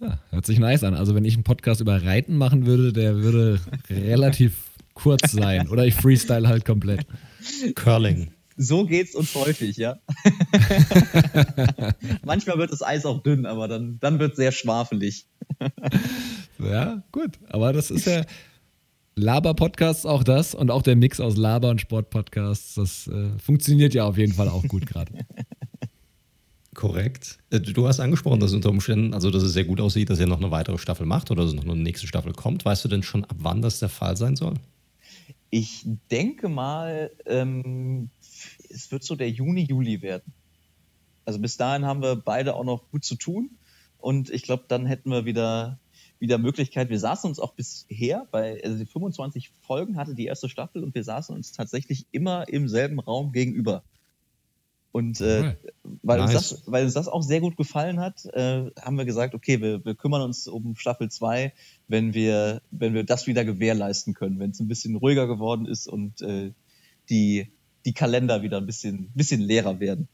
Ja, 0.00 0.18
hört 0.30 0.46
sich 0.46 0.58
nice 0.58 0.84
an. 0.84 0.94
Also 0.94 1.14
wenn 1.14 1.24
ich 1.24 1.34
einen 1.34 1.44
Podcast 1.44 1.80
über 1.80 2.02
Reiten 2.02 2.36
machen 2.36 2.66
würde, 2.66 2.92
der 2.92 3.16
würde 3.16 3.60
relativ 3.90 4.54
kurz 4.94 5.32
sein. 5.32 5.68
Oder 5.68 5.86
ich 5.86 5.94
freestyle 5.94 6.48
halt 6.48 6.64
komplett. 6.64 7.06
Curling. 7.74 8.32
So 8.56 8.84
geht's 8.84 9.14
uns 9.14 9.34
häufig, 9.34 9.76
ja. 9.78 9.98
Manchmal 12.24 12.58
wird 12.58 12.72
das 12.72 12.82
Eis 12.82 13.06
auch 13.06 13.22
dünn, 13.22 13.46
aber 13.46 13.68
dann, 13.68 13.98
dann 14.00 14.18
wird 14.18 14.32
es 14.32 14.36
sehr 14.36 14.52
schwafelig. 14.52 15.26
ja, 16.58 17.02
gut. 17.10 17.38
Aber 17.48 17.72
das 17.72 17.90
ist 17.90 18.06
ja 18.06 18.24
Laber-Podcasts 19.16 20.04
auch 20.04 20.24
das 20.24 20.54
und 20.54 20.70
auch 20.70 20.82
der 20.82 20.96
Mix 20.96 21.20
aus 21.20 21.36
Laber- 21.36 21.70
und 21.70 21.80
Sport-Podcasts. 21.80 22.74
Das 22.74 23.06
äh, 23.06 23.38
funktioniert 23.38 23.94
ja 23.94 24.04
auf 24.04 24.18
jeden 24.18 24.32
Fall 24.32 24.48
auch 24.48 24.64
gut 24.64 24.86
gerade. 24.86 25.12
Korrekt. 26.80 27.36
Äh, 27.50 27.60
du 27.60 27.86
hast 27.86 28.00
angesprochen, 28.00 28.40
dass 28.40 28.54
unter 28.54 28.70
Umständen, 28.70 29.12
also 29.12 29.30
dass 29.30 29.42
es 29.42 29.52
sehr 29.52 29.66
gut 29.66 29.82
aussieht, 29.82 30.08
dass 30.08 30.18
ihr 30.18 30.26
noch 30.26 30.38
eine 30.38 30.50
weitere 30.50 30.78
Staffel 30.78 31.04
macht 31.04 31.30
oder 31.30 31.44
dass 31.44 31.52
noch 31.52 31.64
eine 31.64 31.76
nächste 31.76 32.06
Staffel 32.06 32.32
kommt. 32.32 32.64
Weißt 32.64 32.82
du 32.82 32.88
denn 32.88 33.02
schon, 33.02 33.26
ab 33.26 33.36
wann 33.38 33.60
das 33.60 33.80
der 33.80 33.90
Fall 33.90 34.16
sein 34.16 34.34
soll? 34.34 34.54
Ich 35.50 35.84
denke 36.10 36.48
mal, 36.48 37.10
ähm, 37.26 38.08
es 38.70 38.90
wird 38.90 39.04
so 39.04 39.14
der 39.14 39.28
Juni, 39.28 39.64
Juli 39.64 40.00
werden. 40.00 40.32
Also 41.26 41.38
bis 41.38 41.58
dahin 41.58 41.84
haben 41.84 42.00
wir 42.00 42.16
beide 42.16 42.54
auch 42.54 42.64
noch 42.64 42.90
gut 42.90 43.04
zu 43.04 43.16
tun. 43.16 43.50
Und 43.98 44.30
ich 44.30 44.44
glaube, 44.44 44.64
dann 44.66 44.86
hätten 44.86 45.10
wir 45.10 45.26
wieder, 45.26 45.78
wieder 46.18 46.38
Möglichkeit. 46.38 46.88
Wir 46.88 46.98
saßen 46.98 47.28
uns 47.28 47.40
auch 47.40 47.52
bisher 47.52 48.26
bei 48.30 48.58
also 48.64 48.78
die 48.78 48.86
25 48.86 49.50
Folgen 49.60 49.98
hatte 49.98 50.14
die 50.14 50.24
erste 50.24 50.48
Staffel 50.48 50.82
und 50.82 50.94
wir 50.94 51.04
saßen 51.04 51.36
uns 51.36 51.52
tatsächlich 51.52 52.06
immer 52.10 52.48
im 52.48 52.70
selben 52.70 53.00
Raum 53.00 53.32
gegenüber. 53.32 53.84
Und 54.92 55.20
äh, 55.20 55.54
weil, 56.02 56.18
nice. 56.18 56.34
uns 56.34 56.48
das, 56.48 56.62
weil 56.66 56.84
uns 56.84 56.94
das 56.94 57.06
auch 57.06 57.22
sehr 57.22 57.40
gut 57.40 57.56
gefallen 57.56 58.00
hat, 58.00 58.24
äh, 58.32 58.70
haben 58.80 58.98
wir 58.98 59.04
gesagt, 59.04 59.34
okay, 59.34 59.60
wir, 59.60 59.84
wir 59.84 59.94
kümmern 59.94 60.22
uns 60.22 60.48
um 60.48 60.74
Staffel 60.74 61.08
2, 61.08 61.52
wenn 61.86 62.12
wir, 62.12 62.60
wenn 62.72 62.94
wir 62.94 63.04
das 63.04 63.26
wieder 63.26 63.44
gewährleisten 63.44 64.14
können, 64.14 64.40
wenn 64.40 64.50
es 64.50 64.60
ein 64.60 64.68
bisschen 64.68 64.96
ruhiger 64.96 65.28
geworden 65.28 65.66
ist 65.66 65.86
und 65.86 66.22
äh, 66.22 66.52
die, 67.08 67.52
die 67.84 67.92
Kalender 67.92 68.42
wieder 68.42 68.58
ein 68.58 68.66
bisschen, 68.66 69.10
bisschen 69.14 69.40
leerer 69.40 69.78
werden. 69.78 70.08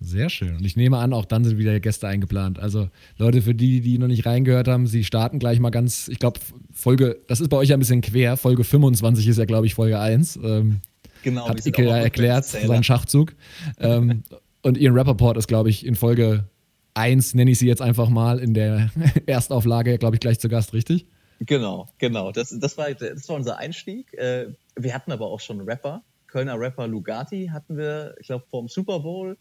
Sehr 0.00 0.28
schön. 0.28 0.56
Und 0.56 0.64
ich 0.66 0.76
nehme 0.76 0.98
an, 0.98 1.12
auch 1.14 1.24
dann 1.24 1.44
sind 1.44 1.56
wieder 1.56 1.78
Gäste 1.80 2.08
eingeplant. 2.08 2.58
Also 2.58 2.90
Leute, 3.16 3.40
für 3.40 3.54
die, 3.54 3.80
die 3.80 3.98
noch 3.98 4.08
nicht 4.08 4.26
reingehört 4.26 4.68
haben, 4.68 4.86
sie 4.86 5.02
starten 5.02 5.38
gleich 5.38 5.60
mal 5.60 5.70
ganz, 5.70 6.08
ich 6.08 6.18
glaube, 6.18 6.40
Folge, 6.72 7.20
das 7.26 7.40
ist 7.40 7.48
bei 7.48 7.56
euch 7.56 7.70
ja 7.70 7.76
ein 7.76 7.80
bisschen 7.80 8.02
quer. 8.02 8.36
Folge 8.36 8.64
25 8.64 9.26
ist 9.28 9.38
ja, 9.38 9.46
glaube 9.46 9.66
ich, 9.66 9.74
Folge 9.74 9.98
1. 9.98 10.38
Ähm, 10.42 10.80
genau, 11.24 11.48
hat 11.48 11.66
Icke 11.66 11.84
ja 11.84 11.96
erklärt, 11.96 12.44
seinen 12.44 12.84
Schachzug. 12.84 13.34
ähm, 13.78 14.22
und 14.62 14.78
Ian 14.78 14.96
Rappaport 14.96 15.36
ist, 15.36 15.48
glaube 15.48 15.70
ich, 15.70 15.84
in 15.84 15.96
Folge 15.96 16.48
1, 16.94 17.34
nenne 17.34 17.50
ich 17.50 17.58
sie 17.58 17.66
jetzt 17.66 17.82
einfach 17.82 18.08
mal, 18.08 18.38
in 18.38 18.54
der 18.54 18.90
Erstauflage, 19.26 19.98
glaube 19.98 20.16
ich, 20.16 20.20
gleich 20.20 20.38
zu 20.38 20.48
Gast, 20.48 20.72
richtig? 20.72 21.06
Genau, 21.40 21.88
genau. 21.98 22.30
Das, 22.30 22.56
das, 22.58 22.78
war, 22.78 22.92
das 22.94 23.28
war 23.28 23.36
unser 23.36 23.58
Einstieg. 23.58 24.14
Äh, 24.14 24.52
wir 24.76 24.94
hatten 24.94 25.12
aber 25.12 25.26
auch 25.26 25.40
schon 25.40 25.60
Rapper. 25.60 26.02
Kölner 26.28 26.58
Rapper 26.58 26.86
Lugati 26.86 27.50
hatten 27.52 27.76
wir, 27.76 28.14
ich 28.20 28.26
glaube, 28.26 28.44
vor 28.50 28.62
dem 28.62 28.68
Super 28.68 29.00
Bowl. 29.00 29.36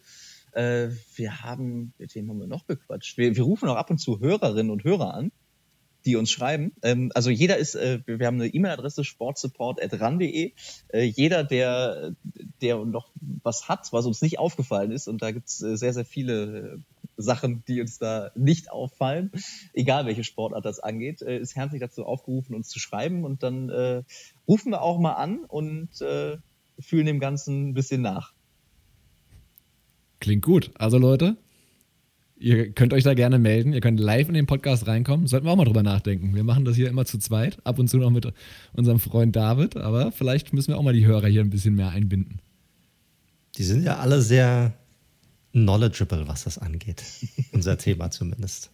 Äh, 0.52 0.90
wir 1.16 1.42
haben, 1.42 1.94
mit 1.98 2.14
wem 2.16 2.30
haben 2.30 2.40
wir 2.40 2.48
noch 2.48 2.64
bequatscht? 2.64 3.18
Wir, 3.18 3.36
wir 3.36 3.44
rufen 3.44 3.70
auch 3.70 3.76
ab 3.76 3.90
und 3.90 4.00
zu 4.00 4.20
Hörerinnen 4.20 4.72
und 4.72 4.84
Hörer 4.84 5.14
an, 5.14 5.32
die 6.06 6.16
uns 6.16 6.32
schreiben. 6.32 6.74
Ähm, 6.82 7.12
also 7.16 7.30
jeder 7.30 7.58
ist, 7.58 7.76
äh, 7.76 8.00
wir 8.06 8.26
haben 8.26 8.42
eine 8.42 8.48
E-Mail-Adresse 8.48 9.04
sportsupport.ran.de. 9.04 10.54
Äh, 10.90 11.04
jeder, 11.04 11.44
der, 11.44 12.16
der 12.62 12.84
noch 12.86 13.10
was 13.44 13.70
hat, 13.70 13.92
was 13.92 14.06
uns 14.06 14.22
nicht 14.22 14.40
aufgefallen 14.40 14.92
ist, 14.92 15.08
und 15.08 15.22
da 15.22 15.32
gibt's 15.32 15.62
äh, 15.62 15.78
sehr, 15.78 15.94
sehr 15.94 16.06
viele 16.06 16.82
Sachen, 17.18 17.64
die 17.68 17.82
uns 17.82 18.00
da 18.00 18.32
nicht 18.36 18.72
auffallen, 18.72 19.32
egal 19.74 20.06
welche 20.06 20.24
Sportart 20.24 20.66
das 20.66 20.80
angeht, 20.80 21.22
äh, 21.22 21.38
ist 21.38 21.56
herzlich 21.56 21.82
dazu 21.82 22.06
aufgerufen, 22.06 22.56
uns 22.56 22.70
zu 22.70 22.80
schreiben. 22.80 23.24
Und 23.24 23.44
dann 23.44 23.70
äh, 23.70 24.04
rufen 24.48 24.72
wir 24.72 24.82
auch 24.82 25.00
mal 25.00 25.14
an 25.14 25.46
und 25.46 26.02
äh, 26.02 26.38
fühlen 26.80 27.06
dem 27.06 27.20
Ganzen 27.20 27.70
ein 27.70 27.74
bisschen 27.74 28.02
nach. 28.02 28.34
Klingt 30.20 30.44
gut. 30.44 30.72
Also 30.76 30.98
Leute, 30.98 31.38
ihr 32.44 32.72
könnt 32.74 32.94
euch 32.94 33.04
da 33.04 33.14
gerne 33.14 33.40
melden. 33.40 33.74
Ihr 33.74 33.82
könnt 33.82 34.00
live 34.00 34.28
in 34.28 34.34
den 34.34 34.46
Podcast 34.46 34.86
reinkommen. 34.86 35.28
Sollten 35.28 35.48
wir 35.48 35.52
auch 35.52 35.56
mal 35.56 35.66
drüber 35.66 35.84
nachdenken. 35.84 36.36
Wir 36.36 36.44
machen 36.44 36.66
das 36.66 36.76
hier 36.76 36.90
immer 36.90 37.06
zu 37.06 37.18
zweit, 37.18 37.58
ab 37.64 37.80
und 37.80 37.88
zu 37.88 37.98
noch 37.98 38.10
mit 38.10 38.28
unserem 38.74 39.00
Freund 39.00 39.36
David, 39.36 39.78
aber 39.78 40.12
vielleicht 40.12 40.54
müssen 40.54 40.70
wir 40.70 40.78
auch 40.78 40.84
mal 40.84 40.94
die 40.94 41.06
Hörer 41.06 41.28
hier 41.28 41.42
ein 41.42 41.50
bisschen 41.50 41.76
mehr 41.76 41.90
einbinden. 41.90 42.40
Die 43.58 43.64
sind 43.64 43.84
ja 43.84 43.98
alle 43.98 44.22
sehr 44.22 44.74
knowledgeable, 45.54 46.28
was 46.28 46.44
das 46.44 46.58
angeht. 46.58 47.04
Unser 47.54 47.78
Thema 47.78 48.12
zumindest. 48.12 48.72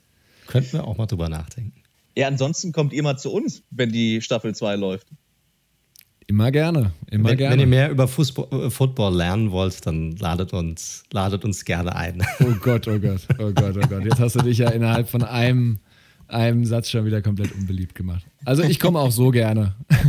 Könnten 0.47 0.73
wir 0.73 0.85
auch 0.85 0.97
mal 0.97 1.05
drüber 1.05 1.29
nachdenken. 1.29 1.83
Ja, 2.15 2.27
ansonsten 2.27 2.71
kommt 2.71 2.91
ihr 2.91 3.03
mal 3.03 3.17
zu 3.17 3.31
uns, 3.31 3.61
wenn 3.69 3.91
die 3.91 4.21
Staffel 4.21 4.55
2 4.55 4.77
läuft. 4.77 5.07
Immer 6.29 6.51
gerne, 6.51 6.91
immer 7.09 7.29
wenn, 7.29 7.37
gerne. 7.37 7.53
Wenn 7.53 7.59
ihr 7.61 7.65
mehr 7.65 7.89
über 7.89 8.07
Fußball, 8.07 8.67
äh, 8.67 8.69
Football 8.69 9.15
lernen 9.15 9.49
wollt, 9.49 9.83
dann 9.87 10.15
ladet 10.17 10.53
uns, 10.53 11.01
ladet 11.11 11.43
uns 11.43 11.65
gerne 11.65 11.95
ein. 11.95 12.23
Oh 12.39 12.53
Gott, 12.61 12.87
oh 12.87 12.99
Gott, 12.99 13.21
oh 13.39 13.51
Gott, 13.51 13.75
oh 13.75 13.87
Gott. 13.87 14.05
Jetzt 14.05 14.19
hast 14.19 14.35
du 14.35 14.43
dich 14.43 14.59
ja 14.59 14.69
innerhalb 14.69 15.09
von 15.09 15.23
einem, 15.23 15.79
einem 16.27 16.65
Satz 16.65 16.91
schon 16.91 17.03
wieder 17.03 17.23
komplett 17.23 17.51
unbeliebt 17.55 17.95
gemacht. 17.95 18.23
Also 18.45 18.61
ich 18.61 18.79
komme 18.79 18.99
auch 18.99 19.09
so 19.09 19.31
gerne. 19.31 19.73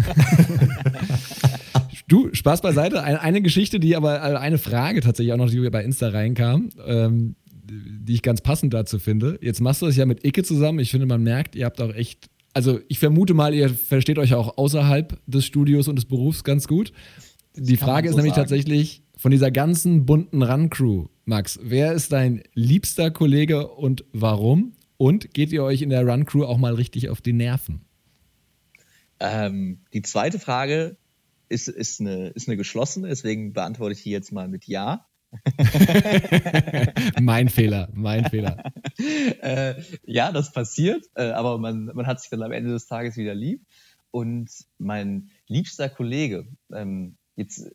du, 2.07 2.29
Spaß 2.35 2.61
beiseite. 2.61 3.03
Eine, 3.03 3.41
Geschichte, 3.41 3.81
die 3.81 3.97
aber 3.97 4.17
äh, 4.17 4.37
eine 4.37 4.59
Frage 4.59 5.01
tatsächlich 5.01 5.33
auch 5.33 5.39
noch, 5.39 5.49
die 5.49 5.71
bei 5.71 5.83
Insta 5.83 6.11
reinkam, 6.11 6.69
ähm, 6.85 7.35
die 7.65 8.13
ich 8.13 8.21
ganz 8.21 8.43
passend 8.43 8.75
dazu 8.75 8.99
finde. 8.99 9.39
Jetzt 9.41 9.63
machst 9.63 9.81
du 9.81 9.87
das 9.87 9.97
ja 9.97 10.05
mit 10.05 10.23
Icke 10.23 10.43
zusammen. 10.43 10.81
Ich 10.81 10.91
finde, 10.91 11.07
man 11.07 11.23
merkt, 11.23 11.57
ihr 11.57 11.65
habt 11.65 11.81
auch 11.81 11.95
echt 11.95 12.29
also 12.53 12.81
ich 12.89 12.99
vermute 12.99 13.35
mal, 13.35 13.55
ihr 13.55 13.69
versteht 13.69 14.19
euch 14.19 14.35
auch 14.35 14.59
außerhalb 14.59 15.19
des 15.27 15.45
Studios 15.45 15.89
und 15.89 15.97
des 15.97 16.05
Berufs 16.05 16.45
ganz 16.45 16.67
gut. 16.67 16.93
Die 17.57 17.77
Frage 17.77 18.09
so 18.09 18.13
ist 18.13 18.17
nämlich 18.17 18.35
sagen. 18.35 18.49
tatsächlich 18.49 19.03
von 19.17 19.31
dieser 19.31 19.51
ganzen 19.51 20.07
bunten 20.07 20.43
Run-Crew, 20.43 21.07
Max, 21.25 21.59
wer 21.63 21.93
ist 21.93 22.13
dein 22.13 22.43
liebster 22.55 23.11
Kollege 23.11 23.69
und 23.69 24.05
warum? 24.13 24.73
Und 24.97 25.33
geht 25.35 25.53
ihr 25.53 25.63
euch 25.63 25.83
in 25.83 25.91
der 25.91 26.07
Run-Crew 26.07 26.45
auch 26.45 26.59
mal 26.59 26.75
richtig 26.75 27.09
auf 27.09 27.21
die 27.21 27.33
Nerven? 27.33 27.83
Ähm, 29.19 29.81
die 29.93 30.03
zweite 30.03 30.39
Frage 30.39 30.97
ist, 31.49 31.69
ist, 31.69 32.01
eine, 32.01 32.29
ist 32.29 32.49
eine 32.49 32.57
geschlossene, 32.57 33.09
deswegen 33.09 33.53
beantworte 33.53 33.93
ich 33.93 34.03
die 34.03 34.11
jetzt 34.11 34.33
mal 34.33 34.49
mit 34.49 34.67
Ja. 34.67 35.07
mein 37.21 37.49
Fehler, 37.49 37.89
mein 37.93 38.25
Fehler. 38.27 38.63
Äh, 39.01 39.83
ja, 40.05 40.31
das 40.31 40.53
passiert, 40.53 41.07
äh, 41.15 41.31
aber 41.31 41.57
man, 41.57 41.87
man 41.87 42.07
hat 42.07 42.21
sich 42.21 42.29
dann 42.29 42.43
am 42.43 42.53
Ende 42.53 42.71
des 42.71 42.87
Tages 42.87 43.17
wieder 43.17 43.35
lieb. 43.35 43.65
Und 44.11 44.51
mein 44.77 45.31
liebster 45.47 45.89
Kollege, 45.89 46.47
ähm, 46.71 47.17
jetzt 47.35 47.71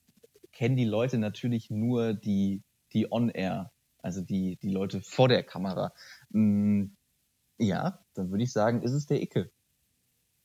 kennen 0.52 0.76
die 0.76 0.86
Leute 0.86 1.18
natürlich 1.18 1.72
nur 1.72 2.14
die, 2.14 2.62
die 2.94 3.12
On-Air, 3.12 3.72
also 4.04 4.22
die, 4.22 4.58
die 4.58 4.70
Leute 4.70 5.02
vor 5.02 5.28
der 5.28 5.42
Kamera. 5.42 5.94
Mm, 6.30 6.88
ja, 7.58 8.00
dann 8.14 8.30
würde 8.30 8.44
ich 8.44 8.52
sagen, 8.52 8.84
ist 8.84 8.94
es 8.94 9.08
der 9.08 9.24
Icke. 9.24 9.50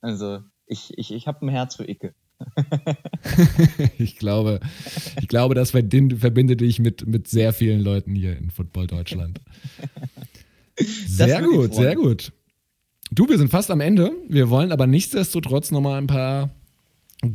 Also 0.00 0.40
ich, 0.66 0.96
ich, 0.96 1.12
ich 1.12 1.26
habe 1.26 1.44
ein 1.44 1.50
Herz 1.50 1.76
für 1.76 1.88
Icke. 1.88 2.14
ich 3.98 4.16
glaube, 4.16 4.60
ich 5.20 5.28
glaube, 5.28 5.54
das 5.54 5.70
verbindet 5.70 6.60
dich 6.60 6.78
mit, 6.78 7.06
mit 7.06 7.28
sehr 7.28 7.52
vielen 7.52 7.80
Leuten 7.80 8.14
hier 8.14 8.36
in 8.36 8.50
Football 8.50 8.86
Deutschland. 8.86 9.40
Sehr 11.06 11.42
gut, 11.42 11.74
sehr 11.74 11.94
gut. 11.94 12.32
Du, 13.12 13.28
wir 13.28 13.38
sind 13.38 13.50
fast 13.50 13.70
am 13.70 13.80
Ende. 13.80 14.12
Wir 14.28 14.50
wollen 14.50 14.72
aber 14.72 14.86
nichtsdestotrotz 14.86 15.70
nochmal 15.70 15.98
ein 15.98 16.06
paar 16.06 16.50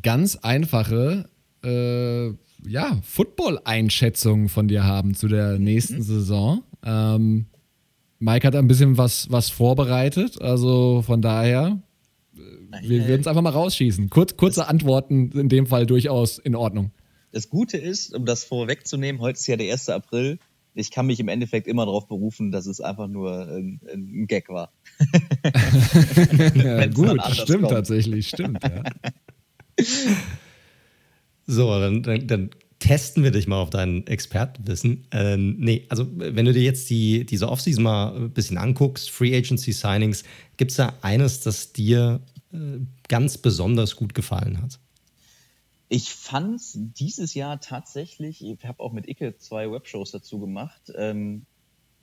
ganz 0.02 0.38
einfache 0.38 1.30
äh, 1.64 2.28
ja, 2.68 2.98
Football-Einschätzungen 3.04 4.50
von 4.50 4.68
dir 4.68 4.84
haben 4.84 5.14
zu 5.14 5.28
der 5.28 5.60
nächsten 5.60 5.98
mhm. 5.98 6.02
Saison. 6.02 6.64
Ähm, 6.84 7.46
Mike 8.20 8.48
hat 8.48 8.56
ein 8.56 8.68
bisschen 8.68 8.98
was, 8.98 9.30
was 9.30 9.50
vorbereitet, 9.50 10.42
also 10.42 11.04
von 11.06 11.22
daher 11.22 11.80
wir 12.82 13.08
werden 13.08 13.22
es 13.22 13.28
einfach 13.28 13.42
mal 13.42 13.50
rausschießen. 13.52 14.10
Kurz, 14.10 14.38
kurze 14.38 14.62
das, 14.62 14.70
Antworten 14.70 15.32
in 15.32 15.50
dem 15.50 15.68
Fall 15.68 15.86
durchaus 15.86 16.38
in 16.38 16.56
Ordnung. 16.56 16.92
Das 17.32 17.50
Gute 17.50 17.78
ist, 17.78 18.14
um 18.14 18.26
das 18.26 18.44
vorwegzunehmen, 18.44 19.22
heute 19.22 19.38
ist 19.38 19.48
ja 19.48 19.58
der 19.58 19.72
1. 19.72 19.90
April. 19.90 20.40
Ich 20.74 20.92
kann 20.92 21.06
mich 21.06 21.20
im 21.20 21.30
Endeffekt 21.30 21.68
immer 21.68 21.86
darauf 21.86 22.08
berufen, 22.08 22.52
dass 22.52 22.66
es 22.66 22.82
einfach 22.82 23.08
nur 23.08 23.48
ein, 23.48 23.80
ein 23.92 24.28
Gag 24.28 24.50
war. 24.50 24.74
ja, 26.56 26.86
gut, 26.88 27.22
stimmt 27.32 27.62
kommt. 27.62 27.70
tatsächlich, 27.70 28.30
stimmt. 28.30 28.64
Ja. 28.64 28.84
So, 31.48 31.70
dann, 31.80 32.02
dann, 32.02 32.26
dann, 32.26 32.50
testen 32.80 33.24
wir 33.24 33.32
dich 33.32 33.48
mal 33.48 33.60
auf 33.62 33.70
dein 33.70 34.06
Expertenwissen. 34.06 35.08
Ähm, 35.12 35.56
nee, 35.58 35.86
also 35.90 36.08
wenn 36.16 36.46
du 36.46 36.54
dir 36.54 36.62
jetzt 36.62 36.90
die, 36.90 37.26
diese 37.26 37.50
Offseason 37.50 37.84
mal 37.84 38.16
ein 38.16 38.32
bisschen 38.32 38.58
anguckst, 38.58 39.10
Free 39.10 39.36
Agency 39.36 39.72
Signings, 39.72 40.24
gibt 40.58 40.72
es 40.72 40.78
da 40.78 40.94
eines, 41.02 41.40
das 41.40 41.72
dir 41.74 42.22
ganz 43.08 43.38
besonders 43.38 43.96
gut 43.96 44.14
gefallen 44.14 44.62
hat? 44.62 44.80
Ich 45.88 46.14
fand 46.14 46.62
dieses 46.74 47.36
Jahr 47.36 47.60
tatsächlich, 47.60 48.44
ich 48.44 48.66
habe 48.66 48.80
auch 48.80 48.92
mit 48.92 49.08
Icke 49.08 49.38
zwei 49.38 49.72
Webshows 49.72 50.12
dazu 50.12 50.40
gemacht, 50.40 50.92
ähm, 50.96 51.46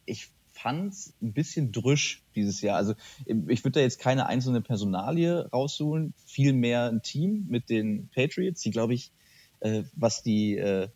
ich 0.07 0.29
fand 0.53 0.93
es 0.93 1.15
ein 1.21 1.33
bisschen 1.33 1.73
drüsch 1.73 2.23
dieses 2.37 2.61
Jahr. 2.61 2.77
Also 2.77 2.95
ich 3.27 3.65
würde 3.65 3.73
da 3.73 3.81
jetzt 3.81 3.99
keine 3.99 4.27
einzelne 4.27 4.61
Personalie 4.61 5.49
rausholen, 5.51 6.15
vielmehr 6.27 6.85
ein 6.85 7.03
Team 7.03 7.47
mit 7.49 7.71
den 7.71 8.09
Patriots, 8.15 8.61
die 8.63 8.71
glaube 8.71 8.95
ich, 8.95 9.13
äh, 9.61 9.83
was 9.95 10.23
die 10.23 10.57
äh, 10.57 10.89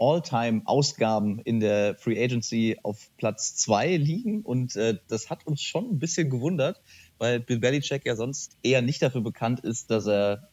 All-Time-Ausgaben 0.00 1.40
in 1.40 1.60
der 1.60 1.96
Free 1.96 2.22
Agency 2.22 2.78
auf 2.82 3.10
Platz 3.16 3.56
zwei 3.56 3.96
liegen 3.96 4.42
und 4.42 4.76
äh, 4.76 4.98
das 5.08 5.28
hat 5.28 5.46
uns 5.46 5.60
schon 5.60 5.90
ein 5.90 5.98
bisschen 5.98 6.30
gewundert, 6.30 6.80
weil 7.18 7.40
Bill 7.40 7.58
Belichick 7.58 8.06
ja 8.06 8.16
sonst 8.16 8.56
eher 8.62 8.82
nicht 8.82 9.02
dafür 9.02 9.20
bekannt 9.20 9.60
ist, 9.60 9.90
dass 9.90 10.06
er, 10.06 10.48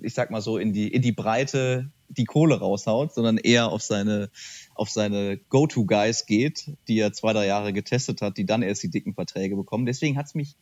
ich 0.00 0.14
sag 0.14 0.30
mal 0.30 0.40
so, 0.40 0.58
in 0.58 0.72
die, 0.72 0.88
in 0.88 1.02
die 1.02 1.12
Breite 1.12 1.90
die 2.08 2.24
Kohle 2.24 2.58
raushaut, 2.58 3.12
sondern 3.12 3.38
eher 3.38 3.70
auf 3.72 3.82
seine, 3.82 4.30
auf 4.74 4.90
seine 4.90 5.38
Go-To-Guys 5.48 6.26
geht, 6.26 6.76
die 6.86 6.98
er 6.98 7.12
zwei, 7.12 7.32
drei 7.32 7.46
Jahre 7.46 7.72
getestet 7.72 8.22
hat, 8.22 8.36
die 8.36 8.46
dann 8.46 8.62
erst 8.62 8.82
die 8.82 8.90
dicken 8.90 9.14
Verträge 9.14 9.56
bekommen. 9.56 9.86
Deswegen 9.86 10.16
hat 10.16 10.26
es 10.26 10.34
mich 10.34 10.56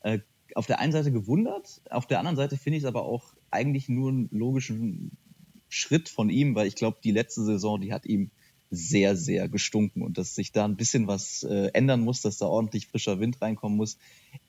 äh, 0.00 0.20
auf 0.54 0.66
der 0.66 0.78
einen 0.78 0.92
Seite 0.92 1.12
gewundert, 1.12 1.82
auf 1.90 2.06
der 2.06 2.18
anderen 2.18 2.36
Seite 2.36 2.56
finde 2.56 2.76
ich 2.76 2.84
es 2.84 2.88
aber 2.88 3.04
auch 3.04 3.34
eigentlich 3.50 3.88
nur 3.88 4.10
einen 4.10 4.28
logischen 4.30 5.16
Schritt 5.68 6.08
von 6.08 6.30
ihm, 6.30 6.54
weil 6.54 6.68
ich 6.68 6.76
glaube, 6.76 6.98
die 7.02 7.10
letzte 7.10 7.42
Saison, 7.42 7.80
die 7.80 7.92
hat 7.92 8.06
ihm 8.06 8.30
sehr, 8.74 9.16
sehr 9.16 9.48
gestunken 9.48 10.02
und 10.02 10.18
dass 10.18 10.34
sich 10.34 10.52
da 10.52 10.64
ein 10.64 10.76
bisschen 10.76 11.06
was 11.06 11.42
äh, 11.42 11.70
ändern 11.72 12.00
muss, 12.00 12.20
dass 12.22 12.38
da 12.38 12.46
ordentlich 12.46 12.86
frischer 12.86 13.20
Wind 13.20 13.40
reinkommen 13.40 13.76
muss, 13.76 13.98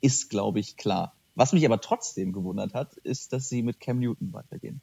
ist, 0.01 0.29
glaube 0.29 0.59
ich, 0.59 0.77
klar. 0.77 1.15
Was 1.35 1.53
mich 1.53 1.65
aber 1.65 1.81
trotzdem 1.81 2.31
gewundert 2.31 2.73
hat, 2.73 2.95
ist, 2.97 3.33
dass 3.33 3.49
sie 3.49 3.61
mit 3.61 3.79
Cam 3.79 3.99
Newton 3.99 4.33
weitergehen. 4.33 4.81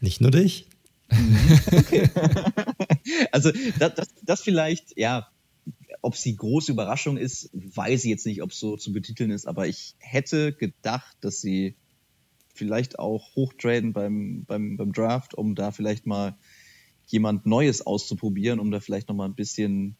Nicht 0.00 0.20
nur 0.20 0.30
dich. 0.30 0.66
okay. 1.10 2.10
also 3.32 3.52
das, 3.78 3.94
das, 3.94 4.08
das 4.22 4.40
vielleicht, 4.40 4.98
ja, 4.98 5.28
ob 6.00 6.16
sie 6.16 6.34
große 6.34 6.72
Überraschung 6.72 7.16
ist, 7.16 7.50
weiß 7.52 8.04
ich 8.04 8.10
jetzt 8.10 8.26
nicht, 8.26 8.42
ob 8.42 8.50
es 8.50 8.58
so 8.58 8.76
zu 8.76 8.92
betiteln 8.92 9.30
ist, 9.30 9.46
aber 9.46 9.68
ich 9.68 9.94
hätte 9.98 10.52
gedacht, 10.52 11.16
dass 11.20 11.40
sie 11.40 11.76
vielleicht 12.54 12.98
auch 12.98 13.34
hochtraden 13.34 13.92
beim, 13.92 14.44
beim, 14.44 14.76
beim 14.76 14.92
Draft, 14.92 15.34
um 15.34 15.54
da 15.54 15.70
vielleicht 15.70 16.06
mal 16.06 16.36
jemand 17.06 17.46
Neues 17.46 17.86
auszuprobieren, 17.86 18.60
um 18.60 18.70
da 18.70 18.80
vielleicht 18.80 19.08
nochmal 19.08 19.28
ein 19.28 19.34
bisschen 19.34 19.96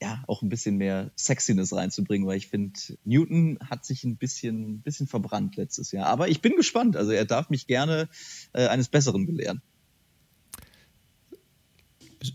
ja, 0.00 0.22
auch 0.26 0.42
ein 0.42 0.48
bisschen 0.48 0.76
mehr 0.76 1.10
Sexiness 1.16 1.72
reinzubringen, 1.72 2.26
weil 2.26 2.36
ich 2.36 2.48
finde, 2.48 2.78
Newton 3.04 3.58
hat 3.64 3.86
sich 3.86 4.04
ein 4.04 4.16
bisschen, 4.16 4.82
bisschen 4.82 5.06
verbrannt 5.06 5.56
letztes 5.56 5.90
Jahr. 5.90 6.06
Aber 6.06 6.28
ich 6.28 6.42
bin 6.42 6.54
gespannt. 6.54 6.96
Also 6.96 7.12
er 7.12 7.24
darf 7.24 7.48
mich 7.48 7.66
gerne 7.66 8.08
äh, 8.52 8.66
eines 8.66 8.88
Besseren 8.88 9.26
belehren. 9.26 9.62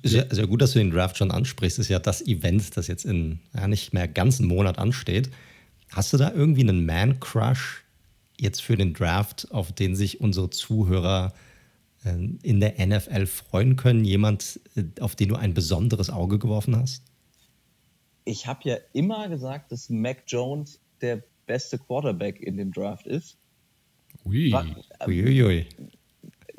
Sehr, 0.03 0.27
sehr 0.33 0.47
gut, 0.47 0.61
dass 0.61 0.71
du 0.71 0.79
den 0.79 0.91
Draft 0.91 1.17
schon 1.17 1.31
ansprichst. 1.31 1.77
Ist 1.77 1.89
ja 1.89 1.99
das 1.99 2.25
Event, 2.25 2.77
das 2.77 2.87
jetzt 2.87 3.05
in 3.05 3.39
ja, 3.53 3.67
nicht 3.67 3.93
mehr 3.93 4.07
ganz 4.07 4.39
einen 4.39 4.47
Monat 4.47 4.79
ansteht. 4.79 5.29
Hast 5.89 6.13
du 6.13 6.17
da 6.17 6.31
irgendwie 6.31 6.61
einen 6.61 6.85
Man-Crush 6.85 7.83
jetzt 8.39 8.61
für 8.61 8.77
den 8.77 8.93
Draft, 8.93 9.51
auf 9.51 9.71
den 9.71 9.95
sich 9.95 10.19
unsere 10.19 10.49
Zuhörer 10.49 11.33
äh, 11.35 11.50
in 12.03 12.59
der 12.59 12.85
NFL 12.85 13.27
freuen 13.27 13.75
können? 13.75 14.03
Jemand, 14.03 14.59
äh, 14.75 14.83
auf 14.99 15.15
den 15.15 15.29
du 15.29 15.35
ein 15.35 15.53
besonderes 15.53 16.09
Auge 16.09 16.39
geworfen 16.39 16.75
hast? 16.75 17.03
Ich 18.25 18.47
habe 18.47 18.61
ja 18.63 18.77
immer 18.93 19.29
gesagt, 19.29 19.71
dass 19.71 19.89
Mac 19.89 20.23
Jones 20.27 20.79
der 21.01 21.23
beste 21.45 21.77
Quarterback 21.77 22.39
in 22.39 22.57
dem 22.57 22.71
Draft 22.71 23.07
ist. 23.07 23.37
Ui. 24.25 24.53
Uiuiui 25.07 25.67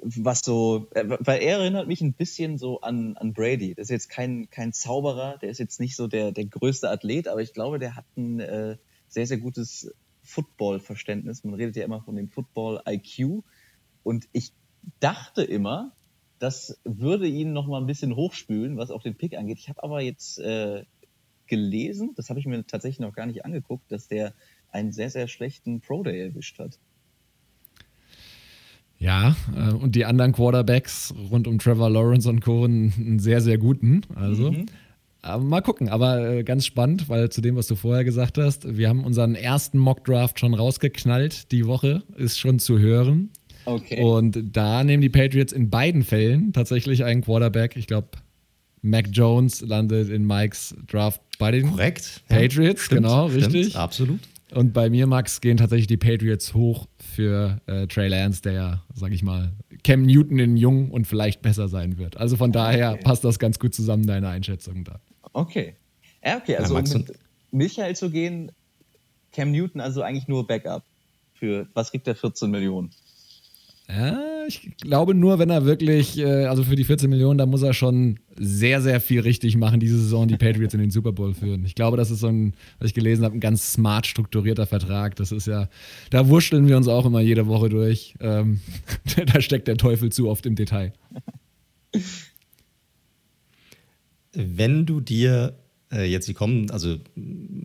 was 0.02 0.40
so, 0.40 0.89
äh, 0.94 1.05
weil 1.20 1.43
er 1.43 1.59
erinnert 1.59 1.86
mich 1.86 2.01
ein 2.01 2.12
bisschen 2.12 2.59
so 2.59 2.81
an, 2.81 3.16
an 3.16 3.32
Brady. 3.32 3.74
Das 3.74 3.85
ist 3.85 3.90
jetzt 3.90 4.09
kein, 4.09 4.51
kein 4.51 4.73
Zauberer, 4.73 5.39
der 5.39 5.51
ist 5.51 5.59
jetzt 5.59 5.81
nicht 5.81 5.97
so 5.97 6.09
der, 6.09 6.32
der 6.32 6.44
größte 6.44 6.90
Athlet, 6.90 7.28
aber 7.28 7.40
ich 7.40 7.52
glaube, 7.52 7.78
der 7.78 7.97
hat 7.97 8.05
ein 8.16 8.40
äh, 8.40 8.77
sehr, 9.09 9.27
sehr 9.27 9.39
gutes 9.39 9.94
Football-Verständnis. 10.23 11.44
Man 11.44 11.55
redet 11.55 11.77
ja 11.77 11.85
immer 11.85 12.02
von 12.02 12.16
dem 12.16 12.28
Football-IQ. 12.28 13.43
Und 14.02 14.28
ich 14.32 14.52
dachte 15.01 15.43
immer, 15.43 15.93
das 16.39 16.81
würde 16.85 17.29
ihn 17.29 17.53
noch 17.53 17.67
mal 17.67 17.81
ein 17.81 17.87
bisschen 17.87 18.17
hochspülen, 18.17 18.77
was 18.77 18.91
auch 18.91 19.03
den 19.03 19.15
Pick 19.15 19.37
angeht. 19.37 19.59
Ich 19.59 19.69
habe 19.69 19.83
aber 19.83 20.01
jetzt 20.01 20.39
äh, 20.39 20.85
gelesen, 21.47 22.13
das 22.17 22.31
habe 22.31 22.41
ich 22.41 22.47
mir 22.47 22.67
tatsächlich 22.67 23.01
noch 23.01 23.15
gar 23.15 23.27
nicht 23.27 23.45
angeguckt, 23.45 23.91
dass 23.93 24.09
der 24.09 24.35
einen 24.71 24.93
sehr, 24.93 25.11
sehr 25.11 25.29
schlechten 25.29 25.81
Pro 25.81 26.03
Day 26.03 26.21
erwischt 26.21 26.59
hat. 26.59 26.79
Ja, 28.99 29.37
äh, 29.57 29.73
und 29.73 29.95
die 29.95 30.05
anderen 30.05 30.33
Quarterbacks 30.33 31.13
rund 31.31 31.47
um 31.49 31.59
Trevor 31.59 31.91
Lawrence 31.91 32.29
und 32.29 32.41
Co. 32.41 32.65
einen 32.65 33.19
sehr, 33.19 33.41
sehr 33.41 33.59
guten. 33.59 34.03
Also. 34.15 34.53
Mhm. 34.53 34.67
Aber 35.25 35.45
mal 35.45 35.61
gucken, 35.61 35.89
aber 35.89 36.29
äh, 36.29 36.43
ganz 36.43 36.67
spannend, 36.67 37.09
weil 37.09 37.31
zu 37.31 37.41
dem, 37.41 37.55
was 37.55 37.69
du 37.69 37.77
vorher 37.77 38.03
gesagt 38.03 38.39
hast, 38.39 38.77
wir 38.77 38.89
haben 38.89 39.05
unseren 39.05 39.37
ersten 39.37 39.79
Mock-Draft 39.79 40.41
schon 40.41 40.53
rausgeknallt. 40.53 41.53
Die 41.53 41.67
Woche 41.67 42.03
ist 42.17 42.41
schon 42.41 42.59
zu 42.59 42.81
hören. 42.81 43.31
Okay. 43.65 44.03
Und 44.03 44.57
da 44.57 44.85
nehmen 44.85 45.01
die 45.01 45.09
Patriots 45.09 45.53
in 45.53 45.71
beiden 45.71 46.03
Fällen 46.03 46.53
tatsächlich 46.53 47.05
einen 47.05 47.23
Quarterback. 47.23 47.77
Ich 47.77 47.87
glaube, 47.87 48.09
Mac 48.83 49.09
Jones 49.13 49.61
landet 49.61 50.11
in 50.11 50.27
Mikes 50.27 50.75
Draft 50.89 51.21
bei 51.39 51.51
den 51.53 51.71
Korrekt. 51.71 52.23
Patriots, 52.29 52.89
ja, 52.91 52.97
genau, 52.97 53.29
stimmt, 53.29 53.55
richtig. 53.55 53.77
Absolut. 53.77 54.21
Und 54.55 54.75
bei 54.75 54.91
mir, 54.91 55.07
Max, 55.07 55.41
gehen 55.41 55.57
tatsächlich 55.57 55.87
die 55.87 55.97
Patriots 55.97 56.53
hoch 56.53 56.87
für 56.99 57.61
äh, 57.67 57.87
Trey 57.87 58.09
Lance, 58.09 58.43
der 58.43 58.53
ja, 58.53 58.83
sag 58.95 59.13
ich 59.13 59.23
mal, 59.23 59.53
Cam 59.83 60.03
Newton 60.03 60.39
in 60.39 60.57
jung 60.57 60.91
und 60.91 61.07
vielleicht 61.07 61.41
besser 61.41 61.69
sein 61.69 61.97
wird. 61.97 62.19
Also 62.19 62.37
von 62.37 62.53
daher 62.53 62.93
okay. 62.93 63.03
passt 63.03 63.25
das 63.25 63.39
ganz 63.39 63.59
gut 63.59 63.75
zusammen, 63.75 64.07
deine 64.07 64.29
Einschätzung 64.29 64.85
da. 64.85 65.01
Okay. 65.33 65.75
Ja, 66.25 66.37
okay, 66.37 66.57
also 66.57 66.77
ja, 66.77 66.83
um 66.83 66.93
mit 66.93 67.13
Michael 67.51 67.97
zu 67.97 68.11
gehen, 68.11 68.53
Cam 69.33 69.53
Newton 69.53 69.81
also 69.81 70.03
eigentlich 70.03 70.29
nur 70.29 70.47
Backup. 70.47 70.85
Für 71.35 71.67
was 71.75 71.91
kriegt 71.91 72.07
der 72.07 72.15
14 72.15 72.51
Millionen? 72.51 72.91
Ja, 73.94 74.47
ich 74.47 74.77
glaube 74.78 75.14
nur, 75.14 75.39
wenn 75.39 75.51
er 75.51 75.66
wirklich, 75.66 76.19
äh, 76.19 76.47
also 76.47 76.64
für 76.64 76.77
die 76.77 76.85
14 76.85 77.10
Millionen, 77.10 77.36
da 77.36 77.47
muss 77.47 77.62
er 77.62 77.74
schon 77.74 78.19
sehr, 78.39 78.81
sehr 78.81 79.01
viel 79.01 79.20
richtig 79.20 79.56
machen, 79.56 79.81
diese 79.81 79.98
Saison 79.98 80.27
die 80.27 80.36
Patriots 80.36 80.73
in 80.73 80.81
den 80.81 80.90
Super 80.90 81.12
Bowl 81.12 81.35
führen. 81.35 81.64
Ich 81.66 81.74
glaube, 81.74 81.97
das 81.97 82.10
ist 82.10 82.20
so 82.20 82.28
ein, 82.28 82.55
was 82.78 82.89
ich 82.89 82.94
gelesen 82.94 83.24
habe, 83.24 83.36
ein 83.36 83.40
ganz 83.40 83.73
smart 83.73 84.06
strukturierter 84.06 84.66
Vertrag. 84.66 85.16
Das 85.16 85.31
ist 85.31 85.47
ja, 85.47 85.69
da 86.10 86.28
wurschteln 86.28 86.69
wir 86.69 86.77
uns 86.77 86.89
auch 86.89 87.05
immer 87.05 87.20
jede 87.20 87.47
Woche 87.47 87.69
durch. 87.69 88.14
Ähm, 88.20 88.60
da 89.32 89.40
steckt 89.40 89.69
der 89.69 89.77
Teufel 89.77 90.10
zu 90.10 90.28
oft 90.28 90.47
im 90.47 90.55
Detail. 90.55 90.94
Wenn 94.32 94.86
du 94.86 95.01
dir 95.01 95.59
äh, 95.93 96.10
jetzt 96.10 96.28
die 96.28 96.35
kommen, 96.35 96.70
also 96.70 96.97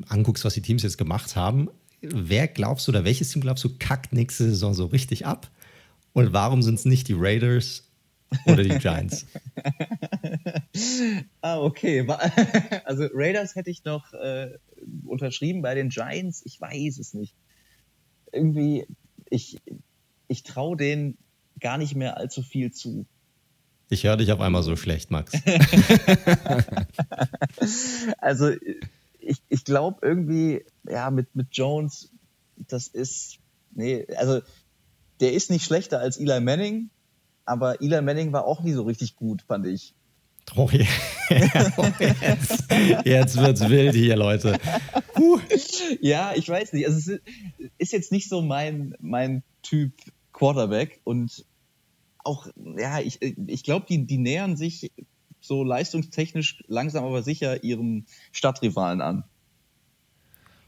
anguckst, 0.09 0.43
was 0.43 0.53
die 0.53 0.61
Teams 0.61 0.83
jetzt 0.83 0.97
gemacht 0.97 1.37
haben, 1.37 1.69
wer 2.01 2.47
glaubst 2.47 2.87
du 2.87 2.91
oder 2.91 3.05
welches 3.05 3.29
Team 3.29 3.41
glaubst 3.41 3.63
du 3.63 3.69
kackt 3.79 4.11
nächste 4.11 4.43
Saison 4.43 4.73
so 4.73 4.87
richtig 4.87 5.25
ab? 5.25 5.49
Und 6.13 6.34
warum 6.34 6.61
sind 6.61 6.75
es 6.75 6.85
nicht 6.85 7.07
die 7.07 7.15
Raiders 7.15 7.84
oder 8.45 8.63
die 8.63 8.77
Giants? 8.79 9.25
ah, 11.41 11.59
okay. 11.59 12.05
Also 12.85 13.07
Raiders 13.13 13.55
hätte 13.55 13.69
ich 13.69 13.84
noch 13.84 14.13
äh, 14.13 14.57
unterschrieben 15.05 15.61
bei 15.61 15.75
den 15.75 15.89
Giants. 15.89 16.41
Ich 16.45 16.59
weiß 16.59 16.99
es 16.99 17.13
nicht. 17.13 17.35
Irgendwie, 18.31 18.85
ich, 19.29 19.59
ich 20.27 20.43
traue 20.43 20.77
denen 20.77 21.17
gar 21.59 21.77
nicht 21.77 21.95
mehr 21.95 22.17
allzu 22.17 22.43
viel 22.43 22.71
zu. 22.71 23.05
Ich 23.89 24.03
höre 24.03 24.17
dich 24.17 24.31
auf 24.31 24.41
einmal 24.41 24.63
so 24.63 24.75
schlecht, 24.75 25.11
Max. 25.11 25.31
also 28.17 28.51
ich, 29.19 29.41
ich 29.47 29.63
glaube 29.63 29.99
irgendwie, 30.01 30.65
ja, 30.89 31.09
mit, 31.09 31.35
mit 31.35 31.47
Jones, 31.51 32.11
das 32.57 32.88
ist, 32.88 33.38
nee, 33.71 34.05
also 34.17 34.41
der 35.19 35.34
ist 35.34 35.49
nicht 35.49 35.65
schlechter 35.65 35.99
als 35.99 36.18
Eli 36.18 36.39
Manning, 36.39 36.89
aber 37.45 37.81
Eli 37.81 38.02
Manning 38.02 38.34
war 38.34 38.45
auch 38.45 38.61
nie 38.61 38.73
so 38.73 38.84
richtig 38.84 39.15
gut, 39.15 39.41
fand 39.41 39.65
ich. 39.65 39.94
Oh, 40.56 40.69
yeah. 40.72 40.88
jetzt, 41.99 42.64
jetzt 43.06 43.38
wird's 43.38 43.68
wild 43.69 43.95
hier, 43.95 44.15
Leute. 44.15 44.57
Puh. 45.14 45.39
Ja, 45.99 46.34
ich 46.35 46.48
weiß 46.48 46.73
nicht. 46.73 46.88
Also 46.88 47.14
es 47.14 47.22
ist 47.77 47.91
jetzt 47.91 48.11
nicht 48.11 48.30
so 48.30 48.41
mein, 48.41 48.95
mein 48.99 49.44
Typ 49.61 49.91
Quarterback 50.31 51.02
und 51.03 51.45
auch, 52.23 52.48
ja, 52.77 52.99
ich, 52.99 53.19
ich 53.22 53.64
glaube, 53.64 53.85
die, 53.89 54.06
die 54.06 54.18
nähern 54.18 54.56
sich 54.56 54.91
so 55.39 55.64
leistungstechnisch 55.64 56.64
langsam 56.68 57.06
aber 57.06 57.23
sicher 57.23 57.64
ihrem 57.64 58.06
Stadtrivalen 58.31 59.02
an. 59.02 59.23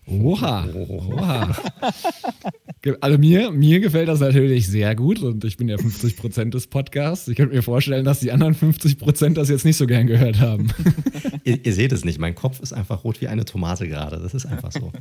Oha, 0.09 0.67
oha. 0.73 1.55
Also 3.01 3.17
mir, 3.19 3.51
mir 3.51 3.79
gefällt 3.79 4.07
das 4.07 4.19
natürlich 4.19 4.67
sehr 4.67 4.95
gut 4.95 5.21
und 5.21 5.43
ich 5.43 5.57
bin 5.57 5.69
ja 5.69 5.75
50% 5.75 6.49
des 6.49 6.67
Podcasts. 6.67 7.27
Ich 7.27 7.35
könnte 7.35 7.53
mir 7.55 7.61
vorstellen, 7.61 8.05
dass 8.05 8.19
die 8.19 8.31
anderen 8.31 8.55
50% 8.55 9.33
das 9.33 9.49
jetzt 9.49 9.65
nicht 9.65 9.77
so 9.77 9.85
gern 9.85 10.07
gehört 10.07 10.39
haben. 10.39 10.69
ihr, 11.43 11.63
ihr, 11.63 11.73
seht 11.73 11.91
es 11.91 12.03
nicht, 12.05 12.17
mein 12.17 12.33
Kopf 12.33 12.59
ist 12.59 12.73
einfach 12.73 13.03
rot 13.03 13.21
wie 13.21 13.27
eine 13.27 13.45
Tomate 13.45 13.87
gerade. 13.87 14.17
Das 14.19 14.33
ist 14.33 14.47
einfach 14.47 14.71
so. 14.71 14.91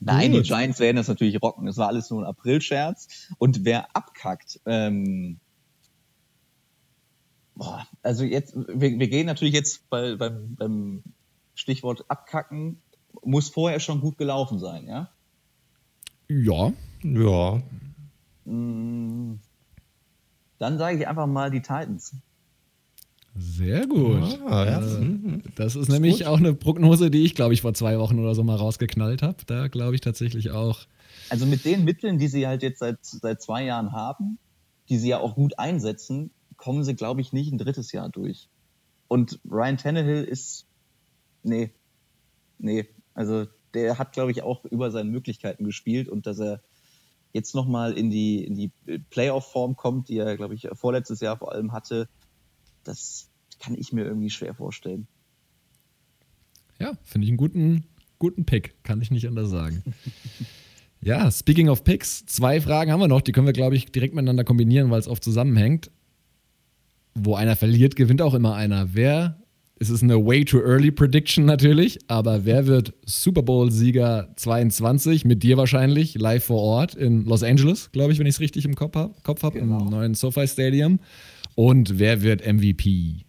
Nein, 0.00 0.32
gut. 0.32 0.44
die 0.44 0.48
Giants 0.48 0.80
werden 0.80 0.96
das 0.96 1.08
natürlich 1.08 1.40
rocken. 1.40 1.66
Das 1.66 1.76
war 1.76 1.88
alles 1.88 2.10
nur 2.10 2.22
ein 2.22 2.26
April-Scherz. 2.26 3.28
Und 3.38 3.64
wer 3.64 3.94
abkackt, 3.94 4.60
ähm, 4.66 5.38
boah, 7.54 7.86
also 8.02 8.24
jetzt, 8.24 8.56
wir, 8.56 8.98
wir 8.98 9.08
gehen 9.08 9.26
natürlich 9.26 9.54
jetzt 9.54 9.88
bei, 9.90 10.16
beim, 10.16 10.56
beim 10.56 11.02
Stichwort 11.68 12.06
abkacken, 12.08 12.80
muss 13.22 13.50
vorher 13.50 13.78
schon 13.78 14.00
gut 14.00 14.16
gelaufen 14.16 14.58
sein, 14.58 14.86
ja? 14.86 15.10
Ja. 16.26 16.72
Ja. 17.02 17.62
Mm. 18.46 19.38
Dann 20.58 20.78
sage 20.78 20.96
ich 20.96 21.06
einfach 21.06 21.26
mal 21.26 21.50
die 21.50 21.60
Titans. 21.60 22.14
Sehr 23.36 23.86
gut. 23.86 24.40
Ah, 24.46 24.64
ja. 24.64 24.80
äh, 24.80 25.42
das 25.56 25.76
ist, 25.76 25.82
ist 25.82 25.88
nämlich 25.90 26.20
gut. 26.20 26.26
auch 26.26 26.38
eine 26.38 26.54
Prognose, 26.54 27.10
die 27.10 27.24
ich, 27.24 27.34
glaube 27.34 27.52
ich, 27.52 27.60
vor 27.60 27.74
zwei 27.74 27.98
Wochen 27.98 28.18
oder 28.18 28.34
so 28.34 28.42
mal 28.42 28.56
rausgeknallt 28.56 29.20
habe. 29.20 29.36
Da 29.46 29.68
glaube 29.68 29.94
ich 29.94 30.00
tatsächlich 30.00 30.50
auch. 30.50 30.86
Also 31.28 31.44
mit 31.44 31.66
den 31.66 31.84
Mitteln, 31.84 32.18
die 32.18 32.28
sie 32.28 32.46
halt 32.46 32.62
jetzt 32.62 32.78
seit, 32.78 33.04
seit 33.04 33.42
zwei 33.42 33.64
Jahren 33.64 33.92
haben, 33.92 34.38
die 34.88 34.96
sie 34.96 35.10
ja 35.10 35.20
auch 35.20 35.34
gut 35.34 35.58
einsetzen, 35.58 36.30
kommen 36.56 36.82
sie, 36.82 36.96
glaube 36.96 37.20
ich, 37.20 37.34
nicht 37.34 37.52
ein 37.52 37.58
drittes 37.58 37.92
Jahr 37.92 38.08
durch. 38.08 38.48
Und 39.06 39.38
Ryan 39.44 39.76
Tannehill 39.76 40.24
ist 40.24 40.67
nee, 41.48 41.70
nee. 42.58 42.86
Also 43.14 43.46
der 43.74 43.98
hat, 43.98 44.12
glaube 44.12 44.30
ich, 44.30 44.42
auch 44.42 44.64
über 44.64 44.90
seine 44.90 45.10
Möglichkeiten 45.10 45.64
gespielt 45.64 46.08
und 46.08 46.26
dass 46.26 46.38
er 46.38 46.62
jetzt 47.32 47.54
nochmal 47.54 47.92
in 47.92 48.10
die, 48.10 48.44
in 48.44 48.54
die 48.54 48.70
Playoff-Form 49.10 49.76
kommt, 49.76 50.08
die 50.08 50.18
er, 50.18 50.36
glaube 50.36 50.54
ich, 50.54 50.68
vorletztes 50.72 51.20
Jahr 51.20 51.36
vor 51.36 51.52
allem 51.52 51.72
hatte, 51.72 52.08
das 52.84 53.28
kann 53.58 53.74
ich 53.76 53.92
mir 53.92 54.04
irgendwie 54.04 54.30
schwer 54.30 54.54
vorstellen. 54.54 55.06
Ja, 56.78 56.92
finde 57.02 57.24
ich 57.24 57.30
einen 57.30 57.36
guten, 57.36 57.84
guten 58.18 58.44
Pick, 58.44 58.82
kann 58.84 59.02
ich 59.02 59.10
nicht 59.10 59.26
anders 59.26 59.50
sagen. 59.50 59.82
ja, 61.00 61.30
speaking 61.30 61.68
of 61.68 61.84
Picks, 61.84 62.24
zwei 62.26 62.60
Fragen 62.60 62.92
haben 62.92 63.00
wir 63.00 63.08
noch, 63.08 63.20
die 63.20 63.32
können 63.32 63.46
wir, 63.46 63.52
glaube 63.52 63.76
ich, 63.76 63.90
direkt 63.90 64.14
miteinander 64.14 64.44
kombinieren, 64.44 64.90
weil 64.90 65.00
es 65.00 65.08
oft 65.08 65.24
zusammenhängt. 65.24 65.90
Wo 67.14 67.34
einer 67.34 67.56
verliert, 67.56 67.96
gewinnt 67.96 68.22
auch 68.22 68.34
immer 68.34 68.54
einer. 68.54 68.94
Wer 68.94 69.42
es 69.80 69.90
ist 69.90 70.02
eine 70.02 70.16
way 70.16 70.44
too 70.44 70.60
early 70.60 70.90
Prediction 70.90 71.44
natürlich, 71.44 71.98
aber 72.08 72.44
wer 72.44 72.66
wird 72.66 72.94
Super 73.04 73.42
Bowl-Sieger 73.42 74.32
22 74.36 75.24
mit 75.24 75.42
dir 75.42 75.56
wahrscheinlich 75.56 76.16
live 76.16 76.44
vor 76.44 76.60
Ort 76.60 76.94
in 76.94 77.24
Los 77.24 77.42
Angeles, 77.42 77.90
glaube 77.92 78.12
ich, 78.12 78.18
wenn 78.18 78.26
ich 78.26 78.34
es 78.34 78.40
richtig 78.40 78.64
im 78.64 78.74
Kopf 78.74 78.96
habe, 78.96 79.14
Kopf 79.22 79.42
hab, 79.42 79.54
genau. 79.54 79.80
im 79.80 79.90
neuen 79.90 80.14
SoFi 80.14 80.48
Stadium. 80.48 80.98
Und 81.54 81.98
wer 81.98 82.22
wird 82.22 82.46
MVP? 82.46 83.24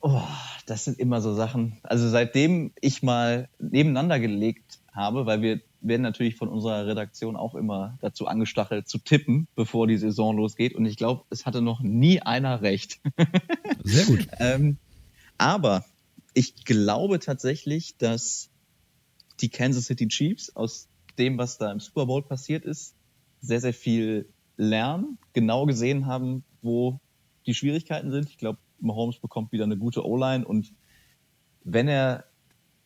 Oh, 0.00 0.22
das 0.66 0.84
sind 0.84 0.98
immer 0.98 1.20
so 1.20 1.34
Sachen. 1.34 1.78
Also 1.82 2.08
seitdem 2.08 2.72
ich 2.80 3.02
mal 3.02 3.48
nebeneinander 3.58 4.20
gelegt 4.20 4.78
habe, 4.92 5.26
weil 5.26 5.42
wir 5.42 5.60
werden 5.80 6.02
natürlich 6.02 6.36
von 6.36 6.48
unserer 6.48 6.86
Redaktion 6.86 7.36
auch 7.36 7.54
immer 7.54 7.98
dazu 8.00 8.26
angestachelt 8.26 8.88
zu 8.88 8.98
tippen, 8.98 9.46
bevor 9.54 9.86
die 9.86 9.96
Saison 9.96 10.36
losgeht. 10.36 10.74
Und 10.74 10.86
ich 10.86 10.96
glaube, 10.96 11.24
es 11.30 11.46
hatte 11.46 11.62
noch 11.62 11.80
nie 11.80 12.20
einer 12.20 12.62
recht. 12.62 13.00
Sehr 13.84 14.06
gut. 14.06 14.26
ähm, 14.38 14.78
aber 15.36 15.84
ich 16.34 16.64
glaube 16.64 17.20
tatsächlich, 17.20 17.96
dass 17.96 18.50
die 19.40 19.48
Kansas 19.48 19.86
City 19.86 20.08
Chiefs 20.08 20.54
aus 20.54 20.88
dem, 21.18 21.38
was 21.38 21.58
da 21.58 21.70
im 21.70 21.80
Super 21.80 22.06
Bowl 22.06 22.22
passiert 22.22 22.64
ist, 22.64 22.94
sehr, 23.40 23.60
sehr 23.60 23.74
viel 23.74 24.28
lernen, 24.56 25.18
genau 25.32 25.66
gesehen 25.66 26.06
haben, 26.06 26.44
wo 26.60 27.00
die 27.46 27.54
Schwierigkeiten 27.54 28.10
sind. 28.10 28.28
Ich 28.28 28.38
glaube, 28.38 28.58
Mahomes 28.80 29.18
bekommt 29.18 29.52
wieder 29.52 29.64
eine 29.64 29.76
gute 29.76 30.04
O-Line 30.04 30.44
und 30.44 30.72
wenn 31.64 31.88
er 31.88 32.24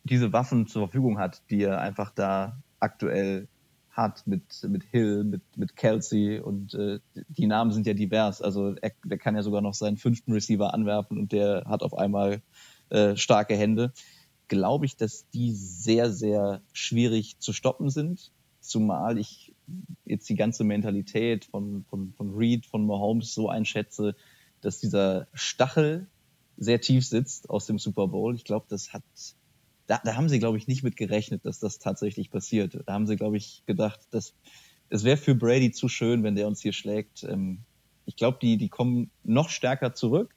diese 0.03 0.33
Waffen 0.33 0.67
zur 0.67 0.87
Verfügung 0.87 1.17
hat, 1.17 1.41
die 1.49 1.63
er 1.63 1.79
einfach 1.79 2.11
da 2.11 2.61
aktuell 2.83 3.47
hat 3.89 4.25
mit, 4.25 4.43
mit 4.67 4.83
Hill, 4.83 5.23
mit, 5.23 5.41
mit 5.55 5.75
Kelsey 5.75 6.39
und 6.39 6.73
äh, 6.73 6.99
die 7.29 7.45
Namen 7.45 7.71
sind 7.71 7.85
ja 7.85 7.93
divers. 7.93 8.41
Also 8.41 8.75
er, 8.81 8.91
der 9.05 9.17
kann 9.19 9.35
ja 9.35 9.43
sogar 9.43 9.61
noch 9.61 9.75
seinen 9.75 9.97
fünften 9.97 10.33
Receiver 10.33 10.73
anwerfen 10.73 11.17
und 11.17 11.31
der 11.31 11.65
hat 11.67 11.83
auf 11.83 11.95
einmal 11.95 12.41
äh, 12.89 13.15
starke 13.15 13.55
Hände. 13.55 13.93
Glaube 14.47 14.85
ich, 14.85 14.97
dass 14.97 15.29
die 15.29 15.53
sehr, 15.53 16.11
sehr 16.11 16.61
schwierig 16.73 17.39
zu 17.39 17.53
stoppen 17.53 17.89
sind. 17.89 18.31
Zumal 18.59 19.17
ich 19.17 19.53
jetzt 20.05 20.27
die 20.27 20.35
ganze 20.35 20.63
Mentalität 20.63 21.45
von, 21.45 21.85
von, 21.89 22.13
von 22.13 22.35
Reed, 22.35 22.65
von 22.65 22.85
Mahomes 22.85 23.33
so 23.33 23.47
einschätze, 23.47 24.15
dass 24.61 24.79
dieser 24.79 25.27
Stachel 25.33 26.07
sehr 26.57 26.81
tief 26.81 27.05
sitzt 27.05 27.49
aus 27.49 27.67
dem 27.67 27.77
Super 27.77 28.07
Bowl. 28.07 28.35
Ich 28.35 28.43
glaube, 28.43 28.65
das 28.69 28.93
hat 28.93 29.03
da, 29.87 30.01
da 30.03 30.15
haben 30.15 30.29
sie, 30.29 30.39
glaube 30.39 30.57
ich, 30.57 30.67
nicht 30.67 30.83
mit 30.83 30.95
gerechnet, 30.95 31.45
dass 31.45 31.59
das 31.59 31.79
tatsächlich 31.79 32.31
passiert. 32.31 32.79
Da 32.85 32.93
haben 32.93 33.07
sie, 33.07 33.15
glaube 33.15 33.37
ich, 33.37 33.63
gedacht, 33.65 33.99
dass 34.11 34.33
es 34.89 35.03
wäre 35.03 35.17
für 35.17 35.35
Brady 35.35 35.71
zu 35.71 35.89
schön, 35.89 36.23
wenn 36.23 36.35
der 36.35 36.47
uns 36.47 36.61
hier 36.61 36.73
schlägt. 36.73 37.23
Ähm, 37.23 37.59
ich 38.05 38.15
glaube, 38.15 38.37
die, 38.41 38.57
die 38.57 38.69
kommen 38.69 39.09
noch 39.23 39.49
stärker 39.49 39.93
zurück. 39.93 40.35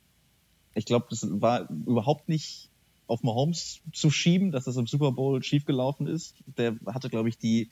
Ich 0.75 0.87
glaube, 0.87 1.07
das 1.11 1.27
war 1.31 1.69
überhaupt 1.71 2.29
nicht 2.29 2.71
auf 3.07 3.23
Mahomes 3.23 3.81
zu 3.93 4.11
schieben, 4.11 4.51
dass 4.51 4.65
das 4.65 4.77
im 4.77 4.87
Super 4.87 5.13
Bowl 5.13 5.43
schiefgelaufen 5.43 6.07
ist. 6.07 6.35
Der 6.59 6.77
hatte, 6.87 7.09
glaube 7.09 7.29
ich, 7.29 7.39
die, 7.39 7.71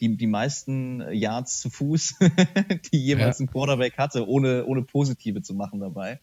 die, 0.00 0.16
die 0.16 0.26
meisten 0.26 1.02
Yards 1.12 1.60
zu 1.60 1.70
Fuß, 1.70 2.16
die 2.92 2.98
jemals 2.98 3.38
ja. 3.38 3.44
ein 3.44 3.50
Quarterback 3.50 3.98
hatte, 3.98 4.28
ohne, 4.28 4.64
ohne 4.66 4.82
positive 4.82 5.42
zu 5.42 5.54
machen 5.54 5.80
dabei. 5.80 6.20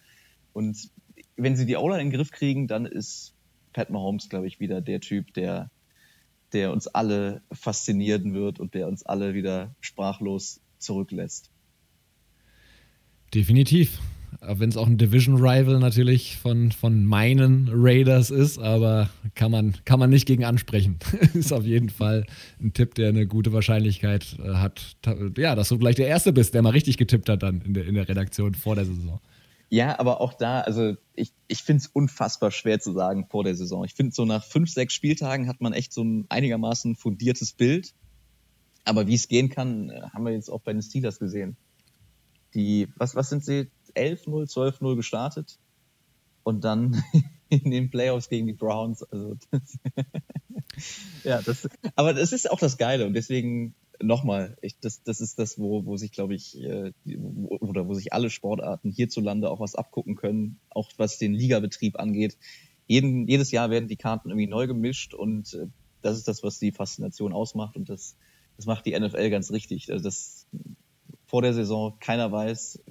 Und 0.53 0.89
wenn 1.35 1.55
sie 1.55 1.65
die 1.65 1.75
O-Line 1.75 2.01
in 2.01 2.09
den 2.09 2.17
Griff 2.17 2.31
kriegen, 2.31 2.67
dann 2.67 2.85
ist 2.85 3.32
Pat 3.73 3.89
Mahomes, 3.89 4.29
glaube 4.29 4.47
ich, 4.47 4.59
wieder 4.59 4.81
der 4.81 5.01
Typ, 5.01 5.33
der, 5.33 5.69
der 6.53 6.71
uns 6.71 6.87
alle 6.87 7.41
faszinieren 7.51 8.33
wird 8.33 8.59
und 8.59 8.73
der 8.73 8.87
uns 8.87 9.03
alle 9.05 9.33
wieder 9.33 9.75
sprachlos 9.81 10.61
zurücklässt. 10.79 11.49
Definitiv. 13.33 13.99
Wenn 14.41 14.69
es 14.69 14.77
auch 14.77 14.87
ein 14.87 14.97
Division-Rival 14.97 15.79
natürlich 15.79 16.37
von, 16.37 16.71
von 16.71 17.05
meinen 17.05 17.69
Raiders 17.71 18.29
ist, 18.29 18.57
aber 18.57 19.09
kann 19.35 19.51
man, 19.51 19.75
kann 19.85 19.99
man 19.99 20.09
nicht 20.09 20.25
gegen 20.25 20.43
ansprechen. 20.43 20.97
ist 21.33 21.53
auf 21.53 21.65
jeden 21.65 21.89
Fall 21.89 22.25
ein 22.59 22.73
Tipp, 22.73 22.95
der 22.95 23.09
eine 23.09 23.25
gute 23.25 23.53
Wahrscheinlichkeit 23.53 24.37
äh, 24.43 24.55
hat. 24.55 24.97
Ja, 25.37 25.55
dass 25.55 25.69
du 25.69 25.77
gleich 25.77 25.95
der 25.95 26.07
Erste 26.07 26.33
bist, 26.33 26.53
der 26.53 26.61
mal 26.61 26.71
richtig 26.71 26.97
getippt 26.97 27.29
hat 27.29 27.43
dann 27.43 27.61
in 27.61 27.73
der, 27.73 27.85
in 27.85 27.95
der 27.95 28.09
Redaktion 28.09 28.53
vor 28.53 28.75
der 28.75 28.85
Saison. 28.85 29.21
Ja, 29.69 29.99
aber 29.99 30.21
auch 30.21 30.33
da, 30.33 30.61
also 30.61 30.95
ich, 31.15 31.33
ich 31.47 31.63
finde 31.63 31.81
es 31.81 31.87
unfassbar 31.87 32.51
schwer 32.51 32.79
zu 32.79 32.93
sagen 32.93 33.27
vor 33.29 33.43
der 33.43 33.55
Saison. 33.55 33.83
Ich 33.85 33.93
finde, 33.93 34.13
so 34.13 34.25
nach 34.25 34.43
fünf, 34.43 34.69
sechs 34.69 34.93
Spieltagen 34.93 35.47
hat 35.47 35.61
man 35.61 35.73
echt 35.73 35.93
so 35.93 36.03
ein 36.03 36.25
einigermaßen 36.29 36.95
fundiertes 36.95 37.53
Bild. 37.53 37.93
Aber 38.85 39.07
wie 39.07 39.15
es 39.15 39.27
gehen 39.27 39.49
kann, 39.49 39.89
äh, 39.89 40.01
haben 40.13 40.25
wir 40.25 40.33
jetzt 40.33 40.49
auch 40.49 40.61
bei 40.61 40.73
den 40.73 40.81
Steelers 40.81 41.19
gesehen. 41.19 41.57
Die, 42.53 42.87
was, 42.97 43.15
was 43.15 43.29
sind 43.29 43.43
sie? 43.43 43.69
11-0, 43.95 44.51
12-0 44.51 44.95
gestartet 44.95 45.59
und 46.43 46.63
dann 46.63 47.03
in 47.49 47.71
den 47.71 47.89
Playoffs 47.89 48.29
gegen 48.29 48.47
die 48.47 48.53
Browns. 48.53 49.03
Also 49.03 49.37
das, 49.51 49.79
ja, 51.23 51.41
das, 51.41 51.69
aber 51.95 52.13
das 52.13 52.31
ist 52.31 52.49
auch 52.49 52.59
das 52.59 52.77
Geile 52.77 53.05
und 53.05 53.13
deswegen 53.13 53.75
nochmal, 54.01 54.57
das, 54.81 55.03
das 55.03 55.21
ist 55.21 55.39
das, 55.39 55.59
wo, 55.59 55.85
wo 55.85 55.97
sich, 55.97 56.11
glaube 56.11 56.35
ich, 56.35 56.61
äh, 56.61 56.93
oder 57.59 57.87
wo 57.87 57.93
sich 57.93 58.13
alle 58.13 58.29
Sportarten 58.29 58.91
hierzulande 58.91 59.49
auch 59.49 59.59
was 59.59 59.75
abgucken 59.75 60.15
können, 60.15 60.59
auch 60.69 60.89
was 60.97 61.17
den 61.17 61.33
Ligabetrieb 61.33 61.99
angeht. 61.99 62.37
Jeden, 62.87 63.27
jedes 63.27 63.51
Jahr 63.51 63.69
werden 63.69 63.87
die 63.87 63.95
Karten 63.95 64.29
irgendwie 64.29 64.47
neu 64.47 64.67
gemischt 64.67 65.13
und 65.13 65.53
äh, 65.53 65.67
das 66.01 66.17
ist 66.17 66.27
das, 66.27 66.43
was 66.43 66.59
die 66.59 66.71
Faszination 66.71 67.33
ausmacht 67.33 67.75
und 67.75 67.89
das, 67.89 68.15
das 68.57 68.65
macht 68.65 68.85
die 68.85 68.97
NFL 68.99 69.29
ganz 69.29 69.51
richtig. 69.51 69.91
Also 69.91 70.03
das 70.03 70.47
vor 71.25 71.41
der 71.41 71.53
Saison 71.53 71.97
keiner 71.99 72.31
weiß, 72.31 72.83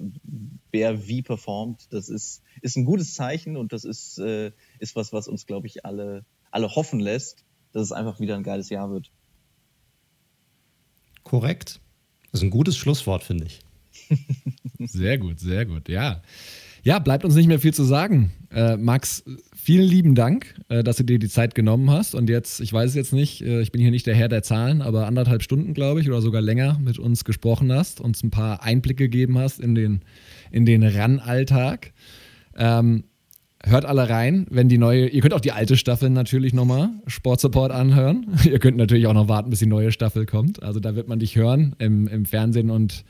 wer 0.71 1.07
wie 1.07 1.21
performt. 1.21 1.87
Das 1.91 2.09
ist, 2.09 2.41
ist 2.61 2.75
ein 2.75 2.83
gutes 2.83 3.13
Zeichen 3.15 3.55
und 3.55 3.71
das 3.71 3.85
ist, 3.85 4.17
äh, 4.17 4.51
ist 4.79 4.95
was, 4.97 5.13
was 5.13 5.27
uns, 5.27 5.45
glaube 5.45 5.67
ich, 5.67 5.85
alle, 5.85 6.25
alle 6.51 6.75
hoffen 6.75 6.99
lässt, 6.99 7.45
dass 7.71 7.83
es 7.83 7.91
einfach 7.91 8.19
wieder 8.19 8.35
ein 8.35 8.43
geiles 8.43 8.69
Jahr 8.69 8.91
wird. 8.91 9.11
Korrekt. 11.23 11.79
Das 12.31 12.41
ist 12.41 12.43
ein 12.43 12.49
gutes 12.49 12.77
Schlusswort, 12.77 13.23
finde 13.23 13.45
ich. 13.45 13.59
sehr 14.79 15.17
gut, 15.17 15.39
sehr 15.39 15.65
gut, 15.65 15.89
ja. 15.89 16.21
Ja, 16.85 16.99
bleibt 16.99 17.23
uns 17.23 17.35
nicht 17.35 17.47
mehr 17.47 17.59
viel 17.59 17.73
zu 17.73 17.83
sagen. 17.83 18.33
Äh, 18.51 18.75
Max, 18.75 19.23
vielen 19.55 19.87
lieben 19.87 20.15
Dank, 20.15 20.59
äh, 20.67 20.83
dass 20.83 20.97
du 20.97 21.03
dir 21.03 21.17
die 21.17 21.29
Zeit 21.29 21.55
genommen 21.55 21.89
hast 21.89 22.13
und 22.13 22.29
jetzt, 22.29 22.59
ich 22.59 22.73
weiß 22.73 22.89
es 22.89 22.95
jetzt 22.95 23.13
nicht, 23.13 23.41
äh, 23.41 23.61
ich 23.61 23.71
bin 23.71 23.81
hier 23.81 23.91
nicht 23.91 24.05
der 24.05 24.15
Herr 24.15 24.27
der 24.27 24.43
Zahlen, 24.43 24.81
aber 24.81 25.07
anderthalb 25.07 25.43
Stunden, 25.43 25.73
glaube 25.73 26.01
ich, 26.01 26.09
oder 26.09 26.21
sogar 26.21 26.41
länger 26.41 26.77
mit 26.79 26.99
uns 26.99 27.23
gesprochen 27.23 27.71
hast, 27.71 28.01
uns 28.01 28.21
ein 28.21 28.31
paar 28.31 28.63
Einblicke 28.63 29.05
gegeben 29.05 29.37
hast 29.37 29.61
in 29.61 29.75
den, 29.75 30.01
in 30.51 30.65
den 30.65 30.83
RAN-Alltag. 30.83 31.93
Ähm, 32.57 33.05
hört 33.65 33.85
alle 33.85 34.09
rein, 34.09 34.45
wenn 34.49 34.69
die 34.69 34.77
neue, 34.77 35.07
ihr 35.07 35.21
könnt 35.21 35.33
auch 35.33 35.39
die 35.39 35.51
alte 35.51 35.77
Staffel 35.77 36.09
natürlich 36.09 36.53
nochmal 36.53 36.89
Sport 37.07 37.39
Support 37.39 37.71
anhören. 37.71 38.27
ihr 38.43 38.59
könnt 38.59 38.77
natürlich 38.77 39.07
auch 39.07 39.13
noch 39.13 39.27
warten, 39.27 39.49
bis 39.49 39.59
die 39.59 39.65
neue 39.65 39.91
Staffel 39.91 40.25
kommt. 40.25 40.61
Also 40.61 40.79
da 40.79 40.95
wird 40.95 41.07
man 41.07 41.19
dich 41.19 41.35
hören 41.35 41.75
im, 41.79 42.07
im 42.07 42.25
Fernsehen 42.25 42.69
und 42.69 43.05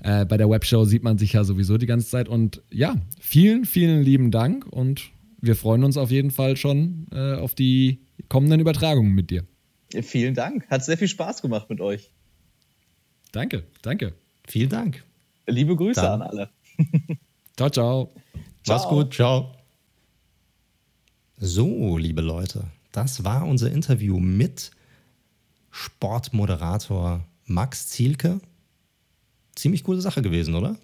äh, 0.00 0.24
bei 0.24 0.36
der 0.36 0.50
Webshow 0.50 0.84
sieht 0.84 1.02
man 1.02 1.18
sich 1.18 1.32
ja 1.32 1.44
sowieso 1.44 1.78
die 1.78 1.86
ganze 1.86 2.08
Zeit. 2.08 2.28
Und 2.28 2.62
ja, 2.70 2.96
vielen, 3.20 3.64
vielen 3.64 4.02
lieben 4.02 4.30
Dank 4.30 4.66
und 4.66 5.10
wir 5.40 5.56
freuen 5.56 5.84
uns 5.84 5.96
auf 5.96 6.10
jeden 6.10 6.30
Fall 6.30 6.56
schon 6.56 7.06
äh, 7.12 7.34
auf 7.34 7.54
die 7.54 8.00
kommenden 8.28 8.60
Übertragungen 8.60 9.12
mit 9.12 9.30
dir. 9.30 9.44
Vielen 10.02 10.34
Dank. 10.34 10.68
Hat 10.70 10.84
sehr 10.84 10.98
viel 10.98 11.08
Spaß 11.08 11.42
gemacht 11.42 11.70
mit 11.70 11.80
euch. 11.80 12.10
Danke, 13.32 13.64
danke. 13.82 14.14
Vielen 14.46 14.70
Dank. 14.70 15.04
Liebe 15.46 15.76
Grüße 15.76 16.00
Dann. 16.00 16.22
an 16.22 16.28
alle. 16.28 16.50
ciao, 17.56 17.70
ciao. 17.70 18.10
Mach's 18.66 18.88
gut, 18.88 19.14
ciao. 19.14 19.53
So, 21.36 21.98
liebe 21.98 22.20
Leute, 22.20 22.64
das 22.92 23.24
war 23.24 23.46
unser 23.46 23.70
Interview 23.70 24.20
mit 24.20 24.70
Sportmoderator 25.70 27.26
Max 27.46 27.88
Zielke. 27.88 28.40
Ziemlich 29.56 29.82
coole 29.82 30.00
Sache 30.00 30.22
gewesen, 30.22 30.54
oder? 30.54 30.76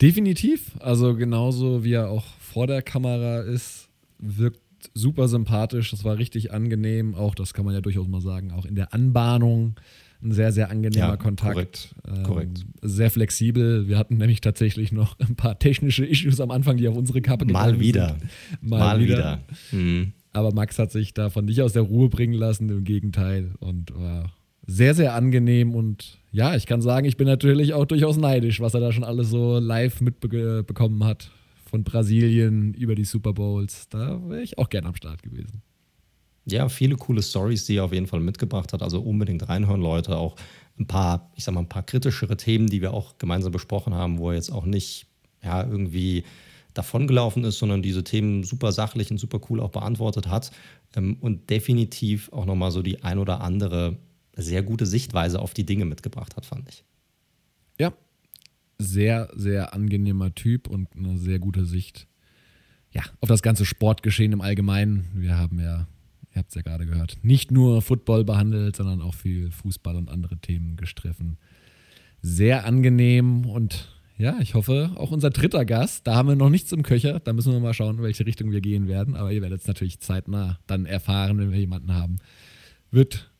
Definitiv. 0.00 0.72
Also 0.80 1.14
genauso 1.14 1.84
wie 1.84 1.92
er 1.92 2.10
auch 2.10 2.24
vor 2.40 2.66
der 2.66 2.82
Kamera 2.82 3.40
ist, 3.42 3.88
wirkt 4.18 4.60
super 4.94 5.28
sympathisch. 5.28 5.92
Das 5.92 6.02
war 6.02 6.18
richtig 6.18 6.52
angenehm. 6.52 7.14
Auch, 7.14 7.36
das 7.36 7.54
kann 7.54 7.64
man 7.64 7.74
ja 7.74 7.80
durchaus 7.80 8.08
mal 8.08 8.20
sagen, 8.20 8.50
auch 8.50 8.64
in 8.64 8.74
der 8.74 8.92
Anbahnung 8.92 9.76
ein 10.22 10.32
sehr, 10.32 10.52
sehr 10.52 10.70
angenehmer 10.70 11.08
ja, 11.08 11.16
Kontakt. 11.16 11.54
Korrekt. 11.54 11.94
Ähm, 12.06 12.22
korrekt. 12.22 12.64
Sehr 12.80 13.10
flexibel. 13.10 13.88
Wir 13.88 13.98
hatten 13.98 14.16
nämlich 14.16 14.40
tatsächlich 14.40 14.92
noch 14.92 15.18
ein 15.18 15.36
paar 15.36 15.58
technische 15.58 16.04
Issues 16.04 16.40
am 16.40 16.50
Anfang, 16.50 16.76
die 16.76 16.88
auf 16.88 16.96
unsere 16.96 17.22
Kappe 17.22 17.44
Mal 17.46 17.80
wieder. 17.80 18.16
Sind. 18.18 18.70
Mal, 18.70 18.78
Mal 18.78 19.00
wieder. 19.00 19.16
wieder. 19.16 19.40
Mhm. 19.72 20.12
Aber 20.32 20.52
Max 20.52 20.78
hat 20.78 20.90
sich 20.90 21.12
davon 21.12 21.44
nicht 21.44 21.60
aus 21.60 21.72
der 21.72 21.82
Ruhe 21.82 22.08
bringen 22.08 22.34
lassen, 22.34 22.68
im 22.68 22.84
Gegenteil. 22.84 23.52
Und 23.60 23.94
war 23.94 24.32
sehr, 24.66 24.94
sehr 24.94 25.14
angenehm. 25.14 25.74
Und 25.74 26.18
ja, 26.30 26.54
ich 26.54 26.66
kann 26.66 26.80
sagen, 26.80 27.06
ich 27.06 27.16
bin 27.16 27.26
natürlich 27.26 27.74
auch 27.74 27.84
durchaus 27.84 28.16
neidisch, 28.16 28.60
was 28.60 28.74
er 28.74 28.80
da 28.80 28.92
schon 28.92 29.04
alles 29.04 29.28
so 29.30 29.58
live 29.58 30.00
mitbekommen 30.00 31.04
hat. 31.04 31.30
Von 31.68 31.84
Brasilien 31.84 32.74
über 32.74 32.94
die 32.94 33.04
Super 33.04 33.32
Bowls. 33.32 33.88
Da 33.88 34.20
wäre 34.28 34.42
ich 34.42 34.58
auch 34.58 34.68
gern 34.68 34.84
am 34.84 34.94
Start 34.94 35.22
gewesen. 35.22 35.62
Ja, 36.44 36.68
viele 36.68 36.96
coole 36.96 37.22
Stories, 37.22 37.66
die 37.66 37.76
er 37.76 37.84
auf 37.84 37.92
jeden 37.92 38.06
Fall 38.06 38.20
mitgebracht 38.20 38.72
hat. 38.72 38.82
Also 38.82 39.00
unbedingt 39.00 39.48
reinhören, 39.48 39.80
Leute. 39.80 40.16
Auch 40.16 40.36
ein 40.78 40.86
paar, 40.86 41.30
ich 41.36 41.44
sag 41.44 41.54
mal, 41.54 41.60
ein 41.60 41.68
paar 41.68 41.84
kritischere 41.84 42.36
Themen, 42.36 42.66
die 42.66 42.80
wir 42.80 42.92
auch 42.92 43.18
gemeinsam 43.18 43.52
besprochen 43.52 43.94
haben, 43.94 44.18
wo 44.18 44.30
er 44.30 44.36
jetzt 44.36 44.50
auch 44.50 44.64
nicht 44.64 45.06
ja, 45.42 45.62
irgendwie 45.62 46.24
davongelaufen 46.74 47.44
ist, 47.44 47.58
sondern 47.58 47.82
diese 47.82 48.02
Themen 48.02 48.44
super 48.44 48.72
sachlich 48.72 49.10
und 49.10 49.18
super 49.18 49.40
cool 49.50 49.60
auch 49.60 49.70
beantwortet 49.70 50.28
hat. 50.28 50.50
Ähm, 50.96 51.16
und 51.20 51.50
definitiv 51.50 52.32
auch 52.32 52.46
nochmal 52.46 52.70
so 52.70 52.82
die 52.82 53.02
ein 53.04 53.18
oder 53.18 53.40
andere 53.40 53.98
sehr 54.34 54.62
gute 54.62 54.86
Sichtweise 54.86 55.40
auf 55.40 55.54
die 55.54 55.66
Dinge 55.66 55.84
mitgebracht 55.84 56.36
hat, 56.36 56.46
fand 56.46 56.68
ich. 56.68 56.84
Ja, 57.78 57.92
sehr, 58.78 59.30
sehr 59.34 59.74
angenehmer 59.74 60.34
Typ 60.34 60.68
und 60.68 60.88
eine 60.96 61.18
sehr 61.18 61.38
gute 61.38 61.64
Sicht 61.64 62.08
ja, 62.92 63.02
auf 63.20 63.28
das 63.28 63.42
ganze 63.42 63.64
Sportgeschehen 63.64 64.32
im 64.32 64.40
Allgemeinen. 64.40 65.10
Wir 65.14 65.38
haben 65.38 65.60
ja, 65.60 65.86
ihr 66.34 66.38
habt 66.38 66.50
es 66.50 66.54
ja 66.54 66.62
gerade 66.62 66.86
gehört, 66.86 67.18
nicht 67.22 67.50
nur 67.50 67.82
Football 67.82 68.24
behandelt, 68.24 68.76
sondern 68.76 69.02
auch 69.02 69.14
viel 69.14 69.50
Fußball 69.50 69.96
und 69.96 70.08
andere 70.08 70.38
Themen 70.38 70.76
gestriffen. 70.76 71.38
Sehr 72.20 72.64
angenehm 72.64 73.46
und 73.46 73.88
ja, 74.16 74.38
ich 74.40 74.54
hoffe, 74.54 74.92
auch 74.96 75.10
unser 75.10 75.30
dritter 75.30 75.64
Gast, 75.64 76.06
da 76.06 76.14
haben 76.14 76.28
wir 76.28 76.36
noch 76.36 76.50
nichts 76.50 76.70
im 76.72 76.82
Köcher, 76.82 77.18
da 77.20 77.32
müssen 77.32 77.52
wir 77.52 77.60
mal 77.60 77.74
schauen, 77.74 77.98
in 77.98 78.02
welche 78.02 78.24
Richtung 78.24 78.52
wir 78.52 78.60
gehen 78.60 78.86
werden, 78.86 79.16
aber 79.16 79.32
ihr 79.32 79.42
werdet 79.42 79.62
es 79.62 79.66
natürlich 79.66 80.00
zeitnah 80.00 80.58
dann 80.66 80.86
erfahren, 80.86 81.38
wenn 81.38 81.50
wir 81.50 81.58
jemanden 81.58 81.92
haben. 81.92 82.18
Wird 82.90 83.30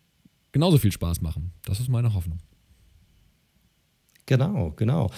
genauso 0.51 0.79
viel 0.79 0.93
Spaß 0.93 1.21
machen. 1.21 1.53
Das 1.65 1.79
ist 1.79 1.89
meine 1.89 2.15
Hoffnung. 2.15 2.39
Genau, 4.27 4.73
genau. 4.73 5.11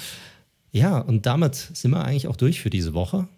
Ja, 0.70 0.98
und 0.98 1.24
damit 1.24 1.54
sind 1.54 1.92
wir 1.92 2.04
eigentlich 2.04 2.28
auch 2.28 2.36
durch 2.36 2.60
für 2.60 2.70
diese 2.70 2.94
Woche. 2.94 3.28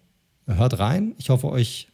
Hört 0.47 0.79
rein. 0.79 1.13
Ich 1.17 1.29
hoffe, 1.29 1.49
euch 1.49 1.89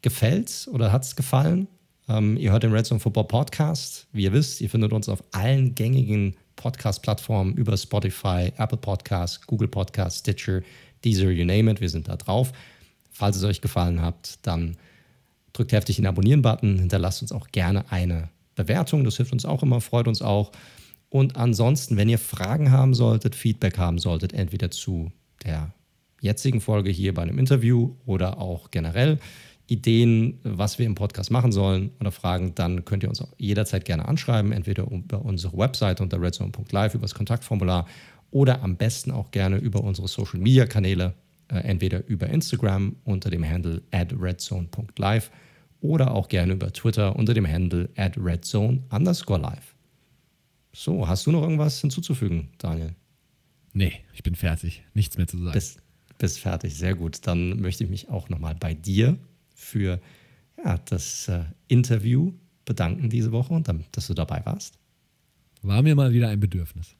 gefällt's 0.00 0.68
oder 0.68 0.90
hat 0.90 1.04
es 1.04 1.16
gefallen. 1.16 1.68
Ähm, 2.08 2.36
ihr 2.36 2.52
hört 2.52 2.62
den 2.62 2.72
Red 2.72 2.86
Zone 2.86 3.00
Football 3.00 3.26
Podcast. 3.26 4.06
Wie 4.12 4.24
ihr 4.24 4.32
wisst, 4.32 4.60
ihr 4.60 4.70
findet 4.70 4.92
uns 4.92 5.08
auf 5.08 5.22
allen 5.32 5.74
gängigen 5.74 6.36
Podcast-Plattformen 6.54 7.54
über 7.54 7.76
Spotify, 7.76 8.52
Apple 8.56 8.78
Podcasts, 8.78 9.44
Google 9.46 9.68
Podcasts, 9.68 10.20
Stitcher, 10.20 10.62
Deezer, 11.04 11.30
you 11.30 11.44
name 11.44 11.70
it. 11.70 11.80
Wir 11.80 11.90
sind 11.90 12.08
da 12.08 12.16
drauf. 12.16 12.52
Falls 13.10 13.36
es 13.36 13.44
euch 13.44 13.60
gefallen 13.60 14.00
hat, 14.00 14.38
dann 14.42 14.76
drückt 15.52 15.72
heftig 15.72 15.96
den 15.96 16.06
Abonnieren-Button, 16.06 16.78
hinterlasst 16.78 17.22
uns 17.22 17.32
auch 17.32 17.48
gerne 17.48 17.90
eine 17.90 18.28
Bewertung. 18.54 19.04
Das 19.04 19.16
hilft 19.16 19.32
uns 19.32 19.44
auch 19.44 19.62
immer, 19.62 19.80
freut 19.80 20.06
uns 20.06 20.22
auch. 20.22 20.52
Und 21.08 21.36
ansonsten, 21.36 21.96
wenn 21.96 22.08
ihr 22.08 22.18
Fragen 22.18 22.70
haben 22.70 22.94
solltet, 22.94 23.34
Feedback 23.34 23.78
haben 23.78 23.98
solltet, 23.98 24.32
entweder 24.32 24.70
zu 24.70 25.10
der 25.44 25.72
jetzigen 26.20 26.60
Folge 26.60 26.90
hier 26.90 27.14
bei 27.14 27.22
einem 27.22 27.38
Interview 27.38 27.94
oder 28.04 28.38
auch 28.38 28.70
generell 28.70 29.18
Ideen, 29.68 30.38
was 30.44 30.78
wir 30.78 30.86
im 30.86 30.94
Podcast 30.94 31.30
machen 31.30 31.50
sollen 31.50 31.90
oder 31.98 32.12
Fragen, 32.12 32.54
dann 32.54 32.84
könnt 32.84 33.02
ihr 33.02 33.08
uns 33.08 33.20
auch 33.20 33.32
jederzeit 33.36 33.84
gerne 33.84 34.06
anschreiben, 34.06 34.52
entweder 34.52 34.88
über 34.90 35.24
unsere 35.24 35.56
Website 35.58 36.00
unter 36.00 36.20
redzone.live, 36.20 36.94
über 36.94 37.02
das 37.02 37.14
Kontaktformular 37.14 37.86
oder 38.30 38.62
am 38.62 38.76
besten 38.76 39.10
auch 39.10 39.30
gerne 39.30 39.56
über 39.56 39.82
unsere 39.82 40.08
Social 40.08 40.38
Media 40.38 40.66
Kanäle, 40.66 41.14
äh, 41.48 41.58
entweder 41.58 42.06
über 42.06 42.28
Instagram 42.28 42.96
unter 43.04 43.30
dem 43.30 43.44
Handle 43.44 43.82
at 43.90 44.12
redzone.live 44.12 45.30
oder 45.80 46.12
auch 46.12 46.28
gerne 46.28 46.52
über 46.52 46.72
Twitter 46.72 47.16
unter 47.16 47.34
dem 47.34 47.46
Handle 47.46 47.88
at 47.96 48.16
redzone 48.16 48.82
underscore 48.90 49.40
live. 49.40 49.74
So, 50.72 51.08
hast 51.08 51.26
du 51.26 51.32
noch 51.32 51.42
irgendwas 51.42 51.80
hinzuzufügen, 51.80 52.50
Daniel? 52.58 52.94
Nee, 53.72 53.92
ich 54.14 54.22
bin 54.22 54.34
fertig. 54.34 54.84
Nichts 54.94 55.16
mehr 55.16 55.26
zu 55.26 55.38
sagen. 55.38 55.52
Bist, 55.52 55.82
bist 56.18 56.38
fertig, 56.38 56.76
sehr 56.76 56.94
gut. 56.94 57.26
Dann 57.26 57.60
möchte 57.60 57.84
ich 57.84 57.90
mich 57.90 58.08
auch 58.10 58.28
nochmal 58.28 58.54
bei 58.54 58.74
dir 58.74 59.18
für 59.56 60.00
ja, 60.64 60.78
das 60.78 61.28
äh, 61.28 61.44
Interview 61.66 62.32
bedanken 62.64 63.10
diese 63.10 63.32
Woche 63.32 63.54
und 63.54 63.66
dann, 63.68 63.84
dass 63.92 64.06
du 64.06 64.14
dabei 64.14 64.42
warst. 64.44 64.78
War 65.62 65.82
mir 65.82 65.94
mal 65.96 66.12
wieder 66.12 66.28
ein 66.28 66.38
Bedürfnis. 66.38 66.94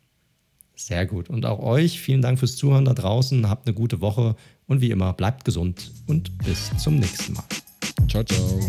Sehr 0.75 1.07
gut. 1.07 1.31
Und 1.31 1.47
auch 1.47 1.61
euch 1.61 2.01
vielen 2.01 2.23
Dank 2.23 2.39
fürs 2.39 2.57
Zuhören 2.57 2.85
da 2.85 2.95
draußen. 2.95 3.49
Habt 3.49 3.67
eine 3.67 3.75
gute 3.75 4.01
Woche 4.01 4.37
und 4.67 4.81
wie 4.81 4.91
immer 4.91 5.13
bleibt 5.13 5.45
gesund 5.45 5.91
und 6.07 6.37
bis 6.39 6.77
zum 6.79 6.99
nächsten 6.99 7.35
Mal. 7.35 7.45
Ciao, 8.09 8.25
ciao. 8.25 8.61